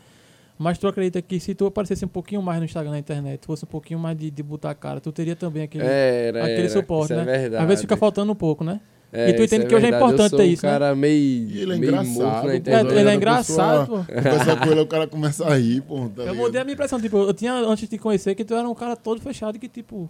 Mas 0.58 0.78
tu 0.78 0.88
acredita 0.88 1.22
que 1.22 1.38
se 1.40 1.54
tu 1.54 1.66
aparecesse 1.66 2.06
um 2.06 2.10
pouquinho 2.10 2.42
mais 2.42 2.60
no 2.60 2.66
Instagram, 2.66 2.92
na 2.92 3.00
internet, 3.00 3.46
fosse 3.46 3.66
um 3.66 3.68
pouquinho 3.68 4.00
mais 4.00 4.18
de, 4.18 4.32
de 4.32 4.42
botar 4.44 4.72
a 4.72 4.76
cara, 4.76 5.02
tu 5.02 5.12
teria 5.12 5.36
também 5.36 5.64
aquele, 5.64 5.84
Era, 5.86 6.40
aquele 6.44 6.60
era, 6.62 6.70
suporte, 6.70 7.12
isso 7.14 7.16
né? 7.26 7.36
É 7.36 7.40
verdade. 7.40 7.62
Às 7.64 7.68
vezes 7.68 7.82
fica 7.82 7.98
faltando 7.98 8.32
um 8.32 8.36
pouco, 8.36 8.64
né? 8.64 8.80
É, 9.16 9.30
E 9.30 9.34
tu 9.34 9.44
entende 9.44 9.66
que 9.66 9.76
hoje 9.76 9.86
é 9.86 9.90
importante 9.90 10.36
ter 10.36 10.44
um 10.44 10.46
isso, 10.46 10.66
né? 10.66 10.72
cara 10.72 10.96
meio, 10.96 11.50
E 11.50 11.62
ele 11.62 11.74
é 11.74 11.78
meio 11.78 11.92
engraçado. 11.92 12.14
morto 12.14 12.46
na 12.46 12.52
É, 12.54 12.56
ele 12.56 12.70
é 13.10 13.12
a 13.12 13.16
engraçado, 13.16 13.80
pessoa- 13.82 14.06
pô. 14.06 14.14
Conversa 14.14 14.56
com 14.58 14.72
ele, 14.72 14.80
o 14.82 14.88
cara 14.88 15.08
começa 15.08 15.46
a 15.48 15.56
rir, 15.58 15.82
pô. 15.82 16.10
tá 16.16 16.24
Eu 16.24 16.36
mudei 16.36 16.62
a 16.62 16.64
minha 16.64 16.74
impressão, 16.74 17.00
tipo, 17.00 17.18
eu 17.18 17.34
tinha, 17.34 17.54
antes 17.54 17.82
de 17.82 17.88
te 17.88 17.98
conhecer, 17.98 18.36
que 18.36 18.44
tu 18.44 18.54
era 18.54 18.68
um 18.68 18.76
cara 18.76 18.96
todo 18.96 19.22
fechado 19.22 19.58
que, 19.58 19.68
tipo, 19.68 20.10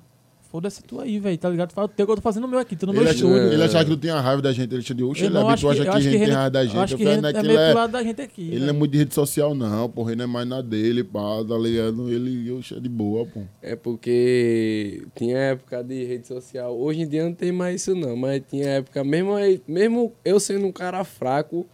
foda-se 0.55 0.81
tu 0.83 1.01
aí, 1.01 1.19
velho, 1.19 1.37
tá 1.37 1.49
ligado? 1.49 1.73
Fala 1.73 1.85
o 1.85 1.89
teu 1.89 2.05
que 2.05 2.11
eu 2.13 2.15
tô 2.15 2.21
fazendo 2.21 2.45
o 2.45 2.47
meu 2.47 2.59
aqui, 2.59 2.77
tu 2.77 2.87
no 2.87 2.93
meu 2.93 3.01
Ele, 3.01 3.09
acha, 3.09 3.17
estúdio. 3.17 3.51
ele 3.51 3.63
achava 3.63 3.83
que 3.83 3.91
tu 3.91 3.97
tinha 3.97 4.21
raiva 4.21 4.41
da 4.41 4.53
gente, 4.53 4.73
ele 4.73 4.83
tinha 4.83 4.95
de 4.95 5.03
oxe, 5.03 5.25
ele 5.25 5.33
não 5.33 5.51
é 5.51 5.57
tu 5.57 5.69
acha 5.69 5.83
que 5.83 5.89
a 5.89 5.99
gente 5.99 6.17
tem 6.17 6.29
raiva 6.29 6.49
da 6.49 6.63
gente. 6.63 6.75
eu 6.75 6.81
Acho 6.81 6.95
que 6.97 7.03
é 7.05 7.13
é 7.13 7.33
que 7.33 7.41
meio 7.41 7.51
ele 7.51 7.53
pro 7.55 7.57
é. 7.59 7.73
lado 7.73 7.91
da 7.91 8.03
gente 8.03 8.21
aqui. 8.21 8.41
Ele 8.41 8.59
não 8.61 8.69
é 8.69 8.71
muito 8.71 8.91
de 8.93 8.97
rede 8.99 9.13
social, 9.13 9.53
não, 9.53 9.89
porra. 9.89 10.11
Ele 10.11 10.19
não 10.19 10.23
é 10.23 10.27
mais 10.27 10.47
na 10.47 10.61
dele, 10.61 11.03
pá, 11.03 11.43
tá 11.45 11.57
ligado? 11.57 12.09
Ele, 12.09 12.47
eu 12.49 12.61
é 12.71 12.79
de 12.79 12.87
boa, 12.87 13.25
pô. 13.25 13.41
É 13.61 13.75
porque 13.75 15.03
tinha 15.13 15.37
época 15.37 15.83
de 15.83 16.05
rede 16.05 16.25
social. 16.25 16.73
Hoje 16.79 17.01
em 17.01 17.07
dia 17.07 17.25
não 17.25 17.33
tem 17.33 17.51
mais 17.51 17.81
isso 17.81 17.93
não, 17.93 18.15
mas 18.15 18.41
tinha 18.49 18.65
época, 18.65 19.03
mesmo, 19.03 19.33
mesmo 19.67 20.13
eu 20.23 20.39
sendo 20.39 20.65
um 20.65 20.71
cara 20.71 21.03
fraco, 21.03 21.65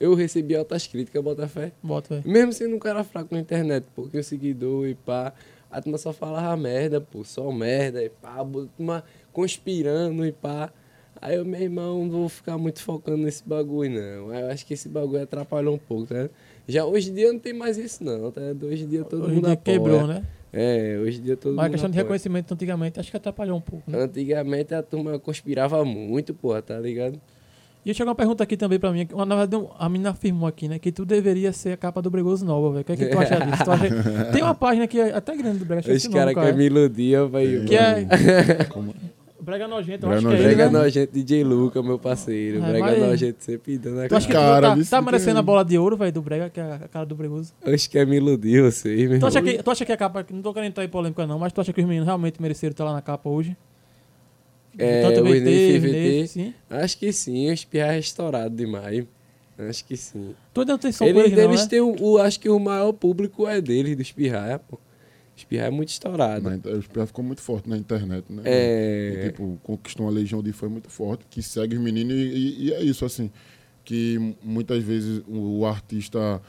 eu 0.00 0.14
recebi 0.14 0.56
altas 0.56 0.86
críticas, 0.86 1.22
Botafé. 1.22 1.70
Bota, 1.82 2.14
velho. 2.14 2.32
Mesmo 2.32 2.52
sendo 2.54 2.76
um 2.76 2.78
cara 2.78 3.04
fraco 3.04 3.34
na 3.34 3.40
internet, 3.40 3.84
porque 3.94 4.16
o 4.16 4.24
seguidor 4.24 4.88
e 4.88 4.94
pá, 4.94 5.34
a 5.72 5.80
turma 5.80 5.98
só 5.98 6.12
falava 6.12 6.56
merda, 6.56 7.00
pô, 7.00 7.24
só 7.24 7.50
merda 7.50 8.02
e 8.04 8.08
pá, 8.10 8.40
a 8.40 8.44
turma 8.76 9.02
conspirando 9.32 10.24
e 10.26 10.30
pá. 10.32 10.70
Aí 11.20 11.36
eu, 11.36 11.44
meu 11.44 11.60
irmão, 11.60 12.04
não 12.04 12.10
vou 12.10 12.28
ficar 12.28 12.58
muito 12.58 12.82
focando 12.82 13.18
nesse 13.24 13.46
bagulho, 13.48 13.90
não. 13.90 14.30
Aí 14.30 14.42
eu 14.42 14.50
acho 14.50 14.66
que 14.66 14.74
esse 14.74 14.88
bagulho 14.88 15.22
atrapalhou 15.22 15.74
um 15.74 15.78
pouco, 15.78 16.06
tá? 16.12 16.28
Já 16.66 16.84
hoje 16.84 17.10
em 17.10 17.14
dia 17.14 17.32
não 17.32 17.38
tem 17.38 17.52
mais 17.52 17.78
isso, 17.78 18.02
não, 18.04 18.30
tá? 18.30 18.40
Hoje 18.62 18.84
em 18.84 18.88
dia 18.88 19.04
todo 19.04 19.24
Hoje 19.24 19.34
mundo 19.36 19.44
dia 19.44 19.54
apoia. 19.54 19.78
quebrou, 19.78 20.06
né? 20.06 20.24
É, 20.52 20.98
hoje 21.00 21.18
em 21.20 21.22
dia 21.22 21.36
todo 21.36 21.54
Mas 21.54 21.60
a 21.60 21.62
mundo 21.68 21.72
questão 21.72 21.90
de 21.90 21.96
apoia. 21.96 22.04
reconhecimento 22.04 22.52
antigamente 22.52 23.00
acho 23.00 23.10
que 23.10 23.16
atrapalhou 23.16 23.56
um 23.56 23.60
pouco, 23.60 23.90
né? 23.90 24.02
Antigamente 24.02 24.74
a 24.74 24.82
turma 24.82 25.18
conspirava 25.18 25.84
muito, 25.84 26.34
porra, 26.34 26.60
tá 26.60 26.78
ligado? 26.78 27.20
E 27.84 27.92
chegou 27.92 28.10
uma 28.10 28.14
pergunta 28.14 28.44
aqui 28.44 28.56
também 28.56 28.78
pra 28.78 28.92
mim. 28.92 29.06
que, 29.06 29.14
Na 29.14 29.24
verdade, 29.36 29.66
a 29.78 29.88
menina 29.88 30.10
afirmou 30.10 30.46
aqui, 30.48 30.68
né? 30.68 30.78
Que 30.78 30.92
tu 30.92 31.04
deveria 31.04 31.52
ser 31.52 31.72
a 31.72 31.76
capa 31.76 32.00
do 32.00 32.08
Bregoso 32.10 32.44
Nova, 32.44 32.68
velho. 32.70 32.82
O 32.82 32.84
que, 32.84 32.92
é 32.92 32.96
que 32.96 33.06
tu 33.06 33.18
acha 33.18 33.40
disso? 33.40 33.64
Tu 33.64 33.70
acha- 33.72 33.88
Tem 34.32 34.42
uma 34.42 34.54
página 34.54 34.86
que 34.86 35.00
é 35.00 35.12
até 35.14 35.36
grande 35.36 35.58
do 35.58 35.64
Brega, 35.64 35.80
esqueci 35.80 36.06
Esse 36.06 36.10
cara 36.10 36.32
quer 36.32 36.54
me 36.54 36.66
iludir, 36.66 37.28
velho. 37.28 37.64
Que 37.64 37.74
é 37.76 38.64
Como- 38.70 38.94
Brega 39.40 39.66
Nojento, 39.66 40.06
eu 40.06 40.10
Brega 40.10 40.28
acho 40.28 40.28
que 40.28 40.34
é 40.34 40.46
ele, 40.46 40.54
Brega 40.54 40.70
né? 40.70 40.78
Nojento 40.78 41.12
DJ 41.12 41.42
Luca, 41.42 41.82
meu 41.82 41.98
parceiro. 41.98 42.58
É, 42.58 42.68
Brega 42.68 42.86
mas- 42.86 42.98
Nojento 43.00 43.42
sempre 43.44 43.76
dando 43.76 44.00
a 44.02 44.06
Tu 44.08 44.14
acha 44.14 44.26
que 44.28 44.32
cara. 44.32 44.46
tu 44.46 44.62
Cara, 44.74 44.84
tá, 44.84 44.90
tá 44.90 45.02
merecendo 45.02 45.38
a 45.40 45.42
bola 45.42 45.64
de 45.64 45.76
ouro, 45.76 45.96
velho, 45.96 46.12
do 46.12 46.22
Brega, 46.22 46.48
que 46.48 46.60
é 46.60 46.62
a 46.62 46.78
cara 46.88 47.04
do 47.04 47.16
Bregoso? 47.16 47.52
Acho 47.66 47.90
que 47.90 47.98
é 47.98 48.06
me 48.06 48.18
iludir 48.18 48.62
vocês, 48.62 48.96
meu 49.00 49.08
Tu 49.08 49.14
irmão. 49.14 49.28
acha, 49.28 49.42
que, 49.42 49.60
tu 49.60 49.70
acha 49.72 49.84
que 49.84 49.90
a 49.90 49.96
capa, 49.96 50.24
não 50.30 50.40
tô 50.42 50.54
querendo 50.54 50.68
entrar 50.70 50.84
em 50.84 50.88
polêmica 50.88 51.26
não, 51.26 51.40
mas 51.40 51.52
tu 51.52 51.60
acha 51.60 51.72
que 51.72 51.80
os 51.80 51.86
meninos 51.88 52.06
realmente 52.06 52.40
mereceram 52.40 52.70
estar 52.70 52.84
lá 52.84 52.92
na 52.92 53.02
capa 53.02 53.28
hoje? 53.28 53.56
É, 54.78 55.02
Tanto 55.02 55.20
o 55.20 55.24
VT, 55.24 55.78
VT, 55.78 55.78
VT, 55.80 56.26
sim. 56.28 56.54
Acho 56.70 56.96
que 56.98 57.12
sim, 57.12 57.48
o 57.50 57.52
Espirra 57.52 57.94
é 57.94 57.98
estourado 57.98 58.54
demais. 58.56 59.04
Acho 59.58 59.84
que 59.84 59.96
sim. 59.96 60.34
Som 60.54 60.64
com 60.64 61.04
Eles, 61.04 61.24
eles 61.32 61.36
não, 61.36 61.44
eles 61.44 61.60
né? 61.62 61.66
têm 61.68 61.80
o, 61.80 61.94
o- 62.02 62.18
Acho 62.18 62.40
que 62.40 62.48
o 62.48 62.58
maior 62.58 62.92
público 62.92 63.46
é 63.46 63.60
deles, 63.60 63.94
do 63.94 64.02
Espirra, 64.02 64.58
pô. 64.68 64.78
Espirra 65.36 65.66
é 65.66 65.70
muito 65.70 65.90
estourado. 65.90 66.48
Na 66.48 66.56
inter- 66.56 66.74
O 66.74 66.78
Espirra 66.78 67.06
ficou 67.06 67.24
muito 67.24 67.40
forte 67.42 67.68
na 67.68 67.76
internet, 67.76 68.24
né? 68.30 68.42
É. 68.44 69.14
E, 69.26 69.30
tipo, 69.30 69.58
conquistou 69.62 70.06
uma 70.06 70.12
legião 70.12 70.42
de 70.42 70.52
fã 70.52 70.68
muito 70.68 70.88
forte, 70.90 71.24
que 71.30 71.42
segue 71.42 71.76
os 71.76 71.82
meninos. 71.82 72.14
E, 72.14 72.18
e- 72.18 72.64
e 72.68 72.72
é 72.74 72.82
isso, 72.82 73.04
assim, 73.04 73.30
que 73.84 74.34
muitas 74.42 74.82
vezes 74.82 75.22
o, 75.28 75.60
o 75.60 75.66
artista 75.66 76.40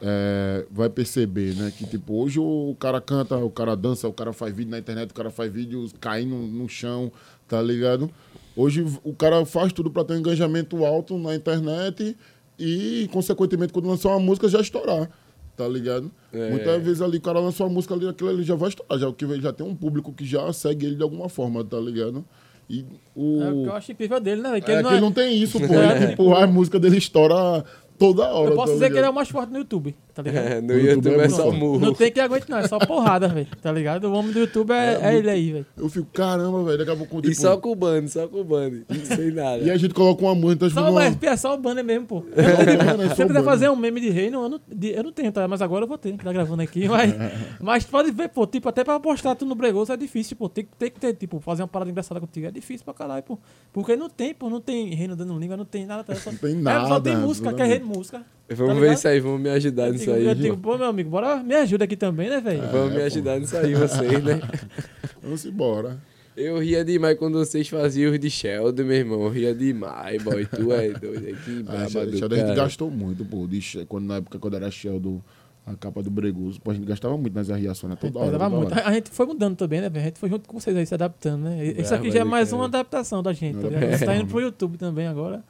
é, 0.00 0.66
vai 0.70 0.88
perceber, 0.88 1.54
né? 1.54 1.72
Que, 1.76 1.86
tipo, 1.86 2.14
hoje 2.14 2.38
o 2.38 2.76
cara 2.78 3.00
canta, 3.00 3.36
o 3.36 3.50
cara 3.50 3.74
dança, 3.74 4.06
o 4.08 4.12
cara 4.12 4.32
faz 4.32 4.54
vídeo 4.54 4.70
na 4.70 4.78
internet, 4.78 5.10
o 5.10 5.14
cara 5.14 5.30
faz 5.30 5.52
vídeos 5.52 5.94
caindo 6.00 6.34
no 6.34 6.68
chão, 6.68 7.10
tá 7.48 7.60
ligado? 7.62 8.10
Hoje 8.54 8.84
o 9.04 9.12
cara 9.14 9.44
faz 9.44 9.72
tudo 9.72 9.90
para 9.90 10.04
ter 10.04 10.14
um 10.14 10.18
engajamento 10.18 10.84
alto 10.84 11.18
na 11.18 11.34
internet 11.34 12.16
e, 12.58 13.08
consequentemente, 13.12 13.72
quando 13.72 13.86
lançar 13.88 14.10
uma 14.10 14.20
música, 14.20 14.48
já 14.48 14.60
estourar. 14.60 15.10
Tá 15.56 15.66
ligado? 15.66 16.10
É. 16.34 16.50
Muitas 16.50 16.82
vezes 16.82 17.00
ali 17.00 17.16
o 17.16 17.20
cara 17.20 17.40
lança 17.40 17.64
uma 17.64 17.70
música 17.72 17.94
ali, 17.94 18.06
aquilo 18.06 18.28
ali 18.28 18.42
já 18.42 18.54
vai 18.54 18.68
estourar, 18.68 18.98
já, 18.98 19.10
que 19.10 19.40
já 19.40 19.52
tem 19.54 19.66
um 19.66 19.74
público 19.74 20.12
que 20.12 20.24
já 20.24 20.52
segue 20.52 20.84
ele 20.84 20.96
de 20.96 21.02
alguma 21.02 21.30
forma, 21.30 21.64
tá 21.64 21.78
ligado? 21.80 22.22
E 22.68 22.84
o. 23.14 23.40
É 23.42 23.50
o 23.50 23.62
que 23.62 23.68
eu 23.68 23.72
acho 23.74 23.92
incrível 23.92 24.20
dele, 24.20 24.42
né? 24.42 24.50
velho? 24.50 24.62
Que 24.62 24.70
é 24.70 24.74
ele 24.74 24.82
que 24.82 24.84
não 24.84 24.90
é- 24.90 24.94
ele 24.94 25.00
não 25.00 25.12
tem 25.12 25.42
isso, 25.42 25.58
pô. 25.66 25.72
É, 25.72 25.96
Ele, 25.96 26.06
tipo, 26.08 26.34
a 26.34 26.46
música 26.46 26.78
dele 26.78 26.98
estoura 26.98 27.64
toda 27.98 28.28
hora. 28.34 28.50
Eu 28.50 28.54
posso 28.56 28.72
tá 28.72 28.74
dizer 28.74 28.90
que 28.90 28.98
ele 28.98 29.06
é 29.06 29.10
o 29.10 29.14
mais 29.14 29.28
forte 29.28 29.52
no 29.52 29.58
YouTube, 29.58 29.96
tá 30.16 30.22
ligado? 30.22 30.46
É, 30.46 30.60
no 30.60 30.72
O 30.72 30.78
YouTube 30.78 31.04
YouTube 31.10 31.20
é 31.20 31.24
é 31.24 31.28
só 31.28 31.50
murro. 31.52 31.78
Não 31.78 31.92
tem 31.94 32.10
que 32.10 32.18
aguente 32.20 32.48
não, 32.48 32.58
é 32.58 32.66
só 32.66 32.78
porrada, 32.78 33.28
velho, 33.28 33.46
tá 33.60 33.70
ligado? 33.70 34.04
O 34.04 34.12
homem 34.14 34.32
do 34.32 34.38
YouTube 34.40 34.70
é, 34.72 34.98
é 35.02 35.14
ele 35.16 35.30
aí, 35.30 35.52
velho. 35.52 35.66
Eu 35.76 35.88
fico, 35.90 36.06
caramba, 36.12 36.64
velho, 36.64 36.78
daqui 36.78 36.90
a 36.90 36.96
pouco. 36.96 37.16
Tipo, 37.16 37.28
E 37.32 37.34
só 37.34 37.56
com 37.58 37.70
o 37.70 37.74
bando, 37.76 38.08
só 38.08 38.26
com 38.26 38.40
o 38.40 38.44
bando. 38.44 38.84
Sem 39.04 39.30
nada. 39.32 39.58
e 39.58 39.70
a 39.70 39.76
gente 39.76 39.92
coloca 39.94 40.22
uma 40.24 40.34
música, 40.34 40.66
então, 40.66 40.70
Só, 40.70 40.80
tipo, 40.80 40.90
o 40.90 40.92
uma... 40.92 41.32
é 41.32 41.36
só 41.36 41.54
o 41.54 41.58
banner 41.58 41.84
mesmo, 41.84 42.06
pô. 42.06 42.24
É, 42.34 42.84
mano, 42.84 43.02
é 43.02 43.08
Se 43.10 43.16
só 43.16 43.22
eu 43.22 43.26
quiser 43.26 43.28
banner. 43.28 43.44
fazer 43.44 43.68
um 43.70 43.76
meme 43.76 44.00
de 44.00 44.08
reino, 44.10 44.42
eu 44.44 44.48
não, 44.48 44.60
de- 44.66 44.92
eu 44.96 45.02
não 45.04 45.12
tenho, 45.12 45.30
tá? 45.30 45.46
Mas 45.46 45.60
agora 45.60 45.84
eu 45.84 45.88
vou 45.88 45.98
ter, 45.98 46.12
que 46.16 46.24
tá 46.24 46.32
gravando 46.32 46.62
aqui. 46.62 46.88
Mas, 46.96 47.14
mas 47.60 47.84
pode 47.84 48.10
ver, 48.10 48.28
pô, 48.30 48.46
tipo, 48.46 48.68
até 48.68 48.82
pra 48.82 48.98
postar 48.98 49.34
tu 49.34 49.44
no 49.44 49.54
Bregoso 49.54 49.92
é 49.92 49.96
difícil, 49.96 50.36
pô. 50.36 50.48
Tem, 50.48 50.64
que- 50.64 50.76
tem 50.78 50.90
que 50.90 50.98
ter, 50.98 51.12
tipo, 51.14 51.40
fazer 51.40 51.62
uma 51.62 51.68
parada 51.68 51.90
engraçada 51.90 52.18
contigo. 52.20 52.46
É 52.46 52.50
difícil 52.50 52.84
pra 52.84 52.94
caralho, 52.94 53.22
pô. 53.22 53.38
Porque 53.72 53.96
não 53.96 54.08
tem, 54.08 54.32
pô, 54.32 54.48
não 54.48 54.60
tem 54.60 54.94
reino 54.94 55.14
dando 55.14 55.38
língua, 55.38 55.56
não 55.56 55.64
tem 55.64 55.84
nada. 55.84 56.02
Tá? 56.04 56.14
Só, 56.14 56.30
Não 56.30 56.38
tem 56.38 56.52
É, 56.52 56.62
só 56.62 56.88
nada, 56.88 57.00
tem 57.00 57.16
música, 57.16 57.52
que 57.52 57.60
é 57.62 57.66
exatamente. 57.66 57.78
reino 57.80 57.86
música. 57.98 58.22
Vamos 58.48 58.74
tá 58.74 58.80
ver 58.80 58.92
isso 58.94 59.08
aí, 59.08 59.18
vamos 59.20 59.40
me 59.40 59.48
ajudar 59.50 59.90
nisso 59.90 60.10
aí. 60.10 60.24
eu 60.26 60.34
digo, 60.34 60.56
pô, 60.56 60.78
meu 60.78 60.86
amigo, 60.86 61.10
bora, 61.10 61.42
me 61.42 61.54
ajuda 61.54 61.84
aqui 61.84 61.96
também, 61.96 62.28
né, 62.30 62.40
velho? 62.40 62.62
Vamos 62.70 62.94
me 62.94 63.00
É, 63.00 63.04
ajudar 63.06 63.40
nisso 63.40 63.56
aí, 63.56 63.74
vocês, 63.74 64.22
né? 64.22 64.40
Vamos 65.22 65.44
embora. 65.44 65.98
Eu 66.36 66.58
ria 66.60 66.84
demais 66.84 67.18
quando 67.18 67.38
vocês 67.38 67.66
faziam 67.68 68.12
os 68.12 68.20
de 68.20 68.30
Sheldon, 68.30 68.84
meu 68.84 68.96
irmão. 68.96 69.22
Eu 69.24 69.30
ria 69.30 69.54
demais, 69.54 70.22
boy. 70.22 70.44
Tu 70.46 70.70
é 70.72 70.90
doido. 70.90 71.36
Que 71.44 71.60
A 71.60 71.62
braba 71.62 71.88
Sheldon 71.88 72.10
do 72.28 72.34
a 72.34 72.36
gente 72.38 72.46
cara. 72.46 72.54
gastou 72.54 72.90
muito, 72.90 73.24
pô. 73.24 73.46
De, 73.46 73.60
quando, 73.88 74.04
na 74.06 74.16
época, 74.16 74.38
quando 74.38 74.54
era 74.54 74.70
Sheldon, 74.70 75.20
a 75.66 75.74
capa 75.74 76.02
do 76.02 76.10
Bregoso, 76.10 76.60
pô, 76.60 76.70
a 76.70 76.74
gente 76.74 76.84
gastava 76.86 77.16
muito 77.16 77.34
nas 77.34 77.48
reações, 77.48 77.90
né? 77.90 77.96
Toda 77.98 78.18
hora. 78.18 78.30
Pesava 78.32 78.44
toda 78.50 78.56
muito. 78.62 78.72
hora. 78.72 78.82
A, 78.86 78.90
a 78.90 78.92
gente 78.92 79.10
foi 79.10 79.26
mudando 79.26 79.56
também, 79.56 79.80
né, 79.80 79.88
velho? 79.88 80.02
A 80.04 80.08
gente 80.08 80.18
foi 80.20 80.28
junto 80.28 80.46
com 80.48 80.60
vocês 80.60 80.76
aí, 80.76 80.86
se 80.86 80.92
adaptando, 80.94 81.42
né? 81.44 81.64
Isso 81.78 81.92
aqui 81.94 82.02
Brava 82.10 82.10
já 82.16 82.20
é 82.20 82.24
mais 82.24 82.50
cara. 82.50 82.60
uma 82.60 82.64
adaptação 82.66 83.22
da 83.22 83.32
gente, 83.32 83.58
tá 83.58 83.66
É. 83.66 83.70
ligado? 83.70 83.98
Você 83.98 84.04
tá 84.04 84.14
indo 84.16 84.26
pro 84.26 84.40
YouTube 84.40 84.76
também 84.76 85.06
agora. 85.08 85.42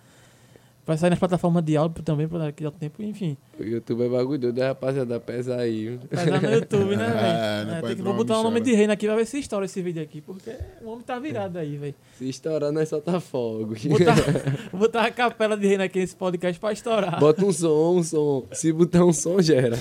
Vai 0.87 0.97
sair 0.97 1.11
nas 1.11 1.19
plataformas 1.19 1.65
de 1.65 1.77
áudio 1.77 2.01
também, 2.05 2.29
pra 2.29 2.39
daqui 2.39 2.65
a 2.65 2.71
tempo, 2.71 3.03
enfim. 3.03 3.37
O 3.59 3.65
YouTube 3.65 4.05
é 4.05 4.09
bagulho 4.09 4.39
doido, 4.39 4.61
rapaziada. 4.61 5.19
Pesa 5.19 5.57
aí. 5.57 5.99
Vai 6.13 6.31
lá 6.31 6.41
no 6.41 6.49
YouTube, 6.49 6.97
né, 6.97 7.07
É, 7.07 7.65
velho? 7.65 7.77
É, 7.79 7.83
tem 7.89 7.97
que, 7.97 8.03
vou 8.03 8.15
botar 8.15 8.39
o 8.39 8.45
nome 8.45 8.61
de 8.61 8.73
reino 8.73 8.93
aqui 8.93 9.05
pra 9.07 9.17
ver 9.17 9.27
se 9.27 9.41
estoura 9.41 9.65
esse 9.65 9.83
vídeo 9.83 10.01
aqui, 10.01 10.21
porque 10.21 10.55
o 10.85 10.91
homem 10.91 11.03
tá 11.03 11.19
virado 11.19 11.59
aí, 11.59 11.77
velho. 11.77 11.95
Se 12.17 12.29
estourar, 12.29 12.71
nós 12.71 12.89
solta 12.89 13.19
fogo. 13.19 13.75
Botar, 13.75 14.15
vou 14.71 14.81
botar 14.81 15.03
a 15.03 15.11
capela 15.11 15.57
de 15.57 15.67
reino 15.67 15.83
aqui 15.83 15.99
nesse 15.99 16.15
podcast 16.15 16.61
pra 16.61 16.73
estourar. 16.73 17.19
Bota 17.19 17.45
um 17.45 17.53
som, 17.53 17.97
um 17.97 18.03
som. 18.05 18.45
Se 18.53 18.73
botar 18.73 19.05
um 19.05 19.13
som, 19.13 19.43
gera. 19.43 19.77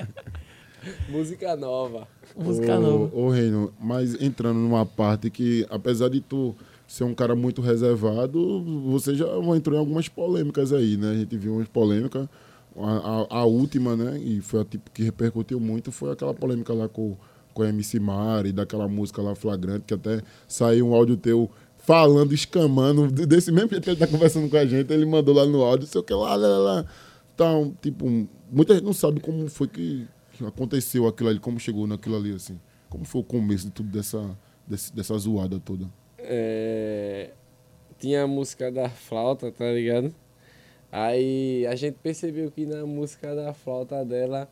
Música 1.08 1.56
nova. 1.56 2.06
Música 2.36 2.76
Ô, 2.76 2.80
nova. 2.80 3.16
Ô, 3.16 3.28
Reino, 3.30 3.72
mas 3.80 4.20
entrando 4.20 4.58
numa 4.58 4.84
parte 4.84 5.30
que, 5.30 5.66
apesar 5.70 6.08
de 6.08 6.20
tu 6.20 6.54
ser 6.90 7.04
um 7.04 7.14
cara 7.14 7.36
muito 7.36 7.62
reservado, 7.62 8.64
você 8.90 9.14
já 9.14 9.24
entrou 9.54 9.76
em 9.76 9.78
algumas 9.78 10.08
polêmicas 10.08 10.72
aí, 10.72 10.96
né? 10.96 11.12
A 11.12 11.14
gente 11.14 11.36
viu 11.36 11.54
umas 11.54 11.68
polêmicas 11.68 12.28
A, 12.76 13.26
a, 13.30 13.38
a, 13.38 13.44
última, 13.44 13.94
né? 13.94 14.18
E 14.18 14.40
foi 14.40 14.62
a 14.62 14.64
tipo 14.64 14.90
que 14.90 15.04
repercutiu 15.04 15.60
muito, 15.60 15.92
foi 15.92 16.10
aquela 16.10 16.34
polêmica 16.34 16.74
lá 16.74 16.88
com, 16.88 17.16
com 17.54 17.62
a 17.62 17.68
MC 17.68 18.00
Mari, 18.00 18.50
daquela 18.50 18.88
música 18.88 19.22
lá 19.22 19.36
flagrante, 19.36 19.84
que 19.86 19.94
até 19.94 20.20
saiu 20.48 20.88
um 20.88 20.92
áudio 20.92 21.16
teu 21.16 21.48
falando, 21.78 22.34
escamando, 22.34 23.06
desse 23.08 23.52
mesmo 23.52 23.70
jeito 23.70 23.84
que 23.84 23.90
ele 23.90 23.96
tá 23.96 24.08
conversando 24.08 24.50
com 24.50 24.56
a 24.56 24.66
gente, 24.66 24.92
ele 24.92 25.06
mandou 25.06 25.32
lá 25.32 25.46
no 25.46 25.62
áudio, 25.62 25.86
sei 25.86 26.00
o 26.00 26.04
que 26.04 26.12
lá, 26.12 26.34
lá, 26.34 26.58
lá. 26.58 26.84
Então, 27.32 27.72
tipo, 27.80 28.04
muita 28.50 28.74
gente 28.74 28.84
não 28.84 28.92
sabe 28.92 29.20
como 29.20 29.48
foi 29.48 29.68
que 29.68 30.08
aconteceu 30.44 31.06
aquilo 31.06 31.28
ali, 31.28 31.38
como 31.38 31.60
chegou 31.60 31.86
naquilo 31.86 32.16
ali, 32.16 32.34
assim. 32.34 32.58
Como 32.88 33.04
foi 33.04 33.20
o 33.20 33.24
começo 33.24 33.66
de 33.66 33.70
tudo 33.70 33.88
dessa, 33.90 34.36
desse, 34.66 34.92
dessa 34.92 35.16
zoada 35.16 35.60
toda? 35.60 35.88
É... 36.32 37.30
Tinha 37.98 38.22
a 38.22 38.26
música 38.26 38.70
da 38.70 38.88
flauta, 38.88 39.50
tá 39.50 39.70
ligado? 39.72 40.14
Aí 40.92 41.66
a 41.66 41.74
gente 41.74 41.96
percebeu 42.02 42.50
que 42.50 42.64
na 42.64 42.86
música 42.86 43.34
da 43.34 43.52
flauta 43.52 44.04
dela 44.04 44.48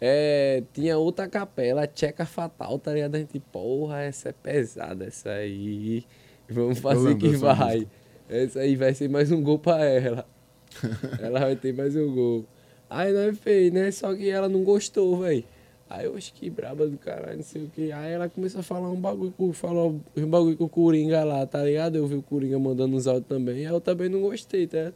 é, 0.00 0.62
tinha 0.72 0.96
outra 0.96 1.28
capela, 1.28 1.86
Tcheca 1.86 2.24
Fatal, 2.24 2.78
tá 2.78 2.94
ligado? 2.94 3.16
A 3.16 3.18
gente, 3.18 3.38
porra, 3.38 4.00
essa 4.00 4.30
é 4.30 4.32
pesada, 4.32 5.04
essa 5.04 5.30
aí. 5.30 6.04
Vamos 6.48 6.78
fazer 6.78 7.16
que 7.16 7.28
vai. 7.36 7.74
Música. 7.74 7.90
Essa 8.28 8.60
aí 8.60 8.76
vai 8.76 8.94
ser 8.94 9.08
mais 9.08 9.30
um 9.30 9.42
gol 9.42 9.58
pra 9.58 9.84
ela. 9.84 10.26
ela 11.20 11.40
vai 11.40 11.56
ter 11.56 11.74
mais 11.74 11.94
um 11.96 12.14
gol. 12.14 12.46
Aí 12.88 13.12
nós 13.12 13.38
fez, 13.38 13.72
né? 13.72 13.90
Só 13.90 14.14
que 14.14 14.30
ela 14.30 14.48
não 14.48 14.64
gostou, 14.64 15.18
velho. 15.18 15.44
Aí 15.90 16.06
eu 16.06 16.14
acho 16.14 16.32
que 16.32 16.48
braba 16.48 16.86
do 16.86 16.96
caralho, 16.96 17.38
não 17.38 17.42
sei 17.42 17.64
o 17.64 17.66
que. 17.66 17.90
Aí 17.90 18.12
ela 18.12 18.28
começou 18.28 18.60
a 18.60 18.62
falar 18.62 18.88
um 18.88 19.00
bagulho 19.00 19.34
com, 19.36 19.52
falou 19.52 20.00
um 20.16 20.26
bagulho 20.28 20.56
com 20.56 20.64
o 20.64 20.68
Coringa 20.68 21.24
lá, 21.24 21.44
tá 21.44 21.64
ligado? 21.64 21.96
Eu 21.96 22.06
vi 22.06 22.14
o 22.14 22.22
Coringa 22.22 22.60
mandando 22.60 22.94
uns 22.94 23.08
áudios 23.08 23.26
também. 23.26 23.66
Aí 23.66 23.72
eu 23.72 23.80
também 23.80 24.08
não 24.08 24.20
gostei, 24.20 24.68
tá? 24.68 24.92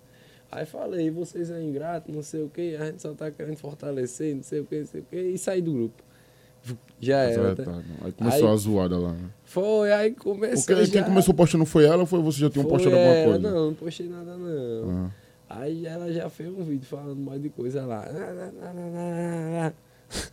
Aí 0.53 0.65
falei, 0.65 1.11
vocês 1.11 1.51
é 1.51 1.61
ingrato, 1.61 2.13
não 2.13 2.23
sei 2.23 2.45
o 2.45 2.49
que, 2.49 2.77
a 2.77 2.87
gente 2.87 3.03
só 3.03 3.13
tá 3.13 3.29
querendo 3.29 3.57
fortalecer, 3.57 4.37
não 4.37 4.45
sei 4.45 4.61
o 4.61 4.65
que, 4.65 4.79
não 4.79 4.87
sei 4.87 5.01
o 5.01 5.05
que, 5.05 5.17
e 5.17 5.37
saí 5.37 5.61
do 5.61 5.73
grupo. 5.73 6.01
Já 7.01 7.19
era. 7.23 7.57
Tá? 7.57 7.83
Aí 8.03 8.13
começou 8.13 8.49
aí, 8.49 8.55
a 8.55 8.57
zoada 8.57 8.97
lá, 8.97 9.13
né? 9.15 9.31
Foi, 9.43 9.93
aí 9.93 10.13
começou. 10.13 10.65
Porque 10.65 10.87
já... 10.87 10.93
quem 10.93 11.03
começou 11.03 11.35
postando 11.35 11.67
foi 11.67 11.87
ela 11.87 11.99
ou 11.99 12.07
foi 12.07 12.23
você 12.23 12.39
já 12.39 12.49
tinha 12.51 12.65
postado 12.65 12.95
alguma 12.95 13.25
coisa? 13.25 13.39
Não, 13.51 13.67
não 13.67 13.75
postei 13.75 14.09
nada 14.09 14.37
não. 14.37 15.07
Ah. 15.07 15.11
Aí 15.49 15.87
ela 15.87 16.13
já 16.13 16.31
fez 16.31 16.49
um 16.49 16.63
vídeo 16.63 16.87
falando 16.87 17.17
mais 17.17 17.43
de 17.43 17.49
coisa 17.49 17.85
lá. 17.85 18.05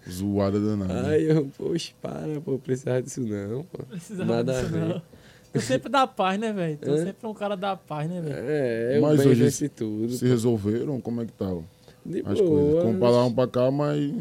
Zoada 0.10 0.60
danada. 0.60 1.08
Aí 1.10 1.24
eu, 1.26 1.50
poxa, 1.58 1.94
para, 2.02 2.40
pô, 2.44 2.58
precisava 2.60 3.02
disso 3.02 3.22
não, 3.22 3.64
pô. 3.64 3.84
Precisava 3.84 4.36
nada 4.36 4.54
disso 4.54 4.76
não. 4.76 5.02
Tu 5.54 5.60
sempre 5.60 5.90
dá 5.90 6.08
paz, 6.08 6.40
né, 6.40 6.54
velho? 6.54 6.78
Tu 6.78 6.90
é? 6.90 6.98
sempre 6.98 7.26
é 7.26 7.28
um 7.28 7.34
cara 7.34 7.58
da 7.58 7.76
paz, 7.76 8.10
né, 8.10 8.22
velho? 8.22 8.36
É, 8.38 8.98
eu 8.98 9.02
mas 9.02 9.26
hoje 9.26 9.44
esse 9.44 9.68
tudo. 9.68 10.10
Se 10.10 10.20
pô. 10.20 10.26
resolveram? 10.26 11.02
Como 11.02 11.22
é 11.22 11.26
que 11.26 11.34
tá? 11.34 11.54
De 12.06 12.20
As 12.26 12.40
boa. 12.40 12.50
Coisas. 12.50 12.84
Vamos 12.84 13.00
pra 13.00 13.10
lá, 13.10 13.26
um 13.26 13.34
pra 13.34 13.48
cá, 13.48 13.70
mas... 13.70 14.14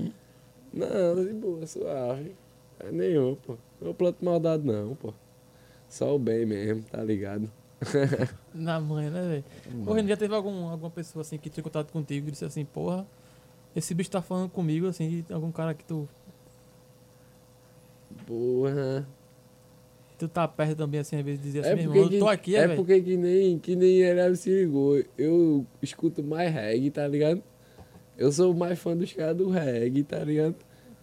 Não, 0.73 1.25
de 1.25 1.33
boa, 1.33 1.67
suave. 1.67 2.35
É 2.81 2.91
nenhum, 2.91 3.37
pô. 3.37 3.57
Não 3.81 3.95
planto 3.95 4.25
maldade 4.25 4.67
não, 4.67 4.95
pô. 4.97 5.15
Só 5.89 6.15
o 6.15 6.19
bem 6.19 6.47
mesmo, 6.47 6.83
tá 6.83 7.03
ligado? 7.03 7.51
Na 8.53 8.81
manhã, 8.81 9.11
né, 9.11 9.23
velho? 9.23 9.45
Hoje 9.87 10.01
em 10.03 10.07
dia 10.07 10.17
teve 10.17 10.35
algum, 10.35 10.69
alguma 10.69 10.91
pessoa 10.91 11.23
assim 11.23 11.39
que 11.39 11.49
tinha 11.49 11.65
contato 11.65 11.93
contigo 11.93 12.29
e 12.29 12.31
disse 12.31 12.45
assim, 12.45 12.65
porra, 12.65 13.07
esse 13.75 13.95
bicho 13.95 14.11
tá 14.11 14.21
falando 14.21 14.51
comigo, 14.51 14.87
assim, 14.87 15.25
de 15.27 15.33
algum 15.33 15.53
cara 15.53 15.75
que 15.75 15.85
tu. 15.85 16.09
Porra. 18.27 19.07
Tu 20.19 20.29
tá 20.29 20.47
perto 20.47 20.77
também, 20.77 21.01
assim, 21.01 21.17
às 21.17 21.25
vezes 21.25 21.41
dizia 21.41 21.61
assim, 21.63 21.71
é 21.71 21.75
meu 21.77 21.95
irmão, 21.95 22.13
eu 22.13 22.19
tô 22.19 22.29
aqui, 22.29 22.55
é, 22.55 22.65
é 22.65 22.77
porque 22.77 23.01
que 23.01 23.17
nem, 23.17 23.59
que 23.59 23.75
nem 23.75 24.03
ele 24.03 24.37
se 24.37 24.51
ligou. 24.51 25.03
Eu 25.17 25.65
escuto 25.81 26.23
mais 26.23 26.53
reggae, 26.53 26.91
tá 26.91 27.09
ligado? 27.09 27.43
Eu 28.19 28.31
sou 28.31 28.53
mais 28.53 28.79
fã 28.79 28.95
dos 28.95 29.13
caras 29.13 29.37
do 29.37 29.49
reggae, 29.49 30.03
tá 30.03 30.19
ligado? 30.19 30.57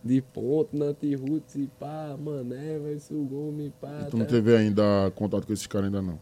De 0.03 0.21
ponto, 0.21 0.77
Nati 0.77 1.15
Roots 1.15 1.55
e 1.55 1.67
pá, 1.79 2.15
mané, 2.19 2.77
vai 2.77 2.99
Sugome, 2.99 3.73
pá. 3.81 4.03
E 4.07 4.11
tu 4.11 4.17
não 4.17 4.25
tá... 4.25 4.31
teve 4.33 4.55
ainda 4.55 5.11
contato 5.15 5.47
com 5.47 5.53
esses 5.53 5.65
caras 5.65 5.87
ainda 5.87 6.01
não? 6.01 6.19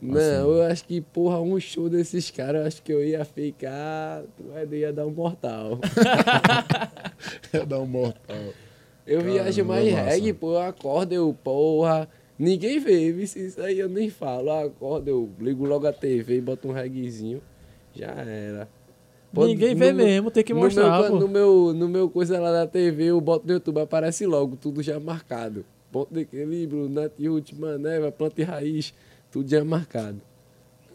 Não, 0.00 0.18
assim. 0.18 0.28
eu 0.28 0.62
acho 0.62 0.84
que, 0.84 1.00
porra, 1.00 1.40
um 1.40 1.58
show 1.58 1.88
desses 1.88 2.30
caras, 2.30 2.60
eu 2.60 2.66
acho 2.66 2.82
que 2.82 2.92
eu 2.92 3.04
ia 3.04 3.24
ficar. 3.24 4.22
Tu 4.36 4.74
ia 4.74 4.92
dar 4.92 5.06
um 5.06 5.10
mortal. 5.10 5.78
ia 7.52 7.64
dar 7.64 7.80
um 7.80 7.86
mortal. 7.86 8.36
Eu 9.06 9.20
Caramba, 9.20 9.42
viajo 9.42 9.64
mais 9.64 9.92
reggae, 9.92 10.32
pô, 10.32 10.52
eu 10.52 10.58
acordo, 10.58 11.12
eu, 11.12 11.36
porra. 11.42 12.08
Ninguém 12.38 12.78
vê, 12.78 13.10
isso 13.10 13.60
aí 13.62 13.78
eu 13.78 13.88
nem 13.88 14.10
falo. 14.10 14.48
Eu 14.48 14.66
acordo, 14.66 15.08
eu 15.08 15.30
ligo 15.40 15.64
logo 15.64 15.86
a 15.86 15.92
TV 15.92 16.36
e 16.36 16.40
boto 16.40 16.68
um 16.68 16.72
reggaezinho. 16.72 17.40
Já 17.94 18.10
era. 18.10 18.68
Pô, 19.32 19.46
Ninguém 19.46 19.74
vê 19.74 19.92
no, 19.92 19.98
mesmo, 19.98 20.30
tem 20.30 20.44
que 20.44 20.52
mostrar. 20.52 21.10
No 21.10 21.16
meu, 21.16 21.20
no 21.20 21.28
meu, 21.28 21.74
no 21.74 21.88
meu 21.88 22.10
coisa 22.10 22.38
lá 22.38 22.52
da 22.52 22.66
TV, 22.66 23.04
eu 23.04 23.20
boto 23.20 23.46
no 23.46 23.54
YouTube, 23.54 23.80
aparece 23.80 24.26
logo, 24.26 24.56
tudo 24.56 24.82
já 24.82 25.00
marcado. 25.00 25.64
Ponto 25.90 26.12
de 26.12 26.20
equilíbrio, 26.20 26.88
Natiut, 26.88 27.54
Maneva, 27.54 28.12
planta 28.12 28.40
e 28.40 28.44
raiz. 28.44 28.92
Tudo 29.36 29.50
já 29.50 29.62
marcado. 29.62 30.18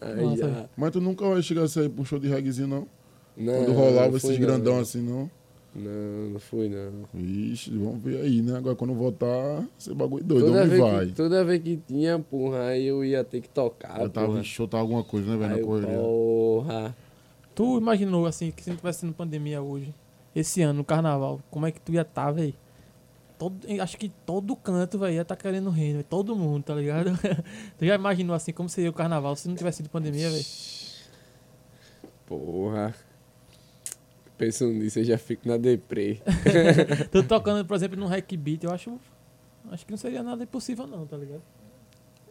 Aí 0.02 0.36
já... 0.36 0.66
Mas 0.76 0.90
tu 0.90 1.00
nunca 1.00 1.30
vai 1.30 1.44
chegar 1.44 1.62
a 1.62 1.68
sair 1.68 1.90
pro 1.90 2.04
show 2.04 2.18
de 2.18 2.28
reggaezinho, 2.28 2.68
não? 2.68 2.88
Não. 3.38 3.54
Quando 3.54 3.74
rolava 3.74 4.18
esses 4.18 4.36
grandão 4.36 4.80
assim, 4.80 5.00
não? 5.00 5.30
Não, 5.76 6.30
não 6.32 6.40
fui, 6.40 6.68
não. 6.68 7.08
Ixi, 7.22 7.78
vamos 7.78 8.02
ver 8.02 8.20
aí, 8.20 8.42
né? 8.42 8.58
Agora 8.58 8.76
quando 8.76 8.96
voltar, 8.96 9.64
esse 9.80 9.94
bagulho 9.94 10.24
doido, 10.24 10.48
toda 10.48 10.64
onde 10.64 10.78
vai? 10.80 11.06
Que, 11.06 11.12
toda 11.12 11.46
vez 11.46 11.62
que 11.62 11.78
tinha, 11.88 12.18
porra, 12.18 12.64
aí 12.70 12.88
eu 12.88 13.06
ia 13.06 13.24
ter 13.24 13.42
que 13.42 13.50
tocar. 13.50 14.00
Já 14.00 14.10
tava 14.10 14.40
em 14.40 14.44
show, 14.44 14.68
tava 14.68 14.82
alguma 14.82 15.04
coisa, 15.04 15.30
né, 15.30 15.38
velho, 15.38 15.62
na 15.62 15.64
correria. 15.64 15.98
Porra. 16.00 16.98
Tu 17.54 17.78
imaginou, 17.78 18.26
assim, 18.26 18.50
que 18.50 18.64
se 18.64 18.72
não 18.72 18.78
tivesse 18.78 19.02
sendo 19.02 19.14
pandemia 19.14 19.62
hoje, 19.62 19.94
esse 20.36 20.64
ano, 20.64 20.80
no 20.80 20.84
carnaval, 20.84 21.40
como 21.52 21.68
é 21.68 21.72
que 21.72 21.80
tu 21.80 21.94
ia 21.94 22.02
estar, 22.02 22.26
tá, 22.26 22.32
velho? 22.32 22.56
Todo, 23.42 23.58
acho 23.82 23.98
que 23.98 24.08
todo 24.08 24.56
canto, 24.56 25.00
velho, 25.00 25.16
ia 25.16 25.22
estar 25.24 25.36
tá 25.36 25.42
querendo 25.42 25.72
rir, 25.72 25.94
véio, 25.94 26.04
todo 26.04 26.36
mundo, 26.36 26.64
tá 26.64 26.76
ligado? 26.76 27.10
tu 27.76 27.84
já 27.84 27.96
imaginou 27.96 28.36
assim 28.36 28.54
como 28.54 28.70
seria 28.70 28.92
o 28.92 28.94
carnaval 28.94 29.36
se 29.36 29.48
não 29.48 29.56
tivesse 29.56 29.78
sido 29.78 29.90
pandemia, 29.90 30.30
velho? 30.30 30.46
Porra. 32.28 32.94
Pensando 34.38 34.74
nisso, 34.74 35.00
eu 35.00 35.06
já 35.06 35.18
fico 35.18 35.48
na 35.48 35.58
deprê. 35.58 36.22
tu 37.12 37.24
tocando, 37.24 37.66
por 37.66 37.76
exemplo, 37.76 38.00
num 38.00 38.06
hack 38.06 38.32
beat, 38.38 38.64
eu 38.64 38.72
acho. 38.72 39.00
Acho 39.72 39.86
que 39.88 39.92
não 39.92 39.98
seria 39.98 40.22
nada 40.22 40.44
impossível, 40.44 40.86
não, 40.86 41.08
tá 41.08 41.18
ligado? 41.18 41.42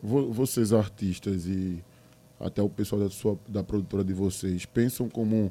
Vocês, 0.01 0.73
artistas 0.73 1.47
e 1.47 1.83
até 2.39 2.63
o 2.63 2.69
pessoal 2.69 3.03
da, 3.03 3.11
sua, 3.11 3.37
da 3.49 3.65
produtora 3.65 4.05
de 4.05 4.13
vocês, 4.13 4.65
pensam 4.65 5.09
como 5.09 5.51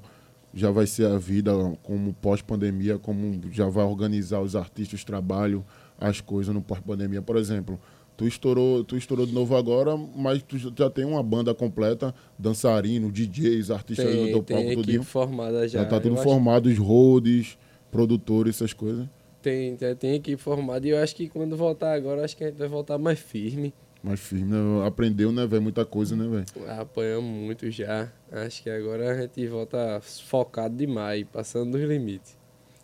já 0.54 0.72
vai 0.72 0.88
ser 0.88 1.06
a 1.08 1.18
vida 1.18 1.52
como 1.84 2.14
pós-pandemia, 2.14 2.98
como 2.98 3.40
já 3.52 3.68
vai 3.68 3.86
organizar 3.86 4.42
os 4.42 4.56
artistas, 4.56 5.04
trabalho, 5.04 5.64
as 5.98 6.22
coisas 6.22 6.54
no 6.54 6.62
pós-pandemia. 6.62 7.22
Por 7.22 7.38
exemplo, 7.38 7.80
tu 8.18 8.28
estourou, 8.28 8.84
tu 8.84 8.98
estourou 8.98 9.26
de 9.26 9.34
novo 9.34 9.56
agora, 9.56 9.96
mas 9.96 10.44
tu 10.44 10.58
já 10.58 10.90
tem 10.90 11.06
uma 11.06 11.24
banda 11.24 11.54
completa, 11.54 12.14
dançarino, 12.38 13.12
DJs, 13.12 13.72
artistas 13.72 14.06
tem, 14.06 14.32
do 14.32 14.44
palco 14.44 14.74
tudinho. 14.74 15.04
formada 15.04 15.68
já. 15.68 15.84
Já 15.84 15.86
tá 15.86 16.00
tudo 16.00 16.18
formado, 16.18 16.70
acho... 16.70 16.82
os 16.82 16.88
roads, 16.88 17.58
produtores, 17.92 18.56
essas 18.56 18.74
coisas. 18.74 19.08
Tem, 19.42 19.76
tem, 19.78 19.96
tem 19.96 20.16
equipe 20.16 20.42
formada 20.42 20.86
e 20.86 20.90
eu 20.90 20.98
acho 20.98 21.16
que 21.16 21.30
quando 21.30 21.56
voltar 21.56 21.94
agora, 21.94 22.26
acho 22.26 22.36
que 22.36 22.44
a 22.44 22.48
gente 22.48 22.58
vai 22.58 22.68
voltar 22.68 22.98
mais 22.98 23.20
firme. 23.20 23.74
Mais 24.02 24.20
firme, 24.20 24.46
né? 24.46 24.88
Aprendeu, 24.88 25.32
né, 25.32 25.46
velho? 25.46 25.62
Muita 25.62 25.86
coisa, 25.86 26.16
né, 26.16 26.26
velho? 26.28 26.72
Apanhamos 26.80 27.30
muito 27.30 27.70
já. 27.70 28.10
Acho 28.32 28.64
que 28.64 28.70
agora 28.70 29.12
a 29.12 29.22
gente 29.22 29.46
volta 29.48 30.00
focado 30.02 30.76
demais, 30.76 31.26
passando 31.32 31.72
dos 31.72 31.82
limites. 31.82 32.38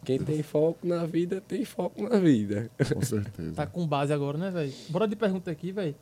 Quem 0.03 0.20
tem 0.20 0.43
foco 0.43 0.86
na 0.86 1.05
vida, 1.05 1.41
tem 1.41 1.66
foco 1.66 2.03
na 2.03 2.20
vida. 2.20 2.70
Com 2.93 3.01
certeza. 3.01 3.53
tá 3.53 3.66
com 3.66 3.88
base 3.88 4.13
agora, 4.13 4.38
né, 4.38 4.51
velho? 4.51 4.72
Bora 4.89 5.07
de 5.07 5.16
pergunta 5.16 5.49
aqui, 5.49 5.72
velho. 5.72 5.95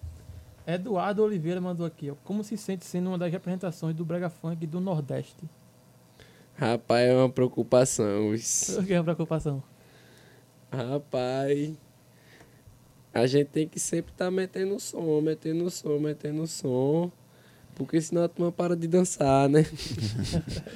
Eduardo 0.66 1.24
Oliveira 1.24 1.62
mandou 1.62 1.86
aqui, 1.86 2.10
ó. 2.10 2.16
Como 2.24 2.44
se 2.44 2.58
sente 2.58 2.84
sendo 2.86 3.10
uma 3.10 3.18
das 3.18 3.32
representações 3.32 3.96
do 3.96 4.04
Brega 4.04 4.30
Funk 4.30 4.66
do 4.66 4.82
Nordeste? 4.82 5.44
Rapaz, 6.56 7.10
é 7.10 7.16
uma 7.16 7.30
preocupação. 7.30 8.32
O 8.32 8.84
que 8.86 8.94
é 8.94 8.98
uma 8.98 9.04
preocupação? 9.04 9.64
Rapaz, 10.72 11.74
a 13.14 13.28
gente 13.28 13.48
tem 13.48 13.68
que 13.68 13.80
sempre 13.80 14.12
estar 14.12 14.26
tá 14.26 14.32
metendo 14.32 14.80
som, 14.80 15.22
metendo 15.22 15.70
som, 15.70 16.00
metendo 16.00 16.48
som. 16.48 17.12
Porque 17.76 18.00
senão 18.02 18.24
a 18.24 18.28
turma 18.28 18.52
para 18.52 18.76
de 18.76 18.88
dançar, 18.88 19.48
né? 19.50 19.66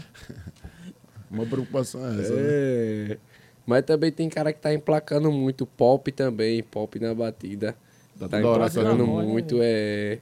Uma 1.30 1.46
preocupação 1.46 2.06
é 2.06 2.22
essa, 2.22 2.34
né? 2.34 2.42
é. 2.42 3.06
Né? 3.10 3.18
Mas 3.66 3.84
também 3.86 4.12
tem 4.12 4.30
cara 4.30 4.54
que 4.54 4.60
tá 4.60 4.74
emplacando 4.74 5.32
muito 5.32 5.66
pop 5.66 6.12
também, 6.12 6.64
pop 6.64 7.00
na 7.00 7.14
batida. 7.14 7.76
Tá, 8.18 8.30
tá 8.30 8.40
emplacando 8.40 9.06
muito, 9.06 9.60
é. 9.62 10.20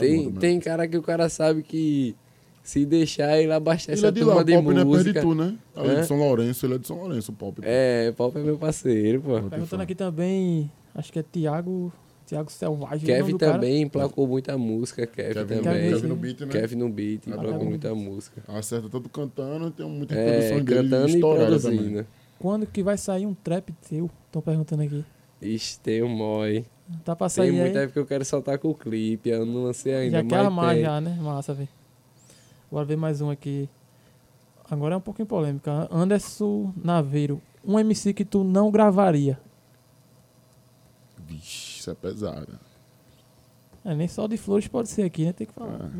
Tem, 0.00 0.32
tem 0.32 0.58
cara 0.58 0.88
que 0.88 0.96
o 0.96 1.02
cara 1.02 1.28
sabe 1.28 1.62
que 1.62 2.16
se 2.64 2.84
deixar 2.84 3.38
ele 3.38 3.52
abastecer 3.52 3.98
ele 3.98 4.06
é 4.06 4.10
de 4.10 4.20
turma 4.20 4.34
lá, 4.36 4.42
de 4.42 4.52
pop 4.54 4.64
música. 4.64 4.84
Não 4.84 4.98
é 4.98 5.12
perto 5.12 5.20
tu, 5.20 5.34
né? 5.34 5.58
é? 5.76 6.00
de 6.00 6.06
São 6.06 6.18
Lourenço, 6.18 6.66
ele 6.66 6.74
é 6.74 6.78
de 6.78 6.86
São 6.86 6.96
Lourenço, 6.96 7.30
o 7.30 7.34
Pop. 7.34 7.60
É, 7.62 8.12
Pop 8.16 8.36
é 8.36 8.42
meu 8.42 8.58
parceiro, 8.58 9.20
pô. 9.20 9.40
Perguntando 9.42 9.82
aqui 9.82 9.94
também, 9.94 10.70
acho 10.94 11.12
que 11.12 11.18
é 11.18 11.22
Tiago 11.22 11.92
Thiago 12.26 12.50
Selvagem. 12.50 13.06
Kevin 13.06 13.32
do 13.32 13.38
cara. 13.38 13.52
também 13.54 13.82
emplacou 13.82 14.26
muita 14.26 14.56
música, 14.56 15.06
Kevin, 15.06 15.32
Kevin, 15.34 15.62
também. 15.62 15.90
Kevin 15.90 16.06
no 16.06 16.16
beat, 16.16 16.40
né? 16.40 16.46
Kevin 16.48 16.76
no 16.76 16.88
beat, 16.88 17.22
Ah, 17.26 17.30
emplacou 17.30 17.64
muita 17.64 17.94
música. 17.94 18.42
Acerta 18.46 18.88
tanto 18.88 19.08
cantando, 19.08 19.70
tem 19.72 19.88
muita 19.88 20.14
É, 20.14 20.24
produção 20.30 20.64
dele 20.64 20.82
cantando 20.88 21.08
e 21.08 21.14
estourada 21.14 21.58
também. 21.60 21.76
produzindo. 21.78 22.06
Quando 22.38 22.66
que 22.66 22.82
vai 22.82 22.96
sair 22.96 23.26
um 23.26 23.34
trap 23.34 23.72
teu? 23.88 24.08
Estão 24.26 24.40
perguntando 24.40 24.82
aqui. 24.82 25.04
Ixi, 25.42 25.80
tem 25.80 26.02
um 26.02 26.08
mói. 26.08 26.64
Tá 27.04 27.14
pra 27.16 27.28
Tem 27.28 27.34
sair 27.34 27.52
muito 27.52 27.76
aí? 27.76 27.84
é 27.84 27.86
porque 27.86 27.98
eu 27.98 28.06
quero 28.06 28.24
soltar 28.24 28.58
com 28.58 28.68
o 28.68 28.74
clipe, 28.74 29.28
eu 29.28 29.44
não 29.46 29.64
lancei 29.64 29.94
ainda, 29.94 30.18
já 30.18 30.24
quer 30.24 30.36
armar 30.36 30.74
tem. 30.74 30.82
já, 30.84 31.00
né? 31.00 31.18
Massa, 31.20 31.52
velho. 31.54 31.68
Bora 32.70 32.84
ver 32.84 32.96
mais 32.96 33.20
um 33.20 33.30
aqui. 33.30 33.68
Agora 34.70 34.94
é 34.94 34.96
um 34.96 35.00
pouquinho 35.00 35.26
polêmica. 35.26 35.88
Anderson 35.90 36.72
Naveiro. 36.82 37.40
Um 37.64 37.78
MC 37.78 38.12
que 38.14 38.24
tu 38.24 38.44
não 38.44 38.70
gravaria. 38.70 39.38
Vixe, 41.30 41.78
isso 41.80 41.90
é 41.90 41.94
pesado. 41.94 42.58
É, 43.84 43.94
nem 43.94 44.08
só 44.08 44.26
de 44.26 44.36
flores 44.36 44.66
pode 44.68 44.88
ser 44.88 45.02
aqui, 45.04 45.24
né? 45.24 45.32
Tem 45.32 45.46
que 45.46 45.52
falar. 45.54 45.78
Ah. 45.80 45.90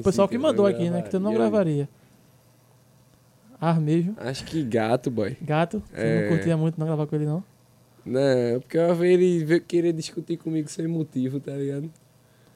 O 0.00 0.02
pessoal 0.02 0.28
que 0.28 0.36
eu 0.36 0.40
mandou 0.40 0.66
aqui, 0.66 0.90
né? 0.90 1.00
Que 1.00 1.10
tu 1.10 1.18
não 1.20 1.32
gravaria. 1.32 1.88
gravaria. 1.88 1.88
Armejo. 3.60 4.14
Acho 4.18 4.44
que 4.44 4.62
gato, 4.62 5.10
boy. 5.10 5.36
Gato. 5.40 5.82
Você 5.90 6.00
É. 6.02 6.22
não 6.22 6.36
curtia 6.36 6.56
muito 6.56 6.78
não 6.78 6.86
gravar 6.86 7.06
com 7.06 7.16
ele, 7.16 7.24
não? 7.24 7.42
Não, 8.04 8.60
porque 8.60 8.76
uma 8.76 8.94
vez 8.94 9.14
ele 9.14 9.44
veio 9.44 9.62
querer 9.62 9.92
discutir 9.94 10.36
comigo 10.36 10.68
sem 10.68 10.86
motivo, 10.86 11.40
tá 11.40 11.52
ligado? 11.52 11.90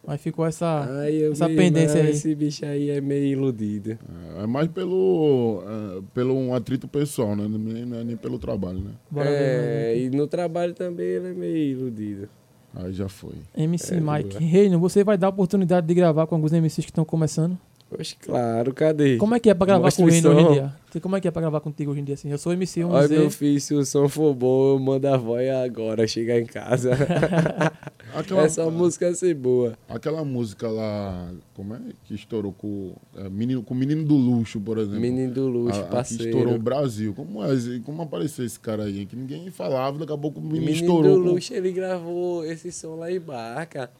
Mas 0.08 0.22
ficou 0.22 0.46
essa. 0.46 0.88
Aí 1.02 1.20
eu 1.20 1.32
essa 1.32 1.46
vi, 1.46 1.54
pendência 1.54 1.96
"Não, 1.98 2.06
aí." 2.06 2.12
Esse 2.12 2.34
bicho 2.34 2.64
aí 2.64 2.88
é 2.88 2.98
meio 2.98 3.26
iludido. 3.26 3.98
É 4.42 4.46
mais 4.46 4.66
pelo, 4.68 5.62
é, 5.66 6.00
pelo 6.14 6.34
um 6.34 6.54
atrito 6.54 6.88
pessoal, 6.88 7.36
né? 7.36 7.46
Nem, 7.46 7.82
é 8.00 8.04
nem 8.04 8.16
pelo 8.16 8.38
trabalho, 8.38 8.78
né? 8.78 8.92
Bora 9.10 9.28
ver 9.28 9.36
é, 9.36 9.92
aqui. 9.92 10.04
e 10.04 10.10
no 10.10 10.26
trabalho 10.26 10.72
também 10.72 11.06
ele 11.06 11.28
é 11.28 11.32
meio 11.34 11.56
iludido. 11.78 12.26
Aí 12.74 12.90
já 12.92 13.06
foi. 13.06 13.34
MC 13.54 13.94
É, 13.96 14.00
Mike. 14.00 14.38
boa. 14.38 14.40
Reino, 14.40 14.78
você 14.80 15.04
vai 15.04 15.18
dar 15.18 15.26
a 15.26 15.30
oportunidade 15.30 15.86
de 15.86 15.92
gravar 15.92 16.26
com 16.26 16.36
alguns 16.36 16.52
MCs 16.52 16.86
que 16.86 16.90
estão 16.90 17.04
começando? 17.04 17.58
Poxa, 17.90 18.16
claro, 18.20 18.74
cadê? 18.74 19.16
Como 19.16 19.34
é 19.34 19.40
que 19.40 19.48
é 19.48 19.54
pra 19.54 19.66
gravar 19.66 19.84
Mostra 19.84 20.02
com 20.04 20.06
o 20.06 20.10
o 20.10 20.12
Reino 20.12 20.28
hoje 20.30 20.40
em 20.46 20.52
dia? 20.52 20.74
Como 21.00 21.16
é 21.16 21.20
que 21.22 21.28
é 21.28 21.30
pra 21.30 21.40
gravar 21.40 21.60
contigo 21.60 21.90
hoje 21.90 22.00
em 22.00 22.04
dia? 22.04 22.14
Assim? 22.16 22.30
Eu 22.30 22.36
sou 22.36 22.52
MC, 22.52 22.82
vamos 22.82 22.96
Olha, 22.96 23.08
dizer. 23.08 23.20
meu 23.20 23.30
filho, 23.30 23.58
se 23.60 23.74
o 23.74 23.82
som 23.84 24.06
for 24.10 24.34
bom, 24.34 24.72
eu 24.74 24.78
mando 24.78 25.08
a 25.08 25.16
voz 25.16 25.48
agora, 25.48 26.06
chegar 26.06 26.38
em 26.38 26.44
casa. 26.44 26.90
Aquela, 28.14 28.42
Essa 28.44 28.68
música 28.70 29.14
ser 29.14 29.34
boa. 29.34 29.76
aquela 29.88 30.24
música 30.24 30.66
lá, 30.68 31.30
como 31.54 31.74
é? 31.74 31.78
Que 32.04 32.14
estourou 32.14 32.52
com, 32.52 32.94
é, 33.16 33.28
menino, 33.28 33.62
com 33.62 33.74
o 33.74 33.76
Menino 33.76 34.02
do 34.04 34.14
Luxo, 34.16 34.58
por 34.60 34.78
exemplo. 34.78 34.98
Menino 35.00 35.32
do 35.32 35.46
luxo, 35.46 35.78
A- 35.78 35.82
a 35.82 35.84
que 35.86 35.90
parceiro. 35.92 36.24
estourou 36.24 36.54
o 36.54 36.58
Brasil. 36.58 37.12
Como, 37.14 37.44
é, 37.44 37.48
como 37.84 38.02
apareceu 38.02 38.44
esse 38.46 38.58
cara 38.58 38.84
aí? 38.84 39.04
Que 39.04 39.14
ninguém 39.14 39.50
falava, 39.50 39.98
daqui 39.98 40.12
a 40.12 40.16
pouco 40.18 40.40
o 40.40 40.42
menino, 40.42 40.64
Menino 40.66 40.80
estourou. 40.84 41.16
do 41.18 41.22
com- 41.24 41.30
Luxo, 41.32 41.52
ele 41.54 41.70
gravou 41.70 42.44
esse 42.46 42.72
som 42.72 42.96
lá 42.96 43.12
em 43.12 43.20
Barca. 43.20 43.90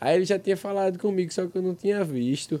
Aí 0.00 0.16
ele 0.16 0.24
já 0.26 0.38
tinha 0.38 0.56
falado 0.56 0.98
comigo, 0.98 1.32
só 1.32 1.46
que 1.46 1.56
eu 1.56 1.62
não 1.62 1.74
tinha 1.74 2.04
visto. 2.04 2.60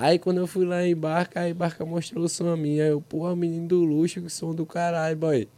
Aí 0.00 0.16
quando 0.16 0.38
eu 0.38 0.46
fui 0.46 0.64
lá 0.64 0.86
em 0.86 0.94
Barca, 0.94 1.40
aí 1.40 1.52
Barca 1.52 1.84
mostrou 1.84 2.24
o 2.24 2.28
som 2.28 2.48
a 2.48 2.56
mim. 2.56 2.78
Aí 2.78 2.88
eu, 2.90 3.00
porra, 3.00 3.34
Menino 3.34 3.66
do 3.66 3.80
Luxo, 3.84 4.22
que 4.22 4.30
som 4.30 4.54
do 4.54 4.64
caralho, 4.64 5.16
boy. 5.16 5.48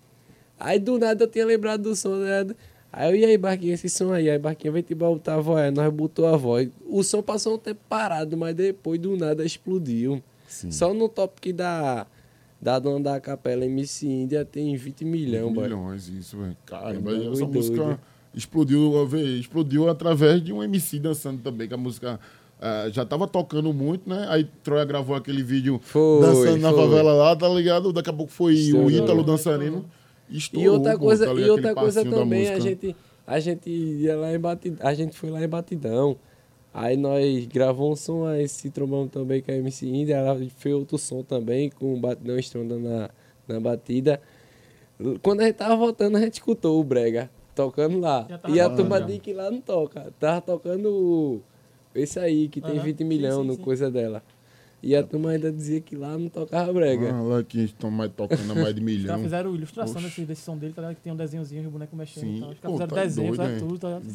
Aí 0.59 0.79
do 0.79 0.99
nada 0.99 1.25
eu 1.25 1.29
tinha 1.29 1.45
lembrado 1.45 1.83
do 1.83 1.95
som, 1.95 2.17
né? 2.17 2.47
Aí 2.91 3.11
eu, 3.11 3.17
e 3.17 3.25
aí, 3.25 3.37
Barquinha, 3.37 3.75
esse 3.75 3.89
som 3.91 4.13
aí? 4.13 4.31
Aí 4.31 4.39
Barquinha 4.39 4.73
veio 4.73 4.83
te 4.83 4.95
botar 4.95 5.35
a 5.35 5.41
voz, 5.41 5.63
aí 5.63 5.71
nós 5.71 5.93
botou 5.93 6.27
a 6.27 6.37
voz. 6.39 6.71
O 6.89 7.03
som 7.03 7.23
passou 7.23 7.55
um 7.55 7.59
tempo 7.59 7.81
parado, 7.89 8.35
mas 8.37 8.55
depois 8.55 8.99
do 8.99 9.15
nada 9.17 9.45
explodiu. 9.45 10.23
Sim. 10.49 10.71
Só 10.71 10.95
no 10.95 11.07
top 11.09 11.53
da, 11.53 12.07
da 12.61 12.79
dona 12.79 13.01
da 13.13 13.21
capela 13.21 13.65
MC 13.67 14.07
Índia 14.07 14.43
tem 14.45 14.75
20 14.75 15.05
milhões, 15.05 15.53
boy. 15.53 15.65
milhões, 15.65 16.09
isso, 16.09 16.39
velho. 16.39 16.57
Caramba, 16.65 17.13
É 17.13 17.31
essa 17.31 17.47
música 17.47 17.77
doido. 17.77 18.01
explodiu, 18.35 18.93
explodiu 19.39 19.89
através 19.91 20.43
de 20.43 20.51
um 20.53 20.63
MC 20.63 20.99
dançando 20.99 21.43
também, 21.43 21.69
que 21.69 21.75
a 21.75 21.77
música 21.77 22.19
ah, 22.61 22.89
já 22.91 23.05
tava 23.05 23.27
tocando 23.27 23.73
muito, 23.73 24.09
né? 24.09 24.27
Aí 24.29 24.45
Troia 24.63 24.85
gravou 24.85 25.17
aquele 25.17 25.43
vídeo 25.43 25.81
Foi, 25.83 26.21
dançando 26.21 26.59
na 26.59 26.71
foi. 26.73 26.79
favela 26.83 27.13
lá, 27.15 27.35
tá 27.35 27.49
ligado? 27.49 27.93
Daqui 27.93 28.11
a 28.11 28.13
pouco 28.13 28.31
foi 28.33 28.55
Estourou. 28.55 28.87
o 28.87 28.91
Ítalo 28.91 29.23
dançarino. 29.25 29.85
Estourou, 30.31 30.65
E 30.65 30.69
outra 30.69 30.93
pô, 30.93 30.99
coisa, 31.07 31.27
tá 31.27 31.33
e 31.41 31.51
outra 31.51 31.75
coisa 31.75 32.05
também, 32.05 32.49
a 32.49 32.59
gente, 32.61 32.95
a 33.27 33.41
gente 33.41 33.69
ia 33.71 34.17
lá 34.17 34.33
em 34.35 34.39
Batidão, 34.39 34.87
a 34.87 34.95
gente 34.95 35.17
foi 35.17 35.31
lá 35.31 35.43
em 35.43 35.49
Batidão. 35.49 36.17
Aí 36.73 36.97
nós 36.97 37.47
gravamos 37.47 37.91
um 37.93 37.97
som, 37.97 38.27
aí 38.27 38.47
se 38.49 38.71
trombamos 38.71 39.11
também 39.11 39.43
com 39.43 39.51
a 39.51 39.55
MC 39.57 39.87
Índia, 39.89 40.15
ela 40.17 40.39
fez 40.57 40.73
outro 40.75 40.97
som 40.99 41.23
também, 41.25 41.69
com 41.69 41.95
o 41.95 41.99
Batidão 41.99 42.39
estrondando 42.39 42.89
na, 42.89 43.11
na 43.49 43.59
batida. 43.59 44.21
Quando 45.23 45.41
a 45.41 45.45
gente 45.47 45.57
tava 45.57 45.75
voltando, 45.77 46.17
a 46.17 46.21
gente 46.21 46.35
escutou 46.35 46.79
o 46.79 46.85
Brega 46.85 47.29
tocando 47.55 47.99
lá. 47.99 48.27
E 48.49 48.61
a 48.61 48.69
turma 48.71 49.01
disse 49.01 49.19
que 49.19 49.33
lá 49.33 49.51
não 49.51 49.61
toca. 49.61 50.13
Tava 50.21 50.41
tocando 50.43 50.89
o- 50.91 51.43
esse 51.95 52.19
aí, 52.19 52.49
que 52.49 52.61
tem 52.61 52.77
Aham. 52.77 52.85
20 52.85 52.99
Sim, 52.99 53.05
milhões 53.05 53.35
sim, 53.37 53.45
no 53.45 53.55
sim. 53.55 53.63
coisa 53.63 53.91
dela. 53.91 54.23
E 54.83 54.97
a 54.97 55.03
turma 55.03 55.33
ainda 55.33 55.53
dizia 55.53 55.79
que 55.79 55.95
lá 55.95 56.17
não 56.17 56.31
tocava 56.31 56.73
Brega. 56.73 57.13
Ah, 57.13 57.21
lá 57.21 57.43
que 57.43 57.65
estão 57.65 57.91
mais 57.91 58.11
tocando 58.17 58.51
a 58.51 58.55
mais 58.55 58.75
de 58.75 58.81
Os 58.81 58.87
milhão. 58.87 59.07
caras 59.09 59.23
fizeram 59.25 59.55
ilustração 59.55 60.01
desse, 60.01 60.23
desse 60.25 60.41
som 60.41 60.57
dele, 60.57 60.73
tá 60.73 60.81
ligado? 60.81 60.97
Que 60.97 61.03
tem 61.03 61.13
um 61.13 61.17
desenhozinho, 61.17 61.69
o 61.69 61.71
boneco 61.71 61.95
mexendo 61.95 62.23
Sim. 62.23 62.37
e. 62.37 62.39
Os 62.39 62.41
caras 62.41 62.59
Pô, 62.63 62.73
fizeram 62.73 62.89
tá 62.89 63.03
desenho, 63.03 63.37
doido, 63.37 63.53
hein? 63.53 63.59
tudo, 63.59 63.79
tá 63.79 63.89
ligado? 64.01 64.09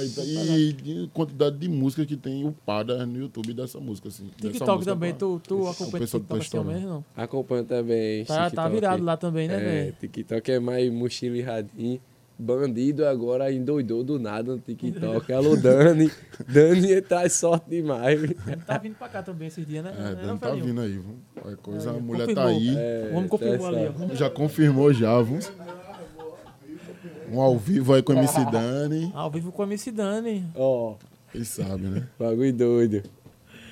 Aí 0.00 0.08
tá- 0.10 0.22
e, 0.24 1.02
e 1.04 1.08
quantidade 1.14 1.56
de 1.56 1.68
música 1.68 2.04
que 2.04 2.16
tem 2.16 2.44
upada 2.44 3.06
no 3.06 3.16
YouTube 3.16 3.54
dessa 3.54 3.78
música, 3.78 4.08
assim. 4.08 4.24
dessa 4.24 4.48
TikTok 4.48 4.72
música, 4.78 4.92
também, 4.92 5.12
pá. 5.12 5.18
tu, 5.20 5.40
tu 5.46 5.68
acompanha 5.68 6.02
o 6.02 6.06
TikTok 6.06 6.10
tá 6.10 6.16
assim 6.26 6.32
ao 6.34 6.38
estourando. 6.40 6.72
menos, 6.72 6.84
não? 6.90 7.04
Acompanho 7.16 7.64
também. 7.64 8.24
Tá, 8.24 8.50
tá 8.50 8.68
virado 8.68 9.04
lá 9.04 9.16
também, 9.16 9.46
né, 9.46 9.54
É, 9.54 9.60
velho? 9.60 9.96
TikTok 10.00 10.50
é 10.50 10.58
mais 10.58 10.92
mochila 10.92 11.36
e 11.36 11.42
radinho. 11.42 12.00
Bandido 12.38 13.06
agora 13.06 13.52
endoidou 13.52 14.02
do 14.02 14.18
nada 14.18 14.52
no 14.52 14.58
TikTok. 14.58 15.32
Alô, 15.32 15.56
Dani. 15.56 16.10
Dani 16.48 17.00
traz 17.02 17.34
sorte 17.34 17.70
demais. 17.70 18.20
Tá 18.66 18.78
vindo 18.78 18.94
pra 18.96 19.08
cá 19.08 19.22
também 19.22 19.48
esses 19.48 19.64
dias, 19.66 19.84
né? 19.84 19.94
É, 19.96 20.02
Não, 20.26 20.26
Dan 20.34 20.36
tá 20.38 20.48
velhinho? 20.48 20.66
vindo 20.66 20.80
aí. 20.80 21.00
Qualquer 21.34 21.56
coisa, 21.62 21.90
É, 21.90 21.96
a 21.96 22.00
mulher 22.00 22.26
confirmou. 22.26 22.44
tá 22.44 22.50
aí. 22.50 22.76
É, 22.76 23.10
O 23.12 23.16
homem 23.16 23.28
confirmou 23.28 23.70
traz 23.70 23.74
ali, 23.86 24.10
ó. 24.10 24.14
Já 24.14 24.30
confirmou 24.30 24.92
já, 24.92 25.14
vamos. 25.20 25.52
Um 27.30 27.40
ao 27.40 27.56
vivo 27.56 27.94
aí 27.94 28.02
com 28.02 28.12
a 28.12 28.16
MC 28.16 28.44
Dani. 28.50 29.10
Ao 29.14 29.30
vivo 29.30 29.52
com 29.52 29.62
a 29.62 29.66
MC 29.66 29.90
Dani. 29.90 30.44
Ó, 30.54 30.96
Quem 31.30 31.44
sabe, 31.44 31.82
né? 31.86 32.06
bagulho 32.18 32.52
doido. 32.52 33.02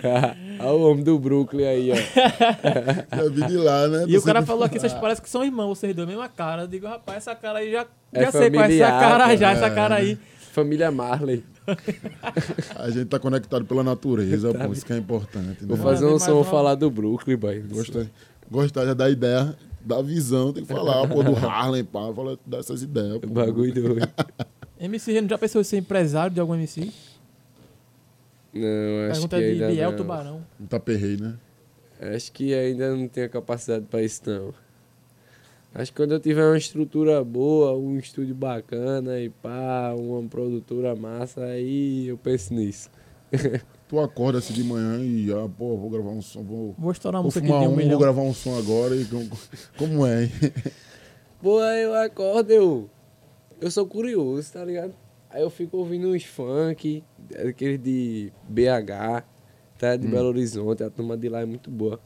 Olha 0.61 0.73
o 0.73 0.91
homem 0.91 1.05
do 1.05 1.19
Brooklyn 1.19 1.65
aí, 1.67 1.91
ó. 1.93 1.95
Já 3.17 3.29
vi 3.29 3.47
de 3.47 3.57
lá, 3.59 3.87
né? 3.89 4.05
E 4.09 4.17
o 4.17 4.23
cara 4.23 4.41
falou 4.47 4.65
aqui, 4.65 4.79
vocês 4.79 4.95
parecem 4.95 5.23
que 5.23 5.29
são 5.29 5.45
irmãos, 5.45 5.79
vocês 5.79 5.95
dois, 5.95 6.09
mesma 6.09 6.27
cara. 6.29 6.63
Eu 6.63 6.69
digo, 6.69 6.87
rapaz, 6.87 7.19
essa 7.19 7.35
cara 7.35 7.59
aí 7.59 7.71
já, 7.71 7.87
É 8.13 8.25
já 8.25 8.33
sei 8.33 8.51
qual 8.51 8.65
é 8.65 8.75
essa 8.79 8.89
cara 8.91 9.37
já, 9.37 9.51
essa 9.53 9.67
É. 9.67 9.75
cara 9.75 9.95
aí. 9.97 10.19
Família 10.53 10.91
Marley. 10.91 11.45
A 12.77 12.91
gente 12.91 13.07
tá 13.07 13.19
conectado 13.19 13.65
pela 13.65 13.85
natureza, 13.85 14.53
pô. 14.55 14.73
Isso 14.73 14.85
que 14.85 14.93
é 14.93 14.97
importante, 14.97 15.61
né? 15.63 15.67
Vou 15.69 15.77
fazer 15.77 16.07
um 16.07 16.19
som 16.19 16.35
uma. 16.37 16.45
falar 16.45 16.75
do 16.75 16.91
Brooklyn, 16.91 17.37
boy. 17.37 17.61
Gostar, 17.71 18.07
gostar 18.51 18.95
da 18.95 19.09
ideia, 19.09 19.55
da 19.81 20.03
visão, 20.03 20.53
tem 20.53 20.65
que 20.65 20.73
falar, 20.73 21.07
pô, 21.07 21.23
do 21.23 21.37
Harlem, 21.37 21.85
pá, 21.85 22.13
falar 22.13 22.37
dessas 22.45 22.83
ideias, 22.83 23.19
pô. 23.19 23.29
Bagulho 23.29 23.73
doido. 23.73 24.09
MC 24.81 25.13
Reno, 25.13 25.29
já 25.29 25.39
pensou 25.39 25.61
em 25.61 25.65
ser 25.65 25.77
empresário 25.77 26.35
de 26.35 26.41
algum 26.41 26.55
MC? 26.55 26.91
Não, 28.53 29.11
acho 29.11 29.21
que 29.21 29.29
Pergunta 29.29 29.39
de 29.39 29.45
ainda 29.45 29.69
Biel. 29.69 29.97
Tubarão. 29.97 30.45
Não 30.59 30.67
tá 30.67 30.81
perrei, 30.81 31.17
né? 31.17 31.35
Acho 32.01 32.33
que 32.33 32.53
ainda 32.55 32.97
não 32.97 33.07
tenho 33.07 33.29
capacidade 33.31 33.85
para 33.89 34.03
isso, 34.03 34.23
não. 34.27 34.53
Acho 35.73 35.93
que 35.93 35.97
quando 35.97 36.13
eu 36.13 36.21
tiver 36.21 36.45
uma 36.45 36.59
estrutura 36.59 37.23
boa, 37.23 37.77
um 37.77 37.97
estúdio 37.97 38.35
bacana 38.35 39.21
e 39.21 39.31
pá, 39.31 39.95
uma 39.97 40.23
produtora 40.29 40.97
massa, 40.97 41.45
aí 41.45 42.09
eu 42.09 42.19
penso 42.19 42.53
nisso. 42.55 42.91
Tu 43.89 43.99
acorda 43.99 44.39
assim 44.39 44.55
de 44.55 44.63
manhã 44.63 45.01
e, 45.01 45.33
ah, 45.33 45.49
pô, 45.49 45.77
vou 45.77 45.91
gravar 45.91 46.11
um 46.11 46.23
som, 46.23 46.45
vou, 46.45 46.77
Vou 46.79 46.93
estourar 46.93 47.23
vou 47.23 47.31
fumar 47.31 47.63
de 47.63 47.67
um 47.67 47.73
um, 47.73 47.77
milhão. 47.77 47.91
vou 47.91 47.99
gravar 47.99 48.23
um 48.23 48.33
som 48.33 48.57
agora 48.57 48.95
e 48.95 49.05
como, 49.05 49.29
como 49.77 50.07
é, 50.07 50.25
hein? 50.25 50.31
Pô, 51.43 51.59
aí 51.59 51.83
eu 51.83 51.95
acordo, 51.95 52.51
eu. 52.53 52.91
Eu 53.61 53.69
sou 53.71 53.85
curioso, 53.87 54.53
tá 54.53 54.65
ligado? 54.65 54.95
Aí 55.29 55.43
eu 55.43 55.51
fico 55.51 55.77
ouvindo 55.79 56.09
uns 56.09 56.23
funk, 56.25 57.03
aqueles 57.49 57.83
de 57.83 58.33
BH, 58.49 59.25
tá? 59.77 59.97
De 59.97 60.07
Belo 60.07 60.29
Horizonte, 60.29 60.85
a 60.85 60.91
turma 60.91 61.17
de 61.17 61.29
lá 61.29 61.41
é 61.41 61.45
muito 61.45 61.69
boa. 61.71 61.99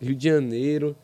Rio 0.00 0.14
de 0.14 0.24
Janeiro. 0.28 0.96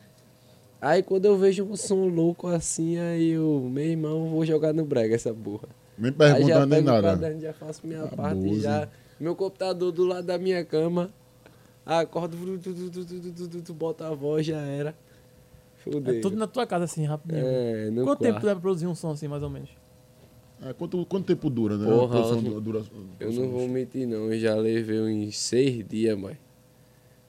Aí 0.80 1.02
quando 1.02 1.26
eu 1.26 1.36
vejo 1.36 1.64
um 1.64 1.76
som 1.76 2.06
louco 2.08 2.46
assim, 2.48 2.98
aí 2.98 3.30
eu, 3.30 3.68
meu 3.70 3.84
irmão, 3.84 4.30
vou 4.30 4.46
jogar 4.46 4.72
no 4.72 4.84
brega 4.84 5.14
essa 5.14 5.32
burra. 5.32 5.68
Nem 5.98 6.12
pergunta 6.12 6.66
né, 6.66 6.76
nem 6.76 6.82
nada. 6.82 7.10
Caderno, 7.10 7.40
já 7.40 7.52
faço 7.52 7.86
minha 7.86 8.00
Abuso. 8.00 8.16
parte, 8.16 8.60
já. 8.60 8.88
Meu 9.18 9.36
computador 9.36 9.92
do 9.92 10.06
lado 10.06 10.26
da 10.26 10.38
minha 10.38 10.64
cama. 10.64 11.10
Acordo, 11.84 12.36
tu, 13.62 13.74
bota 13.74 14.08
a 14.08 14.14
voz, 14.14 14.46
já 14.46 14.58
era. 14.58 14.90
É 14.90 14.94
Fudeu. 15.82 16.14
É 16.14 16.20
tudo 16.20 16.36
na 16.36 16.46
tua 16.46 16.66
casa 16.66 16.84
assim, 16.84 17.04
rapidinho. 17.04 17.44
É, 17.44 17.90
no 17.90 18.04
Quanto 18.04 18.18
quarto. 18.18 18.22
tempo 18.22 18.46
dá 18.46 18.52
pra 18.52 18.60
produzir 18.60 18.86
um 18.86 18.94
som 18.94 19.10
assim, 19.10 19.28
mais 19.28 19.42
ou 19.42 19.50
menos? 19.50 19.70
É, 20.62 20.72
quanto, 20.74 21.04
quanto 21.06 21.26
tempo 21.26 21.48
dura, 21.48 21.76
né? 21.76 21.86
Porra, 21.86 22.18
a 22.18 22.28
eu, 22.28 22.60
dura, 22.60 22.82
eu 23.18 23.32
não 23.32 23.48
vou 23.48 23.66
mentir, 23.66 24.06
não. 24.06 24.32
Eu 24.32 24.38
já 24.38 24.54
levei 24.54 25.00
uns 25.00 25.38
seis 25.38 25.86
dias, 25.86 26.18
mãe. 26.18 26.38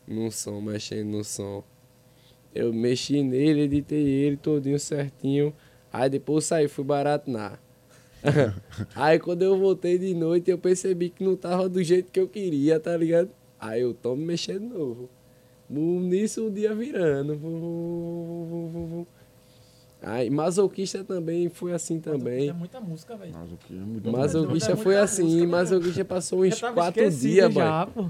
No 0.06 0.30
som, 0.32 0.60
mexendo 0.62 1.08
no 1.08 1.24
som. 1.24 1.64
Eu 2.54 2.74
mexi 2.74 3.24
nele, 3.24 3.62
editei 3.62 4.06
ele 4.06 4.38
todinho 4.38 4.80
certinho. 4.80 5.54
Aí 5.92 6.10
depois 6.10 6.46
eu 6.46 6.48
saí, 6.48 6.68
fui 6.68 6.84
baratinar. 6.84 7.60
Aí 8.96 9.20
quando 9.20 9.42
eu 9.42 9.58
voltei 9.58 9.98
de 9.98 10.14
noite, 10.14 10.52
eu 10.52 10.58
percebi 10.58 11.10
que 11.10 11.24
não 11.24 11.36
tava 11.36 11.68
do 11.68 11.82
jeito 11.82 12.12
que 12.12 12.20
eu 12.20 12.28
queria, 12.28 12.80
tá 12.80 12.96
ligado? 12.96 13.30
Aí 13.60 13.82
eu 13.82 13.94
tomo 13.94 14.24
mexendo 14.26 14.70
de 14.70 14.74
novo. 14.78 15.10
Nisso 15.70 16.48
o 16.48 16.52
dia 16.52 16.76
virando. 16.76 17.40
Aí, 20.02 20.30
masoquista 20.30 21.04
também 21.04 21.48
foi 21.48 21.74
assim 21.74 22.00
também. 22.00 22.50
É 22.50 22.54
muita 22.54 22.82
música, 22.82 23.16
velho. 23.16 23.32
Masoquista, 23.34 23.74
é 23.74 23.86
muita 23.86 24.12
Masoquista 24.12 24.72
É 24.72 24.76
foi 24.76 24.86
muita 24.86 25.04
assim, 25.04 25.24
música, 25.24 25.42
né? 25.42 25.48
masoquista 25.48 26.06
passou 26.06 26.42
uns 26.44 26.60
quatro 26.60 27.10
dias, 27.12 27.54
já, 27.54 27.88
pô. 27.88 28.10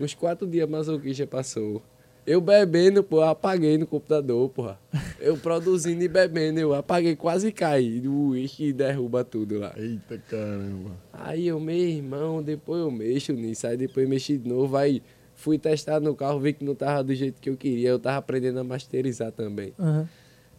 Uns 0.00 0.14
quatro 0.14 0.46
dias 0.46 0.68
masoquista 0.68 1.26
passou. 1.26 1.82
Eu 2.26 2.40
bebendo, 2.40 3.04
pô, 3.04 3.22
apaguei 3.22 3.78
no 3.78 3.86
computador, 3.86 4.48
porra. 4.50 4.78
Eu 5.20 5.36
produzindo 5.36 6.02
e 6.02 6.08
bebendo, 6.08 6.58
eu 6.58 6.74
apaguei, 6.74 7.14
quase 7.14 7.52
caí. 7.52 8.06
O 8.06 8.30
uísque 8.30 8.72
derruba 8.72 9.22
tudo 9.24 9.58
lá. 9.60 9.72
Eita 9.76 10.18
caramba. 10.28 10.90
Aí 11.12 11.46
eu, 11.46 11.60
meu 11.60 11.76
irmão, 11.76 12.42
depois 12.42 12.80
eu 12.80 12.90
mexo 12.90 13.32
nisso. 13.32 13.66
Aí 13.66 13.76
depois 13.76 14.08
mexi 14.08 14.36
de 14.38 14.48
novo. 14.48 14.76
Aí 14.76 15.02
fui 15.36 15.56
testar 15.56 16.00
no 16.00 16.14
carro, 16.16 16.40
vi 16.40 16.52
que 16.52 16.64
não 16.64 16.74
tava 16.74 17.04
do 17.04 17.14
jeito 17.14 17.40
que 17.40 17.48
eu 17.48 17.56
queria. 17.56 17.90
Eu 17.90 17.98
tava 17.98 18.16
aprendendo 18.18 18.58
a 18.58 18.64
masterizar 18.64 19.30
também. 19.30 19.72
Aham. 19.78 20.08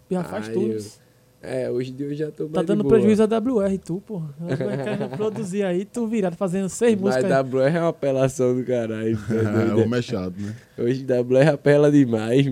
Já 0.09 0.24
faz 0.24 0.47
Aí 0.47 0.53
tudo. 0.53 0.72
eu- 0.74 1.07
É, 1.42 1.70
hoje 1.70 1.92
em 1.92 1.96
dia 1.96 2.08
eu 2.08 2.16
já 2.16 2.32
tô 2.32 2.46
Tá 2.46 2.56
mais 2.56 2.68
dando 2.68 2.84
prejuízo 2.84 3.22
a 3.22 3.26
WR, 3.26 3.78
tu, 3.84 4.02
porra. 4.02 4.34
A 4.42 4.46
WR 4.46 4.58
querendo 4.84 5.10
produzir 5.16 5.64
aí, 5.64 5.86
tu 5.86 6.08
virado 6.08 6.36
fazendo 6.36 6.68
seis 6.68 7.00
Mas 7.00 7.16
músicas. 7.16 7.32
aí. 7.32 7.44
WR 7.44 7.76
é 7.76 7.80
uma 7.80 7.90
apelação 7.90 8.56
do 8.56 8.64
caralho. 8.64 9.18
tá 9.18 9.34
É, 9.36 9.44
doido? 9.44 9.78
o 9.78 9.84
homem 9.84 10.00
é 10.00 10.02
chato, 10.02 10.34
né? 10.40 10.56
Hoje 10.78 11.06
WR 11.06 11.50
apela 11.54 11.92
demais. 11.92 12.46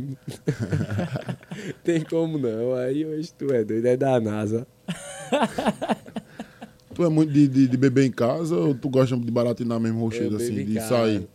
Tem 1.83 2.01
como 2.03 2.37
não. 2.37 2.75
Aí 2.75 3.05
hoje 3.05 3.33
tu 3.33 3.51
é 3.51 3.63
doido, 3.63 3.85
é 3.85 3.97
da 3.97 4.19
NASA. 4.19 4.67
Tu 6.93 7.03
é 7.03 7.09
muito 7.09 7.33
de, 7.33 7.47
de, 7.47 7.67
de 7.67 7.77
beber 7.77 8.05
em 8.05 8.11
casa 8.11 8.55
ou 8.55 8.73
tu 8.73 8.87
gosta 8.87 9.17
de 9.17 9.31
baratinar 9.31 9.79
mesmo 9.79 9.99
rochedo, 9.99 10.37
assim, 10.37 10.53
de 10.63 10.75
casa. 10.75 10.87
sair 10.87 11.27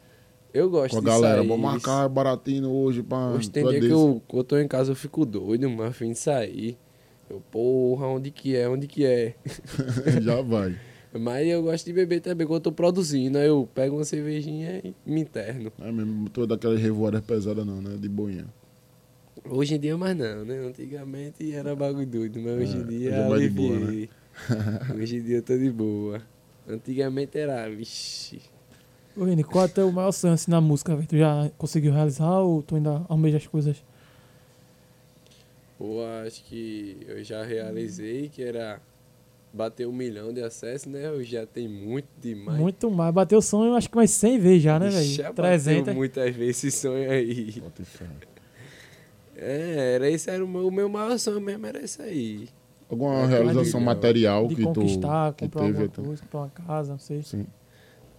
Eu 0.54 0.70
gosto 0.70 0.92
com 0.92 0.98
a 0.98 1.02
galera? 1.02 1.42
Vamos 1.42 1.60
marcar 1.60 2.08
baratino 2.08 2.70
hoje 2.72 3.02
pra. 3.02 3.18
Hoje 3.30 3.50
tem 3.50 3.66
é 3.66 3.70
dia 3.70 3.80
que 3.80 3.90
eu, 3.90 4.22
quando 4.26 4.40
eu 4.40 4.44
tô 4.44 4.58
em 4.58 4.68
casa 4.68 4.92
eu 4.92 4.96
fico 4.96 5.26
doido, 5.26 5.68
mas 5.68 5.88
a 5.88 5.92
fim 5.92 6.12
de 6.12 6.18
sair. 6.18 6.78
Eu, 7.30 7.40
porra, 7.48 8.08
onde 8.08 8.32
que 8.32 8.56
é? 8.56 8.68
Onde 8.68 8.88
que 8.88 9.06
é? 9.06 9.36
Já 10.20 10.42
vai. 10.42 10.76
Mas 11.12 11.46
eu 11.46 11.62
gosto 11.62 11.86
de 11.86 11.92
beber 11.92 12.20
também. 12.20 12.44
Quando 12.44 12.56
eu 12.56 12.60
tô 12.60 12.72
produzindo, 12.72 13.38
aí 13.38 13.46
eu 13.46 13.68
pego 13.72 13.96
uma 13.96 14.04
cervejinha 14.04 14.80
e 14.84 14.92
me 15.06 15.20
interno. 15.20 15.72
É 15.80 15.92
mesmo, 15.92 16.28
tu 16.28 16.42
é 16.42 16.46
daquelas 16.48 16.80
revoadas 16.80 17.20
pesadas 17.20 17.64
não, 17.64 17.80
né? 17.80 17.96
De 17.96 18.08
boinha. 18.08 18.46
Hoje 19.48 19.76
em 19.76 19.80
dia 19.80 19.96
mais 19.96 20.16
não, 20.16 20.44
né? 20.44 20.58
Antigamente 20.58 21.52
era 21.54 21.74
bagulho 21.74 22.06
doido, 22.06 22.40
mas 22.40 22.52
hoje 22.52 22.76
em 22.76 22.80
É, 22.80 22.82
hoje 22.82 22.98
dia 22.98 23.10
é 23.14 23.28
mais 23.28 23.42
de 23.42 23.48
boa, 23.50 23.78
né? 23.78 24.08
hoje 25.00 25.16
em 25.16 25.22
dia 25.22 25.36
eu 25.36 25.42
tô 25.42 25.56
de 25.56 25.70
boa. 25.70 26.22
Antigamente 26.68 27.38
era, 27.38 27.68
vixi. 27.70 28.42
Ô, 29.16 29.24
Vini, 29.24 29.44
qual 29.44 29.64
é 29.64 29.68
o 29.68 29.70
teu 29.70 29.92
maior 29.92 30.12
sonho 30.12 30.34
assim 30.34 30.50
na 30.50 30.60
música, 30.60 30.94
velho? 30.96 31.08
Tu 31.08 31.16
já 31.16 31.50
conseguiu 31.56 31.92
realizar 31.92 32.40
ou 32.40 32.60
tu 32.62 32.74
ainda 32.74 33.04
almeja 33.08 33.36
as 33.36 33.46
coisas? 33.46 33.82
Pô, 35.80 36.04
acho 36.26 36.44
que 36.44 36.98
eu 37.08 37.24
já 37.24 37.42
realizei 37.42 38.28
que 38.28 38.42
era 38.42 38.78
bater 39.50 39.86
um 39.88 39.92
milhão 39.92 40.30
de 40.30 40.42
acessos, 40.42 40.84
né? 40.92 41.06
Eu 41.06 41.24
já 41.24 41.46
tenho 41.46 41.70
muito 41.70 42.06
demais. 42.20 42.58
Muito 42.60 42.90
mais. 42.90 43.14
Bateu 43.14 43.38
o 43.38 43.42
sonho, 43.42 43.74
acho 43.74 43.88
que 43.88 43.96
mais 43.96 44.10
100 44.10 44.38
vezes 44.38 44.62
já, 44.62 44.78
né, 44.78 44.90
velho? 44.90 45.06
já 45.06 45.22
bateu 45.28 45.34
300. 45.36 45.94
muitas 45.94 46.36
vezes 46.36 46.64
esse 46.64 46.70
sonho 46.82 47.10
aí. 47.10 47.62
É, 49.34 49.94
era 49.94 50.10
esse 50.10 50.28
era 50.30 50.44
o 50.44 50.48
meu, 50.48 50.66
o 50.68 50.70
meu 50.70 50.86
maior 50.86 51.18
sonho 51.18 51.40
mesmo, 51.40 51.64
era 51.66 51.82
esse 51.82 52.02
aí. 52.02 52.50
Alguma 52.90 53.22
É, 53.22 53.26
realização 53.26 53.80
de- 53.80 53.86
material 53.86 54.48
De 54.48 54.56
que 54.56 54.62
tu 54.62 54.74
conquistar, 54.74 55.32
que 55.32 55.44
comprar 55.46 55.60
teve? 55.62 55.78
alguma 55.78 55.86
então? 55.86 56.04
coisa, 56.04 56.22
comprar 56.22 56.40
uma 56.40 56.50
casa, 56.50 56.92
não 56.92 56.98
sei. 56.98 57.22
Sim. 57.22 57.46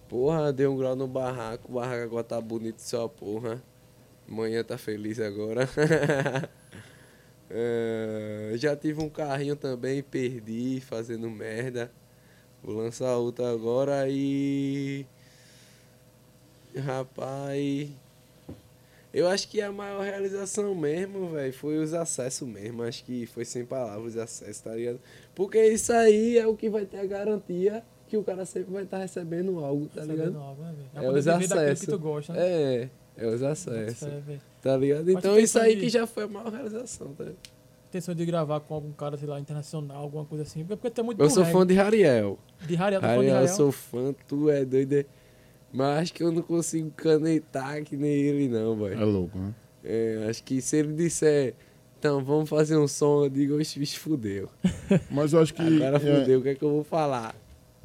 Porra, 0.08 0.52
deu 0.52 0.72
um 0.72 0.76
grau 0.76 0.96
no 0.96 1.06
barraco, 1.06 1.70
o 1.70 1.74
barraco 1.76 2.02
agora 2.02 2.24
tá 2.24 2.40
bonito 2.40 2.80
só, 2.80 3.06
porra. 3.06 3.62
Amanhã 4.28 4.64
tá 4.64 4.76
feliz 4.76 5.20
agora. 5.20 5.68
É, 7.54 8.52
já 8.56 8.74
tive 8.74 9.02
um 9.02 9.10
carrinho 9.10 9.54
também, 9.54 10.02
perdi, 10.02 10.80
fazendo 10.80 11.28
merda. 11.30 11.92
Vou 12.62 12.76
lançar 12.76 13.16
outro 13.16 13.44
agora 13.44 14.06
e. 14.08 15.04
Rapaz. 16.74 17.90
Eu 19.12 19.28
acho 19.28 19.46
que 19.48 19.60
a 19.60 19.70
maior 19.70 20.02
realização 20.02 20.74
mesmo, 20.74 21.32
velho, 21.32 21.52
foi 21.52 21.76
os 21.76 21.92
acessos 21.92 22.48
mesmo. 22.48 22.82
Acho 22.82 23.04
que 23.04 23.26
foi 23.26 23.44
sem 23.44 23.66
palavras 23.66 24.14
os 24.14 24.16
acessos, 24.16 24.62
tá 24.62 24.74
ligado? 24.74 24.98
Porque 25.34 25.62
isso 25.66 25.92
aí 25.92 26.38
é 26.38 26.46
o 26.46 26.56
que 26.56 26.70
vai 26.70 26.86
ter 26.86 27.00
a 27.00 27.04
garantia 27.04 27.84
que 28.08 28.16
o 28.16 28.24
cara 28.24 28.46
sempre 28.46 28.72
vai 28.72 28.84
estar 28.84 28.98
recebendo 28.98 29.62
algo, 29.62 29.86
tá 29.88 30.00
Recebendo 30.00 30.24
ligado? 30.26 30.38
algo, 30.38 30.62
né? 30.62 30.74
É 30.94 31.00
poder 31.00 31.18
os 31.18 31.28
acessos. 31.28 31.80
que 31.84 31.90
tu 31.92 31.98
gosta, 31.98 32.32
né? 32.32 32.40
É, 32.40 32.88
é 33.18 33.26
os 33.26 33.42
acessos. 33.42 34.08
Tá 34.62 34.76
ligado? 34.76 35.04
Mas 35.06 35.14
Então 35.16 35.34
tem 35.34 35.44
isso 35.44 35.58
aí 35.58 35.64
sonho 35.72 35.80
que 35.80 35.86
de- 35.86 35.92
já 35.92 36.06
foi 36.06 36.22
a 36.24 36.28
maior 36.28 36.50
realização, 36.52 37.08
tá 37.14 37.24
ligado? 37.24 37.38
Intenção 37.88 38.14
de 38.14 38.24
gravar 38.24 38.60
com 38.60 38.72
algum 38.74 38.92
cara, 38.92 39.18
sei 39.18 39.28
lá, 39.28 39.38
internacional, 39.38 39.98
alguma 40.02 40.24
coisa 40.24 40.44
assim. 40.44 40.64
Porque 40.64 40.98
é 40.98 41.02
muito 41.02 41.20
Eu 41.22 41.28
sou 41.28 41.42
reggae. 41.42 41.58
fã 41.58 41.66
de 41.66 41.74
Rariel. 41.74 42.38
de 42.66 42.74
Rariel, 42.74 43.00
tu 43.02 43.04
é 43.04 43.08
fã 43.08 43.12
de 43.12 43.16
Rariel, 43.18 43.34
eu 43.34 43.40
Rariel. 43.40 43.54
sou 43.56 43.70
fã, 43.72 44.14
tu 44.26 44.48
é 44.48 44.64
doido. 44.64 44.92
é- 44.94 45.04
Mas 45.74 45.98
acho 46.02 46.14
que 46.14 46.22
eu 46.22 46.32
não 46.32 46.40
consigo 46.42 46.90
canetar 46.90 47.82
que 47.84 47.96
nem 47.96 48.10
ele 48.12 48.48
não, 48.48 48.76
boy. 48.76 48.92
É 48.94 49.04
louco, 49.04 49.36
né? 49.38 49.54
É, 49.84 50.26
acho 50.28 50.42
que 50.44 50.60
se 50.62 50.76
ele 50.76 50.92
disser, 50.94 51.54
então 51.98 52.22
vamos 52.24 52.48
fazer 52.48 52.76
um 52.78 52.86
som, 52.88 53.24
eu 53.24 53.28
digo, 53.30 53.56
oxe, 53.58 53.78
bicho, 53.78 53.98
fudeu. 54.00 54.48
Mas 55.10 55.32
eu 55.32 55.40
acho 55.40 55.52
que. 55.52 55.60
Agora 55.62 55.96
é, 55.96 56.00
fudeu, 56.20 56.40
o 56.40 56.42
que 56.42 56.48
é 56.50 56.54
que 56.54 56.62
eu 56.64 56.70
vou 56.70 56.84
falar? 56.84 57.34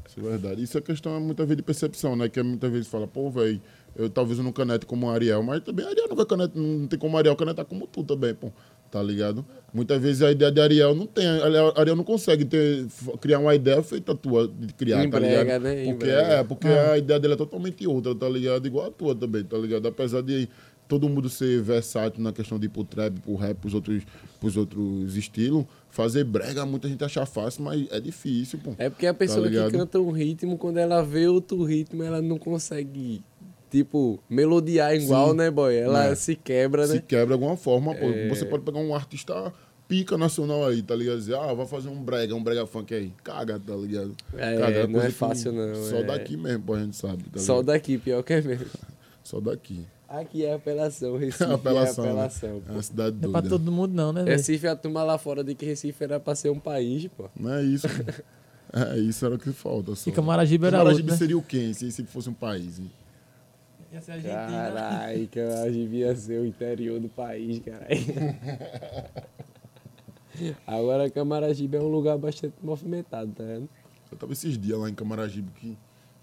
Isso 0.07 0.19
é 0.19 0.23
verdade. 0.23 0.63
Isso 0.63 0.77
é 0.77 0.81
questão 0.81 1.19
muitas 1.19 1.45
vezes 1.45 1.57
de 1.57 1.63
percepção, 1.63 2.15
né? 2.15 2.29
Que 2.29 2.41
muitas 2.43 2.71
vezes 2.71 2.87
fala, 2.87 3.07
pô, 3.07 3.29
velho, 3.29 3.61
eu 3.97 4.09
talvez 4.09 4.37
eu 4.37 4.43
não 4.43 4.51
canete 4.51 4.85
como 4.85 5.07
o 5.07 5.09
Ariel, 5.09 5.41
mas 5.41 5.61
também 5.63 5.85
Ariel 5.85 6.07
não 6.07 6.15
vai 6.15 6.25
canetar, 6.25 6.55
não 6.55 6.87
tem 6.87 6.99
como 6.99 7.17
Ariel 7.17 7.35
canetar 7.35 7.65
como 7.65 7.87
tu 7.87 8.03
também, 8.03 8.33
pô. 8.33 8.51
Tá 8.89 9.03
ligado? 9.03 9.45
Muitas 9.73 10.01
vezes 10.01 10.21
a 10.21 10.31
ideia 10.31 10.49
de 10.49 10.61
Ariel 10.61 10.95
não 10.95 11.05
tem. 11.05 11.25
Ariel 11.27 11.73
Ariel 11.75 11.95
não 11.95 12.05
consegue 12.05 12.45
ter, 12.45 12.87
criar 13.19 13.39
uma 13.39 13.53
ideia 13.53 13.83
feita 13.83 14.15
tua 14.15 14.47
de 14.47 14.73
criar, 14.73 15.09
tá 15.09 15.19
brega, 15.19 15.43
ligado? 15.43 15.63
né? 15.63 15.85
Porque 15.85 16.09
é, 16.09 16.43
porque 16.43 16.67
a 16.67 16.97
ideia 16.97 17.19
dele 17.19 17.33
é 17.33 17.37
totalmente 17.37 17.85
outra, 17.85 18.15
tá 18.15 18.29
ligado? 18.29 18.65
Igual 18.65 18.87
a 18.87 18.91
tua 18.91 19.13
também, 19.13 19.43
tá 19.43 19.57
ligado? 19.57 19.87
Apesar 19.87 20.21
de 20.21 20.47
todo 20.87 21.09
mundo 21.09 21.29
ser 21.29 21.61
versátil 21.61 22.23
na 22.23 22.31
questão 22.31 22.57
de 22.57 22.67
ir 22.67 22.69
pro 22.69 22.83
trap, 22.83 23.19
pro 23.19 23.35
rap, 23.35 23.57
pros 23.57 23.73
outros, 23.73 24.03
pros 24.39 24.55
outros 24.55 25.15
estilos, 25.17 25.65
fazer 25.89 26.23
brega, 26.23 26.65
muita 26.65 26.87
gente 26.87 27.03
acha 27.03 27.25
fácil, 27.25 27.63
mas 27.63 27.85
é 27.91 27.99
difícil, 27.99 28.59
pô. 28.63 28.73
É 28.77 28.89
porque 28.89 29.05
a 29.05 29.13
pessoa 29.13 29.43
que 29.43 29.49
ligado? 29.49 29.71
canta 29.71 29.99
um 29.99 30.11
ritmo, 30.11 30.57
quando 30.57 30.77
ela 30.77 31.01
vê 31.03 31.27
outro 31.27 31.63
ritmo, 31.63 32.03
ela 32.03 32.21
não 32.21 32.37
consegue, 32.37 33.21
tipo, 33.69 34.19
melodiar 34.29 34.95
igual, 34.95 35.31
Sim. 35.31 35.37
né, 35.37 35.51
boy? 35.51 35.75
Ela 35.75 36.05
É. 36.07 36.15
se 36.15 36.35
quebra, 36.35 36.85
se 36.87 36.95
né? 36.95 37.03
quebra 37.07 37.27
de 37.27 37.33
alguma 37.33 37.57
forma, 37.57 37.93
pô. 37.95 38.05
É. 38.05 38.27
Você 38.29 38.45
pode 38.45 38.63
pegar 38.63 38.79
um 38.79 38.93
artista 38.95 39.51
pica 39.87 40.17
nacional 40.17 40.65
aí, 40.65 40.81
tá 40.81 40.95
ligado? 40.95 41.17
Dizer, 41.17 41.35
ah, 41.35 41.53
vai 41.53 41.65
fazer 41.65 41.87
um 41.89 42.01
brega, 42.01 42.35
um 42.35 42.43
brega 42.43 42.65
funk 42.65 42.93
aí. 42.93 43.11
Caga, 43.23 43.59
tá 43.59 43.75
ligado? 43.75 44.13
É, 44.35 44.57
Caga, 44.57 44.83
não 44.87 44.91
coisa 44.93 45.07
é 45.07 45.09
que 45.11 45.15
fácil 45.15 45.51
não, 45.53 45.75
Só 45.75 45.97
é. 45.97 46.03
daqui 46.03 46.35
mesmo, 46.37 46.63
pô, 46.63 46.73
a 46.73 46.79
gente 46.79 46.95
sabe. 46.97 47.23
Tá 47.31 47.39
Só 47.39 47.61
daqui, 47.61 47.97
pior 47.97 48.21
que 48.23 48.33
é 48.33 48.41
mesmo. 48.41 48.65
Só 49.23 49.39
daqui. 49.39 49.85
Aqui 50.09 50.45
é 50.45 50.53
apelação, 50.53 51.15
Recife 51.19 51.43
apelação, 51.43 52.05
é 52.05 52.07
né? 52.07 52.13
apelação, 52.13 52.49
É 52.49 52.59
pô. 52.67 52.73
uma 52.73 52.81
cidade 52.81 53.17
Não 53.21 53.29
é 53.29 53.31
pra 53.33 53.41
doida. 53.41 53.57
todo 53.57 53.71
mundo, 53.71 53.93
não, 53.93 54.13
né, 54.13 54.23
velho? 54.23 54.37
Recife, 54.37 54.65
a 54.67 54.75
turma 54.75 55.03
lá 55.03 55.17
fora 55.17 55.43
de 55.43 55.53
que 55.53 55.65
Recife 55.65 56.01
era 56.03 56.17
pra 56.19 56.33
ser 56.35 56.49
um 56.49 56.59
país, 56.59 57.07
pô. 57.07 57.29
Não 57.39 57.53
é 57.53 57.63
isso. 57.63 57.87
É, 58.73 58.97
isso 58.99 59.25
era 59.25 59.35
o 59.35 59.39
que 59.39 59.49
falta. 59.53 59.95
Só. 59.95 60.09
E 60.09 60.13
Camaragibe 60.13 60.65
era 60.67 60.79
Camaragibe 60.79 61.03
outro, 61.03 61.13
né? 61.13 61.17
seria 61.17 61.37
o 61.37 61.41
quê? 61.41 61.73
Se, 61.73 61.89
se 61.89 62.03
fosse 62.03 62.29
um 62.29 62.33
país. 62.33 62.79
hein? 62.79 62.91
Ia 63.91 64.01
ser 64.01 64.11
Argentina. 64.13 64.47
Caralho, 64.47 65.27
que 65.27 65.39
eu 65.39 65.71
devia 65.71 66.15
ser 66.15 66.41
o 66.41 66.45
interior 66.45 66.99
do 66.99 67.09
país, 67.09 67.59
caralho. 67.59 67.87
Agora 70.67 71.09
Camaragibe 71.09 71.77
é 71.77 71.81
um 71.81 71.87
lugar 71.87 72.17
bastante 72.17 72.55
movimentado, 72.61 73.31
tá 73.31 73.43
vendo? 73.43 73.67
Eu 74.11 74.17
tava 74.17 74.33
esses 74.33 74.57
dias 74.57 74.77
lá 74.77 74.89
em 74.89 74.93
Camaragibe 74.93 75.51
que. 75.51 75.77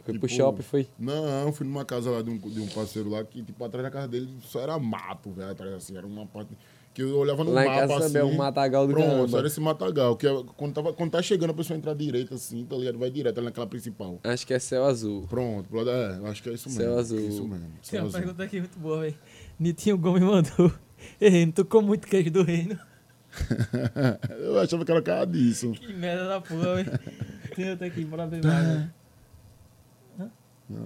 Foi 0.05 0.13
tipo, 0.13 0.27
pro 0.27 0.37
shopping, 0.37 0.63
foi? 0.63 0.87
Não, 0.99 1.51
fui 1.51 1.67
numa 1.67 1.85
casa 1.85 2.11
lá 2.11 2.21
de 2.21 2.29
um, 2.29 2.37
de 2.37 2.61
um 2.61 2.69
parceiro 2.69 3.09
lá 3.09 3.25
que, 3.25 3.43
tipo, 3.43 3.65
atrás 3.65 3.83
da 3.83 3.91
casa 3.91 4.07
dele 4.07 4.37
só 4.43 4.61
era 4.61 4.79
mato, 4.79 5.31
velho. 5.31 5.51
Atrás 5.51 5.73
assim, 5.73 5.97
era 5.97 6.07
uma 6.07 6.27
parte. 6.27 6.55
Que 6.95 7.03
eu 7.03 7.19
olhava 7.19 7.43
no 7.43 7.51
Lá 7.53 7.65
em 7.65 7.69
mapa 7.69 7.81
casa 7.81 7.95
assim. 7.97 8.07
também 8.15 8.23
é 8.23 8.25
um 8.25 8.37
matagal 8.37 8.87
do 8.87 8.93
Pronto, 8.95 9.09
caramba. 9.09 9.39
era 9.39 9.47
esse 9.49 9.61
matagal. 9.61 10.17
Que 10.17 10.29
é, 10.29 10.45
quando, 10.57 10.73
tava, 10.73 10.93
quando 10.93 11.11
tá 11.11 11.21
chegando 11.21 11.51
a 11.51 11.55
pessoa 11.55 11.77
entrar 11.77 11.93
direita 11.93 12.37
assim, 12.37 12.65
tá 12.65 12.77
ligado? 12.77 12.99
Vai 12.99 13.11
direto 13.11 13.37
ali 13.39 13.47
naquela 13.47 13.67
principal. 13.67 14.21
Acho 14.23 14.47
que 14.47 14.55
é 14.55 14.59
céu 14.61 14.85
azul. 14.85 15.27
Pronto, 15.29 15.69
pro 15.69 15.79
lado- 15.79 15.91
é, 15.91 16.31
acho 16.31 16.41
que 16.43 16.51
é 16.51 16.53
isso 16.53 16.69
mesmo. 16.69 16.83
Céu 16.85 16.97
azul. 16.99 17.19
Isso 17.19 17.49
mesmo. 17.49 17.67
Tem 17.91 17.99
uma 18.01 18.07
azul. 18.07 18.21
pergunta 18.21 18.43
aqui 18.45 18.61
muito 18.61 18.79
boa, 18.79 19.01
velho. 19.01 19.15
Nitinho 19.59 19.99
Gomes 19.99 20.23
mandou. 20.23 20.73
Ei, 21.21 21.47
tu 21.53 21.65
come 21.65 21.89
muito 21.89 22.07
queijo 22.07 22.31
do 22.31 22.43
reino. 22.45 22.79
eu 24.41 24.61
achava 24.61 24.85
que 24.85 24.93
era 24.93 25.03
cara 25.03 25.25
disso. 25.25 25.73
Que 25.73 25.93
merda 25.93 26.29
da 26.29 26.41
porra, 26.41 26.77
velho. 26.77 26.93
Tem 27.57 27.71
outra 27.71 27.87
aqui, 27.89 28.05
bora 28.05 28.27
ver 28.27 28.45
mais. 28.45 28.67
velho. 28.67 28.93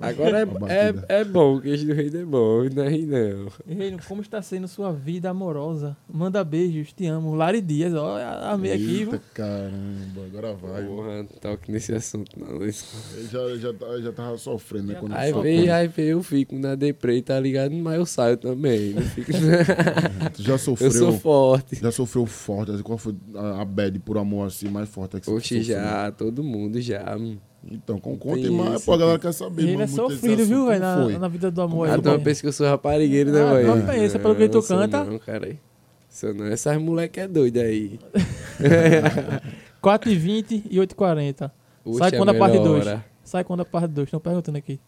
Agora 0.01 0.41
é, 0.41 1.15
é, 1.15 1.21
é 1.21 1.25
bom, 1.25 1.57
o 1.57 1.61
queijo 1.61 1.87
do 1.87 1.93
reino 1.93 2.19
é 2.19 2.25
bom, 2.25 2.65
não 2.65 2.83
é 2.83 2.99
não. 2.99 3.49
Reino, 3.65 3.99
como 4.09 4.21
está 4.21 4.43
sendo 4.43 4.67
sua 4.67 4.93
vida 4.93 5.31
amorosa? 5.31 5.97
Manda 6.13 6.43
beijos, 6.43 6.93
te 6.93 7.07
amo. 7.07 7.35
Lari 7.37 7.61
Dias, 7.61 7.95
ó, 7.95 8.19
amei 8.51 8.73
aqui. 8.73 9.03
Eita, 9.03 9.23
caramba, 9.33 10.25
agora 10.27 10.55
vai. 10.55 10.85
Porra, 10.85 11.25
toque 11.41 11.71
nesse 11.71 11.95
assunto 11.95 12.39
não. 12.39 12.67
Isso. 12.67 12.87
Eu 13.17 13.57
já, 13.57 13.73
já, 13.73 14.01
já 14.01 14.13
tava 14.13 14.37
sofrendo, 14.37 14.89
né? 14.89 14.95
Quando 14.99 15.15
aí 15.15 15.33
vem, 15.33 15.71
aí 15.71 15.87
vem, 15.87 16.07
eu 16.07 16.25
fico 16.25 16.59
na 16.59 16.75
deprê, 16.75 17.23
tá 17.23 17.39
ligado? 17.39 17.73
Mas 17.77 17.99
eu 17.99 18.07
saio 18.07 18.37
também. 18.37 18.95
Não 18.95 19.03
fico... 19.03 19.31
tu 20.35 20.43
já 20.43 20.59
sofreu? 20.59 20.89
Eu 20.89 20.93
sou 20.93 21.13
forte. 21.13 21.77
Já 21.81 21.93
sofreu 21.93 22.27
forte? 22.27 22.83
Qual 22.83 22.99
foi 22.99 23.15
a, 23.37 23.65
bad 23.65 23.97
por 24.01 24.19
amor 24.19 24.49
assim 24.49 24.69
mais 24.69 24.89
forte? 24.89 25.21
Que 25.21 25.31
Oxe, 25.31 25.63
já, 25.63 26.11
todo 26.11 26.43
mundo 26.43 26.81
já. 26.81 27.17
Então, 27.65 27.99
com 27.99 28.17
conta 28.17 28.51
mais, 28.51 28.85
pô, 28.85 28.93
a 28.93 28.97
galera 28.97 29.19
quer 29.19 29.33
saber. 29.33 29.69
Ele 29.69 29.83
é 29.83 29.87
sofrido, 29.87 30.45
viu, 30.45 30.67
velho, 30.67 30.81
na, 30.81 31.19
na, 31.19 31.29
vida 31.29 31.51
do 31.51 31.61
amor. 31.61 31.89
Ah, 31.91 31.99
tu 31.99 32.21
pensa 32.21 32.41
que 32.41 32.47
eu 32.47 32.53
sou 32.53 32.67
raparigueiro, 32.67 33.33
né, 33.33 33.45
velho? 33.45 33.73
Ah, 33.73 33.77
não 33.77 33.87
pensa, 33.87 34.19
pelo 34.19 34.37
que 34.37 34.49
tu 34.49 34.63
canta. 34.63 35.05
Não, 35.05 35.19
cara. 35.19 35.57
Isso 36.11 36.33
não, 36.33 36.47
essas 36.47 36.81
moleque 36.81 37.21
é 37.21 37.29
doida 37.29 37.61
aí. 37.63 37.99
4h20 39.83 40.65
e 40.71 40.79
8h40. 40.79 41.51
Sai 41.97 42.13
quando 42.13 42.31
a 42.31 42.35
parte 42.35 42.59
2. 42.59 42.99
Sai 43.23 43.45
quando 43.45 43.61
a 43.61 43.65
parte 43.65 43.89
2, 43.89 44.07
estão 44.07 44.21
perguntando 44.21 44.59
aqui. 44.59 44.81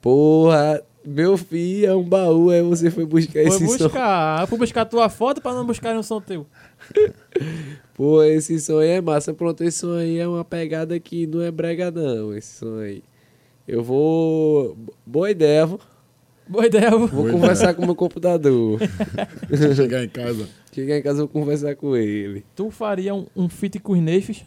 Porra, 0.00 0.82
meu 1.04 1.36
filho, 1.36 1.86
é 1.86 1.94
um 1.94 2.02
baú, 2.02 2.50
aí 2.50 2.62
você 2.62 2.90
foi 2.90 3.04
buscar 3.04 3.32
foi 3.32 3.42
esse 3.44 3.64
buscar. 3.64 3.78
som. 3.78 3.78
Foi 3.78 3.88
buscar, 3.88 4.46
fui 4.46 4.58
buscar 4.58 4.84
tua 4.84 5.08
foto 5.08 5.40
pra 5.40 5.52
não 5.52 5.66
buscar 5.66 5.96
um 5.96 6.02
som 6.02 6.20
teu. 6.20 6.46
Pô, 7.94 8.22
esse 8.22 8.58
som 8.58 8.78
aí 8.78 8.88
é 8.88 9.00
massa. 9.00 9.32
Pronto, 9.34 9.62
esse 9.62 9.78
som 9.78 9.94
aí 9.94 10.18
é 10.18 10.26
uma 10.26 10.44
pegada 10.44 10.98
que 10.98 11.26
não 11.26 11.42
é 11.42 11.50
brega, 11.50 11.90
não. 11.90 12.34
Esse 12.34 12.58
som 12.58 12.78
aí. 12.78 13.02
Eu 13.66 13.82
vou. 13.82 14.76
Boa 15.06 15.30
ideia, 15.30 15.66
vou. 15.66 15.80
Boa 16.46 16.66
ideia, 16.66 16.90
vou. 16.90 17.06
Vou 17.06 17.30
conversar 17.30 17.74
com 17.74 17.82
o 17.82 17.86
meu 17.86 17.94
computador. 17.94 18.80
chegar 19.74 20.04
em 20.04 20.08
casa. 20.08 20.48
Chegar 20.72 20.98
em 20.98 21.02
casa, 21.02 21.22
eu 21.22 21.26
vou 21.26 21.42
conversar 21.42 21.74
com 21.76 21.96
ele. 21.96 22.44
Tu 22.54 22.70
faria 22.70 23.14
um, 23.14 23.26
um 23.34 23.48
feat 23.48 23.78
com 23.78 23.92
os 23.92 24.00
Neifes? 24.00 24.44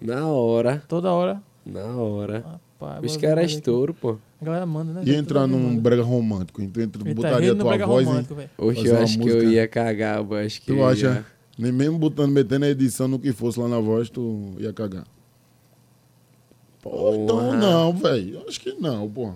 Na 0.00 0.28
hora. 0.28 0.82
Toda 0.86 1.10
hora? 1.10 1.42
Na 1.64 1.96
hora. 1.96 2.60
Rapaz, 2.80 3.12
Os 3.12 3.16
caras 3.16 3.50
estouro, 3.50 3.94
pô. 3.94 4.16
A 4.40 4.44
galera 4.44 4.66
manda, 4.66 4.92
né? 4.92 5.02
E 5.04 5.14
entrar 5.14 5.46
num 5.46 5.78
brega 5.78 6.02
romântico. 6.02 6.60
Então, 6.60 6.82
entra, 6.82 7.02
tá 7.04 7.14
botaria 7.14 7.52
a 7.52 7.54
tua 7.54 7.78
voz. 7.86 8.06
Romântico, 8.06 8.40
e... 8.40 8.48
Oxe, 8.58 8.86
eu 8.86 8.98
acho 8.98 9.18
que 9.18 9.28
eu 9.28 9.50
ia 9.50 9.68
cagar, 9.68 10.18
eu 10.18 10.34
acho 10.34 10.60
que. 10.60 10.66
Tu 10.66 10.84
acha? 10.84 11.24
Nem 11.56 11.70
mesmo 11.70 11.98
botando, 11.98 12.32
metendo 12.32 12.64
a 12.64 12.68
edição 12.68 13.06
no 13.06 13.18
que 13.18 13.32
fosse 13.32 13.60
lá 13.60 13.68
na 13.68 13.78
voz, 13.78 14.10
tu 14.10 14.54
ia 14.58 14.72
cagar. 14.72 15.04
Pô, 16.82 17.14
então 17.14 17.56
não, 17.56 17.92
velho. 17.92 18.42
Acho 18.46 18.60
que 18.60 18.72
não, 18.72 19.08
pô. 19.08 19.32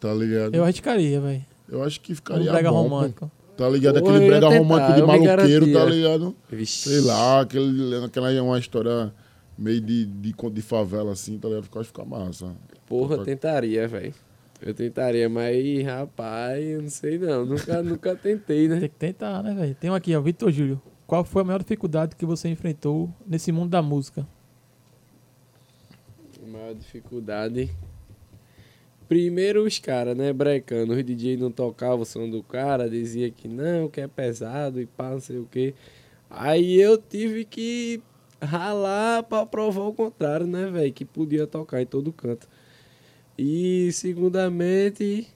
Tá 0.00 0.12
ligado? 0.12 0.54
Eu 0.54 0.64
arriscaria, 0.64 1.20
velho. 1.20 1.44
Eu 1.68 1.82
acho 1.82 2.00
que 2.00 2.14
ficaria 2.14 2.50
um 2.50 2.52
brega 2.52 2.70
bom, 2.70 2.82
romântico. 2.82 3.26
Pô. 3.26 3.54
Tá 3.56 3.68
ligado? 3.68 3.98
Aquele 3.98 4.18
brega 4.26 4.48
tentar, 4.48 4.58
romântico 4.58 4.92
de 4.92 5.02
maluqueiro, 5.02 5.72
tá 5.72 5.84
ligado? 5.86 6.36
Vixe. 6.50 6.88
Sei 6.88 7.00
lá, 7.00 7.40
aquele, 7.40 8.04
aquela 8.04 8.32
é 8.32 8.42
uma 8.42 8.58
história 8.58 9.12
meio 9.58 9.80
de, 9.80 10.06
de, 10.06 10.32
de 10.32 10.62
favela 10.62 11.12
assim, 11.12 11.36
tá 11.38 11.48
ligado? 11.48 11.64
Acho 11.64 11.78
que 11.80 11.84
fica 11.84 12.04
massa. 12.04 12.54
Porra, 12.86 13.16
eu 13.16 13.24
tentaria, 13.24 13.88
velho. 13.88 14.14
Eu 14.60 14.72
tentaria, 14.72 15.28
mas 15.28 15.84
rapaz, 15.84 16.64
eu 16.64 16.82
não 16.82 16.90
sei 16.90 17.18
não. 17.18 17.44
Nunca, 17.44 17.82
nunca 17.82 18.16
tentei, 18.16 18.68
né? 18.68 18.80
Tem 18.80 18.88
que 18.88 18.96
tentar, 18.96 19.42
né, 19.42 19.54
velho? 19.54 19.74
Tem 19.74 19.90
um 19.90 19.94
aqui, 19.94 20.14
ó, 20.14 20.20
Vitor 20.20 20.50
Júlio. 20.52 20.80
Qual 21.06 21.24
foi 21.24 21.42
a 21.42 21.44
maior 21.44 21.60
dificuldade 21.60 22.14
que 22.14 22.24
você 22.24 22.48
enfrentou 22.48 23.12
nesse 23.26 23.50
mundo 23.50 23.70
da 23.70 23.82
música? 23.82 24.26
A 26.42 26.46
maior 26.46 26.74
dificuldade. 26.74 27.70
Primeiro 29.08 29.64
os 29.64 29.78
caras, 29.78 30.16
né, 30.16 30.32
brecando. 30.32 30.92
Os 30.92 31.02
DJ 31.02 31.36
não 31.36 31.50
tocavam 31.50 32.00
o 32.00 32.04
som 32.04 32.28
do 32.28 32.42
cara, 32.42 32.90
dizia 32.90 33.30
que 33.30 33.48
não, 33.48 33.88
que 33.88 34.00
é 34.00 34.06
pesado 34.06 34.80
e 34.80 34.86
pá, 34.86 35.10
não 35.10 35.20
sei 35.20 35.38
o 35.38 35.48
quê. 35.50 35.74
Aí 36.28 36.78
eu 36.78 36.98
tive 36.98 37.44
que 37.44 38.02
ralar 38.40 39.22
pra 39.24 39.44
provar 39.46 39.82
o 39.82 39.92
contrário, 39.92 40.46
né, 40.46 40.66
velho? 40.70 40.92
Que 40.92 41.04
podia 41.04 41.46
tocar 41.46 41.82
em 41.82 41.86
todo 41.86 42.12
canto. 42.12 42.48
E, 43.36 43.90
segundamente, 43.92 45.28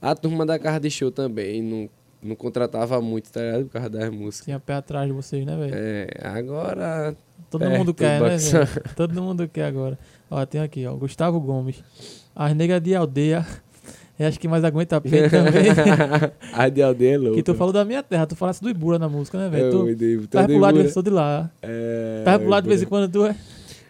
a 0.00 0.14
turma 0.14 0.46
da 0.46 0.58
casa 0.58 0.80
de 0.80 0.90
show 0.90 1.10
também 1.10 1.62
não 1.62 1.88
não 2.22 2.34
contratava 2.34 3.00
muito, 3.00 3.30
tá 3.30 3.40
ligado? 3.40 3.64
Por 3.66 3.72
causa 3.72 3.90
das 3.90 4.10
músicas. 4.10 4.44
Tinha 4.46 4.58
pé 4.58 4.74
atrás 4.74 5.06
de 5.06 5.12
vocês, 5.12 5.46
né, 5.46 5.56
velho? 5.56 5.74
É, 5.74 6.08
agora. 6.24 7.16
Todo 7.50 7.70
mundo 7.70 7.94
quer, 7.94 8.20
né, 8.20 8.36
velho? 8.36 8.94
Todo 8.96 9.22
mundo 9.22 9.48
quer 9.48 9.66
agora. 9.66 9.98
Ó, 10.30 10.44
tem 10.44 10.60
aqui, 10.60 10.86
ó, 10.86 10.94
Gustavo 10.94 11.38
Gomes. 11.40 11.82
As 12.34 12.54
negras 12.54 12.82
de 12.82 12.94
aldeia. 12.94 13.46
Eu 14.18 14.28
acho 14.28 14.40
que 14.40 14.48
mais 14.48 14.64
aguenta 14.64 14.98
peito 15.00 15.30
também. 15.30 15.64
As 16.52 16.72
de 16.72 16.82
aldeia 16.82 17.14
é 17.14 17.18
louco. 17.18 17.36
Que 17.36 17.42
tu 17.42 17.54
falou 17.54 17.72
da 17.72 17.84
minha 17.84 18.02
terra, 18.02 18.26
tu 18.26 18.34
falasse 18.34 18.62
do 18.62 18.70
Ibura 18.70 18.98
na 18.98 19.08
música, 19.08 19.36
né, 19.38 19.50
velho? 19.50 19.94
Tu 19.96 20.28
tá 20.28 20.44
pro 20.44 20.58
lado 20.58 20.76
de 20.76 20.82
vez 20.84 20.94
de 20.94 21.10
lá. 21.10 21.50
É. 21.60 22.22
Tá 22.24 22.38
pro 22.38 22.48
lado 22.48 22.64
de 22.64 22.68
vez 22.70 22.82
em 22.82 22.86
quando 22.86 23.10
tu 23.10 23.26
é. 23.26 23.36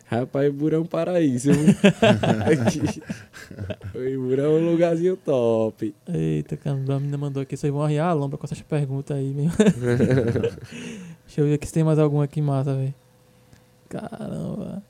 Rapaz, 0.09 0.47
Ibura 0.47 0.77
é 0.77 0.79
um 0.79 0.85
paraíso. 0.85 1.51
o 3.93 4.03
Ibura 4.03 4.43
é 4.43 4.49
um 4.49 4.71
lugarzinho 4.71 5.17
top. 5.17 5.95
Eita, 6.09 6.57
caramba, 6.57 6.95
a 6.95 7.01
menina 7.01 7.19
mandou 7.19 7.43
aqui. 7.43 7.57
Vocês 7.57 7.73
vão 7.73 7.83
arriar 7.83 8.09
a 8.09 8.13
lomba 8.13 8.37
com 8.39 8.47
essas 8.47 8.63
perguntas 8.63 9.17
aí, 9.17 9.33
meu. 9.33 9.51
Deixa 11.27 11.41
eu 11.41 11.47
ver 11.47 11.55
aqui 11.55 11.67
se 11.67 11.73
tem 11.73 11.83
mais 11.83 11.99
algum 11.99 12.21
aqui 12.21 12.41
massa, 12.41 12.75
velho. 12.75 12.95
Caramba. 13.89 14.83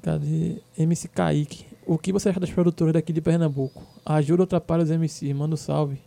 Cadê? 0.00 0.58
MC 0.78 1.08
Kaique. 1.08 1.66
O 1.86 1.98
que 1.98 2.12
você 2.12 2.28
acha 2.28 2.40
das 2.40 2.50
produtoras 2.50 2.92
daqui 2.94 3.12
de 3.12 3.20
Pernambuco? 3.20 3.82
Ajuda 4.04 4.42
ou 4.42 4.44
atrapalha 4.44 4.82
os 4.82 4.90
MCs? 4.90 5.32
Manda 5.34 5.54
um 5.54 5.56
salve. 5.56 5.98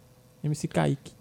MC 0.43 0.67
Kaique. 0.67 1.11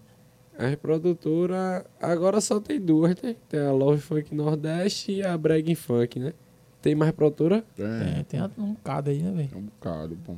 As 0.57 0.75
produtoras 0.75 1.83
agora 2.01 2.41
só 2.41 2.59
tem 2.59 2.79
duas, 2.79 3.15
né? 3.21 3.35
Tem 3.47 3.59
a 3.59 3.71
Love 3.71 4.01
Funk 4.01 4.33
Nordeste 4.33 5.11
e 5.11 5.23
a 5.23 5.37
Brag 5.37 5.73
Funk, 5.75 6.19
né? 6.19 6.33
Tem 6.81 6.95
mais 6.95 7.11
produtora? 7.11 7.63
Tem, 7.75 8.23
tem 8.23 8.41
um 8.57 8.73
bocado 8.73 9.09
aí, 9.09 9.21
né, 9.21 9.31
velho? 9.31 9.49
Tem 9.49 9.59
um 9.59 9.65
bocado, 9.65 10.17
pô. 10.25 10.33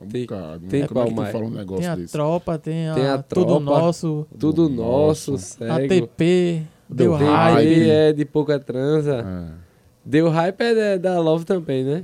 É 0.00 0.04
um 0.04 0.08
tem, 0.08 0.22
bocado. 0.22 0.66
Tem 0.66 0.86
Como 0.86 1.00
é 1.00 1.06
que 1.06 1.14
mais? 1.14 1.32
fala 1.32 1.44
um 1.44 1.50
negócio 1.50 1.82
tem 1.82 1.90
a 1.90 1.96
desse? 1.96 2.12
tropa, 2.12 2.58
tem 2.58 2.88
a, 2.88 2.94
tem 2.94 3.06
a 3.06 3.22
tropa, 3.22 3.52
Tudo 3.52 3.60
Nosso. 3.64 4.26
Tudo 4.38 4.68
Nosso, 4.68 5.34
ATP, 5.34 6.66
Deu 6.88 7.14
Hype. 7.14 7.88
é 7.88 8.12
de 8.12 8.24
pouca 8.24 8.58
transa. 8.58 9.24
É. 9.66 9.69
Deu 10.10 10.28
hype 10.28 10.60
é 10.60 10.98
da 10.98 11.20
Love 11.20 11.44
também, 11.44 11.84
né? 11.84 12.02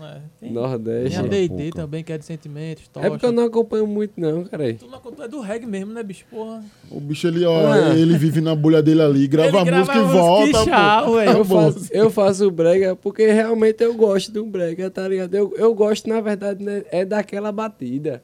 É. 0.00 0.04
é 0.04 0.20
tem, 0.40 0.52
Nordeste. 0.52 1.18
Tem 1.18 1.18
a 1.18 1.46
D&D 1.48 1.70
também, 1.72 2.04
que 2.04 2.12
é 2.12 2.18
de 2.18 2.24
sentimentos, 2.24 2.86
tocha. 2.86 3.08
É 3.08 3.10
porque 3.10 3.26
eu 3.26 3.32
não 3.32 3.42
acompanho 3.42 3.88
muito 3.88 4.12
não, 4.16 4.44
cara. 4.44 4.72
Tu 4.72 4.86
não 4.86 5.24
é 5.24 5.26
do 5.26 5.40
reggae 5.40 5.66
mesmo, 5.66 5.92
né, 5.92 6.00
bicho? 6.04 6.24
Porra. 6.30 6.62
O 6.88 7.00
bicho, 7.00 7.26
ele, 7.26 7.44
ó, 7.44 7.72
ah. 7.72 7.98
ele 7.98 8.16
vive 8.16 8.40
na 8.40 8.54
bolha 8.54 8.80
dele 8.80 9.02
ali, 9.02 9.26
grava 9.26 9.62
ele 9.62 9.68
a 9.68 9.78
música 9.78 9.98
e 9.98 10.02
volta, 10.02 10.48
e 10.48 10.64
tchau, 10.64 11.20
eu, 11.20 11.44
faço, 11.44 11.88
eu 11.92 12.10
faço 12.10 12.50
brega 12.52 12.94
porque 12.94 13.26
realmente 13.26 13.82
eu 13.82 13.94
gosto 13.94 14.30
do 14.30 14.46
brega, 14.46 14.88
tá 14.88 15.08
ligado? 15.08 15.34
Eu, 15.34 15.52
eu 15.56 15.74
gosto, 15.74 16.08
na 16.08 16.20
verdade, 16.20 16.64
né, 16.64 16.84
é 16.92 17.04
daquela 17.04 17.50
batida. 17.50 18.22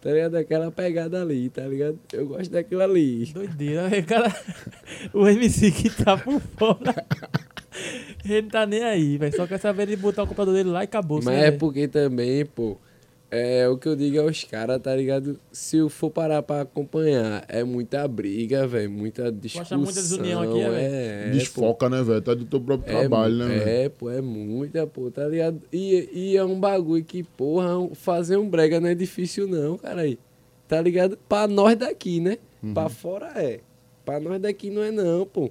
Tá 0.00 0.12
ligado? 0.12 0.30
Daquela 0.30 0.70
pegada 0.70 1.20
ali, 1.20 1.50
tá 1.50 1.62
ligado? 1.62 1.98
Eu 2.12 2.28
gosto 2.28 2.52
daquilo 2.52 2.82
ali. 2.82 3.26
Doideira, 3.26 4.00
cara. 4.02 4.32
O 5.12 5.26
MC 5.26 5.72
que 5.72 5.90
tá 5.90 6.16
por 6.16 6.40
fora. 6.56 6.94
Ele 8.24 8.42
não 8.42 8.48
tá 8.48 8.66
nem 8.66 8.82
aí, 8.82 9.18
velho. 9.18 9.34
Só 9.34 9.46
quer 9.46 9.58
saber 9.58 9.86
de 9.86 9.96
botar 9.96 10.22
o 10.22 10.26
computador 10.26 10.54
dele 10.54 10.70
lá 10.70 10.82
e 10.82 10.84
acabou. 10.84 11.20
Mas 11.22 11.42
é 11.42 11.50
porque 11.50 11.88
também, 11.88 12.44
pô. 12.44 12.76
É, 13.30 13.68
o 13.68 13.76
que 13.76 13.86
eu 13.86 13.94
digo 13.94 14.18
aos 14.20 14.42
caras, 14.44 14.80
tá 14.80 14.96
ligado? 14.96 15.38
Se 15.52 15.76
eu 15.76 15.90
for 15.90 16.10
parar 16.10 16.42
pra 16.42 16.62
acompanhar, 16.62 17.44
é 17.46 17.62
muita 17.62 18.08
briga, 18.08 18.66
velho, 18.66 18.90
muita 18.90 19.30
discussão. 19.30 19.76
muita 19.76 20.00
desunião 20.00 20.40
aqui, 20.40 20.60
é, 20.60 21.26
é 21.26 21.30
Desfoca, 21.30 21.90
pô. 21.90 21.94
né, 21.94 22.02
velho? 22.02 22.22
Tá 22.22 22.32
do 22.32 22.46
teu 22.46 22.58
próprio 22.58 22.90
é, 22.90 23.00
trabalho, 23.00 23.36
né, 23.36 23.46
velho? 23.46 23.68
É, 23.68 23.88
pô, 23.90 24.10
é 24.10 24.22
muita, 24.22 24.86
pô, 24.86 25.10
tá 25.10 25.28
ligado? 25.28 25.60
E, 25.70 26.08
e 26.10 26.36
é 26.38 26.44
um 26.44 26.58
bagulho 26.58 27.04
que, 27.04 27.22
porra, 27.22 27.68
fazer 27.92 28.38
um 28.38 28.48
brega 28.48 28.80
não 28.80 28.88
é 28.88 28.94
difícil 28.94 29.46
não, 29.46 29.76
cara 29.76 30.02
aí. 30.02 30.18
Tá 30.66 30.80
ligado? 30.80 31.18
Pra 31.28 31.46
nós 31.46 31.76
daqui, 31.76 32.20
né? 32.20 32.38
Uhum. 32.62 32.72
Pra 32.72 32.88
fora 32.88 33.32
é. 33.36 33.60
Pra 34.06 34.18
nós 34.18 34.40
daqui 34.40 34.70
não 34.70 34.82
é 34.82 34.90
não, 34.90 35.26
pô. 35.26 35.50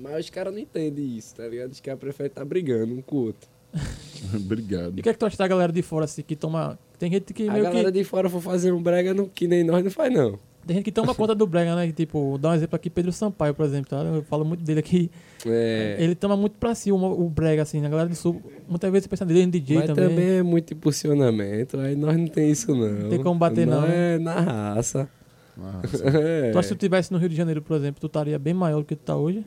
Mas 0.00 0.24
os 0.24 0.30
caras 0.30 0.52
não 0.52 0.60
entendem 0.60 1.16
isso, 1.16 1.34
tá 1.34 1.46
ligado? 1.46 1.72
Os 1.72 1.80
caras 1.80 2.00
preferem 2.00 2.28
estar 2.28 2.40
tá 2.40 2.44
brigando 2.44 2.94
um 2.94 3.02
com 3.02 3.16
o 3.16 3.24
outro. 3.26 3.48
Obrigado. 4.34 4.96
E 4.96 5.00
o 5.00 5.02
que 5.02 5.08
é 5.08 5.12
que 5.12 5.18
tu 5.18 5.26
acha 5.26 5.36
da 5.36 5.48
galera 5.48 5.72
de 5.72 5.82
fora, 5.82 6.04
assim, 6.04 6.22
que 6.22 6.36
toma. 6.36 6.78
Tem 6.98 7.10
gente 7.10 7.32
que. 7.32 7.48
A 7.48 7.58
galera 7.58 7.92
que... 7.92 7.98
de 7.98 8.04
fora 8.04 8.28
for 8.28 8.40
fazer 8.40 8.72
um 8.72 8.82
brega 8.82 9.12
no... 9.12 9.28
que 9.28 9.46
nem 9.46 9.64
nós 9.64 9.82
não 9.82 9.90
faz, 9.90 10.12
não. 10.12 10.38
Tem 10.66 10.76
gente 10.76 10.84
que 10.84 10.92
toma 10.92 11.12
conta 11.14 11.34
do 11.34 11.46
brega, 11.46 11.74
né? 11.76 11.92
Tipo, 11.92 12.38
dá 12.38 12.50
um 12.50 12.54
exemplo 12.54 12.76
aqui, 12.76 12.88
Pedro 12.88 13.12
Sampaio, 13.12 13.54
por 13.54 13.66
exemplo, 13.66 13.90
tá? 13.90 14.02
Eu 14.02 14.22
falo 14.22 14.44
muito 14.44 14.64
dele 14.64 14.80
aqui. 14.80 15.10
É. 15.46 15.96
Ele 15.98 16.14
toma 16.14 16.36
muito 16.36 16.56
pra 16.58 16.74
si 16.74 16.90
o, 16.90 16.96
o 16.96 17.28
brega, 17.28 17.62
assim, 17.62 17.84
a 17.84 17.88
galera 17.88 18.08
do 18.08 18.14
sul. 18.14 18.40
Muitas 18.68 18.90
vezes 18.90 19.06
pensa 19.06 19.24
nele 19.24 19.42
em 19.42 19.50
DJ 19.50 19.78
Mas 19.78 19.86
também. 19.86 20.08
também 20.08 20.30
é 20.38 20.42
muito 20.42 20.72
impulsionamento, 20.72 21.78
aí 21.78 21.94
nós 21.94 22.16
não 22.16 22.26
tem 22.26 22.50
isso, 22.50 22.74
não. 22.74 22.88
Não 22.88 23.10
tem 23.10 23.22
como 23.22 23.38
bater, 23.38 23.66
não. 23.66 23.84
É 23.84 24.18
na 24.18 24.40
raça. 24.40 25.08
é. 26.02 26.50
Tu 26.50 26.58
acha 26.58 26.60
que 26.60 26.62
se 26.62 26.68
tu 26.68 26.74
estivesse 26.74 27.12
no 27.12 27.18
Rio 27.18 27.28
de 27.28 27.36
Janeiro, 27.36 27.62
por 27.62 27.76
exemplo, 27.76 28.00
tu 28.00 28.06
estaria 28.06 28.38
bem 28.38 28.54
maior 28.54 28.80
do 28.80 28.84
que 28.84 28.96
tu 28.96 29.02
tá 29.04 29.16
hoje? 29.16 29.44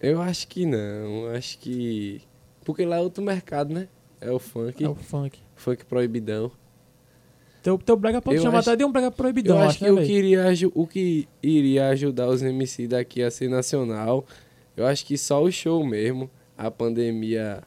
Eu 0.00 0.20
acho 0.20 0.48
que 0.48 0.64
não. 0.66 1.26
Acho 1.34 1.58
que. 1.58 2.22
Porque 2.64 2.84
lá 2.84 2.96
é 2.96 3.00
outro 3.00 3.22
mercado, 3.22 3.72
né? 3.74 3.88
É 4.20 4.30
o 4.30 4.38
funk. 4.38 4.82
É 4.84 4.88
o 4.88 4.94
funk. 4.94 5.38
Funk 5.56 5.84
proibidão. 5.84 6.50
Teu, 7.62 7.76
teu 7.76 7.96
brega 7.96 8.22
pode 8.22 8.36
Eu 8.38 8.42
chamar 8.42 8.58
acho- 8.60 8.70
até 8.70 8.76
de 8.78 8.84
um 8.84 8.90
brega 8.92 9.10
proibidão, 9.10 9.56
Eu 9.58 9.62
acho 9.68 9.78
que 9.78 9.84
né, 9.84 9.90
o 9.92 9.96
que, 9.98 10.12
iria, 10.12 10.44
aju- 10.46 10.72
o 10.74 10.86
que 10.86 11.28
iria 11.42 11.88
ajudar 11.88 12.28
os 12.28 12.42
MC 12.42 12.86
daqui 12.86 13.22
a 13.22 13.30
ser 13.30 13.50
nacional, 13.50 14.24
eu 14.74 14.86
acho 14.86 15.04
que 15.04 15.18
só 15.18 15.42
o 15.42 15.52
show 15.52 15.84
mesmo, 15.84 16.30
a 16.56 16.70
pandemia 16.70 17.62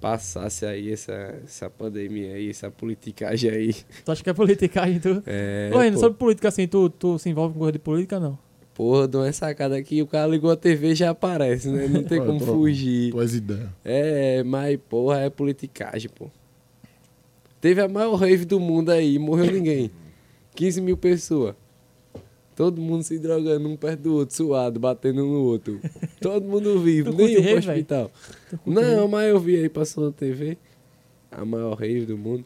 passasse 0.00 0.64
aí, 0.64 0.92
essa, 0.92 1.12
essa 1.44 1.68
pandemia 1.68 2.34
aí, 2.34 2.48
essa 2.48 2.70
politicagem 2.70 3.50
aí. 3.50 3.74
Tu 4.04 4.12
acha 4.12 4.22
que 4.24 4.30
é 4.30 4.32
politicagem, 4.32 5.00
tu? 5.00 5.22
É, 5.26 5.70
Ô, 5.74 5.78
Renan, 5.78 5.98
sobre 5.98 6.18
política, 6.18 6.48
assim, 6.48 6.66
tu, 6.66 6.88
tu 6.88 7.18
se 7.18 7.28
envolve 7.28 7.52
com 7.54 7.58
coisa 7.60 7.72
de 7.72 7.78
política, 7.78 8.18
não? 8.20 8.38
Porra, 8.78 9.08
dou 9.08 9.22
uma 9.22 9.32
sacada 9.32 9.76
aqui, 9.76 10.00
o 10.00 10.06
cara 10.06 10.28
ligou 10.28 10.52
a 10.52 10.56
TV 10.56 10.92
e 10.92 10.94
já 10.94 11.10
aparece, 11.10 11.68
né? 11.68 11.88
Não 11.88 12.04
tem 12.04 12.20
como 12.24 12.38
fugir. 12.38 13.10
Tuas 13.10 13.34
ideias. 13.34 13.68
É, 13.84 14.44
mas 14.44 14.78
porra, 14.88 15.18
é 15.18 15.28
politicagem, 15.28 16.08
pô. 16.08 16.30
Teve 17.60 17.80
a 17.80 17.88
maior 17.88 18.14
rave 18.14 18.44
do 18.44 18.60
mundo 18.60 18.90
aí, 18.90 19.18
morreu 19.18 19.50
ninguém. 19.50 19.90
15 20.54 20.80
mil 20.80 20.96
pessoas. 20.96 21.56
Todo 22.54 22.80
mundo 22.80 23.02
se 23.02 23.18
drogando 23.18 23.68
um 23.68 23.76
perto 23.76 24.00
do 24.02 24.14
outro, 24.14 24.36
suado, 24.36 24.78
batendo 24.78 25.24
um 25.24 25.32
no 25.32 25.42
outro. 25.42 25.80
Todo 26.20 26.44
mundo 26.44 26.80
vivo, 26.80 27.12
nem 27.12 27.32
eu 27.32 27.42
pro 27.42 27.58
hospital. 27.58 28.10
Não, 28.64 29.08
mas 29.08 29.28
eu 29.28 29.40
vi 29.40 29.56
aí, 29.56 29.68
passou 29.68 30.06
na 30.06 30.12
TV. 30.12 30.56
A 31.30 31.44
maior 31.44 31.74
rave 31.74 32.06
do 32.06 32.16
mundo. 32.16 32.44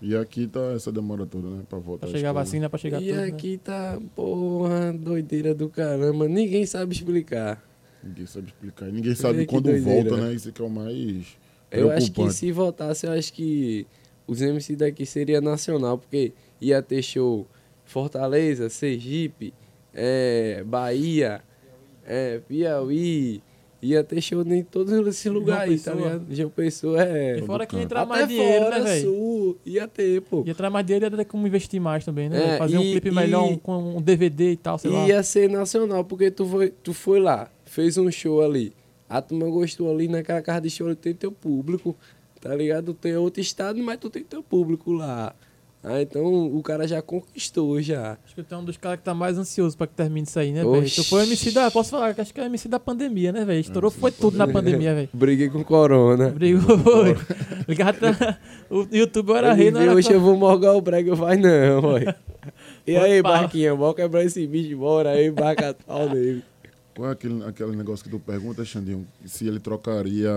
E 0.00 0.16
aqui 0.16 0.46
tá 0.46 0.60
essa 0.74 0.92
demora 0.92 1.26
toda, 1.26 1.48
né? 1.48 1.62
Pra 1.68 1.78
voltar 1.78 2.06
Pra 2.06 2.16
chegar 2.16 2.30
a 2.30 2.32
vacina, 2.32 2.70
pra 2.70 2.78
chegar 2.78 3.02
e 3.02 3.06
tudo, 3.06 3.16
né? 3.16 3.26
aqui 3.26 3.58
tá, 3.58 4.00
porra, 4.14 4.92
doideira 4.92 5.54
do 5.54 5.68
caramba. 5.68 6.28
Ninguém 6.28 6.64
sabe 6.66 6.94
explicar. 6.94 7.62
Ninguém 8.02 8.26
sabe 8.26 8.46
explicar. 8.46 8.88
E 8.88 8.92
ninguém 8.92 9.14
sabe 9.14 9.40
que 9.40 9.46
quando 9.46 9.64
doideira. 9.64 10.08
volta, 10.08 10.24
né? 10.24 10.34
Isso 10.34 10.52
que 10.52 10.62
é 10.62 10.64
o 10.64 10.70
mais 10.70 11.26
Eu 11.70 11.90
acho 11.90 12.12
que 12.12 12.30
se 12.30 12.52
voltasse, 12.52 13.06
eu 13.06 13.12
acho 13.12 13.32
que 13.32 13.86
os 14.26 14.40
MC 14.40 14.76
daqui 14.76 15.04
seria 15.04 15.40
nacional, 15.40 15.98
porque 15.98 16.32
ia 16.60 16.80
ter 16.80 17.02
show 17.02 17.46
Fortaleza, 17.84 18.68
Sergipe, 18.68 19.52
é, 19.92 20.62
Bahia, 20.64 21.42
é, 22.06 22.38
Piauí, 22.46 23.42
ia 23.80 24.02
ter 24.02 24.20
show 24.20 24.42
em 24.42 24.62
todos 24.64 24.92
esses 25.06 25.30
lugares, 25.32 25.84
tá 25.84 25.94
ligado? 25.94 26.26
João 26.34 26.50
Pessoa 26.50 27.02
é. 27.02 27.38
E 27.38 27.42
fora 27.42 27.64
que 27.66 27.72
canto. 27.72 27.84
entrar 27.84 28.00
Até 28.02 28.08
mais 28.10 28.28
dinheiro, 28.28 28.64
fora, 28.64 28.78
né, 28.78 28.84
velho? 28.84 29.02
sul, 29.08 29.58
ia 29.64 29.86
ter, 29.88 30.22
pô. 30.22 30.42
Ia 30.44 30.50
entrar 30.50 30.70
mais 30.70 30.84
dinheiro 30.86 31.06
ia 31.06 31.10
ter 31.10 31.24
como 31.24 31.46
investir 31.46 31.80
mais 31.80 32.04
também, 32.04 32.28
né? 32.28 32.54
É? 32.54 32.58
Fazer 32.58 32.78
um 32.78 32.82
e- 32.82 32.90
clipe 32.92 33.08
e- 33.08 33.12
melhor, 33.12 33.44
um, 33.44 33.56
com 33.56 33.96
um 33.96 34.02
DVD 34.02 34.52
e 34.52 34.56
tal, 34.56 34.78
sei 34.78 34.90
lá. 34.90 35.04
E 35.04 35.08
ia 35.08 35.22
ser 35.22 35.48
nacional, 35.48 36.04
porque 36.04 36.30
tu 36.30 36.44
foi, 36.46 36.70
tu 36.82 36.92
foi 36.92 37.20
lá, 37.20 37.50
fez 37.64 37.96
um 37.96 38.10
show 38.10 38.42
ali. 38.42 38.72
A 39.08 39.22
turma 39.22 39.46
gostou 39.48 39.90
ali 39.90 40.08
naquela 40.08 40.42
casa 40.42 40.62
de 40.62 40.70
show, 40.70 40.94
tem 40.94 41.14
teu 41.14 41.30
público, 41.32 41.96
tá 42.40 42.54
ligado? 42.54 42.92
Tem 42.94 43.16
outro 43.16 43.40
estado, 43.40 43.78
mas 43.82 43.98
tu 43.98 44.10
tem 44.10 44.22
teu 44.22 44.42
público 44.42 44.92
lá. 44.92 45.34
Ah, 45.82 46.02
então 46.02 46.24
o 46.24 46.60
cara 46.60 46.88
já 46.88 47.00
conquistou 47.00 47.80
já. 47.80 48.18
Acho 48.24 48.34
que 48.34 48.42
tu 48.42 48.52
é 48.54 48.58
um 48.58 48.64
dos 48.64 48.76
caras 48.76 48.98
que 48.98 49.04
tá 49.04 49.14
mais 49.14 49.38
ansioso 49.38 49.76
pra 49.78 49.86
que 49.86 49.94
termine 49.94 50.26
isso 50.26 50.36
aí, 50.38 50.50
né, 50.52 50.64
velho? 50.64 50.90
Tu 50.90 51.04
foi 51.04 51.20
o 51.20 51.22
MC 51.24 51.52
da. 51.52 51.70
Posso 51.70 51.90
falar 51.90 52.12
que 52.14 52.20
acho 52.20 52.34
que 52.34 52.40
é 52.40 52.42
o 52.42 52.46
MC 52.46 52.68
da 52.68 52.80
pandemia, 52.80 53.30
né, 53.30 53.44
velho? 53.44 53.60
Estourou, 53.60 53.90
foi 53.90 54.10
tudo 54.10 54.36
na 54.36 54.48
pandemia, 54.48 54.92
velho. 54.94 55.08
Briguei 55.14 55.48
com 55.48 55.62
corona. 55.62 56.30
Brigou. 56.30 56.66
Ligava 57.68 57.90
até- 57.90 58.38
O 58.68 58.86
YouTube 58.90 59.32
era 59.32 59.52
rei, 59.54 59.70
não 59.70 59.80
era. 59.80 59.94
hoje 59.94 60.12
eu 60.12 60.20
vou 60.20 60.36
morgar 60.36 60.72
o 60.74 60.80
brega, 60.80 61.10
eu 61.10 61.16
vai 61.16 61.36
não, 61.36 61.80
boy. 61.80 62.04
E 62.86 62.96
aí. 62.96 63.22
Barquinha, 63.22 63.74
bora 63.74 63.94
quebrar 63.94 64.24
esse 64.24 64.44
bicho 64.46 64.72
embora 64.72 65.10
aí, 65.10 65.30
barca 65.30 65.74
pau 65.86 66.08
nele. 66.08 66.42
Qual 66.94 67.08
é 67.08 67.12
aquele, 67.12 67.44
aquele 67.44 67.76
negócio 67.76 68.04
que 68.04 68.10
tu 68.10 68.18
pergunta, 68.18 68.64
Xandinho? 68.64 69.06
Se 69.24 69.46
ele 69.46 69.60
trocaria 69.60 70.30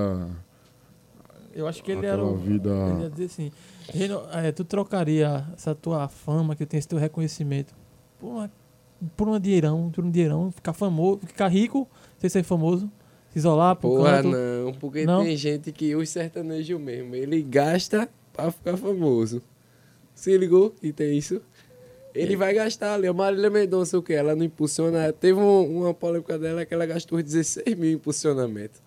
Eu 1.53 1.67
acho 1.67 1.83
que 1.83 1.91
ele 1.91 2.05
era 2.05 2.23
o. 2.23 2.35
vida. 2.37 2.69
Ele 2.69 3.03
ia 3.03 3.09
dizer 3.09 3.25
assim: 3.25 3.51
É, 4.43 4.51
tu 4.51 4.63
trocaria 4.63 5.45
essa 5.53 5.73
tua 5.75 6.07
fama, 6.07 6.55
que 6.55 6.65
tem 6.65 6.77
esse 6.77 6.87
teu 6.87 6.97
reconhecimento, 6.99 7.73
por, 8.19 8.27
uma, 8.27 8.51
por 9.17 9.27
um 9.27 9.39
dinheirão, 9.39 9.89
por 9.89 10.03
um 10.05 10.11
dinheirão, 10.11 10.51
ficar 10.51 10.73
famoso, 10.73 11.19
ficar 11.25 11.47
rico, 11.47 11.87
sem 12.17 12.29
ser 12.29 12.43
famoso, 12.43 12.89
se 13.31 13.39
isolar 13.39 13.75
pro 13.75 13.89
Porra, 13.89 14.21
canto. 14.23 14.29
não, 14.29 14.73
porque 14.73 15.05
Não? 15.05 15.23
tem 15.23 15.35
gente 15.35 15.71
que 15.71 15.95
os 15.95 16.09
sertanejos 16.09 16.79
mesmo, 16.79 17.15
ele 17.15 17.41
gasta 17.41 18.09
pra 18.33 18.51
ficar 18.51 18.77
famoso. 18.77 19.41
Se 20.13 20.37
ligou 20.37 20.69
que 20.71 20.91
tem 20.93 21.17
isso? 21.17 21.41
Ele 22.13 22.35
vai 22.35 22.53
gastar 22.53 22.95
ali. 22.95 23.07
A 23.07 23.13
Marília 23.13 23.49
Mendonça, 23.49 23.97
o 23.97 24.03
que? 24.03 24.11
Ela 24.13 24.35
não 24.35 24.43
impulsiona. 24.43 25.13
Teve 25.13 25.39
um- 25.39 25.79
uma 25.79 25.93
polêmica 25.93 26.37
dela 26.37 26.65
que 26.65 26.73
ela 26.73 26.85
gastou 26.85 27.23
16 27.23 27.73
mil 27.77 27.89
em 27.89 27.93
impulsionamento. 27.93 28.81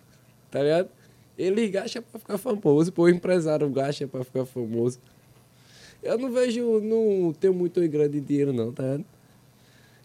Tá 0.51 0.61
ligado? 0.61 0.89
Ele 1.37 1.67
gasta 1.67 2.01
pra 2.01 2.19
ficar 2.19 2.37
famoso, 2.37 2.91
pô, 2.91 3.03
o 3.03 3.09
empresário 3.09 3.69
gasta 3.69 4.07
pra 4.07 4.23
ficar 4.23 4.45
famoso. 4.45 4.99
Eu 6.01 6.17
não 6.17 6.31
vejo, 6.31 6.79
não 6.81 7.33
tenho 7.33 7.53
muito 7.53 7.85
grande 7.89 8.21
dinheiro, 8.21 8.53
não, 8.53 8.71
tá 8.71 8.83
ligado? 8.83 9.05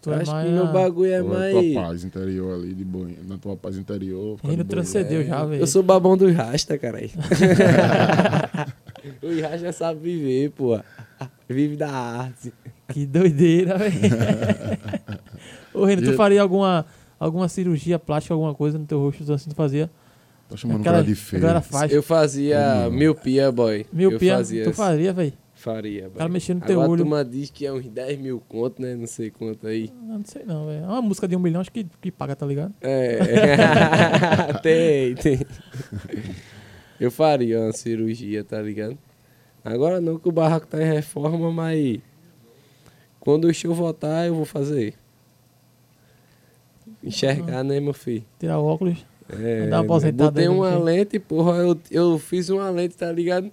Tu 0.03 0.11
é 0.11 0.15
Acho 0.17 0.33
mais 0.33 0.47
que 0.47 0.53
meu 0.55 0.65
a- 0.65 0.73
bagulho 0.73 1.13
é 1.13 1.23
na 1.23 1.29
mais. 1.29 1.53
tua 1.53 1.83
paz 1.83 2.05
interior 2.05 2.55
ali, 2.55 2.73
de 2.75 2.85
boa. 2.85 3.09
Na 3.29 3.37
tua 3.37 3.55
paz 3.55 3.77
interior. 3.77 4.39
boa. 4.43 4.65
transcendeu 4.65 5.23
já, 5.25 5.45
velho. 5.45 5.61
Eu 5.63 5.67
sou 5.67 5.83
babão 5.83 6.17
do 6.17 6.31
Rasta, 6.33 6.79
caralho. 6.79 7.11
o 9.23 9.41
Rasta 9.43 9.73
sabe 9.73 10.01
viver, 10.01 10.51
pô. 10.53 10.81
Vive 11.49 11.77
da 11.77 11.91
arte. 11.91 12.53
Que 12.89 13.05
doideira, 13.07 13.77
velho. 13.77 13.93
Ô, 15.75 15.85
Reno, 15.85 16.03
tu 16.03 16.13
faria 16.15 16.43
alguma, 16.43 16.87
alguma 17.19 17.49
cirurgia 17.49 17.99
plástica, 17.99 18.35
alguma 18.35 18.55
coisa 18.55 18.79
no 18.79 18.87
teu 18.87 18.99
rosto 18.99 19.31
assim 19.33 19.51
tu 19.51 19.57
fazia? 19.57 19.91
Tá 20.51 20.57
chamando 20.57 20.79
o 20.79 20.81
Aquela- 20.81 20.97
cara 20.97 21.07
de 21.07 21.15
feio. 21.15 21.63
faz. 21.63 21.93
Eu 21.93 22.03
fazia 22.03 22.89
Hum. 22.89 22.91
miopia, 22.91 23.53
boy. 23.53 23.87
Miopia, 23.93 24.33
eu 24.33 24.37
fazia, 24.39 24.65
tu 24.65 24.73
faria, 24.75 25.13
velho. 25.13 25.33
Faria, 25.55 26.09
boy. 26.09 26.17
cara 26.17 26.29
mexendo 26.31 26.61
no 26.61 26.67
teu 26.67 26.81
Agora 26.81 26.91
olho. 26.93 27.03
a 27.03 27.05
turma 27.05 27.25
diz 27.25 27.51
que 27.51 27.67
é 27.67 27.73
uns 27.73 27.87
10 27.87 28.19
mil 28.19 28.41
conto, 28.49 28.81
né? 28.83 28.95
Não 28.97 29.07
sei 29.07 29.31
quanto 29.31 29.67
aí. 29.67 29.93
Eu 30.09 30.19
Não 30.19 30.25
sei 30.25 30.43
não, 30.45 30.67
velho. 30.67 30.85
É 30.85 30.89
uma 30.89 31.03
música 31.03 31.29
de 31.29 31.37
um 31.37 31.39
milhão, 31.39 31.61
acho 31.61 31.71
que, 31.71 31.87
que 32.01 32.11
paga, 32.11 32.35
tá 32.35 32.45
ligado? 32.47 32.75
É. 32.81 33.19
tem, 34.63 35.15
tem. 35.15 35.41
Eu 36.99 37.11
faria 37.11 37.61
uma 37.61 37.73
cirurgia, 37.73 38.43
tá 38.43 38.61
ligado? 38.61 38.97
Agora 39.65 40.01
não 40.01 40.19
que 40.19 40.29
o 40.29 40.33
barraco 40.33 40.67
tá 40.67 40.83
em 40.83 40.87
reforma, 40.87 41.53
mas 41.53 42.01
quando 43.21 43.45
o 43.45 43.53
show 43.55 43.75
voltar, 43.75 44.27
eu 44.27 44.35
vou 44.35 44.45
fazer. 44.47 44.95
Enxergar, 47.03 47.63
né, 47.65 47.81
meu 47.81 47.93
filho? 47.95 48.25
Tirar 48.39 48.59
o 48.59 48.65
óculos. 48.67 49.05
É, 49.39 49.67
Dar 49.69 49.79
uma 49.79 49.85
aposentada 49.85 50.31
botei 50.31 50.49
uma 50.49 50.71
filho. 50.73 50.83
lente, 50.85 51.19
porra, 51.19 51.57
eu, 51.59 51.79
eu 51.91 52.19
fiz 52.19 52.49
uma 52.49 52.69
lente, 52.71 52.97
tá 52.97 53.11
ligado? 53.13 53.51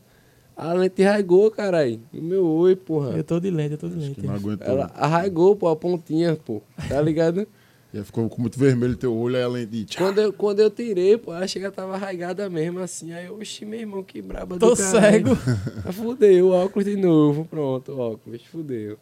A 0.55 0.73
lente 0.73 1.03
arraigou, 1.03 1.51
caralho. 1.51 1.99
No 2.11 2.21
meu 2.21 2.45
olho, 2.45 2.75
porra. 2.77 3.11
Eu 3.15 3.23
tô 3.23 3.39
de 3.39 3.51
lente, 3.51 3.73
eu 3.73 3.77
tô 3.77 3.87
de 3.87 3.97
Acho 3.97 4.07
lente. 4.07 4.21
que 4.21 4.27
não 4.27 4.33
aguentou. 4.35 4.67
Ela 4.67 4.91
arraigou, 4.95 5.55
pô, 5.55 5.67
a 5.67 5.75
pontinha, 5.75 6.35
pô. 6.35 6.61
Tá 6.89 7.01
ligado? 7.01 7.47
E 7.93 7.97
aí 7.99 8.03
ficou 8.03 8.27
com 8.27 8.41
muito 8.41 8.59
vermelho 8.59 8.97
teu 8.97 9.15
olho, 9.15 9.37
aí 9.55 9.65
de. 9.65 9.85
tchá, 9.85 9.97
quando, 9.99 10.17
eu, 10.19 10.33
quando 10.33 10.59
eu 10.59 10.69
tirei, 10.69 11.17
pô, 11.17 11.33
ela 11.33 11.47
chega 11.47 11.71
tava 11.71 11.93
arraigada 11.93 12.49
mesmo, 12.49 12.79
assim. 12.79 13.13
Aí, 13.13 13.27
eu, 13.27 13.35
oxi, 13.35 13.63
meu 13.65 13.79
irmão, 13.79 14.03
que 14.03 14.21
braba 14.21 14.57
Tô 14.59 14.71
do 14.71 14.75
caralho. 14.75 15.01
cego. 15.33 15.37
Ah, 15.87 15.91
fudeu, 15.93 16.47
o 16.47 16.51
óculos 16.51 16.83
de 16.85 16.97
novo. 16.97 17.45
Pronto, 17.45 17.93
o 17.93 17.97
óculos, 17.99 18.41
fudeu. 18.43 18.97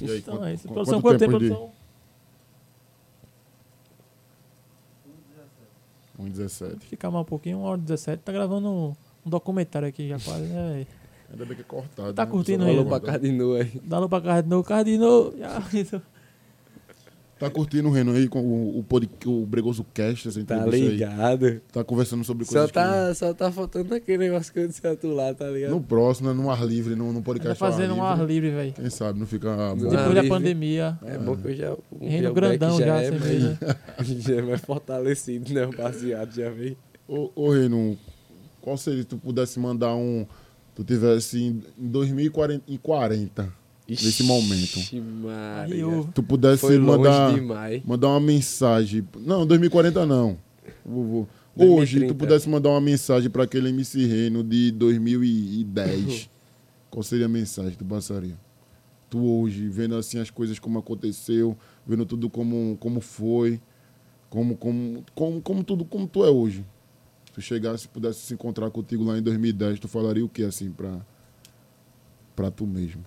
E 0.00 0.08
aí, 0.08 0.18
Então 0.18 0.34
quanto- 0.36 0.46
é 0.46 0.54
isso. 0.54 0.68
Produção, 0.68 1.02
quanto 1.02 1.02
quanto 1.02 1.18
tempo, 1.18 1.32
tempo 1.32 1.42
de- 1.44 1.48
produção? 1.50 1.72
1,17. 6.20 6.80
Ficar 6.80 7.10
mais 7.10 7.22
um 7.22 7.24
pouquinho, 7.24 7.58
1 7.58 7.62
hora 7.62 7.80
e 7.80 7.82
17. 7.82 8.22
Tá 8.22 8.32
gravando 8.32 8.68
um, 8.68 8.92
um 9.26 9.30
documentário 9.30 9.88
aqui 9.88 10.08
já 10.08 10.18
quase, 10.18 10.44
né? 10.44 10.86
Ainda 11.30 11.44
bem 11.44 11.56
que 11.56 11.62
é 11.62 11.64
cortado. 11.64 12.12
Tá 12.12 12.24
né? 12.24 12.30
curtindo 12.30 12.64
aí, 12.64 12.70
Falou 12.70 12.84
né? 12.84 12.90
pra 12.90 13.12
cá 13.12 13.18
de 13.18 13.32
novo 13.32 13.54
aí. 13.56 13.80
Dá 13.82 14.00
no 14.00 14.08
pra 14.08 14.20
casa 14.20 14.42
de 14.42 14.48
novo, 14.48 14.64
casa 14.64 14.84
de 14.84 14.98
novo. 14.98 15.36
Já, 15.36 15.62
isso. 15.72 16.02
Tá 17.38 17.50
curtindo 17.50 17.88
o 17.88 17.90
Reno 17.92 18.12
aí 18.12 18.28
com 18.28 18.40
o, 18.40 18.78
o, 18.78 18.82
pod, 18.84 19.08
o 19.26 19.44
Bregoso 19.44 19.84
Cast, 19.92 20.28
essa 20.28 20.42
Tá 20.44 20.56
entrevista 20.56 20.86
aí. 20.86 20.92
ligado? 20.92 21.60
Tá 21.72 21.82
conversando 21.82 22.22
sobre 22.24 22.44
Só 22.44 22.52
coisas 22.52 22.70
tá, 22.70 23.12
só 23.14 23.34
tá 23.34 23.50
faltando 23.50 23.92
aquele 23.92 24.18
negócio 24.18 24.52
que 24.52 24.60
eu 24.60 24.68
disse 24.68 24.86
a 24.86 24.94
tu 24.94 25.08
lá, 25.08 25.34
tá 25.34 25.46
que... 25.46 25.52
ligado? 25.52 25.70
No 25.72 25.80
próximo, 25.80 26.28
né, 26.28 26.34
no 26.34 26.48
ar 26.50 26.64
livre, 26.64 26.94
no, 26.94 27.12
no 27.12 27.18
Tá 27.18 27.24
podcast 27.24 27.62
ar 27.62 27.70
fazendo 27.70 27.94
um 27.94 28.04
ar 28.04 28.24
livre, 28.24 28.50
velho. 28.50 28.72
Quem 28.72 28.88
sabe 28.88 29.18
não 29.18 29.26
fica. 29.26 29.74
Depois 29.74 29.92
da 29.92 30.08
livre. 30.08 30.28
pandemia. 30.28 30.98
É 31.04 31.18
bom 31.18 31.36
que 31.36 31.48
eu 31.48 31.56
já. 31.56 31.72
o 31.72 31.78
Reino 32.00 32.22
meu 32.22 32.34
grandão 32.34 32.76
back 32.78 32.88
já, 32.88 33.02
é 33.02 33.10
mais- 33.10 33.22
medo. 33.24 33.58
já 34.22 34.34
é 34.36 34.42
mais 34.42 34.60
fortalecido, 34.60 35.52
né? 35.52 35.66
O 35.66 35.76
baseado 35.76 36.32
já 36.32 36.48
veio. 36.50 36.76
Ô, 37.08 37.30
ô 37.34 37.50
Reno, 37.52 37.98
qual 38.60 38.76
seria 38.76 39.02
se 39.02 39.08
tu 39.08 39.18
pudesse 39.18 39.58
mandar 39.58 39.94
um... 39.94 40.24
Tu 40.74 40.82
tivesse 40.84 41.40
em 41.42 41.62
2040, 41.76 43.52
em 43.88 43.94
40, 43.94 44.04
nesse 44.06 44.22
momento. 44.22 44.78
Maria. 45.22 45.76
Eu- 45.76 46.08
Tu 46.14 46.22
pudesse 46.22 46.60
Foi 46.60 46.78
mandar, 46.78 47.34
demais. 47.34 47.82
mandar 47.84 48.08
uma 48.08 48.20
mensagem... 48.20 49.06
Não, 49.18 49.46
2040 49.46 50.06
não. 50.06 50.38
Vou- 50.84 51.04
vou- 51.04 51.28
Hoje, 51.56 51.98
2030. 52.00 52.14
tu 52.14 52.16
pudesse 52.18 52.48
mandar 52.48 52.70
uma 52.70 52.80
mensagem 52.80 53.30
para 53.30 53.44
aquele 53.44 53.68
MC 53.68 54.06
Reno 54.06 54.42
de 54.42 54.72
2010, 54.72 56.28
qual 56.90 57.02
seria 57.02 57.26
a 57.26 57.28
mensagem 57.28 57.72
que 57.72 57.78
tu 57.78 57.84
passaria? 57.84 58.36
Tu 59.08 59.22
hoje, 59.24 59.68
vendo 59.68 59.94
assim 59.94 60.18
as 60.18 60.30
coisas 60.30 60.58
como 60.58 60.78
aconteceu, 60.80 61.56
vendo 61.86 62.04
tudo 62.04 62.28
como, 62.28 62.76
como 62.80 63.00
foi, 63.00 63.60
como, 64.28 64.56
como, 64.56 65.04
como, 65.14 65.40
como 65.40 65.62
tudo 65.62 65.84
como 65.84 66.08
tu 66.08 66.24
é 66.24 66.30
hoje. 66.30 66.64
tu 67.32 67.40
chegasse 67.40 67.86
e 67.86 67.88
pudesse 67.88 68.20
se 68.20 68.34
encontrar 68.34 68.68
contigo 68.70 69.04
lá 69.04 69.16
em 69.18 69.22
2010, 69.22 69.78
tu 69.78 69.86
falaria 69.88 70.24
o 70.24 70.28
que 70.28 70.42
assim 70.42 70.70
pra, 70.72 71.00
pra 72.34 72.50
tu 72.50 72.66
mesmo? 72.66 73.04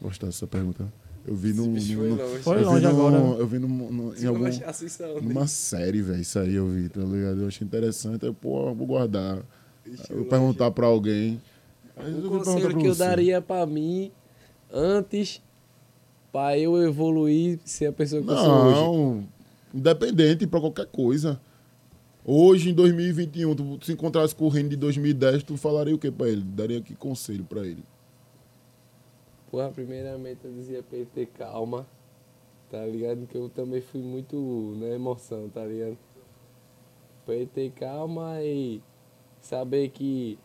Gostar 0.00 0.26
dessa 0.26 0.46
pergunta? 0.46 0.92
Eu 1.26 1.34
vi 1.34 1.52
num. 1.54 1.68
Num- 1.72 1.78
foi 1.78 2.10
longe. 2.10 2.14
Eu 2.46 2.54
vi 2.54 2.64
longe 2.64 2.82
num- 2.86 2.90
agora. 2.90 3.16
Eu 3.40 3.46
vi 3.46 3.58
num, 3.58 3.68
num- 3.68 4.14
em 4.14 4.20
não 4.22 4.28
algum, 4.34 4.44
não. 4.44 5.22
numa 5.22 5.46
série, 5.46 6.02
velho. 6.02 6.20
Isso 6.20 6.38
aí 6.38 6.54
eu 6.54 6.68
vi, 6.68 6.88
tá 6.90 7.00
ligado? 7.00 7.40
Eu 7.40 7.48
achei 7.48 7.66
interessante. 7.66 8.26
Eu, 8.26 8.34
pô, 8.34 8.68
eu 8.68 8.74
vou 8.74 8.86
guardar. 8.86 9.38
Eu 10.10 10.16
vou 10.16 10.24
perguntar 10.26 10.70
pra 10.70 10.86
alguém. 10.86 11.40
O 11.96 12.28
conselho 12.28 12.76
que 12.76 12.86
eu 12.86 12.94
você. 12.94 12.98
daria 13.04 13.40
pra 13.40 13.64
mim 13.64 14.10
antes, 14.72 15.40
pra 16.32 16.58
eu 16.58 16.76
evoluir, 16.82 17.58
ser 17.64 17.86
a 17.86 17.92
pessoa 17.92 18.20
que 18.22 18.28
eu 18.30 18.36
sou 18.36 18.52
hoje. 18.66 18.80
Não, 18.80 19.24
independente 19.72 20.46
pra 20.46 20.60
qualquer 20.60 20.86
coisa. 20.86 21.40
Hoje, 22.24 22.70
em 22.70 22.74
2021, 22.74 23.54
tu 23.54 23.78
se 23.84 23.92
encontrasse 23.92 24.34
com 24.34 24.44
o 24.46 24.48
Reino 24.48 24.68
de 24.70 24.76
2010, 24.76 25.42
tu 25.42 25.56
falaria 25.56 25.94
o 25.94 25.98
que 25.98 26.10
pra 26.10 26.28
ele? 26.28 26.42
Daria 26.42 26.80
que 26.80 26.94
conselho 26.94 27.44
pra 27.44 27.64
ele? 27.66 27.84
Porra, 29.54 29.70
primeiramente 29.70 30.40
eu 30.42 30.50
dizia 30.50 30.82
pra 30.82 30.98
ele 30.98 31.08
ter 31.14 31.26
calma, 31.26 31.86
tá 32.68 32.84
ligado? 32.84 33.24
Que 33.24 33.36
eu 33.36 33.48
também 33.48 33.80
fui 33.80 34.00
muito 34.00 34.74
na 34.80 34.86
emoção, 34.86 35.48
tá 35.48 35.64
ligado? 35.64 35.96
Pra 37.24 37.36
ele 37.36 37.46
ter 37.46 37.70
calma 37.70 38.42
e 38.42 38.82
saber 39.40 39.90
que 39.90 40.36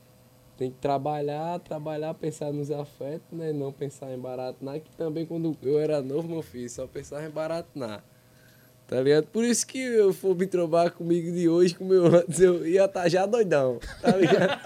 tem 0.55 0.69
que 0.69 0.77
trabalhar, 0.77 1.57
trabalhar, 1.57 2.13
pensar 2.13 2.53
nos 2.53 2.69
afetos, 2.69 3.35
né? 3.35 3.51
Não 3.51 3.71
pensar 3.71 4.13
em 4.13 4.19
baratinar, 4.19 4.79
que 4.79 4.91
também 4.95 5.25
quando 5.25 5.57
eu 5.63 5.79
era 5.79 6.03
novo, 6.03 6.27
meu 6.27 6.43
filho, 6.43 6.69
só 6.69 6.85
pensava 6.85 7.25
em 7.25 7.31
baratinar. 7.31 8.03
Tá 8.85 9.01
ligado? 9.01 9.25
Por 9.29 9.43
isso 9.43 9.65
que 9.65 9.79
eu 9.79 10.13
for 10.13 10.35
me 10.35 10.45
trombar 10.45 10.91
comigo 10.91 11.31
de 11.31 11.49
hoje, 11.49 11.73
com 11.73 11.83
meu 11.83 12.05
antes, 12.05 12.39
eu 12.39 12.63
ia 12.63 12.85
estar 12.85 13.09
já 13.09 13.25
doidão, 13.25 13.79
tá 14.03 14.15
ligado? 14.15 14.61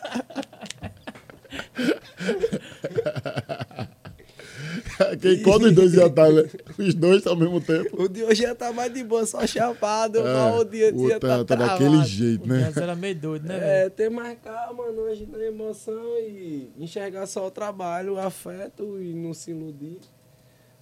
Quem, 5.21 5.41
qual 5.41 5.59
dos 5.59 5.73
dois 5.73 5.93
ia 5.93 6.05
estar, 6.05 6.31
né? 6.31 6.43
Os 6.77 6.93
dois 6.93 7.25
ao 7.25 7.35
mesmo 7.35 7.59
tempo. 7.61 8.03
O 8.03 8.07
de 8.07 8.23
hoje 8.23 8.43
ia 8.43 8.51
estar 8.51 8.71
mais 8.73 8.93
de 8.93 9.03
boa, 9.03 9.25
só 9.25 9.45
chapado, 9.45 10.19
É, 10.19 10.23
mas 10.23 10.59
o 10.59 10.63
dia 10.65 10.93
o 10.93 11.09
ia 11.09 11.19
tá, 11.19 11.43
tá 11.43 11.55
daquele 11.55 12.03
jeito, 12.03 12.47
né? 12.47 12.65
Antes 12.67 12.77
era 12.77 12.95
meio 12.95 13.15
doido, 13.15 13.47
né, 13.47 13.85
É, 13.85 13.89
ter 13.89 14.09
mais 14.09 14.37
calma, 14.39 14.91
não 14.91 15.05
agir 15.05 15.27
na 15.27 15.43
emoção 15.43 16.17
e 16.19 16.71
enxergar 16.77 17.25
só 17.25 17.47
o 17.47 17.51
trabalho, 17.51 18.13
o 18.13 18.19
afeto 18.19 19.01
e 19.01 19.13
não 19.13 19.33
se 19.33 19.51
iludir. 19.51 19.99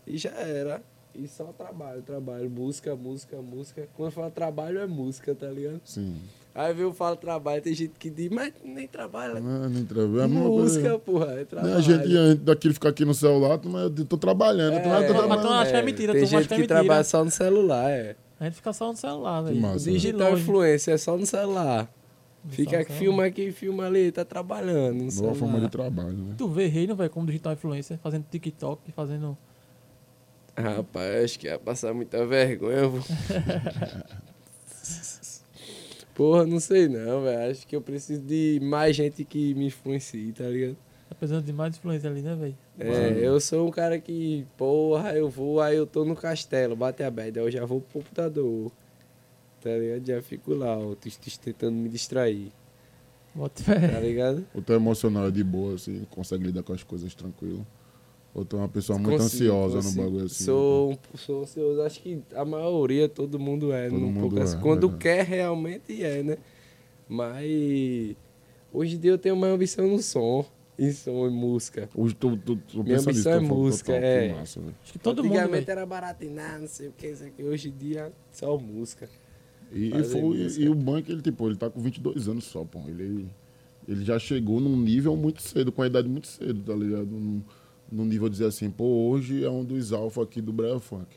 E 0.05 0.17
já 0.17 0.31
era. 0.31 0.81
E 1.13 1.27
só 1.27 1.45
trabalho, 1.45 2.01
trabalho, 2.01 2.49
música, 2.49 2.95
música, 2.95 3.41
música. 3.41 3.87
Quando 3.95 4.07
eu 4.07 4.11
falo 4.11 4.31
trabalho 4.31 4.79
é 4.79 4.87
música, 4.87 5.35
tá 5.35 5.47
ligado? 5.47 5.81
Sim. 5.83 6.15
Aí 6.53 6.77
eu 6.77 6.93
falo 6.93 7.15
trabalho, 7.15 7.61
tem 7.61 7.73
gente 7.73 7.93
que 7.97 8.09
diz, 8.09 8.29
mas 8.29 8.51
nem 8.63 8.85
trabalha. 8.85 9.39
Não, 9.39 9.69
nem 9.69 9.85
tra- 9.85 10.01
é 10.01 10.03
a 10.03 10.07
mesma 10.07 10.27
música, 10.49 10.81
coisa. 10.81 10.99
porra, 10.99 11.25
é 11.31 11.35
Né, 11.37 11.45
trabalho. 11.45 11.75
A 11.75 11.79
gente, 11.81 12.17
antes 12.17 12.43
daquilo 12.43 12.73
ficar 12.73 12.89
aqui 12.89 13.05
no 13.05 13.13
celular, 13.13 13.57
mas 13.63 13.83
eu 13.97 14.05
tô 14.05 14.17
trabalhando. 14.17 14.81
tu 14.83 14.89
vai 14.89 15.03
É, 15.05 15.07
tá 15.13 15.27
mas 15.27 15.41
tu 15.41 15.47
acha 15.47 15.71
que 15.71 15.77
é 15.77 15.81
mentira, 15.81 16.11
Tem 16.13 16.21
tu 16.23 16.25
acha 16.25 16.37
gente 16.39 16.47
que 16.49 16.53
é 16.53 16.57
que 16.57 16.67
trabalha 16.67 17.03
só 17.05 17.23
no 17.23 17.31
celular, 17.31 17.89
é. 17.89 18.15
A 18.37 18.43
gente 18.45 18.55
fica 18.55 18.73
só 18.73 18.91
no 18.91 18.97
celular, 18.97 19.41
velho. 19.43 19.61
massa. 19.61 19.89
Digital 19.89 20.31
longe. 20.31 20.41
influência 20.41 20.91
é 20.91 20.97
só 20.97 21.15
no 21.17 21.25
celular. 21.25 21.89
Fica 22.49 22.79
aqui, 22.79 22.91
filma 22.93 23.25
aqui, 23.25 23.51
filma 23.51 23.85
ali, 23.85 24.11
tá 24.11 24.25
trabalhando. 24.25 24.97
Nova 24.97 25.11
celular. 25.11 25.35
forma 25.35 25.59
de 25.61 25.69
trabalho, 25.69 26.17
né? 26.17 26.35
Tu 26.37 26.47
vê 26.49 26.65
Reino, 26.65 26.95
velho, 26.95 27.09
como 27.11 27.27
digital 27.27 27.53
influencer, 27.53 27.97
fazendo 27.99 28.25
TikTok, 28.29 28.91
fazendo. 28.91 29.37
Rapaz, 30.57 31.23
acho 31.23 31.39
que 31.39 31.47
ia 31.47 31.57
passar 31.59 31.93
muita 31.93 32.25
vergonha. 32.25 32.81
Porra, 36.13 36.45
não 36.45 36.59
sei 36.59 36.87
não, 36.87 37.23
velho. 37.23 37.51
Acho 37.51 37.65
que 37.65 37.75
eu 37.75 37.81
preciso 37.81 38.21
de 38.21 38.59
mais 38.61 38.95
gente 38.95 39.23
que 39.23 39.53
me 39.53 39.67
influencie, 39.67 40.31
tá 40.33 40.43
ligado? 40.45 40.77
Tá 41.09 41.15
precisando 41.15 41.45
de 41.45 41.53
mais 41.53 41.75
influência 41.75 42.09
ali, 42.09 42.21
né, 42.21 42.35
velho? 42.35 42.57
É, 42.79 43.19
eu 43.19 43.39
sou 43.39 43.67
um 43.67 43.71
cara 43.71 43.99
que, 43.99 44.45
porra, 44.57 45.13
eu 45.13 45.29
vou, 45.29 45.59
aí 45.61 45.75
eu 45.75 45.85
tô 45.85 46.05
no 46.05 46.15
castelo, 46.15 46.75
bate 46.75 47.03
a 47.03 47.11
bad, 47.11 47.37
aí 47.37 47.45
eu 47.45 47.51
já 47.51 47.65
vou 47.65 47.81
pro 47.81 48.01
computador. 48.01 48.71
Tá 49.61 49.69
ligado? 49.69 50.05
Já 50.05 50.21
fico 50.21 50.53
lá, 50.53 50.77
ó, 50.77 50.95
tentando 51.43 51.75
me 51.75 51.87
distrair, 51.89 52.51
Bota 53.33 53.63
fé. 53.63 53.87
tá 53.87 53.99
ligado? 53.99 54.45
Tu 54.65 54.73
é 54.73 54.75
emocional 54.75 55.27
é 55.27 55.31
de 55.31 55.43
boa, 55.43 55.75
assim, 55.75 56.05
consegue 56.09 56.45
lidar 56.45 56.63
com 56.63 56.73
as 56.73 56.83
coisas 56.83 57.13
tranquilo. 57.13 57.65
Ou 58.33 58.45
tu 58.45 58.55
é 58.55 58.59
uma 58.59 58.69
pessoa 58.69 58.97
muito 58.97 59.17
Consigo, 59.21 59.53
ansiosa 59.53 59.75
consigo. 59.77 60.01
no 60.01 60.07
bagulho 60.09 60.25
assim. 60.25 60.43
Sou, 60.45 60.91
um- 60.93 61.17
sou 61.17 61.41
ansioso, 61.41 61.81
acho 61.81 62.01
que 62.01 62.21
a 62.33 62.45
maioria, 62.45 63.09
todo 63.09 63.37
mundo 63.37 63.73
é. 63.73 63.89
Todo 63.89 63.99
num 63.99 64.07
mundo 64.07 64.19
pouco 64.21 64.39
assim. 64.41 64.57
é, 64.57 64.61
Quando 64.61 64.87
verdade. 64.89 65.03
quer, 65.03 65.25
realmente 65.25 66.01
é, 66.03 66.23
né? 66.23 66.37
Mas 67.09 68.15
hoje 68.73 68.95
em 68.95 68.99
dia 68.99 69.11
eu 69.11 69.17
tenho 69.17 69.35
mais 69.35 69.53
ambição 69.53 69.85
no 69.87 69.99
som, 70.01 70.45
em 70.79 70.91
som 70.91 71.27
e 71.27 71.29
música. 71.29 71.89
Hoje 71.93 72.15
tu, 72.15 72.37
tu, 72.37 72.55
tu 72.55 72.83
Minha 72.83 72.95
pensa 72.97 73.11
nisso, 73.11 73.29
ambição 73.29 73.33
é 73.33 73.39
música, 73.39 73.93
total, 73.93 74.07
é. 74.09 74.27
Que 74.29 74.33
massa. 74.35 74.59
Acho 74.83 74.93
que 74.93 74.99
todo 74.99 75.23
mundo. 75.23 75.33
Antigamente 75.33 75.65
velho. 75.65 75.77
era 75.79 75.85
baratinar, 75.85 76.59
não 76.61 76.67
sei 76.67 76.87
o 76.87 76.93
que, 76.97 77.07
isso 77.07 77.23
aqui. 77.23 77.43
Hoje 77.43 77.67
em 77.69 77.77
dia, 77.77 78.11
só 78.31 78.57
música. 78.57 79.09
E, 79.73 79.87
e, 79.95 80.03
foi, 80.03 80.21
música. 80.21 80.63
e 80.65 80.69
o 80.69 80.75
Bank, 80.75 81.11
ele, 81.11 81.21
tipo, 81.21 81.47
ele 81.47 81.55
tá 81.57 81.69
com 81.69 81.79
22 81.81 82.27
anos 82.27 82.45
só, 82.45 82.63
pô. 82.63 82.79
Ele, 82.87 83.27
ele 83.87 84.03
já 84.05 84.17
chegou 84.17 84.59
num 84.61 84.75
nível 84.77 85.15
muito 85.15 85.41
cedo, 85.41 85.71
com 85.71 85.81
a 85.81 85.87
idade 85.87 86.07
muito 86.09 86.27
cedo, 86.27 86.61
tá 86.63 86.73
ligado? 86.73 87.05
Num, 87.07 87.41
num 87.91 88.05
nível 88.05 88.29
de 88.29 88.33
dizer 88.33 88.45
assim, 88.47 88.69
pô, 88.69 89.09
hoje 89.09 89.43
é 89.43 89.49
um 89.49 89.63
dos 89.63 89.91
alfa 89.91 90.23
aqui 90.23 90.41
do 90.41 90.53
Breve 90.53 90.79
Funk, 90.79 91.07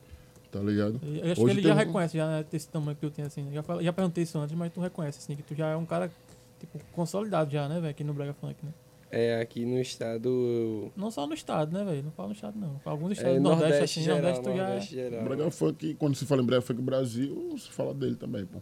tá 0.51 0.61
ligado? 0.61 1.01
Eu 1.03 1.33
acho 1.33 1.43
Hoje 1.43 1.55
que 1.55 1.61
ele 1.61 1.69
já 1.69 1.75
um- 1.75 1.77
reconhece, 1.79 2.17
já 2.17 2.27
né, 2.27 2.45
esse 2.53 2.69
tamanho 2.69 2.97
que 2.97 3.05
eu 3.07 3.11
tenho, 3.11 3.27
assim. 3.29 3.47
Já, 3.53 3.63
fal- 3.63 3.83
já 3.83 3.93
perguntei 3.93 4.25
isso 4.25 4.39
antes, 4.39 4.55
mas 4.57 4.73
tu 4.73 4.81
reconhece, 4.81 5.19
assim, 5.19 5.37
que 5.37 5.43
tu 5.43 5.55
já 5.55 5.69
é 5.69 5.77
um 5.77 5.87
cara, 5.87 6.11
tipo, 6.59 6.79
consolidado 6.93 7.51
já, 7.51 7.69
né, 7.69 7.77
velho, 7.77 7.91
aqui 7.91 8.03
no 8.05 8.13
Brega 8.13 8.35
Funk, 8.35 8.57
né? 8.63 8.73
É, 9.11 9.41
aqui 9.41 9.65
no 9.65 9.81
estado. 9.81 10.29
eu- 10.29 10.93
Não 10.97 11.09
só 11.09 11.25
no 11.25 11.35
estado, 11.35 11.73
né, 11.73 11.85
velho? 11.85 12.03
Não 12.03 12.11
falo 12.11 12.31
no 12.31 12.35
estado, 12.35 12.59
não. 12.59 12.81
Alguns 12.85 13.13
estados 13.13 13.37
É, 13.37 13.39
do 13.39 13.43
Nordeste, 13.43 13.71
Nordeste, 13.71 13.85
assim, 14.01 14.05
geral, 14.05 14.19
Nordeste 14.23 14.43
tu 14.43 14.57
já 14.57 14.67
Nordeste 14.67 14.99
é. 14.99 15.03
geral. 15.05 15.21
O 15.21 15.29
Breve 15.29 15.51
Funk, 15.53 15.95
quando 15.95 16.15
se 16.17 16.27
fala 16.27 16.43
em 16.43 16.47
Breve 16.47 16.65
Funk 16.65 16.83
Brasil, 16.83 17.55
se 17.57 17.71
fala 17.71 17.95
dele 17.95 18.17
também, 18.17 18.45
pô. 18.45 18.59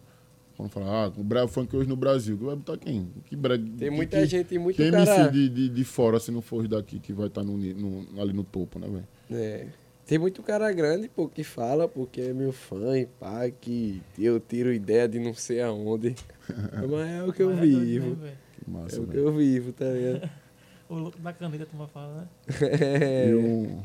Quando 0.56 0.70
fala, 0.70 1.06
ah, 1.06 1.12
o 1.16 1.24
Breve 1.24 1.48
Funk 1.48 1.74
hoje 1.76 1.88
no 1.88 1.96
Brasil, 1.96 2.36
vai 2.36 2.54
botar 2.56 2.76
quem? 2.76 3.08
Que 3.26 3.34
brega, 3.36 3.64
Tem 3.78 3.90
muita 3.90 4.18
que, 4.20 4.26
gente, 4.26 4.58
muito 4.58 4.76
Quem 4.76 4.90
cara. 4.90 5.02
MC 5.16 5.30
de, 5.32 5.48
de, 5.48 5.68
de 5.68 5.84
fora, 5.84 6.18
se 6.20 6.30
não 6.30 6.42
for 6.42 6.66
daqui, 6.68 6.98
que 7.00 7.12
vai 7.12 7.26
estar 7.28 7.42
no, 7.42 7.56
ni- 7.56 7.74
no- 7.74 8.20
ali 8.20 8.32
no 8.32 8.44
topo, 8.44 8.78
né, 8.78 8.86
velho? 8.88 9.08
É. 9.30 9.66
Tem 10.06 10.18
muito 10.18 10.42
cara 10.42 10.70
grande, 10.72 11.08
pô, 11.08 11.28
que 11.28 11.42
fala 11.44 11.88
porque 11.88 12.20
é 12.20 12.32
meu 12.32 12.52
fã 12.52 12.98
e 12.98 13.06
pá, 13.06 13.48
que 13.48 14.02
eu 14.18 14.38
tiro 14.40 14.72
ideia 14.72 15.08
de 15.08 15.18
não 15.18 15.32
sei 15.32 15.62
aonde. 15.62 16.14
Mas 16.90 17.08
é 17.08 17.22
o 17.22 17.32
que 17.32 17.42
eu 17.42 17.50
Mas 17.50 17.58
é 17.58 17.62
vivo. 17.62 18.16
Que 18.64 18.70
massa, 18.70 18.96
É 18.96 19.00
o 19.00 19.06
que 19.06 19.16
eu 19.16 19.32
vivo, 19.32 19.72
tá 19.72 19.84
ligado? 19.86 20.28
O 20.88 20.94
louco 20.96 21.18
da 21.20 21.32
caneta, 21.32 21.64
tu 21.64 21.86
fala, 21.86 22.14
né? 22.20 22.28
É. 22.60 23.30
E 23.30 23.34
o, 23.34 23.82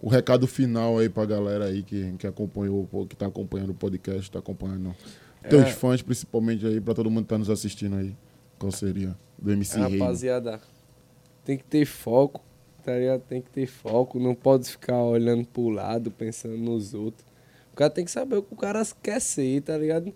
o 0.00 0.08
recado 0.08 0.48
final 0.48 0.98
aí 0.98 1.08
pra 1.08 1.24
galera 1.24 1.66
aí 1.66 1.80
que, 1.84 2.12
que 2.18 2.26
acompanhou, 2.26 2.88
que 3.08 3.14
tá 3.14 3.26
acompanhando 3.26 3.70
o 3.70 3.74
podcast, 3.74 4.28
tá 4.32 4.40
acompanhando 4.40 4.96
teus 5.48 5.62
É. 5.64 5.70
fãs, 5.70 6.02
principalmente 6.02 6.66
aí, 6.66 6.80
pra 6.80 6.94
todo 6.94 7.10
mundo 7.10 7.24
que 7.24 7.28
tá 7.28 7.38
nos 7.38 7.50
assistindo 7.50 7.96
aí. 7.96 8.14
Qual 8.58 8.70
seria? 8.72 9.16
Do 9.38 9.50
MC 9.52 9.78
Rei. 9.78 9.98
Rapaziada, 9.98 10.60
tem 11.44 11.58
que 11.58 11.64
ter 11.64 11.84
foco, 11.84 12.42
tá 12.82 12.96
ligado? 12.96 13.20
Tem 13.22 13.40
que 13.42 13.50
ter 13.50 13.66
foco, 13.66 14.18
não 14.18 14.34
pode 14.34 14.68
ficar 14.70 15.02
olhando 15.02 15.44
pro 15.46 15.68
lado, 15.68 16.10
pensando 16.10 16.56
nos 16.56 16.94
outros. 16.94 17.26
O 17.72 17.76
cara 17.76 17.90
tem 17.90 18.04
que 18.04 18.10
saber 18.10 18.36
o 18.36 18.42
que 18.42 18.54
o 18.54 18.56
cara 18.56 18.82
quer 19.02 19.20
ser, 19.20 19.60
tá 19.62 19.76
ligado? 19.76 20.14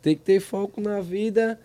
Tem 0.00 0.16
que 0.16 0.22
ter 0.22 0.40
foco 0.40 0.80
na 0.80 1.00
vida 1.00 1.58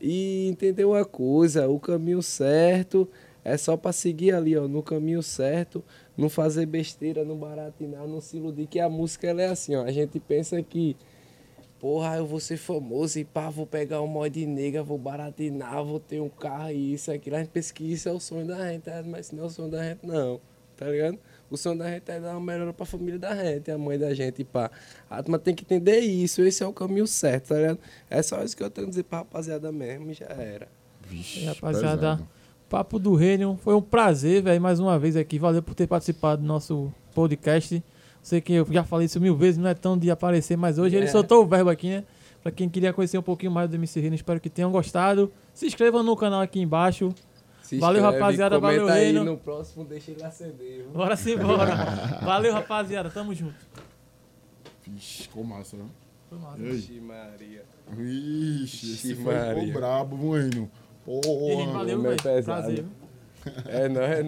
e 0.00 0.48
entender 0.48 0.84
uma 0.84 1.04
coisa, 1.04 1.68
o 1.68 1.78
caminho 1.78 2.22
certo 2.22 3.08
é 3.44 3.56
só 3.56 3.76
pra 3.76 3.92
seguir 3.92 4.34
ali, 4.34 4.56
ó, 4.56 4.68
no 4.68 4.82
caminho 4.82 5.22
certo, 5.22 5.82
não 6.16 6.28
fazer 6.28 6.66
besteira, 6.66 7.24
não 7.24 7.36
baratinar, 7.36 8.06
não 8.06 8.20
se 8.20 8.36
iludir, 8.36 8.66
que 8.66 8.78
a 8.78 8.88
música 8.88 9.26
ela 9.28 9.40
é 9.42 9.46
assim, 9.48 9.74
ó, 9.76 9.84
a 9.84 9.90
gente 9.90 10.20
pensa 10.20 10.62
que 10.62 10.96
Porra, 11.80 12.18
eu 12.18 12.26
vou 12.26 12.38
ser 12.38 12.58
famoso 12.58 13.18
e 13.18 13.24
pá, 13.24 13.48
vou 13.48 13.66
pegar 13.66 14.02
um 14.02 14.06
mod 14.06 14.46
nega, 14.46 14.82
vou 14.82 14.98
baratinar, 14.98 15.82
vou 15.82 15.98
ter 15.98 16.20
um 16.20 16.28
carro 16.28 16.70
e 16.70 16.92
isso, 16.92 17.10
aquilo. 17.10 17.36
A 17.36 17.38
gente 17.38 17.48
pensa 17.48 17.72
que 17.72 17.90
isso 17.90 18.06
é 18.06 18.12
o 18.12 18.20
sonho 18.20 18.46
da 18.46 18.70
gente, 18.70 18.82
tá? 18.82 19.02
mas 19.02 19.32
não 19.32 19.44
é 19.44 19.46
o 19.46 19.50
sonho 19.50 19.70
da 19.70 19.82
gente, 19.82 20.06
não. 20.06 20.38
Tá 20.76 20.86
ligado? 20.86 21.18
O 21.50 21.56
sonho 21.56 21.78
da 21.78 21.90
gente 21.90 22.10
é 22.10 22.20
dar 22.20 22.32
uma 22.32 22.40
melhora 22.52 22.74
pra 22.74 22.84
família 22.84 23.18
da 23.18 23.34
gente, 23.34 23.70
a 23.70 23.78
mãe 23.78 23.98
da 23.98 24.12
gente, 24.12 24.42
e 24.42 24.44
pá. 24.44 24.70
A 25.08 25.22
turma 25.22 25.38
tem 25.38 25.54
que 25.54 25.64
entender 25.64 26.00
isso, 26.00 26.42
esse 26.42 26.62
é 26.62 26.66
o 26.66 26.72
caminho 26.72 27.06
certo, 27.06 27.48
tá 27.48 27.56
ligado? 27.56 27.78
É 28.10 28.22
só 28.22 28.44
isso 28.44 28.54
que 28.54 28.62
eu 28.62 28.68
tenho 28.68 28.86
a 28.86 28.90
dizer 28.90 29.04
pra 29.04 29.18
rapaziada 29.18 29.72
mesmo 29.72 30.10
e 30.10 30.14
já 30.14 30.26
era. 30.26 30.68
Vixe, 31.08 31.46
rapaziada, 31.46 31.96
pesado. 31.96 32.28
Papo 32.68 32.98
do 32.98 33.14
Reino, 33.14 33.58
foi 33.64 33.74
um 33.74 33.82
prazer, 33.82 34.42
velho, 34.42 34.60
mais 34.60 34.78
uma 34.80 34.98
vez 34.98 35.16
aqui. 35.16 35.38
Valeu 35.38 35.62
por 35.62 35.74
ter 35.74 35.86
participado 35.86 36.42
do 36.42 36.46
nosso 36.46 36.92
podcast. 37.14 37.82
Sei 38.22 38.40
que 38.40 38.52
eu 38.52 38.66
já 38.70 38.84
falei 38.84 39.06
isso 39.06 39.20
mil 39.20 39.34
vezes, 39.36 39.56
não 39.58 39.68
é 39.68 39.74
tão 39.74 39.96
de 39.96 40.10
aparecer, 40.10 40.56
mas 40.56 40.78
hoje 40.78 40.96
ele 40.96 41.06
É. 41.06 41.08
soltou 41.08 41.42
o 41.42 41.46
verbo 41.46 41.70
aqui, 41.70 41.88
né? 41.88 42.04
Pra 42.42 42.50
quem 42.52 42.68
queria 42.68 42.92
conhecer 42.92 43.18
um 43.18 43.22
pouquinho 43.22 43.52
mais 43.52 43.68
do 43.68 43.76
MC 43.76 44.00
Reino, 44.00 44.14
espero 44.14 44.40
que 44.40 44.48
tenham 44.50 44.70
gostado. 44.70 45.30
Se 45.54 45.66
inscrevam 45.66 46.02
no 46.02 46.16
canal 46.16 46.40
aqui 46.40 46.60
embaixo. 46.60 47.12
Se 47.62 47.78
Valeu, 47.78 48.02
rapaziada, 48.02 48.58
valeu, 48.58 48.88
aí 48.88 49.04
Reino. 49.04 49.22
no 49.24 49.36
próximo, 49.36 49.84
deixa 49.84 50.10
ele 50.10 50.24
acender. 50.24 50.82
viu? 50.82 50.90
Bora 50.92 51.16
se 51.16 51.32
embora. 51.34 51.74
Valeu, 52.24 52.52
rapaziada. 52.52 53.08
Tamo 53.10 53.32
junto. 53.34 53.54
Vixe, 54.86 55.22
ficou 55.24 55.44
massa, 55.44 55.76
né? 55.76 55.84
Foi 56.28 56.38
massa. 56.38 56.56
Vixe 56.58 57.00
Maria. 57.00 57.62
Vixe, 57.92 58.92
esse 58.94 59.08
Vixe 59.08 59.22
foi 59.22 59.34
Maria. 59.34 59.54
ficou 59.66 59.80
brabo, 59.80 60.16
mano. 60.16 60.70
Porra. 61.04 61.72
valeu, 61.72 61.98
é 61.98 62.02
velho. 62.02 62.22
pesado. 62.22 62.44
Prazer. 62.62 62.84
É, 63.66 63.88
não 63.88 64.02
é 64.02 64.22